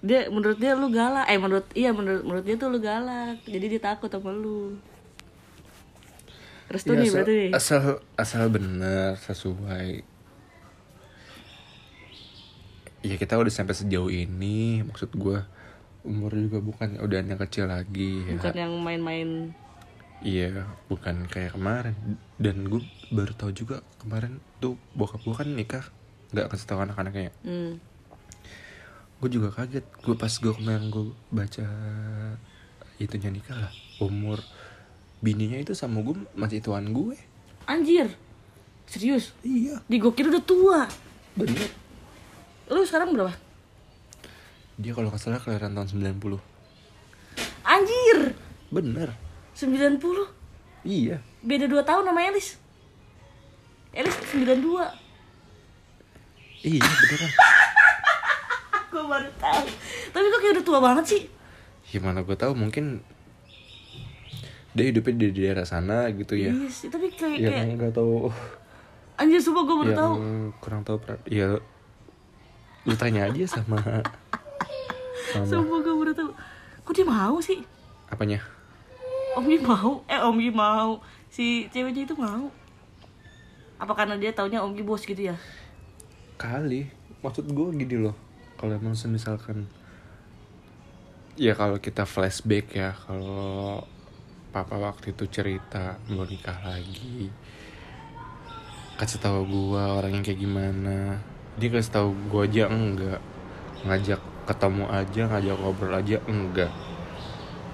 dia 0.04 0.28
menurut 0.28 0.60
dia 0.60 0.76
lu 0.76 0.92
galak 0.92 1.24
eh 1.24 1.40
menurut 1.40 1.64
iya 1.72 1.90
menurut 1.96 2.20
menurut 2.20 2.44
dia 2.44 2.56
tuh 2.60 2.68
lu 2.68 2.76
galak 2.78 3.40
jadi 3.48 3.66
dia 3.72 3.80
takut 3.80 4.12
sama 4.12 4.28
lu 4.30 4.76
restu 6.68 6.92
Ya, 6.92 7.00
nih 7.00 7.08
asal, 7.08 7.14
berarti 7.16 7.32
nih 7.32 7.50
asal 7.56 7.82
asal 8.20 8.44
bener 8.52 9.16
sesuai 9.16 9.88
Ya 13.04 13.20
kita 13.20 13.36
udah 13.36 13.52
sampai 13.52 13.76
sejauh 13.76 14.08
ini 14.08 14.80
Maksud 14.80 15.12
gue 15.12 15.36
Umur 16.08 16.32
juga 16.32 16.56
bukan 16.64 16.96
udah 17.04 17.20
yang 17.20 17.36
kecil 17.36 17.68
lagi 17.68 18.24
ya. 18.24 18.40
bukan 18.40 18.56
yang 18.56 18.72
main-main 18.80 19.52
Iya, 20.24 20.64
bukan 20.88 21.28
kayak 21.28 21.52
kemarin. 21.52 21.92
Dan 22.40 22.64
gue 22.64 22.80
baru 23.12 23.36
tahu 23.36 23.52
juga 23.52 23.84
kemarin 24.00 24.40
tuh 24.56 24.80
bokap 24.96 25.20
gue 25.20 25.36
kan 25.36 25.48
nikah 25.52 25.84
nggak 26.32 26.48
kasih 26.48 26.64
tahu 26.64 26.80
anak-anaknya. 26.80 27.28
hmm. 27.44 27.76
Gue 29.24 29.32
juga 29.32 29.48
kaget. 29.48 29.80
Gue 30.04 30.12
pas 30.12 30.28
gue 30.28 30.52
kemarin 30.52 30.92
gue 30.92 31.08
baca 31.32 31.64
itunya 33.00 33.32
nikah 33.32 33.56
lah. 33.56 33.72
Umur 33.96 34.36
bininya 35.18 35.56
itu 35.56 35.72
sama 35.72 36.04
gue 36.04 36.12
masih 36.36 36.60
tuan 36.60 36.92
gue. 36.92 37.16
anjir 37.64 38.12
serius 38.84 39.32
Iya, 39.40 39.80
di 39.88 39.96
gua 39.96 40.12
kira 40.12 40.28
udah 40.28 40.44
tua 40.44 40.84
bener. 41.32 41.64
lu 42.68 42.84
sekarang 42.84 43.16
berapa 43.16 43.32
Dia 44.76 44.92
kalau 44.92 45.08
nggak 45.08 45.16
salah 45.16 45.40
kelahiran 45.40 45.72
tahun 45.72 45.88
90. 46.20 46.36
anjir 47.64 48.36
Bener. 48.68 49.16
90 49.56 50.04
Iya. 50.84 51.24
beda 51.40 51.64
2 51.64 51.80
tahun 51.80 52.04
sama 52.04 52.20
Elis 52.20 52.60
Elis 53.96 54.12
92 54.28 54.84
Iya 56.60 56.84
beneran. 56.84 57.32
Gue 58.94 59.04
baru 59.04 59.30
tahu. 59.36 59.66
Tapi 60.14 60.24
kok 60.24 60.38
kayak 60.38 60.54
udah 60.54 60.64
tua 60.64 60.78
banget 60.78 61.04
sih? 61.04 61.22
Gimana 61.90 62.22
gue 62.22 62.36
tahu 62.38 62.54
mungkin 62.54 63.02
dia 64.70 64.90
hidupnya 64.90 65.14
di 65.14 65.28
daerah 65.32 65.62
sana 65.62 66.10
gitu 66.10 66.34
ya. 66.34 66.50
iya 66.50 66.66
sih 66.66 66.90
tapi 66.90 67.10
kayak, 67.10 67.38
Yang 67.38 67.52
kayak 67.52 67.74
nggak 67.76 67.94
tahu. 67.94 68.30
Anjir 69.14 69.38
sumpah 69.38 69.62
gue 69.62 69.76
baru 69.76 69.90
yang 69.90 69.98
tahu. 69.98 70.14
kurang 70.58 70.82
tahu 70.82 70.98
pra- 70.98 71.22
ya 71.24 71.58
lu 72.84 72.94
tanya 72.94 73.30
aja 73.30 73.46
sama 73.48 73.78
sama 75.30 75.46
sumpah 75.46 75.78
gue 75.80 75.94
baru 75.94 76.12
tahu. 76.12 76.30
Kok 76.82 76.92
dia 76.92 77.06
mau 77.06 77.38
sih? 77.38 77.62
Apanya? 78.06 78.42
Om 79.34 79.46
Gi 79.46 79.58
mau. 79.58 80.02
Eh 80.06 80.18
Om 80.18 80.36
Gi 80.36 80.50
mau. 80.50 80.90
Si 81.26 81.66
ceweknya 81.68 82.02
itu 82.04 82.14
mau. 82.14 82.46
Apa 83.74 83.92
karena 83.94 84.14
dia 84.14 84.30
taunya 84.30 84.58
Om 84.58 84.74
Gi 84.74 84.82
bos 84.82 85.02
gitu 85.02 85.18
ya? 85.18 85.34
Kali. 86.34 86.86
Maksud 87.22 87.46
gue 87.46 87.68
gini 87.74 87.98
loh 88.00 88.12
kalau 88.64 88.80
emang 88.80 88.96
misalkan 89.12 89.68
ya 91.36 91.52
kalau 91.52 91.76
kita 91.76 92.08
flashback 92.08 92.72
ya 92.72 92.96
kalau 92.96 93.84
papa 94.56 94.80
waktu 94.80 95.12
itu 95.12 95.28
cerita 95.28 96.00
mau 96.08 96.24
nikah 96.24 96.56
lagi 96.64 97.28
kasih 98.96 99.20
tahu 99.20 99.44
gue 99.44 99.84
orangnya 99.84 100.24
kayak 100.24 100.40
gimana. 100.40 101.20
Dia 101.60 101.68
kasih 101.76 101.92
tahu 101.92 102.08
gue 102.30 102.42
aja 102.48 102.72
enggak. 102.72 103.20
Ngajak 103.84 104.20
ketemu 104.48 104.84
aja 104.88 105.22
ngajak 105.28 105.56
ngobrol 105.60 105.94
aja 106.00 106.16
enggak. 106.24 106.72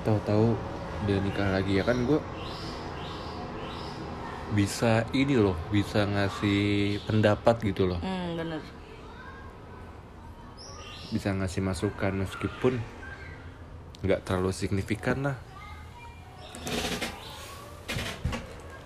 Tahu-tahu 0.03 0.59
dia 1.07 1.23
nikah 1.23 1.55
lagi 1.55 1.79
ya 1.79 1.87
kan 1.87 2.03
gue 2.03 2.19
bisa 4.59 5.07
ini 5.15 5.39
loh 5.39 5.55
bisa 5.71 6.03
ngasih 6.03 6.99
pendapat 7.07 7.63
gitu 7.63 7.87
loh. 7.87 8.03
Hmm 8.03 8.35
bener 8.35 8.80
bisa 11.11 11.31
ngasih 11.31 11.61
masukan 11.61 12.15
meskipun 12.17 12.79
nggak 14.01 14.23
terlalu 14.23 14.51
signifikan 14.51 15.27
lah. 15.27 15.37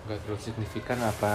Nggak 0.05 0.19
terlalu 0.21 0.41
signifikan 0.41 0.99
apa 1.01 1.33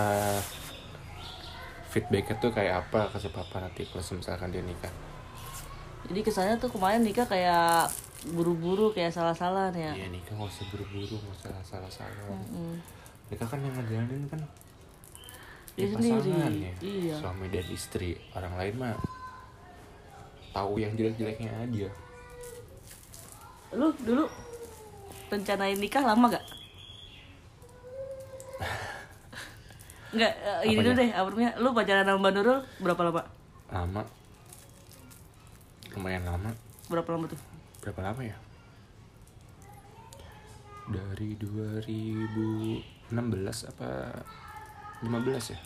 feedbacknya 1.90 2.38
tuh 2.38 2.50
kayak 2.50 2.86
apa 2.86 3.10
kasih 3.10 3.30
papa 3.30 3.58
nanti 3.58 3.82
kalau 3.86 4.02
misalkan 4.14 4.50
dia 4.50 4.62
nikah? 4.62 4.92
Jadi 6.06 6.20
kesannya 6.22 6.56
tuh 6.58 6.70
kemarin 6.70 7.02
nikah 7.02 7.26
kayak 7.26 7.90
buru-buru 8.30 8.90
kayak 8.90 9.10
salah-salah 9.10 9.70
ya? 9.72 9.94
Iya 9.94 10.10
nikah 10.10 10.34
nggak 10.34 10.50
usah 10.50 10.64
buru-buru 10.70 11.14
nggak 11.18 11.36
usah 11.38 11.50
salah-salah 11.64 12.38
Hmm. 12.50 12.78
nikah 13.30 13.46
kan 13.46 13.58
yang 13.58 13.74
ngejalanin 13.74 14.26
kan 14.26 14.40
Dia 15.78 15.86
ya 15.86 15.94
sendiri, 15.94 16.30
pasangan 16.34 16.52
ya. 16.52 16.72
Iya. 16.82 17.14
suami 17.22 17.46
dan 17.48 17.66
istri. 17.70 18.10
Orang 18.34 18.54
lain 18.58 18.74
mah 18.74 18.94
tahu 20.50 20.78
yang 20.78 20.92
jelek-jeleknya 20.98 21.50
aja 21.62 21.88
lu 23.70 23.94
dulu 24.02 24.26
rencanain 25.30 25.78
nikah 25.78 26.02
lama 26.02 26.26
gak? 26.26 26.42
Enggak, 30.10 30.34
eh, 30.42 30.66
ini 30.66 30.82
dulu 30.82 30.98
deh, 30.98 31.10
apa 31.14 31.54
Lu 31.62 31.70
pacaran 31.70 32.02
sama 32.02 32.18
Mbak 32.18 32.32
Nurul 32.34 32.58
berapa 32.82 33.02
lama? 33.06 33.22
lama. 33.70 34.02
Lumayan 35.94 36.26
lama. 36.26 36.50
Berapa 36.90 37.14
lama 37.14 37.30
tuh? 37.30 37.38
berapa 37.80 38.00
lama 38.02 38.20
ya? 38.26 38.34
Dari 40.90 41.38
2016 41.38 43.70
apa 43.70 43.88
15 45.06 45.54
ya 45.54 45.58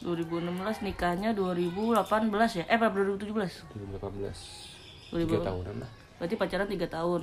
2016 0.00 0.82
nikahnya 0.82 1.30
2018 1.30 2.56
ya? 2.56 2.64
Eh, 2.66 2.74
apa 2.74 2.88
2017? 2.88 3.28
2018 3.28 4.70
2018. 5.10 5.26
tiga 5.26 5.38
tahunan 5.42 5.74
lah 5.78 5.90
Berarti 6.16 6.34
pacaran 6.36 6.66
3 6.66 6.86
tahun. 6.86 7.22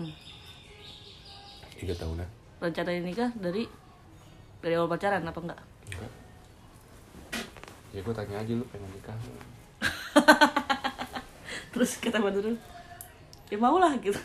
tiga 1.75 1.93
tahunan 1.93 2.27
Rencanain 2.57 3.01
nikah 3.01 3.29
dari 3.33 3.65
dari 4.57 4.73
awal 4.73 4.87
pacaran 4.87 5.21
apa 5.21 5.39
enggak? 5.39 5.61
enggak 5.87 6.11
ya 7.87 7.99
gue 7.99 8.11
tanya 8.11 8.35
aja 8.37 8.51
lu 8.51 8.65
pengen 8.67 8.89
nikah? 8.91 9.13
Terus 11.69 11.97
kata 11.97 12.19
Nurul, 12.19 12.57
ya 13.47 13.55
mau 13.55 13.77
lah 13.77 13.93
gitu. 13.97 14.17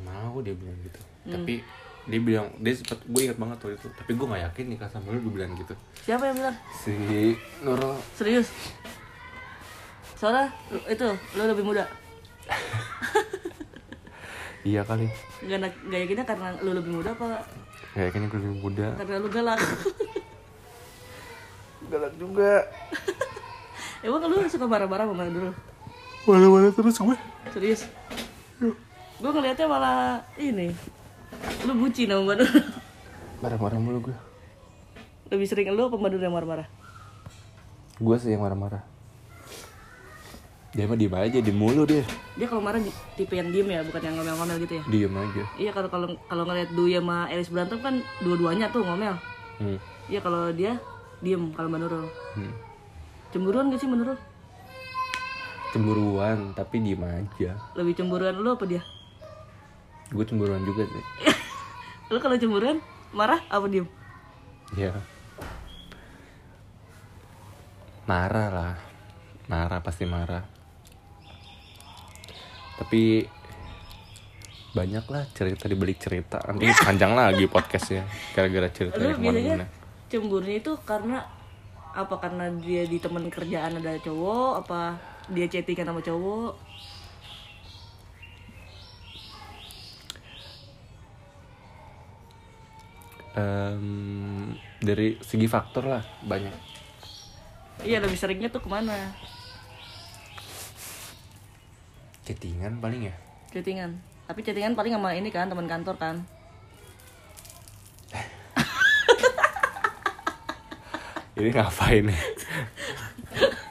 Mau 0.00 0.32
mau 0.32 0.40
dia 0.40 0.52
bilang 0.52 0.76
gitu 0.80 0.96
Hmm. 1.24 1.32
tapi 1.34 1.60
dia 2.04 2.20
bilang 2.20 2.46
dia 2.60 2.72
sempet 2.72 3.00
gue 3.00 3.20
ingat 3.24 3.36
banget 3.36 3.56
waktu 3.58 3.74
itu 3.74 3.88
tapi 3.96 4.10
gue 4.12 4.26
gak 4.28 4.42
yakin 4.44 4.64
nikah 4.68 4.86
sama 4.86 5.08
lu 5.08 5.18
dia 5.20 5.32
bilang 5.32 5.50
gitu 5.56 5.74
Siapa 6.04 6.22
yang 6.28 6.36
bilang? 6.36 6.56
si 6.76 6.92
Nurul 7.64 7.96
Serius? 8.12 8.48
Soalnya 10.14 10.46
itu 10.86 11.08
lu 11.34 11.42
lebih 11.44 11.64
muda. 11.64 11.84
iya 14.64 14.80
kali 14.80 15.08
Gak, 15.44 15.58
gak 15.64 15.98
yakinnya 15.98 16.24
karena 16.24 16.48
lu 16.60 16.70
lebih 16.72 16.92
muda 16.92 17.12
apa 17.12 17.44
gak 17.92 18.04
yakin 18.08 18.28
gue 18.28 18.38
lebih 18.38 18.58
muda 18.60 18.86
karena 18.96 19.16
lu 19.16 19.28
galak? 19.28 19.56
galak 21.92 22.12
juga 22.16 22.52
Emang 24.04 24.20
lu 24.28 24.44
suka 24.44 24.68
marah-marah 24.68 25.08
sama 25.08 25.24
dulu? 25.24 25.50
malah-malah 26.24 26.72
terus 26.72 26.96
gue 26.96 27.16
Serius? 27.48 27.80
Gue 29.16 29.30
ngeliatnya 29.30 29.64
malah 29.64 30.20
ini 30.36 30.68
Lu 31.64 31.72
bucin 31.76 32.08
sama 32.08 32.22
Mbak 32.26 32.38
marah-marah 33.40 33.76
mulu 33.76 33.98
gue 34.08 34.16
Lebih 35.28 35.46
sering 35.48 35.68
lu 35.70 35.84
apa 35.84 35.96
Mbak 35.96 36.16
yang 36.16 36.32
marah-marah? 36.32 36.68
gue 37.94 38.16
sih 38.18 38.32
yang 38.32 38.42
marah-marah 38.42 38.82
dia 40.74 40.90
mah 40.90 40.98
diem 40.98 41.14
aja 41.14 41.38
diem 41.38 41.54
mulu 41.54 41.86
dia 41.86 42.02
Dia 42.34 42.50
kalau 42.50 42.58
marah 42.58 42.82
tipe 43.14 43.30
yang 43.30 43.54
diem 43.54 43.70
ya, 43.70 43.86
bukan 43.86 44.00
yang 44.02 44.14
ngomel-ngomel 44.18 44.58
gitu 44.58 44.74
ya? 44.74 44.84
diem 44.84 45.14
aja 45.14 45.44
Iya 45.54 45.70
kalau 45.70 45.86
kalau 45.86 46.06
kalau 46.26 46.42
ngeliat 46.44 46.74
Dwi 46.74 46.98
sama 46.98 47.30
Elis 47.30 47.46
berantem 47.46 47.78
kan 47.78 47.94
dua-duanya 48.18 48.66
tuh 48.68 48.82
ngomel. 48.82 49.14
hmm. 49.62 49.78
Iya 50.10 50.18
kalau 50.18 50.50
dia 50.50 50.82
diem 51.22 51.54
kalau 51.54 51.70
Mbak 51.70 51.80
Nurul. 51.80 52.06
Hmm. 52.34 52.50
Cemburuan 53.30 53.70
gak 53.70 53.78
sih 53.78 53.86
Mbak 53.86 53.98
Nurul? 54.02 54.18
cemburuan 55.70 56.38
tapi 56.54 56.78
diem 56.78 57.02
aja 57.02 57.50
Lebih 57.74 57.94
cemburuan 57.94 58.34
lu 58.34 58.50
apa 58.50 58.66
dia? 58.66 58.82
gue 60.10 60.22
cemburuan 60.22 60.62
juga 60.62 60.86
sih 60.86 61.02
Lu 62.12 62.18
kalau 62.20 62.36
cemburuan 62.36 62.78
marah 63.16 63.40
apa 63.48 63.64
diem? 63.70 63.88
Iya. 64.76 64.92
Marah 68.04 68.48
lah. 68.52 68.74
Marah 69.48 69.80
pasti 69.80 70.04
marah. 70.04 70.44
Tapi 72.76 73.24
banyak 74.74 75.04
lah 75.06 75.24
cerita 75.32 75.64
di 75.70 75.76
balik 75.78 76.02
cerita. 76.02 76.42
Nanti 76.44 76.68
panjang 76.86 77.14
lagi 77.16 77.46
podcastnya 77.46 78.04
gara-gara 78.34 78.68
cerita 78.68 78.98
Lu 78.98 79.14
biasanya 79.16 79.64
cemburunya 80.10 80.60
itu 80.60 80.72
karena 80.84 81.24
apa? 81.94 82.14
Karena 82.20 82.50
dia 82.58 82.84
di 82.84 82.98
temen 82.98 83.30
kerjaan 83.30 83.80
ada 83.80 83.96
cowok 84.02 84.66
apa 84.66 84.98
dia 85.30 85.46
chattingan 85.48 85.88
sama 85.94 86.02
cowok? 86.04 86.52
Em, 93.34 94.54
dari 94.78 95.18
segi 95.18 95.50
faktor 95.50 95.90
lah 95.90 96.02
banyak. 96.22 96.54
Iya 97.82 97.98
lebih 97.98 98.14
seringnya 98.14 98.46
tuh 98.46 98.62
ke 98.62 98.70
mana? 98.70 98.94
Chattingan 102.22 102.78
paling 102.78 103.10
ya. 103.10 103.14
Chattingan. 103.50 103.98
Tapi 104.30 104.40
chattingan 104.46 104.78
paling 104.78 104.94
sama 104.94 105.18
ini 105.18 105.34
kan 105.34 105.50
teman 105.50 105.66
kantor 105.66 105.98
kan. 105.98 106.22
Ini 111.34 111.50
ngapain 111.50 112.06
ya? 112.06 112.20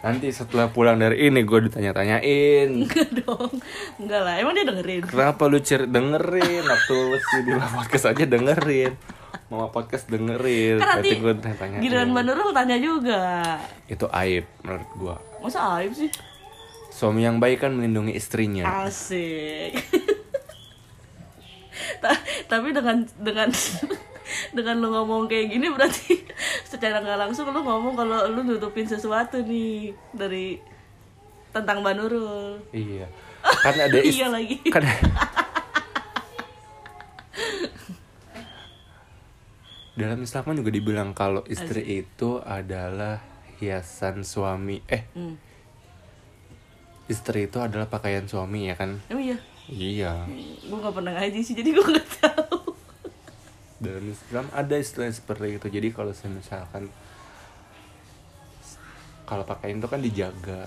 Nanti 0.04 0.36
setelah 0.36 0.68
pulang 0.68 1.00
dari 1.00 1.32
ini 1.32 1.48
gue 1.48 1.72
ditanya-tanyain 1.72 2.68
Enggak 2.84 3.24
dong. 3.24 3.56
Enggak 3.96 4.22
lah. 4.28 4.36
Emang 4.36 4.52
dia 4.52 4.68
dengerin. 4.68 5.08
Kenapa 5.08 5.48
lu 5.48 5.64
cer 5.64 5.88
dengerin 5.88 6.68
waktu 6.68 6.98
si 7.24 7.48
di 7.48 7.56
podcast 7.56 8.12
aja 8.12 8.28
dengerin 8.28 9.23
Mama 9.54 9.70
podcast 9.70 10.08
dengerin 10.08 10.76
Kan 10.76 10.98
nanti 10.98 11.14
Berarti 11.14 11.46
gue 11.46 11.54
tanya 11.54 11.76
giliran 11.78 12.10
Mbak 12.10 12.24
Nurul 12.26 12.50
tanya 12.52 12.76
juga. 12.76 13.20
Itu 13.86 14.06
aib 14.10 14.44
menurut 14.60 14.90
gua 14.96 15.16
Masa 15.40 15.60
aib 15.78 15.92
sih? 15.94 16.10
Suami 16.90 17.22
yang 17.22 17.38
baik 17.38 17.60
kan 17.60 17.72
melindungi 17.72 18.12
istrinya 18.12 18.84
Asik. 18.84 19.72
Ta- 22.00 22.20
Tapi 22.48 22.70
dengan 22.70 23.02
dengan 23.16 23.48
dengan 24.56 24.74
lu 24.78 24.88
ngomong 24.90 25.26
kayak 25.26 25.46
gini 25.50 25.68
berarti 25.68 26.22
secara 26.66 26.98
nggak 26.98 27.20
langsung 27.20 27.48
lu 27.48 27.60
ngomong 27.60 27.94
kalau 27.94 28.28
lu 28.28 28.42
nutupin 28.42 28.84
sesuatu 28.84 29.40
nih 29.40 29.92
dari 30.12 30.58
tentang 31.50 31.80
Mbak 31.80 31.94
Nurul. 31.96 32.60
Iya 32.70 33.08
Kan 33.44 33.76
ada 33.76 33.98
Iya 34.00 34.28
lagi. 34.28 34.56
kan 34.70 34.84
Dalam 39.94 40.20
Islam 40.20 40.42
kan 40.44 40.56
juga 40.56 40.70
dibilang 40.70 41.12
kalau 41.12 41.46
istri 41.46 42.02
itu 42.02 42.42
adalah 42.42 43.22
hiasan 43.56 44.22
suami 44.22 44.82
Eh 44.86 45.06
Hmm. 45.12 45.38
istri 47.06 47.46
itu 47.46 47.60
adalah 47.60 47.86
pakaian 47.86 48.24
suami 48.24 48.68
ya 48.68 48.76
kan 48.76 48.98
Emang 49.08 49.24
iya. 49.24 49.38
Iya 49.64 50.14
Gue 50.62 50.78
nggak 50.78 50.92
pernah 50.94 51.14
ngaji 51.14 51.40
sih 51.40 51.54
jadi 51.54 51.70
gue 51.72 51.86
nggak 51.86 52.10
tahu. 52.20 52.58
dalam 53.78 54.06
Islam 54.08 54.46
ada 54.50 54.76
istilah 54.76 55.08
seperti 55.10 55.56
itu 55.56 55.68
jadi 55.70 55.92
kalau 55.92 56.10
saya 56.10 56.32
misalkan 56.32 56.88
kalau 59.24 59.44
pakaian 59.44 59.78
itu 59.78 59.88
kan 59.88 60.00
dijaga 60.00 60.64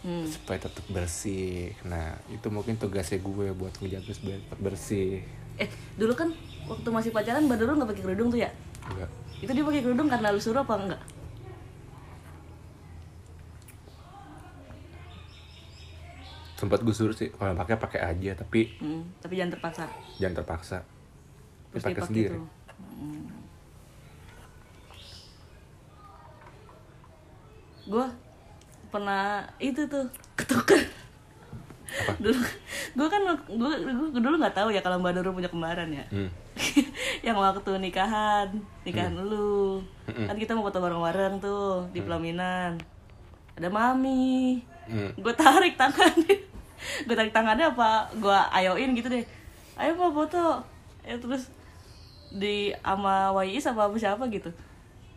Hmm. 0.00 0.28
supaya 0.28 0.60
tetap 0.60 0.84
bersih 0.86 1.72
nah 1.82 2.12
itu 2.28 2.44
mungkin 2.46 2.76
tugasnya 2.76 3.18
gue 3.18 3.50
buat 3.50 3.72
ngejaga 3.74 4.12
supaya 4.12 4.36
tetap 4.36 4.60
bersih 4.60 5.24
Eh 5.56 5.64
dulu 5.96 6.12
kan 6.12 6.28
waktu 6.64 6.88
masih 6.88 7.10
pacaran 7.10 7.44
Mbak 7.44 7.56
Nurul 7.58 7.76
nggak 7.76 7.90
pakai 7.90 8.02
kerudung 8.02 8.28
tuh 8.28 8.40
ya? 8.40 8.50
enggak 8.86 9.10
Itu 9.36 9.50
dia 9.50 9.64
pakai 9.64 9.82
kerudung 9.82 10.08
karena 10.08 10.28
lu 10.28 10.40
suruh 10.40 10.62
apa 10.62 10.74
enggak? 10.74 11.00
sempat 16.54 16.80
gue 16.80 16.94
suruh 16.94 17.12
sih 17.12 17.28
kalau 17.30 17.52
pakai 17.54 17.76
pakai 17.76 18.00
aja 18.06 18.30
tapi 18.38 18.78
Hmm, 18.78 19.02
tapi 19.18 19.36
jangan 19.36 19.52
terpaksa. 19.52 19.84
jangan 20.16 20.34
terpaksa 20.40 20.78
Terus 21.68 21.82
pakai 21.82 22.02
sendiri 22.06 22.36
tuh. 22.38 22.46
Hmm. 22.94 23.26
Gue 27.84 28.06
pernah 28.88 29.24
itu 29.58 29.82
tuh 29.84 30.06
ketuker. 30.34 30.78
dulu 32.22 32.38
gue 32.94 33.06
kan 33.08 33.20
gue 33.44 33.70
gue 34.10 34.20
dulu 34.20 34.34
nggak 34.36 34.56
tahu 34.56 34.68
ya 34.70 34.80
kalau 34.80 34.98
mbak 34.98 35.14
Nurul 35.14 35.34
punya 35.34 35.50
kembaran 35.50 35.90
ya. 35.90 36.06
hmm. 36.08 36.30
yang 37.26 37.36
waktu 37.36 37.70
nikahan 37.82 38.48
nikahan 38.86 39.14
lu. 39.14 39.82
Mm-mm. 40.06 40.28
kan 40.28 40.36
kita 40.36 40.52
mau 40.54 40.68
foto 40.68 40.78
bareng-bareng 40.78 41.42
tuh 41.42 41.88
di 41.90 42.00
pelaminan. 42.04 42.78
Ada 43.58 43.68
mami. 43.70 44.60
Hmm. 44.84 45.16
gue 45.16 45.32
tarik 45.32 45.80
tangannya 45.80 46.44
gue 47.08 47.14
tarik 47.16 47.32
tangannya 47.32 47.72
apa? 47.72 48.06
Gue 48.18 48.38
ayoin 48.54 48.94
gitu 48.94 49.08
deh. 49.10 49.24
Ayo 49.80 49.96
mau 49.96 50.12
foto. 50.12 50.62
Ya 51.02 51.16
terus 51.18 51.50
di 52.34 52.74
ama 52.84 53.32
Wais 53.34 53.64
apa 53.66 53.90
apa 53.90 53.96
siapa 53.96 54.28
gitu. 54.30 54.52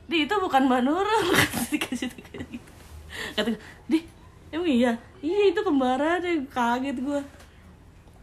Di 0.08 0.26
itu 0.26 0.36
bukan 0.40 0.66
mbak 0.66 0.82
Nurul. 0.88 1.26
Dikasih 1.74 2.10
gitu 2.10 2.38
kata 3.34 3.54
di 3.90 4.00
emang 4.54 4.70
iya? 4.70 4.94
Iya 5.22 5.54
itu 5.54 5.60
kembaran 5.62 6.22
deh 6.22 6.46
kaget 6.50 6.98
gue 7.02 7.22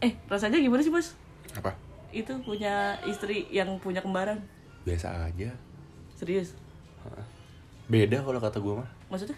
eh 0.02 0.12
rasanya 0.28 0.60
gimana 0.60 0.84
sih 0.84 0.92
bos? 0.92 1.16
Apa 1.56 1.72
itu 2.14 2.32
punya 2.46 2.94
istri 3.10 3.50
yang 3.50 3.74
punya 3.82 3.98
kembaran. 3.98 4.38
Biasa 4.86 5.26
aja. 5.26 5.50
Serius? 6.14 6.54
Beda 7.90 8.22
kalau 8.22 8.38
kata 8.38 8.62
gue 8.62 8.74
mah. 8.78 8.88
Maksudnya? 9.10 9.34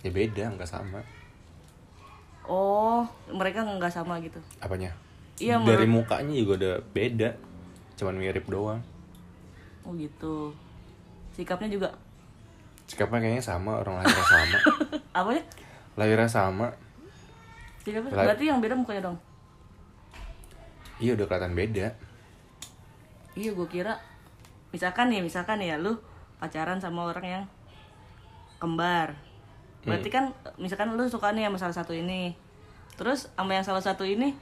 Ya 0.00 0.10
beda 0.10 0.56
nggak 0.56 0.66
sama. 0.66 1.04
Oh 2.48 3.04
mereka 3.28 3.60
nggak 3.60 3.92
sama 3.92 4.16
gitu? 4.24 4.40
Apanya? 4.64 4.96
Iya, 5.36 5.60
dari 5.60 5.84
mukanya 5.84 6.32
juga 6.32 6.52
udah 6.56 6.74
beda. 6.96 7.30
Cuman 8.00 8.16
mirip 8.16 8.48
doang. 8.48 8.80
Oh 9.84 9.92
gitu. 9.92 10.56
Sikapnya 11.36 11.68
juga? 11.68 11.92
Sikapnya 12.88 13.20
kayaknya 13.20 13.44
sama 13.44 13.84
orang 13.84 14.00
lahirnya 14.00 14.24
sama. 14.24 14.58
Apa 15.20 15.30
ya 15.36 15.42
lahirnya 15.94 16.30
sama. 16.30 16.72
Sikapnya? 17.84 18.16
Berarti 18.16 18.44
yang 18.48 18.64
beda 18.64 18.74
mukanya 18.74 19.12
dong? 19.12 19.18
Iya 21.02 21.18
udah 21.18 21.26
kelihatan 21.26 21.52
beda 21.52 22.13
iya 23.34 23.50
gue 23.50 23.66
kira 23.66 23.98
misalkan 24.70 25.10
nih 25.10 25.22
misalkan 25.22 25.62
ya 25.62 25.78
lu 25.78 25.98
pacaran 26.38 26.82
sama 26.82 27.06
orang 27.06 27.26
yang 27.26 27.44
kembar. 28.58 29.14
Berarti 29.84 30.08
kan 30.08 30.32
misalkan 30.56 30.96
lu 30.96 31.04
suka 31.06 31.30
nih 31.36 31.46
sama 31.46 31.58
salah 31.60 31.76
satu 31.76 31.92
ini. 31.92 32.32
Terus 32.96 33.28
sama 33.36 33.52
yang 33.54 33.66
salah 33.66 33.84
satu 33.84 34.06
ini 34.06 34.32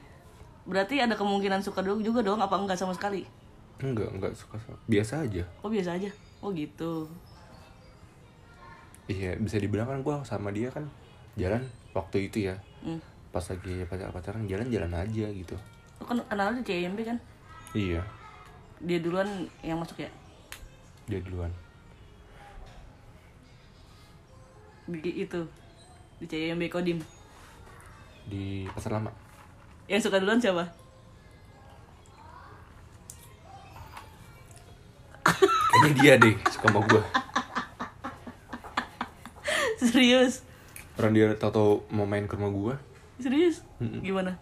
berarti 0.63 1.03
ada 1.03 1.19
kemungkinan 1.19 1.59
suka 1.59 1.83
dong 1.83 1.99
juga 1.99 2.23
dong 2.23 2.39
apa 2.39 2.55
enggak 2.55 2.79
sama 2.79 2.95
sekali? 2.95 3.27
Enggak 3.83 4.09
enggak 4.15 4.33
suka 4.33 4.55
sama 4.61 4.79
biasa 4.87 5.27
aja. 5.27 5.43
Oh 5.61 5.69
biasa 5.69 5.99
aja? 5.99 6.09
Oh 6.39 6.49
gitu. 6.55 7.11
Iya 9.11 9.35
bisa 9.35 9.59
dibilang 9.59 9.91
kan 9.91 9.99
gue 9.99 10.15
sama 10.23 10.49
dia 10.55 10.71
kan 10.71 10.87
jalan 11.35 11.67
waktu 11.91 12.31
itu 12.31 12.49
ya. 12.49 12.57
Hmm. 12.83 12.99
pas 13.33 13.41
lagi 13.49 13.81
pacar 13.89 14.13
pacaran 14.13 14.45
jalan 14.45 14.69
jalan 14.69 14.93
aja 14.93 15.25
gitu. 15.33 15.57
Lu 15.97 16.05
kan 16.05 16.21
kenal 16.29 16.53
di 16.53 16.61
CMB 16.61 16.99
kan? 17.01 17.17
Iya 17.73 18.05
dia 18.83 18.99
duluan 18.99 19.47
yang 19.63 19.79
masuk 19.79 20.03
ya? 20.03 20.11
Dia 21.07 21.23
duluan. 21.23 21.51
Di 24.91 25.23
itu. 25.23 25.41
Di 26.19 26.25
CMB 26.27 26.67
Kodim. 26.67 26.99
Di 28.27 28.67
pasar 28.75 28.99
lama. 28.99 29.11
Yang 29.87 30.11
suka 30.11 30.19
duluan 30.19 30.43
siapa? 30.43 30.67
Kayaknya 35.73 35.91
dia 35.99 36.13
deh 36.15 36.35
suka 36.47 36.67
sama 36.71 36.79
gue 36.87 37.01
serius? 39.83 40.33
Orang 40.95 41.11
dia 41.11 41.35
tau-tau 41.35 41.83
mau 41.91 42.07
main 42.07 42.23
ke 42.23 42.39
rumah 42.39 42.51
gue 42.53 42.75
serius? 43.19 43.67
Mm-mm. 43.83 43.99
gimana 43.99 44.39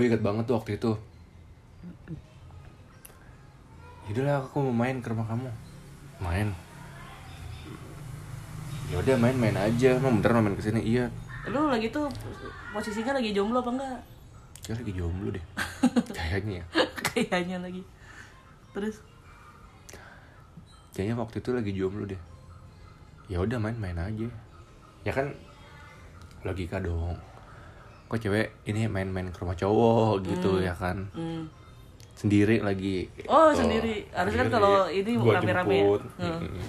gue 0.00 0.08
ingat 0.08 0.24
banget 0.24 0.48
tuh 0.48 0.56
waktu 0.56 0.80
itu. 0.80 0.96
Yaudahlah 4.08 4.48
aku 4.48 4.64
mau 4.64 4.72
main 4.72 4.96
ke 5.04 5.12
rumah 5.12 5.28
kamu. 5.28 5.52
Main? 6.24 6.56
Ya 8.88 8.96
udah 8.96 9.16
main-main 9.20 9.52
aja. 9.60 10.00
Emang 10.00 10.16
bener 10.16 10.32
mau 10.32 10.48
main 10.48 10.56
ke 10.56 10.64
sini 10.64 10.80
Iya. 10.80 11.12
Lu 11.52 11.68
lagi 11.68 11.92
tuh 11.92 12.08
posisinya 12.72 13.20
lagi 13.20 13.36
jomblo 13.36 13.60
apa 13.60 13.76
enggak? 13.76 14.00
Kayak 14.64 14.76
lagi 14.80 14.92
jomblo 14.96 15.28
deh. 15.36 15.44
Kayaknya 16.16 16.64
ya. 16.64 16.66
Kayaknya 17.04 17.56
lagi. 17.60 17.82
Terus? 18.72 19.04
Kayaknya 20.96 21.14
waktu 21.20 21.36
itu 21.44 21.50
lagi 21.52 21.72
jomblo 21.76 22.08
deh. 22.08 22.20
Ya 23.28 23.44
udah 23.44 23.60
main-main 23.60 24.00
aja. 24.00 24.32
Ya 25.04 25.12
kan? 25.12 25.36
Logika 26.40 26.80
dong 26.80 27.20
Kok 28.10 28.18
cewek 28.18 28.66
ini 28.66 28.90
main-main 28.90 29.30
ke 29.30 29.38
rumah 29.38 29.54
cowok 29.54 30.26
gitu 30.26 30.58
ya 30.58 30.74
kan? 30.74 31.06
Hmm. 31.14 31.46
Sendiri 32.18 32.58
lagi. 32.58 33.06
Oh, 33.30 33.54
gitu. 33.54 33.62
sendiri. 33.62 34.10
Harusnya 34.10 34.50
kan 34.50 34.50
kalau 34.58 34.90
ini 34.90 35.14
rame-rame 35.14 35.76
ya. 35.78 35.86
Hmm. 36.18 36.38
Mm-mm. 36.42 36.66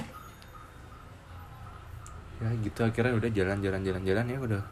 Ya 2.45 2.49
gitu. 2.61 2.79
Akhirnya 2.85 3.17
udah 3.17 3.29
jalan-jalan 3.33 3.81
jalan-jalan 3.81 4.25
ya 4.29 4.37
udah. 4.37 4.63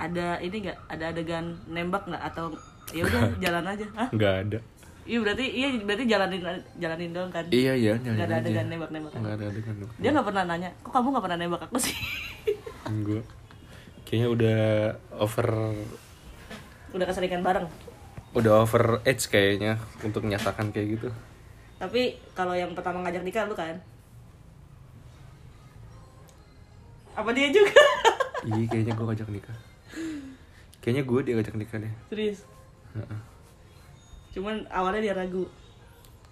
Ada 0.00 0.40
ini 0.40 0.56
enggak 0.64 0.78
ada 0.88 1.04
adegan 1.12 1.52
nembak 1.68 2.08
nggak? 2.08 2.22
Atau 2.24 2.56
ya 2.96 3.04
udah 3.04 3.20
jalan 3.44 3.64
aja. 3.68 3.86
Nggak 4.08 4.34
ada. 4.48 4.58
Iya 5.04 5.20
berarti 5.20 5.44
iya 5.52 5.68
berarti 5.84 6.04
jalanin 6.08 6.40
jalanin 6.80 7.10
doang 7.12 7.28
kan? 7.28 7.44
Iya 7.52 7.76
iya 7.76 7.92
nggak 8.00 8.24
ada 8.24 8.40
adegan 8.40 8.72
nembak-nembak 8.72 9.12
nggak 9.20 9.34
ada 9.36 9.44
adegan 9.52 9.74
dia 10.00 10.10
nggak 10.16 10.26
pernah 10.32 10.42
nanya 10.48 10.72
kok 10.80 10.96
kamu 10.96 11.12
nggak 11.12 11.24
pernah 11.28 11.38
nembak 11.44 11.60
aku 11.68 11.76
sih? 11.76 11.96
Gue 13.04 13.20
kayaknya 14.04 14.28
udah 14.30 14.60
over 15.16 15.48
udah 16.94 17.06
keseringan 17.08 17.42
bareng? 17.42 17.66
Udah 18.36 18.62
over 18.62 19.02
age 19.02 19.26
kayaknya 19.26 19.80
untuk 20.04 20.22
menyatakan 20.22 20.70
kayak 20.70 21.00
gitu. 21.00 21.08
Tapi 21.80 22.16
kalau 22.36 22.54
yang 22.54 22.70
pertama 22.76 23.02
ngajak 23.02 23.26
nikah 23.26 23.44
lu 23.48 23.56
kan? 23.56 23.80
Apa 27.18 27.30
dia 27.32 27.50
juga? 27.50 27.74
Iya 28.44 28.68
kayaknya 28.68 28.92
gue 28.92 29.06
ngajak 29.08 29.28
nikah. 29.32 29.56
Kayaknya 30.84 31.02
gue 31.08 31.20
dia 31.24 31.34
ngajak 31.40 31.56
nikah 31.56 31.76
deh. 31.80 31.94
Serius? 32.12 32.44
Heeh. 32.92 33.20
cuman 34.36 34.68
awalnya 34.68 35.00
dia 35.00 35.14
ragu. 35.16 35.48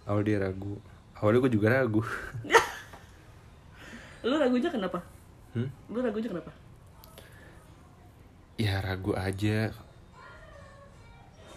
Awal 0.04 0.20
dia 0.20 0.36
ragu. 0.36 0.76
Awalnya 1.16 1.40
gue 1.48 1.52
juga 1.56 1.72
ragu. 1.72 2.04
Lu 4.28 4.36
ragunya 4.36 4.68
kenapa? 4.68 5.00
Hmm? 5.52 5.68
lu 5.92 6.00
ragunya 6.00 6.32
kenapa 6.32 6.48
ya 8.62 8.78
ragu 8.78 9.18
aja. 9.18 9.74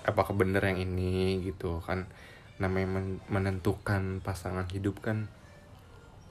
Apakah 0.05 0.33
bener 0.33 0.65
yang 0.65 0.81
ini 0.81 1.45
gitu 1.45 1.85
kan. 1.85 2.09
Namanya 2.57 2.97
men- 2.97 3.21
menentukan 3.29 4.25
pasangan 4.25 4.65
hidup 4.73 5.05
kan 5.05 5.29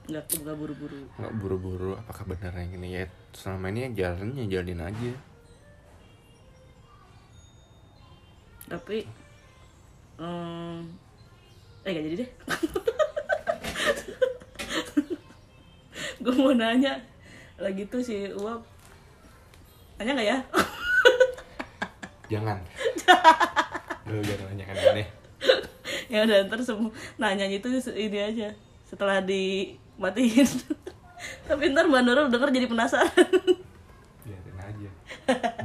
nggak 0.05 0.45
nggak 0.45 0.53
buru-buru. 0.53 1.01
nggak 1.17 1.33
buru-buru. 1.41 1.91
Apakah 1.97 2.29
bener 2.29 2.53
yang 2.53 2.77
ini? 2.77 3.01
Ya 3.01 3.09
selama 3.33 3.73
ini 3.73 3.89
ya 3.89 4.13
jalannya 4.13 4.45
jalanin 4.45 4.85
aja. 4.85 5.13
Tapi 8.65 9.05
hmm, 10.17 10.77
eh 11.85 11.91
gak 11.93 12.05
jadi 12.05 12.17
deh. 12.25 12.29
Gue 16.25 16.33
mau 16.33 16.53
nanya 16.57 16.97
lagi 17.61 17.85
tuh 17.85 18.01
si 18.01 18.25
uap 18.33 18.65
nanya 19.95 20.11
nggak 20.11 20.27
ya? 20.27 20.37
Jangan. 22.31 22.57
Lu 24.09 24.21
jangan 24.21 24.45
nanya 24.51 24.65
kan 24.69 24.75
aneh. 24.93 25.07
Ya 26.11 26.25
udah 26.25 26.37
ntar 26.45 26.59
semua 26.61 26.91
nanyanya 27.17 27.57
itu 27.57 27.67
ini 27.95 28.19
aja 28.21 28.49
setelah 28.85 29.23
dimatiin. 29.23 30.45
Tapi 31.47 31.63
ntar 31.73 31.89
mbak 31.89 32.03
Nurul 32.05 32.29
denger 32.29 32.53
jadi 32.53 32.67
penasaran. 32.69 33.29
Biarin 34.25 34.57
aja. 34.61 34.89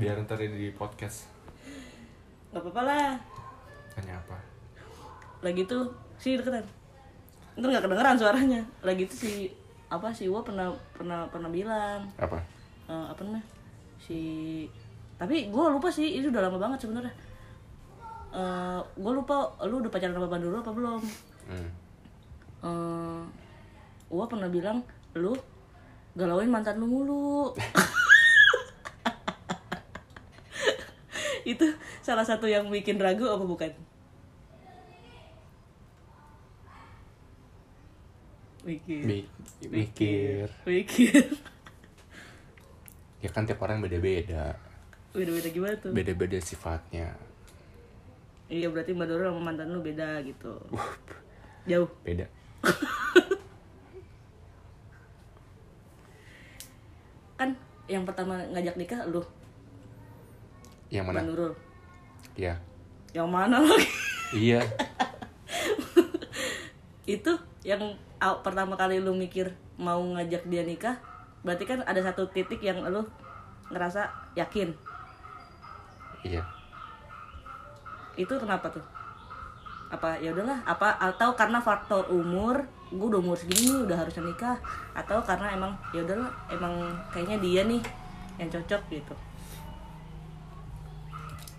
Biar 0.01 0.16
ntar 0.24 0.40
di 0.40 0.73
podcast. 0.73 1.28
Nggak 2.55 2.62
apa-apa 2.65 2.82
lah. 2.86 3.11
Tanya 3.98 4.15
apa? 4.20 4.36
Lagi 5.44 5.66
tuh 5.69 5.90
si 6.16 6.39
deketan. 6.39 6.65
Ntar 7.59 7.69
nggak 7.77 7.85
kedengeran 7.85 8.16
suaranya. 8.16 8.61
Lagi 8.81 9.05
tuh 9.05 9.19
si 9.20 9.32
apa 9.90 10.15
si 10.15 10.31
Uap 10.31 10.48
pernah 10.48 10.73
pernah 10.97 11.28
pernah 11.28 11.51
bilang. 11.52 12.09
Apa? 12.16 12.40
Eh, 12.89 13.07
apa 13.11 13.20
namanya 13.27 13.60
si 14.11 14.66
tapi 15.15 15.47
gue 15.55 15.65
lupa 15.70 15.87
sih 15.87 16.19
itu 16.19 16.35
udah 16.35 16.43
lama 16.51 16.59
banget 16.59 16.82
sebenarnya. 16.82 17.15
Eh 18.35 18.81
gue 18.99 19.12
lupa 19.15 19.55
lu 19.70 19.78
udah 19.78 19.93
pacaran 19.93 20.19
sama 20.19 20.27
Banduro 20.27 20.59
apa 20.59 20.74
belum? 20.74 20.99
Hmm. 21.47 21.70
eh 22.66 23.23
gue 24.11 24.24
pernah 24.27 24.51
bilang 24.51 24.82
lu 25.15 25.31
galauin 26.19 26.51
mantan 26.51 26.82
lu 26.82 26.91
mulu. 26.91 27.55
Itu 31.47 31.66
salah 32.03 32.27
satu 32.27 32.51
yang 32.51 32.66
bikin 32.66 32.99
ragu 32.99 33.31
apa 33.31 33.47
bukan? 33.47 33.70
Mikir. 38.66 39.03
Mi- 39.07 39.31
mikir. 39.70 40.51
Mikir 40.66 41.24
ya 43.21 43.29
kan 43.29 43.45
tiap 43.45 43.61
orang 43.61 43.85
beda-beda. 43.85 44.57
Beda-beda 45.13 45.49
gimana 45.53 45.77
tuh? 45.77 45.93
Beda-beda 45.93 46.41
sifatnya. 46.41 47.13
Iya 48.51 48.67
berarti 48.67 48.91
mbak 48.97 49.07
Doro 49.07 49.31
sama 49.31 49.53
mantan 49.53 49.71
lu 49.71 49.79
beda 49.79 50.19
gitu. 50.27 50.51
Jauh. 51.71 51.87
Beda. 52.03 52.27
Kan 57.39 57.55
yang 57.87 58.03
pertama 58.03 58.43
ngajak 58.51 58.75
nikah 58.75 59.07
lu. 59.07 59.23
Yang 60.91 61.07
mana? 61.07 61.23
Nurul. 61.23 61.55
Ya. 62.35 62.59
Yang 63.15 63.29
mana 63.31 63.63
lagi? 63.63 63.87
Iya. 64.35 64.67
Itu 67.19 67.39
yang 67.63 67.95
pertama 68.43 68.75
kali 68.75 68.99
lu 68.99 69.15
mikir 69.15 69.55
mau 69.79 70.03
ngajak 70.03 70.43
dia 70.51 70.67
nikah 70.67 70.99
berarti 71.41 71.65
kan 71.65 71.81
ada 71.89 72.01
satu 72.05 72.29
titik 72.29 72.61
yang 72.61 72.85
lu 72.85 73.05
ngerasa 73.73 74.11
yakin. 74.37 74.75
Iya. 76.27 76.45
Itu 78.19 78.37
kenapa 78.37 78.69
tuh? 78.69 78.85
Apa 79.91 80.21
ya 80.23 80.31
udahlah 80.31 80.62
apa 80.69 81.01
atau 81.01 81.35
karena 81.35 81.59
faktor 81.59 82.07
umur 82.12 82.62
gue 82.91 83.07
udah 83.07 83.23
umur 83.23 83.39
segini 83.39 83.87
udah 83.87 84.03
harusnya 84.03 84.27
nikah 84.27 84.59
atau 84.95 85.23
karena 85.23 85.55
emang 85.55 85.73
ya 85.95 86.03
udahlah 86.03 86.31
emang 86.51 86.75
kayaknya 87.15 87.39
dia 87.39 87.62
nih 87.67 87.83
yang 88.39 88.51
cocok 88.51 88.83
gitu. 88.91 89.15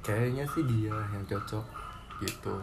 Kayaknya 0.03 0.43
sih 0.51 0.63
dia 0.67 0.95
yang 1.11 1.23
cocok 1.27 1.65
gitu. 2.23 2.53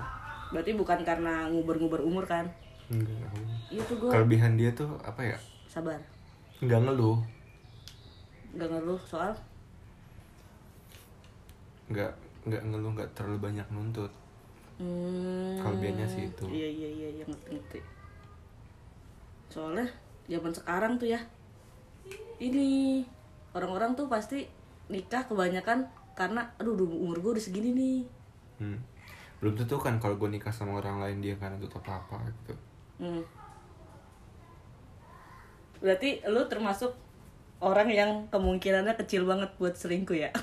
Berarti 0.53 0.73
bukan 0.77 1.01
karena 1.05 1.49
nguber-nguber 1.53 2.01
umur 2.01 2.25
kan? 2.25 2.49
Enggak 2.89 3.29
iya 3.69 3.83
tuh 3.85 3.97
gue 4.01 4.09
kelebihan 4.09 4.57
dia 4.57 4.73
tuh 4.73 4.97
apa 5.05 5.21
ya? 5.21 5.39
Sabar 5.69 6.01
nggak 6.59 6.81
ngeluh. 6.83 7.19
Nggak 8.55 8.69
ngeluh 8.75 9.01
soal? 9.07 9.33
Nggak 11.89 12.13
nggak 12.49 12.63
ngeluh 12.67 12.91
nggak 12.97 13.11
terlalu 13.15 13.39
banyak 13.39 13.67
nuntut. 13.71 14.13
Hmm, 14.79 15.59
Kelebihannya 15.59 16.07
sih 16.07 16.31
itu. 16.31 16.45
iya 16.47 16.69
iya 16.71 16.89
iya 16.89 17.09
iya 17.19 17.25
ngerti 17.27 17.51
ngerti. 17.51 17.81
Soalnya 19.51 19.87
zaman 20.31 20.53
sekarang 20.55 20.93
tuh 21.03 21.11
ya 21.11 21.21
ini 22.39 23.03
orang-orang 23.59 23.99
tuh 23.99 24.07
pasti 24.07 24.47
nikah 24.87 25.27
kebanyakan 25.27 25.91
karena 26.15 26.47
aduh 26.63 26.79
umur 26.79 27.19
gue 27.19 27.31
udah 27.39 27.45
segini 27.45 27.71
nih. 27.75 28.01
Hmm. 28.59 28.79
belum 29.39 29.55
tentu 29.55 29.79
kan 29.79 30.03
kalau 30.03 30.19
gue 30.19 30.35
nikah 30.35 30.51
sama 30.51 30.83
orang 30.83 30.99
lain 30.99 31.23
dia 31.23 31.39
kan 31.39 31.55
untuk 31.55 31.79
apa 31.79 32.03
apa 32.03 32.27
gitu. 32.27 32.55
Hmm. 32.99 33.23
Berarti 35.79 36.23
lu 36.27 36.43
termasuk 36.51 36.95
orang 37.59 37.89
yang 37.91 38.11
kemungkinannya 38.31 38.95
kecil 38.99 39.27
banget 39.27 39.51
buat 39.59 39.75
selingkuh 39.75 40.19
ya? 40.19 40.31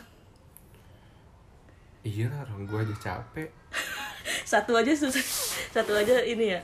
Iya 2.06 2.30
lah 2.30 2.46
orang 2.46 2.70
gue 2.70 2.80
aja 2.86 2.96
capek. 3.02 3.50
Satu 4.54 4.78
aja 4.78 4.94
susah 4.94 5.26
satu 5.74 5.92
aja 5.98 6.22
ini 6.22 6.54
ya 6.54 6.62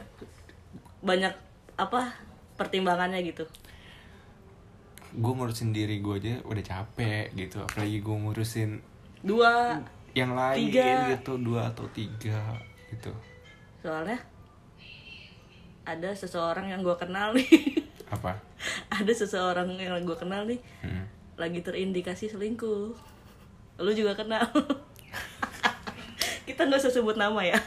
banyak 1.02 1.34
apa 1.81 2.14
pertimbangannya 2.61 3.26
gitu. 3.26 3.43
Gue 5.18 5.34
ngurusin 5.34 5.73
diri 5.73 5.98
gue 5.98 6.15
aja 6.22 6.38
udah 6.45 6.61
capek 6.61 7.34
gitu 7.34 7.57
apalagi 7.65 8.06
gue 8.06 8.15
ngurusin 8.22 8.69
dua 9.26 9.81
yang 10.14 10.38
lain 10.38 10.69
Tiga. 10.69 11.10
gitu 11.18 11.41
dua 11.41 11.73
atau 11.73 11.89
tiga 11.89 12.38
gitu. 12.93 13.10
Soalnya 13.81 14.22
ada 15.89 16.14
seseorang 16.14 16.69
yang 16.69 16.85
gue 16.85 16.95
kenal 17.02 17.34
nih 17.34 17.49
apa? 18.11 18.35
Ada 18.91 19.13
seseorang 19.15 19.79
yang 19.79 19.95
gue 20.03 20.17
kenal 20.19 20.43
nih 20.45 20.59
Hmm. 20.83 21.07
lagi 21.39 21.63
terindikasi 21.63 22.29
selingkuh. 22.29 22.93
Lu 23.81 23.91
juga 23.95 24.13
kenal. 24.13 24.43
Kita 26.47 26.67
nggak 26.67 26.81
usah 26.83 26.93
sebut 26.93 27.15
nama 27.15 27.41
ya. 27.41 27.57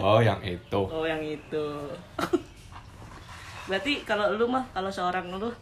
Oh 0.00 0.18
yang 0.18 0.40
itu. 0.42 0.80
Oh 0.88 1.04
yang 1.04 1.20
itu. 1.22 1.64
Berarti 3.68 4.02
kalau 4.02 4.32
lu 4.34 4.48
mah 4.48 4.64
kalau 4.72 4.88
seorang 4.88 5.28
lu 5.36 5.52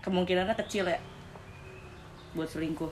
kemungkinannya 0.00 0.56
kecil 0.56 0.88
ya 0.88 0.98
buat 2.32 2.48
selingkuh. 2.48 2.90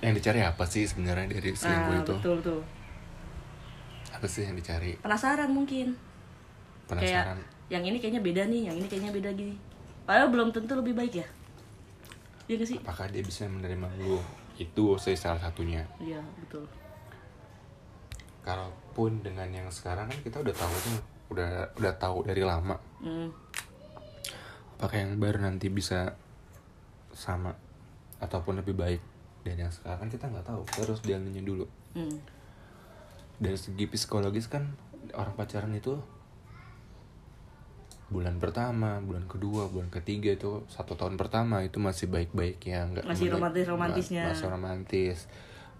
Yang 0.00 0.12
dicari 0.22 0.40
apa 0.42 0.64
sih 0.64 0.88
sebenarnya 0.88 1.38
dari 1.38 1.52
selingkuh 1.52 1.94
nah, 1.94 2.02
itu? 2.02 2.14
betul 2.18 2.36
tuh 2.40 2.62
apa 4.14 4.26
sih 4.26 4.46
yang 4.46 4.58
dicari? 4.58 4.98
Penasaran 4.98 5.50
mungkin 5.54 5.94
penasaran. 6.88 7.36
kayak 7.36 7.56
yang 7.68 7.84
ini 7.84 7.96
kayaknya 8.00 8.22
beda 8.24 8.42
nih 8.48 8.62
yang 8.72 8.76
ini 8.80 8.86
kayaknya 8.88 9.12
beda 9.12 9.30
gini. 9.36 9.54
Padahal 10.08 10.32
belum 10.32 10.48
tentu 10.56 10.72
lebih 10.72 10.96
baik 10.96 11.20
ya. 11.20 11.26
Iya 12.48 12.64
gak 12.64 12.68
sih? 12.72 12.78
Apakah 12.80 13.12
dia 13.12 13.20
bisa 13.20 13.44
menerima 13.44 13.88
lu 14.00 14.16
itu 14.56 14.96
sih 14.96 15.12
salah 15.12 15.36
satunya? 15.36 15.84
Iya 16.00 16.24
betul. 16.40 16.64
Kalaupun 18.40 19.20
dengan 19.20 19.52
yang 19.52 19.68
sekarang 19.68 20.08
kan 20.08 20.18
kita 20.24 20.40
udah 20.40 20.54
tahu 20.56 20.74
tuh 20.80 20.98
udah 21.36 21.50
udah 21.76 21.92
tahu 22.00 22.24
dari 22.24 22.42
lama. 22.42 22.76
Hmm. 23.04 23.30
apakah 24.78 24.94
yang 24.94 25.18
baru 25.18 25.42
nanti 25.42 25.66
bisa 25.74 26.14
sama 27.10 27.50
ataupun 28.22 28.62
lebih 28.62 28.78
baik 28.78 29.02
dari 29.44 29.60
yang 29.60 29.74
sekarang? 29.74 30.06
Kan 30.06 30.10
kita 30.14 30.24
nggak 30.30 30.46
tahu 30.48 30.62
kita 30.72 30.80
harus 30.88 31.00
jalaninnya 31.04 31.44
dulu. 31.44 31.66
Hmm. 31.92 32.20
dari 33.38 33.54
segi 33.54 33.86
psikologis 33.86 34.50
kan 34.50 34.74
orang 35.14 35.34
pacaran 35.38 35.70
itu 35.70 35.94
bulan 38.08 38.40
pertama, 38.40 39.04
bulan 39.04 39.28
kedua, 39.28 39.68
bulan 39.68 39.92
ketiga 39.92 40.32
itu 40.32 40.64
satu 40.72 40.96
tahun 40.96 41.20
pertama 41.20 41.60
itu 41.60 41.76
masih 41.76 42.08
baik-baik 42.08 42.56
ya, 42.64 42.88
nggak 42.88 43.04
Masih 43.04 43.28
romantis-romantisnya. 43.28 44.32
masih 44.32 44.48
romantis, 44.48 45.28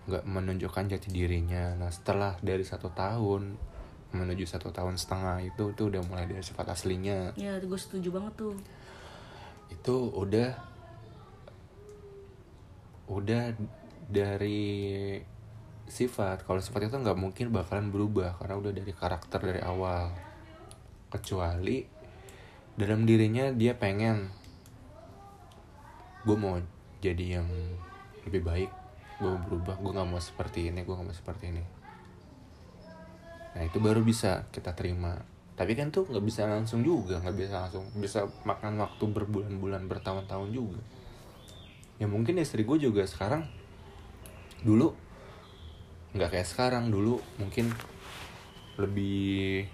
nggak 0.05 0.25
menunjukkan 0.29 0.93
jati 0.93 1.09
dirinya. 1.09 1.73
Nah 1.81 1.89
setelah 1.89 2.37
dari 2.45 2.69
satu 2.69 2.93
tahun 2.93 3.57
menuju 4.13 4.49
satu 4.49 4.73
tahun 4.73 4.97
setengah 4.97 5.45
itu 5.45 5.77
itu 5.77 5.83
udah 5.93 6.01
mulai 6.09 6.25
dari 6.25 6.41
sifat 6.41 6.73
aslinya 6.73 7.37
ya 7.37 7.61
gue 7.61 7.77
setuju 7.77 8.09
banget 8.09 8.41
tuh 8.41 8.57
itu 9.69 9.97
udah 10.17 10.57
udah 13.13 13.53
dari 14.09 15.21
sifat 15.89 16.49
kalau 16.49 16.61
sifat 16.61 16.89
itu 16.89 16.97
nggak 16.97 17.21
mungkin 17.21 17.53
bakalan 17.53 17.93
berubah 17.93 18.37
karena 18.41 18.57
udah 18.57 18.73
dari 18.73 18.93
karakter 18.93 19.41
dari 19.41 19.61
awal 19.61 20.13
kecuali 21.13 21.85
dalam 22.79 23.03
dirinya 23.03 23.51
dia 23.51 23.75
pengen 23.75 24.31
gue 26.23 26.37
mau 26.39 26.63
jadi 27.03 27.43
yang 27.43 27.49
lebih 28.23 28.47
baik 28.47 28.71
gue 29.19 29.33
berubah 29.51 29.83
gue 29.83 29.91
nggak 29.99 30.07
mau 30.07 30.23
seperti 30.23 30.71
ini 30.71 30.87
gue 30.87 30.95
nggak 30.95 31.09
mau 31.11 31.17
seperti 31.17 31.51
ini. 31.51 31.65
Nah 33.59 33.63
itu 33.67 33.83
baru 33.83 33.99
bisa 34.07 34.47
kita 34.55 34.79
terima. 34.79 35.19
Tapi 35.59 35.75
kan 35.75 35.91
tuh 35.91 36.07
nggak 36.07 36.23
bisa 36.23 36.47
langsung 36.47 36.87
juga 36.87 37.19
nggak 37.19 37.35
bisa 37.35 37.67
langsung 37.67 37.91
bisa 37.99 38.31
makan 38.47 38.79
waktu 38.79 39.05
berbulan-bulan 39.11 39.91
bertahun-tahun 39.91 40.55
juga. 40.55 40.79
Ya 41.99 42.07
mungkin 42.07 42.39
istri 42.39 42.63
gue 42.63 42.79
juga 42.79 43.03
sekarang 43.11 43.43
dulu 44.63 44.95
nggak 46.15 46.31
kayak 46.31 46.47
sekarang. 46.47 46.95
Dulu 46.95 47.19
mungkin 47.43 47.75
lebih 48.79 49.67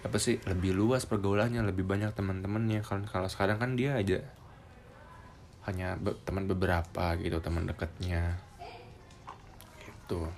apa 0.00 0.16
sih 0.16 0.40
lebih 0.48 0.72
luas 0.72 1.04
pergaulannya 1.04 1.60
lebih 1.60 1.84
banyak 1.84 2.16
teman-temannya. 2.16 2.80
Kalau 2.80 3.04
kalau 3.04 3.28
sekarang 3.28 3.60
kan 3.60 3.76
dia 3.76 3.96
aja 4.00 4.24
hanya 5.68 6.00
be- 6.00 6.16
teman 6.24 6.48
beberapa 6.48 7.16
gitu 7.20 7.36
teman 7.44 7.68
dekatnya. 7.68 8.40
Itu 9.84 10.28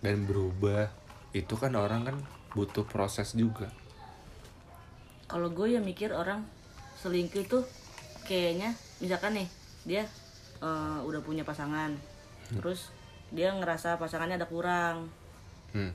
dan 0.00 0.24
berubah 0.24 0.88
itu 1.36 1.54
kan 1.60 1.76
orang 1.76 2.08
kan 2.08 2.16
butuh 2.56 2.88
proses 2.88 3.36
juga. 3.36 3.68
Kalau 5.28 5.52
gue 5.52 5.76
ya 5.76 5.80
mikir 5.84 6.16
orang 6.16 6.40
selingkuh 7.04 7.44
tuh 7.44 7.64
kayaknya 8.24 8.72
misalkan 9.04 9.36
nih 9.36 9.48
dia 9.84 10.02
eh, 10.64 10.98
udah 11.04 11.20
punya 11.20 11.44
pasangan. 11.44 11.92
Terus 12.48 12.88
dia 13.28 13.52
ngerasa 13.52 14.00
pasangannya 14.00 14.40
ada 14.40 14.48
kurang. 14.48 15.12
Hmm. 15.76 15.92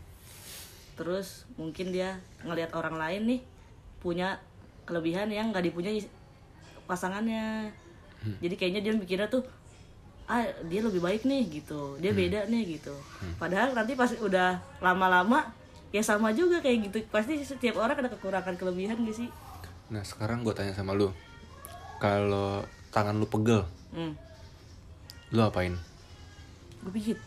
Terus 0.94 1.50
mungkin 1.58 1.90
dia 1.90 2.22
ngelihat 2.46 2.74
orang 2.78 2.96
lain 2.98 3.22
nih 3.26 3.42
punya 4.04 4.38
kelebihan 4.84 5.32
yang 5.32 5.50
nggak 5.50 5.72
dipunyai 5.72 6.04
pasangannya. 6.86 7.72
Jadi 8.40 8.56
kayaknya 8.56 8.82
dia 8.84 8.94
mikirnya 8.96 9.28
tuh 9.28 9.44
ah 10.24 10.48
dia 10.68 10.80
lebih 10.80 11.04
baik 11.04 11.28
nih 11.28 11.64
gitu. 11.64 12.00
Dia 12.00 12.16
beda 12.16 12.48
nih 12.48 12.80
gitu. 12.80 12.96
Padahal 13.36 13.76
nanti 13.76 13.96
pas 13.96 14.12
udah 14.16 14.60
lama-lama 14.80 15.52
ya 15.92 16.00
sama 16.04 16.32
juga 16.32 16.64
kayak 16.64 16.92
gitu. 16.92 16.98
Pasti 17.12 17.40
setiap 17.44 17.80
orang 17.80 18.00
ada 18.00 18.12
kekurangan 18.12 18.56
kelebihan 18.56 19.00
gitu 19.08 19.28
sih? 19.28 19.30
Nah 19.92 20.04
sekarang 20.04 20.44
gue 20.44 20.56
tanya 20.56 20.72
sama 20.76 20.96
lu. 20.96 21.12
Kalau 22.00 22.64
tangan 22.92 23.16
lu 23.16 23.28
pegel 23.28 23.64
hmm. 23.96 24.14
lu 25.36 25.42
apain? 25.44 25.76
Gue 26.84 26.92
pijit 26.92 27.20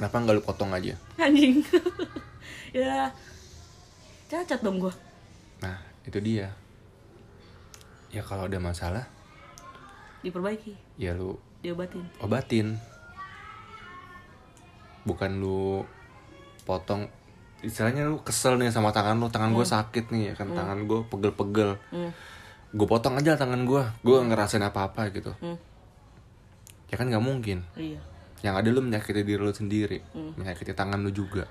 kenapa 0.00 0.16
nggak 0.16 0.36
lu 0.40 0.42
potong 0.42 0.72
aja? 0.72 0.96
Anjing. 1.20 1.60
Ya. 2.70 3.10
Cacat 4.30 4.62
dong 4.62 4.78
gue 4.78 4.94
nah 5.60 5.76
itu 6.08 6.16
dia. 6.24 6.48
Ya 8.08 8.24
kalau 8.24 8.48
ada 8.48 8.56
masalah? 8.56 9.04
Diperbaiki. 10.24 10.72
Ya 10.96 11.12
lu 11.12 11.36
diobatin. 11.60 12.08
obatin. 12.24 12.80
Bukan 15.04 15.36
lu 15.36 15.84
potong. 16.64 17.12
Istilahnya 17.60 18.08
lu 18.08 18.24
kesel 18.24 18.56
nih 18.56 18.72
sama 18.72 18.94
tangan 18.94 19.20
lu. 19.20 19.28
Tangan 19.28 19.52
gue 19.52 19.66
sakit 19.68 20.08
nih 20.08 20.32
ya 20.32 20.34
kan? 20.38 20.48
Tangan 20.56 20.88
gue 20.88 21.04
pegel-pegel. 21.12 21.76
Hmm. 21.92 22.14
gue 22.70 22.86
potong 22.86 23.18
aja 23.18 23.34
tangan 23.34 23.66
gue 23.66 23.82
gue 24.06 24.18
ngerasain 24.30 24.62
apa-apa 24.62 25.10
gitu. 25.10 25.34
Hmm. 25.42 25.58
ya 26.86 26.94
kan 26.94 27.10
nggak 27.10 27.20
mungkin. 27.22 27.66
Iya 27.74 27.98
yang 28.40 28.56
ada 28.56 28.72
lu 28.72 28.80
menyakiti 28.80 29.20
diri 29.20 29.40
lu 29.40 29.52
sendiri 29.52 30.00
menyakiti 30.36 30.72
tangan 30.72 31.00
lu 31.00 31.12
juga. 31.12 31.44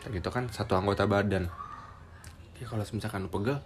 Kayak 0.00 0.20
gitu 0.20 0.28
kan 0.32 0.44
satu 0.48 0.76
anggota 0.76 1.04
badan. 1.04 1.48
Ya 2.60 2.64
kalau 2.64 2.84
misalkan 2.84 3.28
lu 3.28 3.30
pegel 3.32 3.60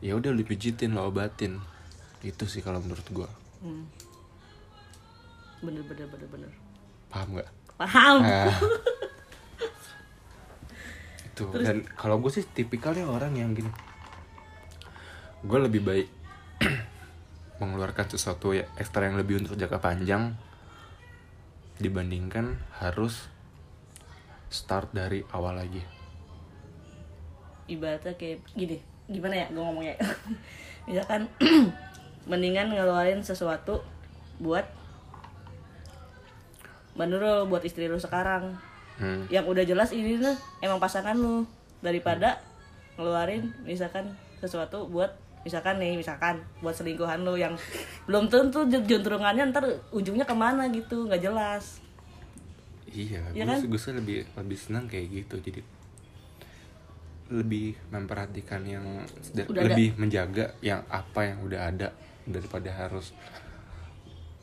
ya 0.00 0.16
udah 0.16 0.32
lu 0.32 0.44
pijitin 0.44 0.92
lu 0.92 1.00
obatin. 1.04 1.60
Itu 2.20 2.44
sih 2.44 2.60
kalau 2.60 2.84
menurut 2.84 3.06
gua. 3.12 3.28
Hmm. 3.60 3.84
bener 5.60 5.84
bener 5.84 6.08
bener 6.08 6.28
bener. 6.32 6.52
Paham 7.12 7.36
nggak? 7.36 7.48
Paham. 7.76 8.16
Nah. 8.24 8.48
itu 11.28 11.44
dan 11.60 11.84
kalau 11.96 12.16
gue 12.20 12.32
sih 12.32 12.44
tipikalnya 12.44 13.08
orang 13.08 13.36
yang 13.36 13.52
gini. 13.52 13.68
Gue 15.44 15.60
lebih 15.60 15.84
baik 15.84 16.08
mengeluarkan 17.60 18.08
sesuatu 18.12 18.52
ya 18.56 18.68
ekstra 18.76 19.08
yang 19.08 19.20
lebih 19.20 19.40
untuk 19.44 19.56
jangka 19.56 19.80
panjang 19.80 20.36
dibandingkan 21.80 22.60
harus 22.76 23.26
start 24.52 24.92
dari 24.92 25.24
awal 25.32 25.56
lagi. 25.56 25.80
Ibaratnya 27.66 28.14
kayak 28.20 28.44
gini 28.52 28.78
gimana 29.10 29.34
ya 29.42 29.46
gue 29.48 29.62
ngomongnya? 29.64 29.96
Misalkan 30.88 31.26
mendingan 32.30 32.70
ngeluarin 32.70 33.24
sesuatu 33.24 33.80
buat 34.38 34.68
menurut 36.94 37.48
buat 37.48 37.64
istri 37.64 37.88
lu 37.88 37.96
sekarang. 37.96 38.60
Hmm. 39.00 39.24
yang 39.32 39.48
udah 39.48 39.64
jelas 39.64 39.96
ini 39.96 40.20
nih 40.20 40.36
emang 40.60 40.76
pasangan 40.76 41.16
lu 41.16 41.48
daripada 41.80 42.36
ngeluarin 43.00 43.48
misalkan 43.64 44.12
sesuatu 44.44 44.84
buat 44.92 45.16
misalkan 45.40 45.80
nih 45.80 45.96
misalkan 45.96 46.36
buat 46.60 46.72
selingkuhan 46.72 47.24
lu 47.24 47.32
yang 47.34 47.56
belum 48.04 48.28
tentu 48.28 48.60
juntrungannya 48.68 49.48
ntar 49.48 49.64
ujungnya 49.88 50.24
ke 50.24 50.34
mana 50.34 50.68
gitu 50.68 51.08
nggak 51.08 51.22
jelas 51.22 51.80
iya 52.86 53.24
Iya 53.32 53.44
gue 53.44 53.56
kan? 53.56 53.60
gue 53.64 53.80
sih 53.80 53.92
lebih 53.92 54.18
lebih 54.34 54.58
senang 54.58 54.84
kayak 54.84 55.24
gitu 55.24 55.40
jadi 55.40 55.60
lebih 57.30 57.78
memperhatikan 57.88 58.60
yang 58.62 58.84
Udah 59.32 59.46
ada. 59.46 59.62
lebih 59.70 59.94
menjaga 59.96 60.50
yang 60.60 60.82
apa 60.90 61.20
yang 61.24 61.38
udah 61.40 61.60
ada 61.62 61.88
daripada 62.26 62.68
harus 62.68 63.14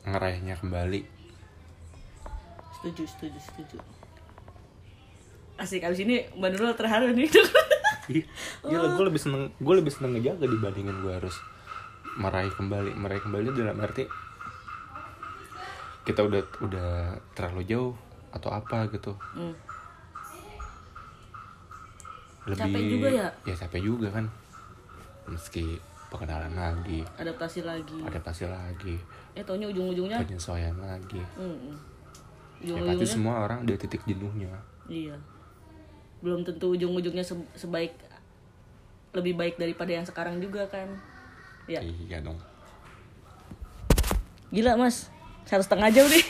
ngeraihnya 0.02 0.56
kembali 0.56 1.04
setuju 2.74 3.04
setuju 3.06 3.38
setuju 3.38 3.78
asik 5.58 5.84
abis 5.84 6.00
ini 6.00 6.26
mbak 6.32 6.54
Nurul 6.54 6.72
terharu 6.72 7.12
nih 7.12 7.28
Iya, 8.08 8.78
gue 8.96 9.04
lebih 9.04 9.20
seneng 9.20 9.52
gue 9.60 9.74
lebih 9.76 9.92
seneng 9.92 10.16
ngejaga 10.16 10.48
dibandingin 10.48 10.96
gue 11.04 11.12
harus 11.12 11.36
meraih 12.16 12.52
kembali. 12.56 12.96
Meraih 12.96 13.22
kembali 13.22 13.52
dalam 13.52 13.76
arti 13.84 14.08
kita 16.08 16.24
udah 16.24 16.42
udah 16.64 16.90
terlalu 17.36 17.68
jauh 17.68 17.94
atau 18.32 18.48
apa 18.48 18.88
gitu. 18.88 19.12
Hmm. 19.36 19.52
lebih 22.48 22.64
Capek 22.64 22.84
juga 22.88 23.08
ya? 23.12 23.28
ya 23.44 23.54
capek 23.60 23.80
juga 23.84 24.08
kan. 24.08 24.24
Meski 25.28 25.76
pengenalan 26.08 26.56
lagi. 26.56 27.04
Adaptasi 27.20 27.60
lagi. 27.60 28.00
Adaptasi 28.08 28.48
lagi. 28.48 28.96
Eh 29.36 29.44
taunya 29.44 29.68
ujung-ujungnya? 29.68 30.16
Penyesuaian 30.24 30.76
lagi. 30.80 31.20
Hmm. 31.36 31.76
ya 32.58 32.74
pasti 32.74 33.06
semua 33.06 33.44
orang 33.44 33.68
ada 33.68 33.76
titik 33.76 34.00
jenuhnya. 34.08 34.50
Iya 34.88 35.14
belum 36.18 36.42
tentu 36.42 36.74
ujung-ujungnya 36.74 37.22
se- 37.22 37.50
sebaik 37.54 37.94
lebih 39.14 39.34
baik 39.38 39.54
daripada 39.56 39.90
yang 39.94 40.06
sekarang 40.06 40.38
juga 40.42 40.66
kan. 40.68 40.88
Ya. 41.70 41.80
Iya 41.84 42.20
dong. 42.24 42.38
Gila 44.52 44.76
mas. 44.80 45.12
Satu 45.44 45.64
setengah 45.64 45.88
jam 45.92 46.06
nih. 46.08 46.24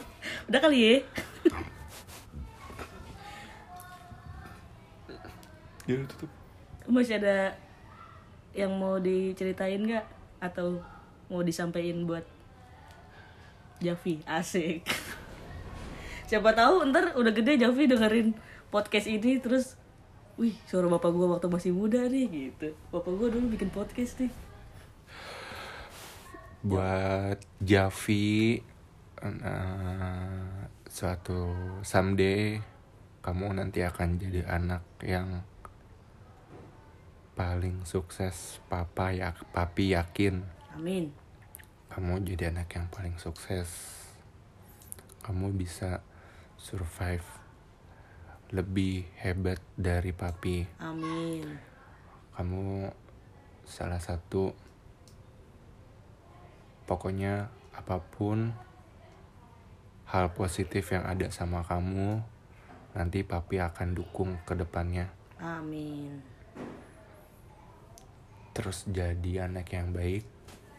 Udah 0.50 0.60
kali 0.62 0.78
ya? 0.78 0.94
Ya 5.84 6.00
tutup. 6.08 6.32
Masih 6.88 7.20
ada 7.20 7.52
yang 8.56 8.72
mau 8.72 8.96
diceritain 8.96 9.84
nggak? 9.84 10.06
Atau 10.40 10.80
mau 11.28 11.44
disampaikan 11.44 12.08
buat 12.08 12.24
Javi? 13.84 14.24
Asik. 14.24 14.80
Siapa 16.28 16.56
tahu 16.56 16.88
ntar 16.88 17.12
udah 17.20 17.32
gede 17.36 17.60
Javi 17.60 17.84
dengerin 17.84 18.32
podcast 18.74 19.06
ini 19.06 19.38
terus 19.38 19.78
wih 20.34 20.58
suara 20.66 20.90
bapak 20.90 21.14
gua 21.14 21.38
waktu 21.38 21.46
masih 21.46 21.70
muda 21.70 22.10
nih 22.10 22.26
gitu. 22.26 22.74
Bapak 22.90 23.14
gua 23.14 23.30
dulu 23.30 23.54
bikin 23.54 23.70
podcast 23.70 24.18
nih. 24.18 24.34
Buat 26.66 27.38
Javi 27.62 28.58
eh, 29.22 30.58
suatu 30.90 31.54
someday 31.86 32.58
kamu 33.22 33.62
nanti 33.62 33.86
akan 33.86 34.18
jadi 34.18 34.42
anak 34.50 34.82
yang 35.06 35.46
paling 37.38 37.86
sukses 37.86 38.58
papa 38.66 39.14
ya 39.14 39.38
papi 39.54 39.94
yakin. 39.94 40.42
Amin. 40.74 41.14
Kamu 41.94 42.26
jadi 42.26 42.50
anak 42.50 42.74
yang 42.74 42.90
paling 42.90 43.22
sukses. 43.22 43.70
Kamu 45.22 45.54
bisa 45.54 46.02
survive 46.58 47.43
lebih 48.54 49.02
hebat 49.18 49.58
dari 49.74 50.14
papi. 50.14 50.62
Amin. 50.78 51.42
Kamu 52.38 52.86
salah 53.66 53.98
satu. 53.98 54.54
Pokoknya 56.86 57.50
apa 57.74 57.98
pun 57.98 58.54
hal 60.06 60.30
positif 60.38 60.94
yang 60.94 61.02
ada 61.02 61.26
sama 61.34 61.66
kamu 61.66 62.22
nanti 62.94 63.26
papi 63.26 63.58
akan 63.58 63.98
dukung 63.98 64.38
ke 64.46 64.54
depannya. 64.54 65.10
Amin. 65.42 66.22
Terus 68.54 68.86
jadi 68.86 69.50
anak 69.50 69.66
yang 69.74 69.90
baik 69.90 70.22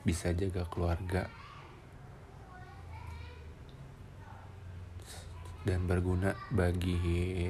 bisa 0.08 0.32
jaga 0.32 0.64
keluarga 0.72 1.28
dan 5.66 5.90
berguna 5.90 6.38
bagi 6.54 7.50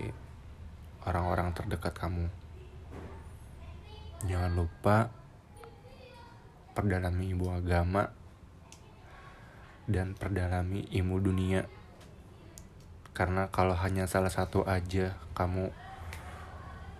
orang-orang 1.04 1.52
terdekat 1.52 1.92
kamu. 2.00 2.32
Jangan 4.26 4.56
lupa 4.56 5.12
perdalami 6.72 7.36
ilmu 7.36 7.52
agama 7.52 8.08
dan 9.86 10.16
perdalami 10.16 10.88
ilmu 10.96 11.20
dunia. 11.20 11.68
Karena 13.12 13.52
kalau 13.52 13.76
hanya 13.76 14.08
salah 14.08 14.32
satu 14.32 14.64
aja 14.64 15.20
kamu 15.36 15.72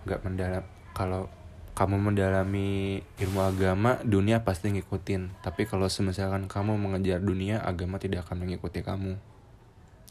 nggak 0.06 0.22
mendalam 0.22 0.64
kalau 0.92 1.28
kamu 1.76 1.96
mendalami 2.12 3.00
ilmu 3.20 3.40
agama 3.40 4.00
dunia 4.04 4.44
pasti 4.44 4.68
ngikutin. 4.72 5.40
Tapi 5.40 5.64
kalau 5.64 5.88
misalkan 5.88 6.44
kamu 6.44 6.76
mengejar 6.76 7.20
dunia 7.24 7.64
agama 7.64 7.96
tidak 7.96 8.28
akan 8.28 8.44
mengikuti 8.44 8.84
kamu 8.84 9.16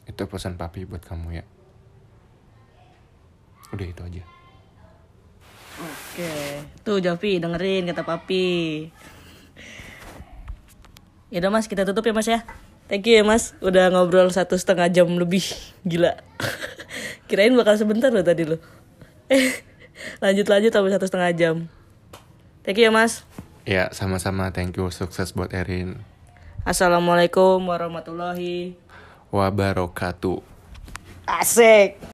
itu 0.05 0.23
pesan 0.29 0.57
papi 0.57 0.85
buat 0.85 1.01
kamu 1.01 1.41
ya. 1.41 1.43
Udah 3.73 3.87
itu 3.89 4.01
aja. 4.05 4.23
Oke. 5.75 6.33
Tuh 6.87 7.03
Javi 7.03 7.41
dengerin 7.41 7.89
kata 7.91 8.07
papi. 8.07 8.87
Ya 11.33 11.43
udah 11.43 11.51
mas 11.51 11.67
kita 11.67 11.83
tutup 11.83 12.05
ya 12.05 12.13
mas 12.15 12.29
ya. 12.29 12.45
Thank 12.85 13.09
you 13.09 13.17
ya 13.17 13.23
mas 13.25 13.57
udah 13.59 13.89
ngobrol 13.89 14.29
satu 14.29 14.55
setengah 14.55 14.87
jam 14.93 15.09
lebih. 15.09 15.43
Gila. 15.83 16.21
Kirain 17.27 17.57
bakal 17.57 17.75
sebentar 17.75 18.13
loh 18.13 18.21
tadi 18.21 18.45
lo 18.45 18.61
lanjut 20.21 20.45
lanjut 20.45 20.71
sampai 20.71 20.93
satu 20.93 21.05
setengah 21.09 21.31
jam. 21.33 21.55
Thank 22.61 22.81
you 22.81 22.87
ya 22.87 22.91
mas. 22.93 23.25
Ya 23.65 23.89
sama-sama. 23.91 24.53
Thank 24.53 24.77
you. 24.77 24.93
Sukses 24.93 25.33
buat 25.33 25.49
Erin. 25.51 26.01
Assalamualaikum 26.65 27.61
warahmatullahi 27.65 28.77
wabarakatuh. 29.35 30.39
Asik 31.27 31.99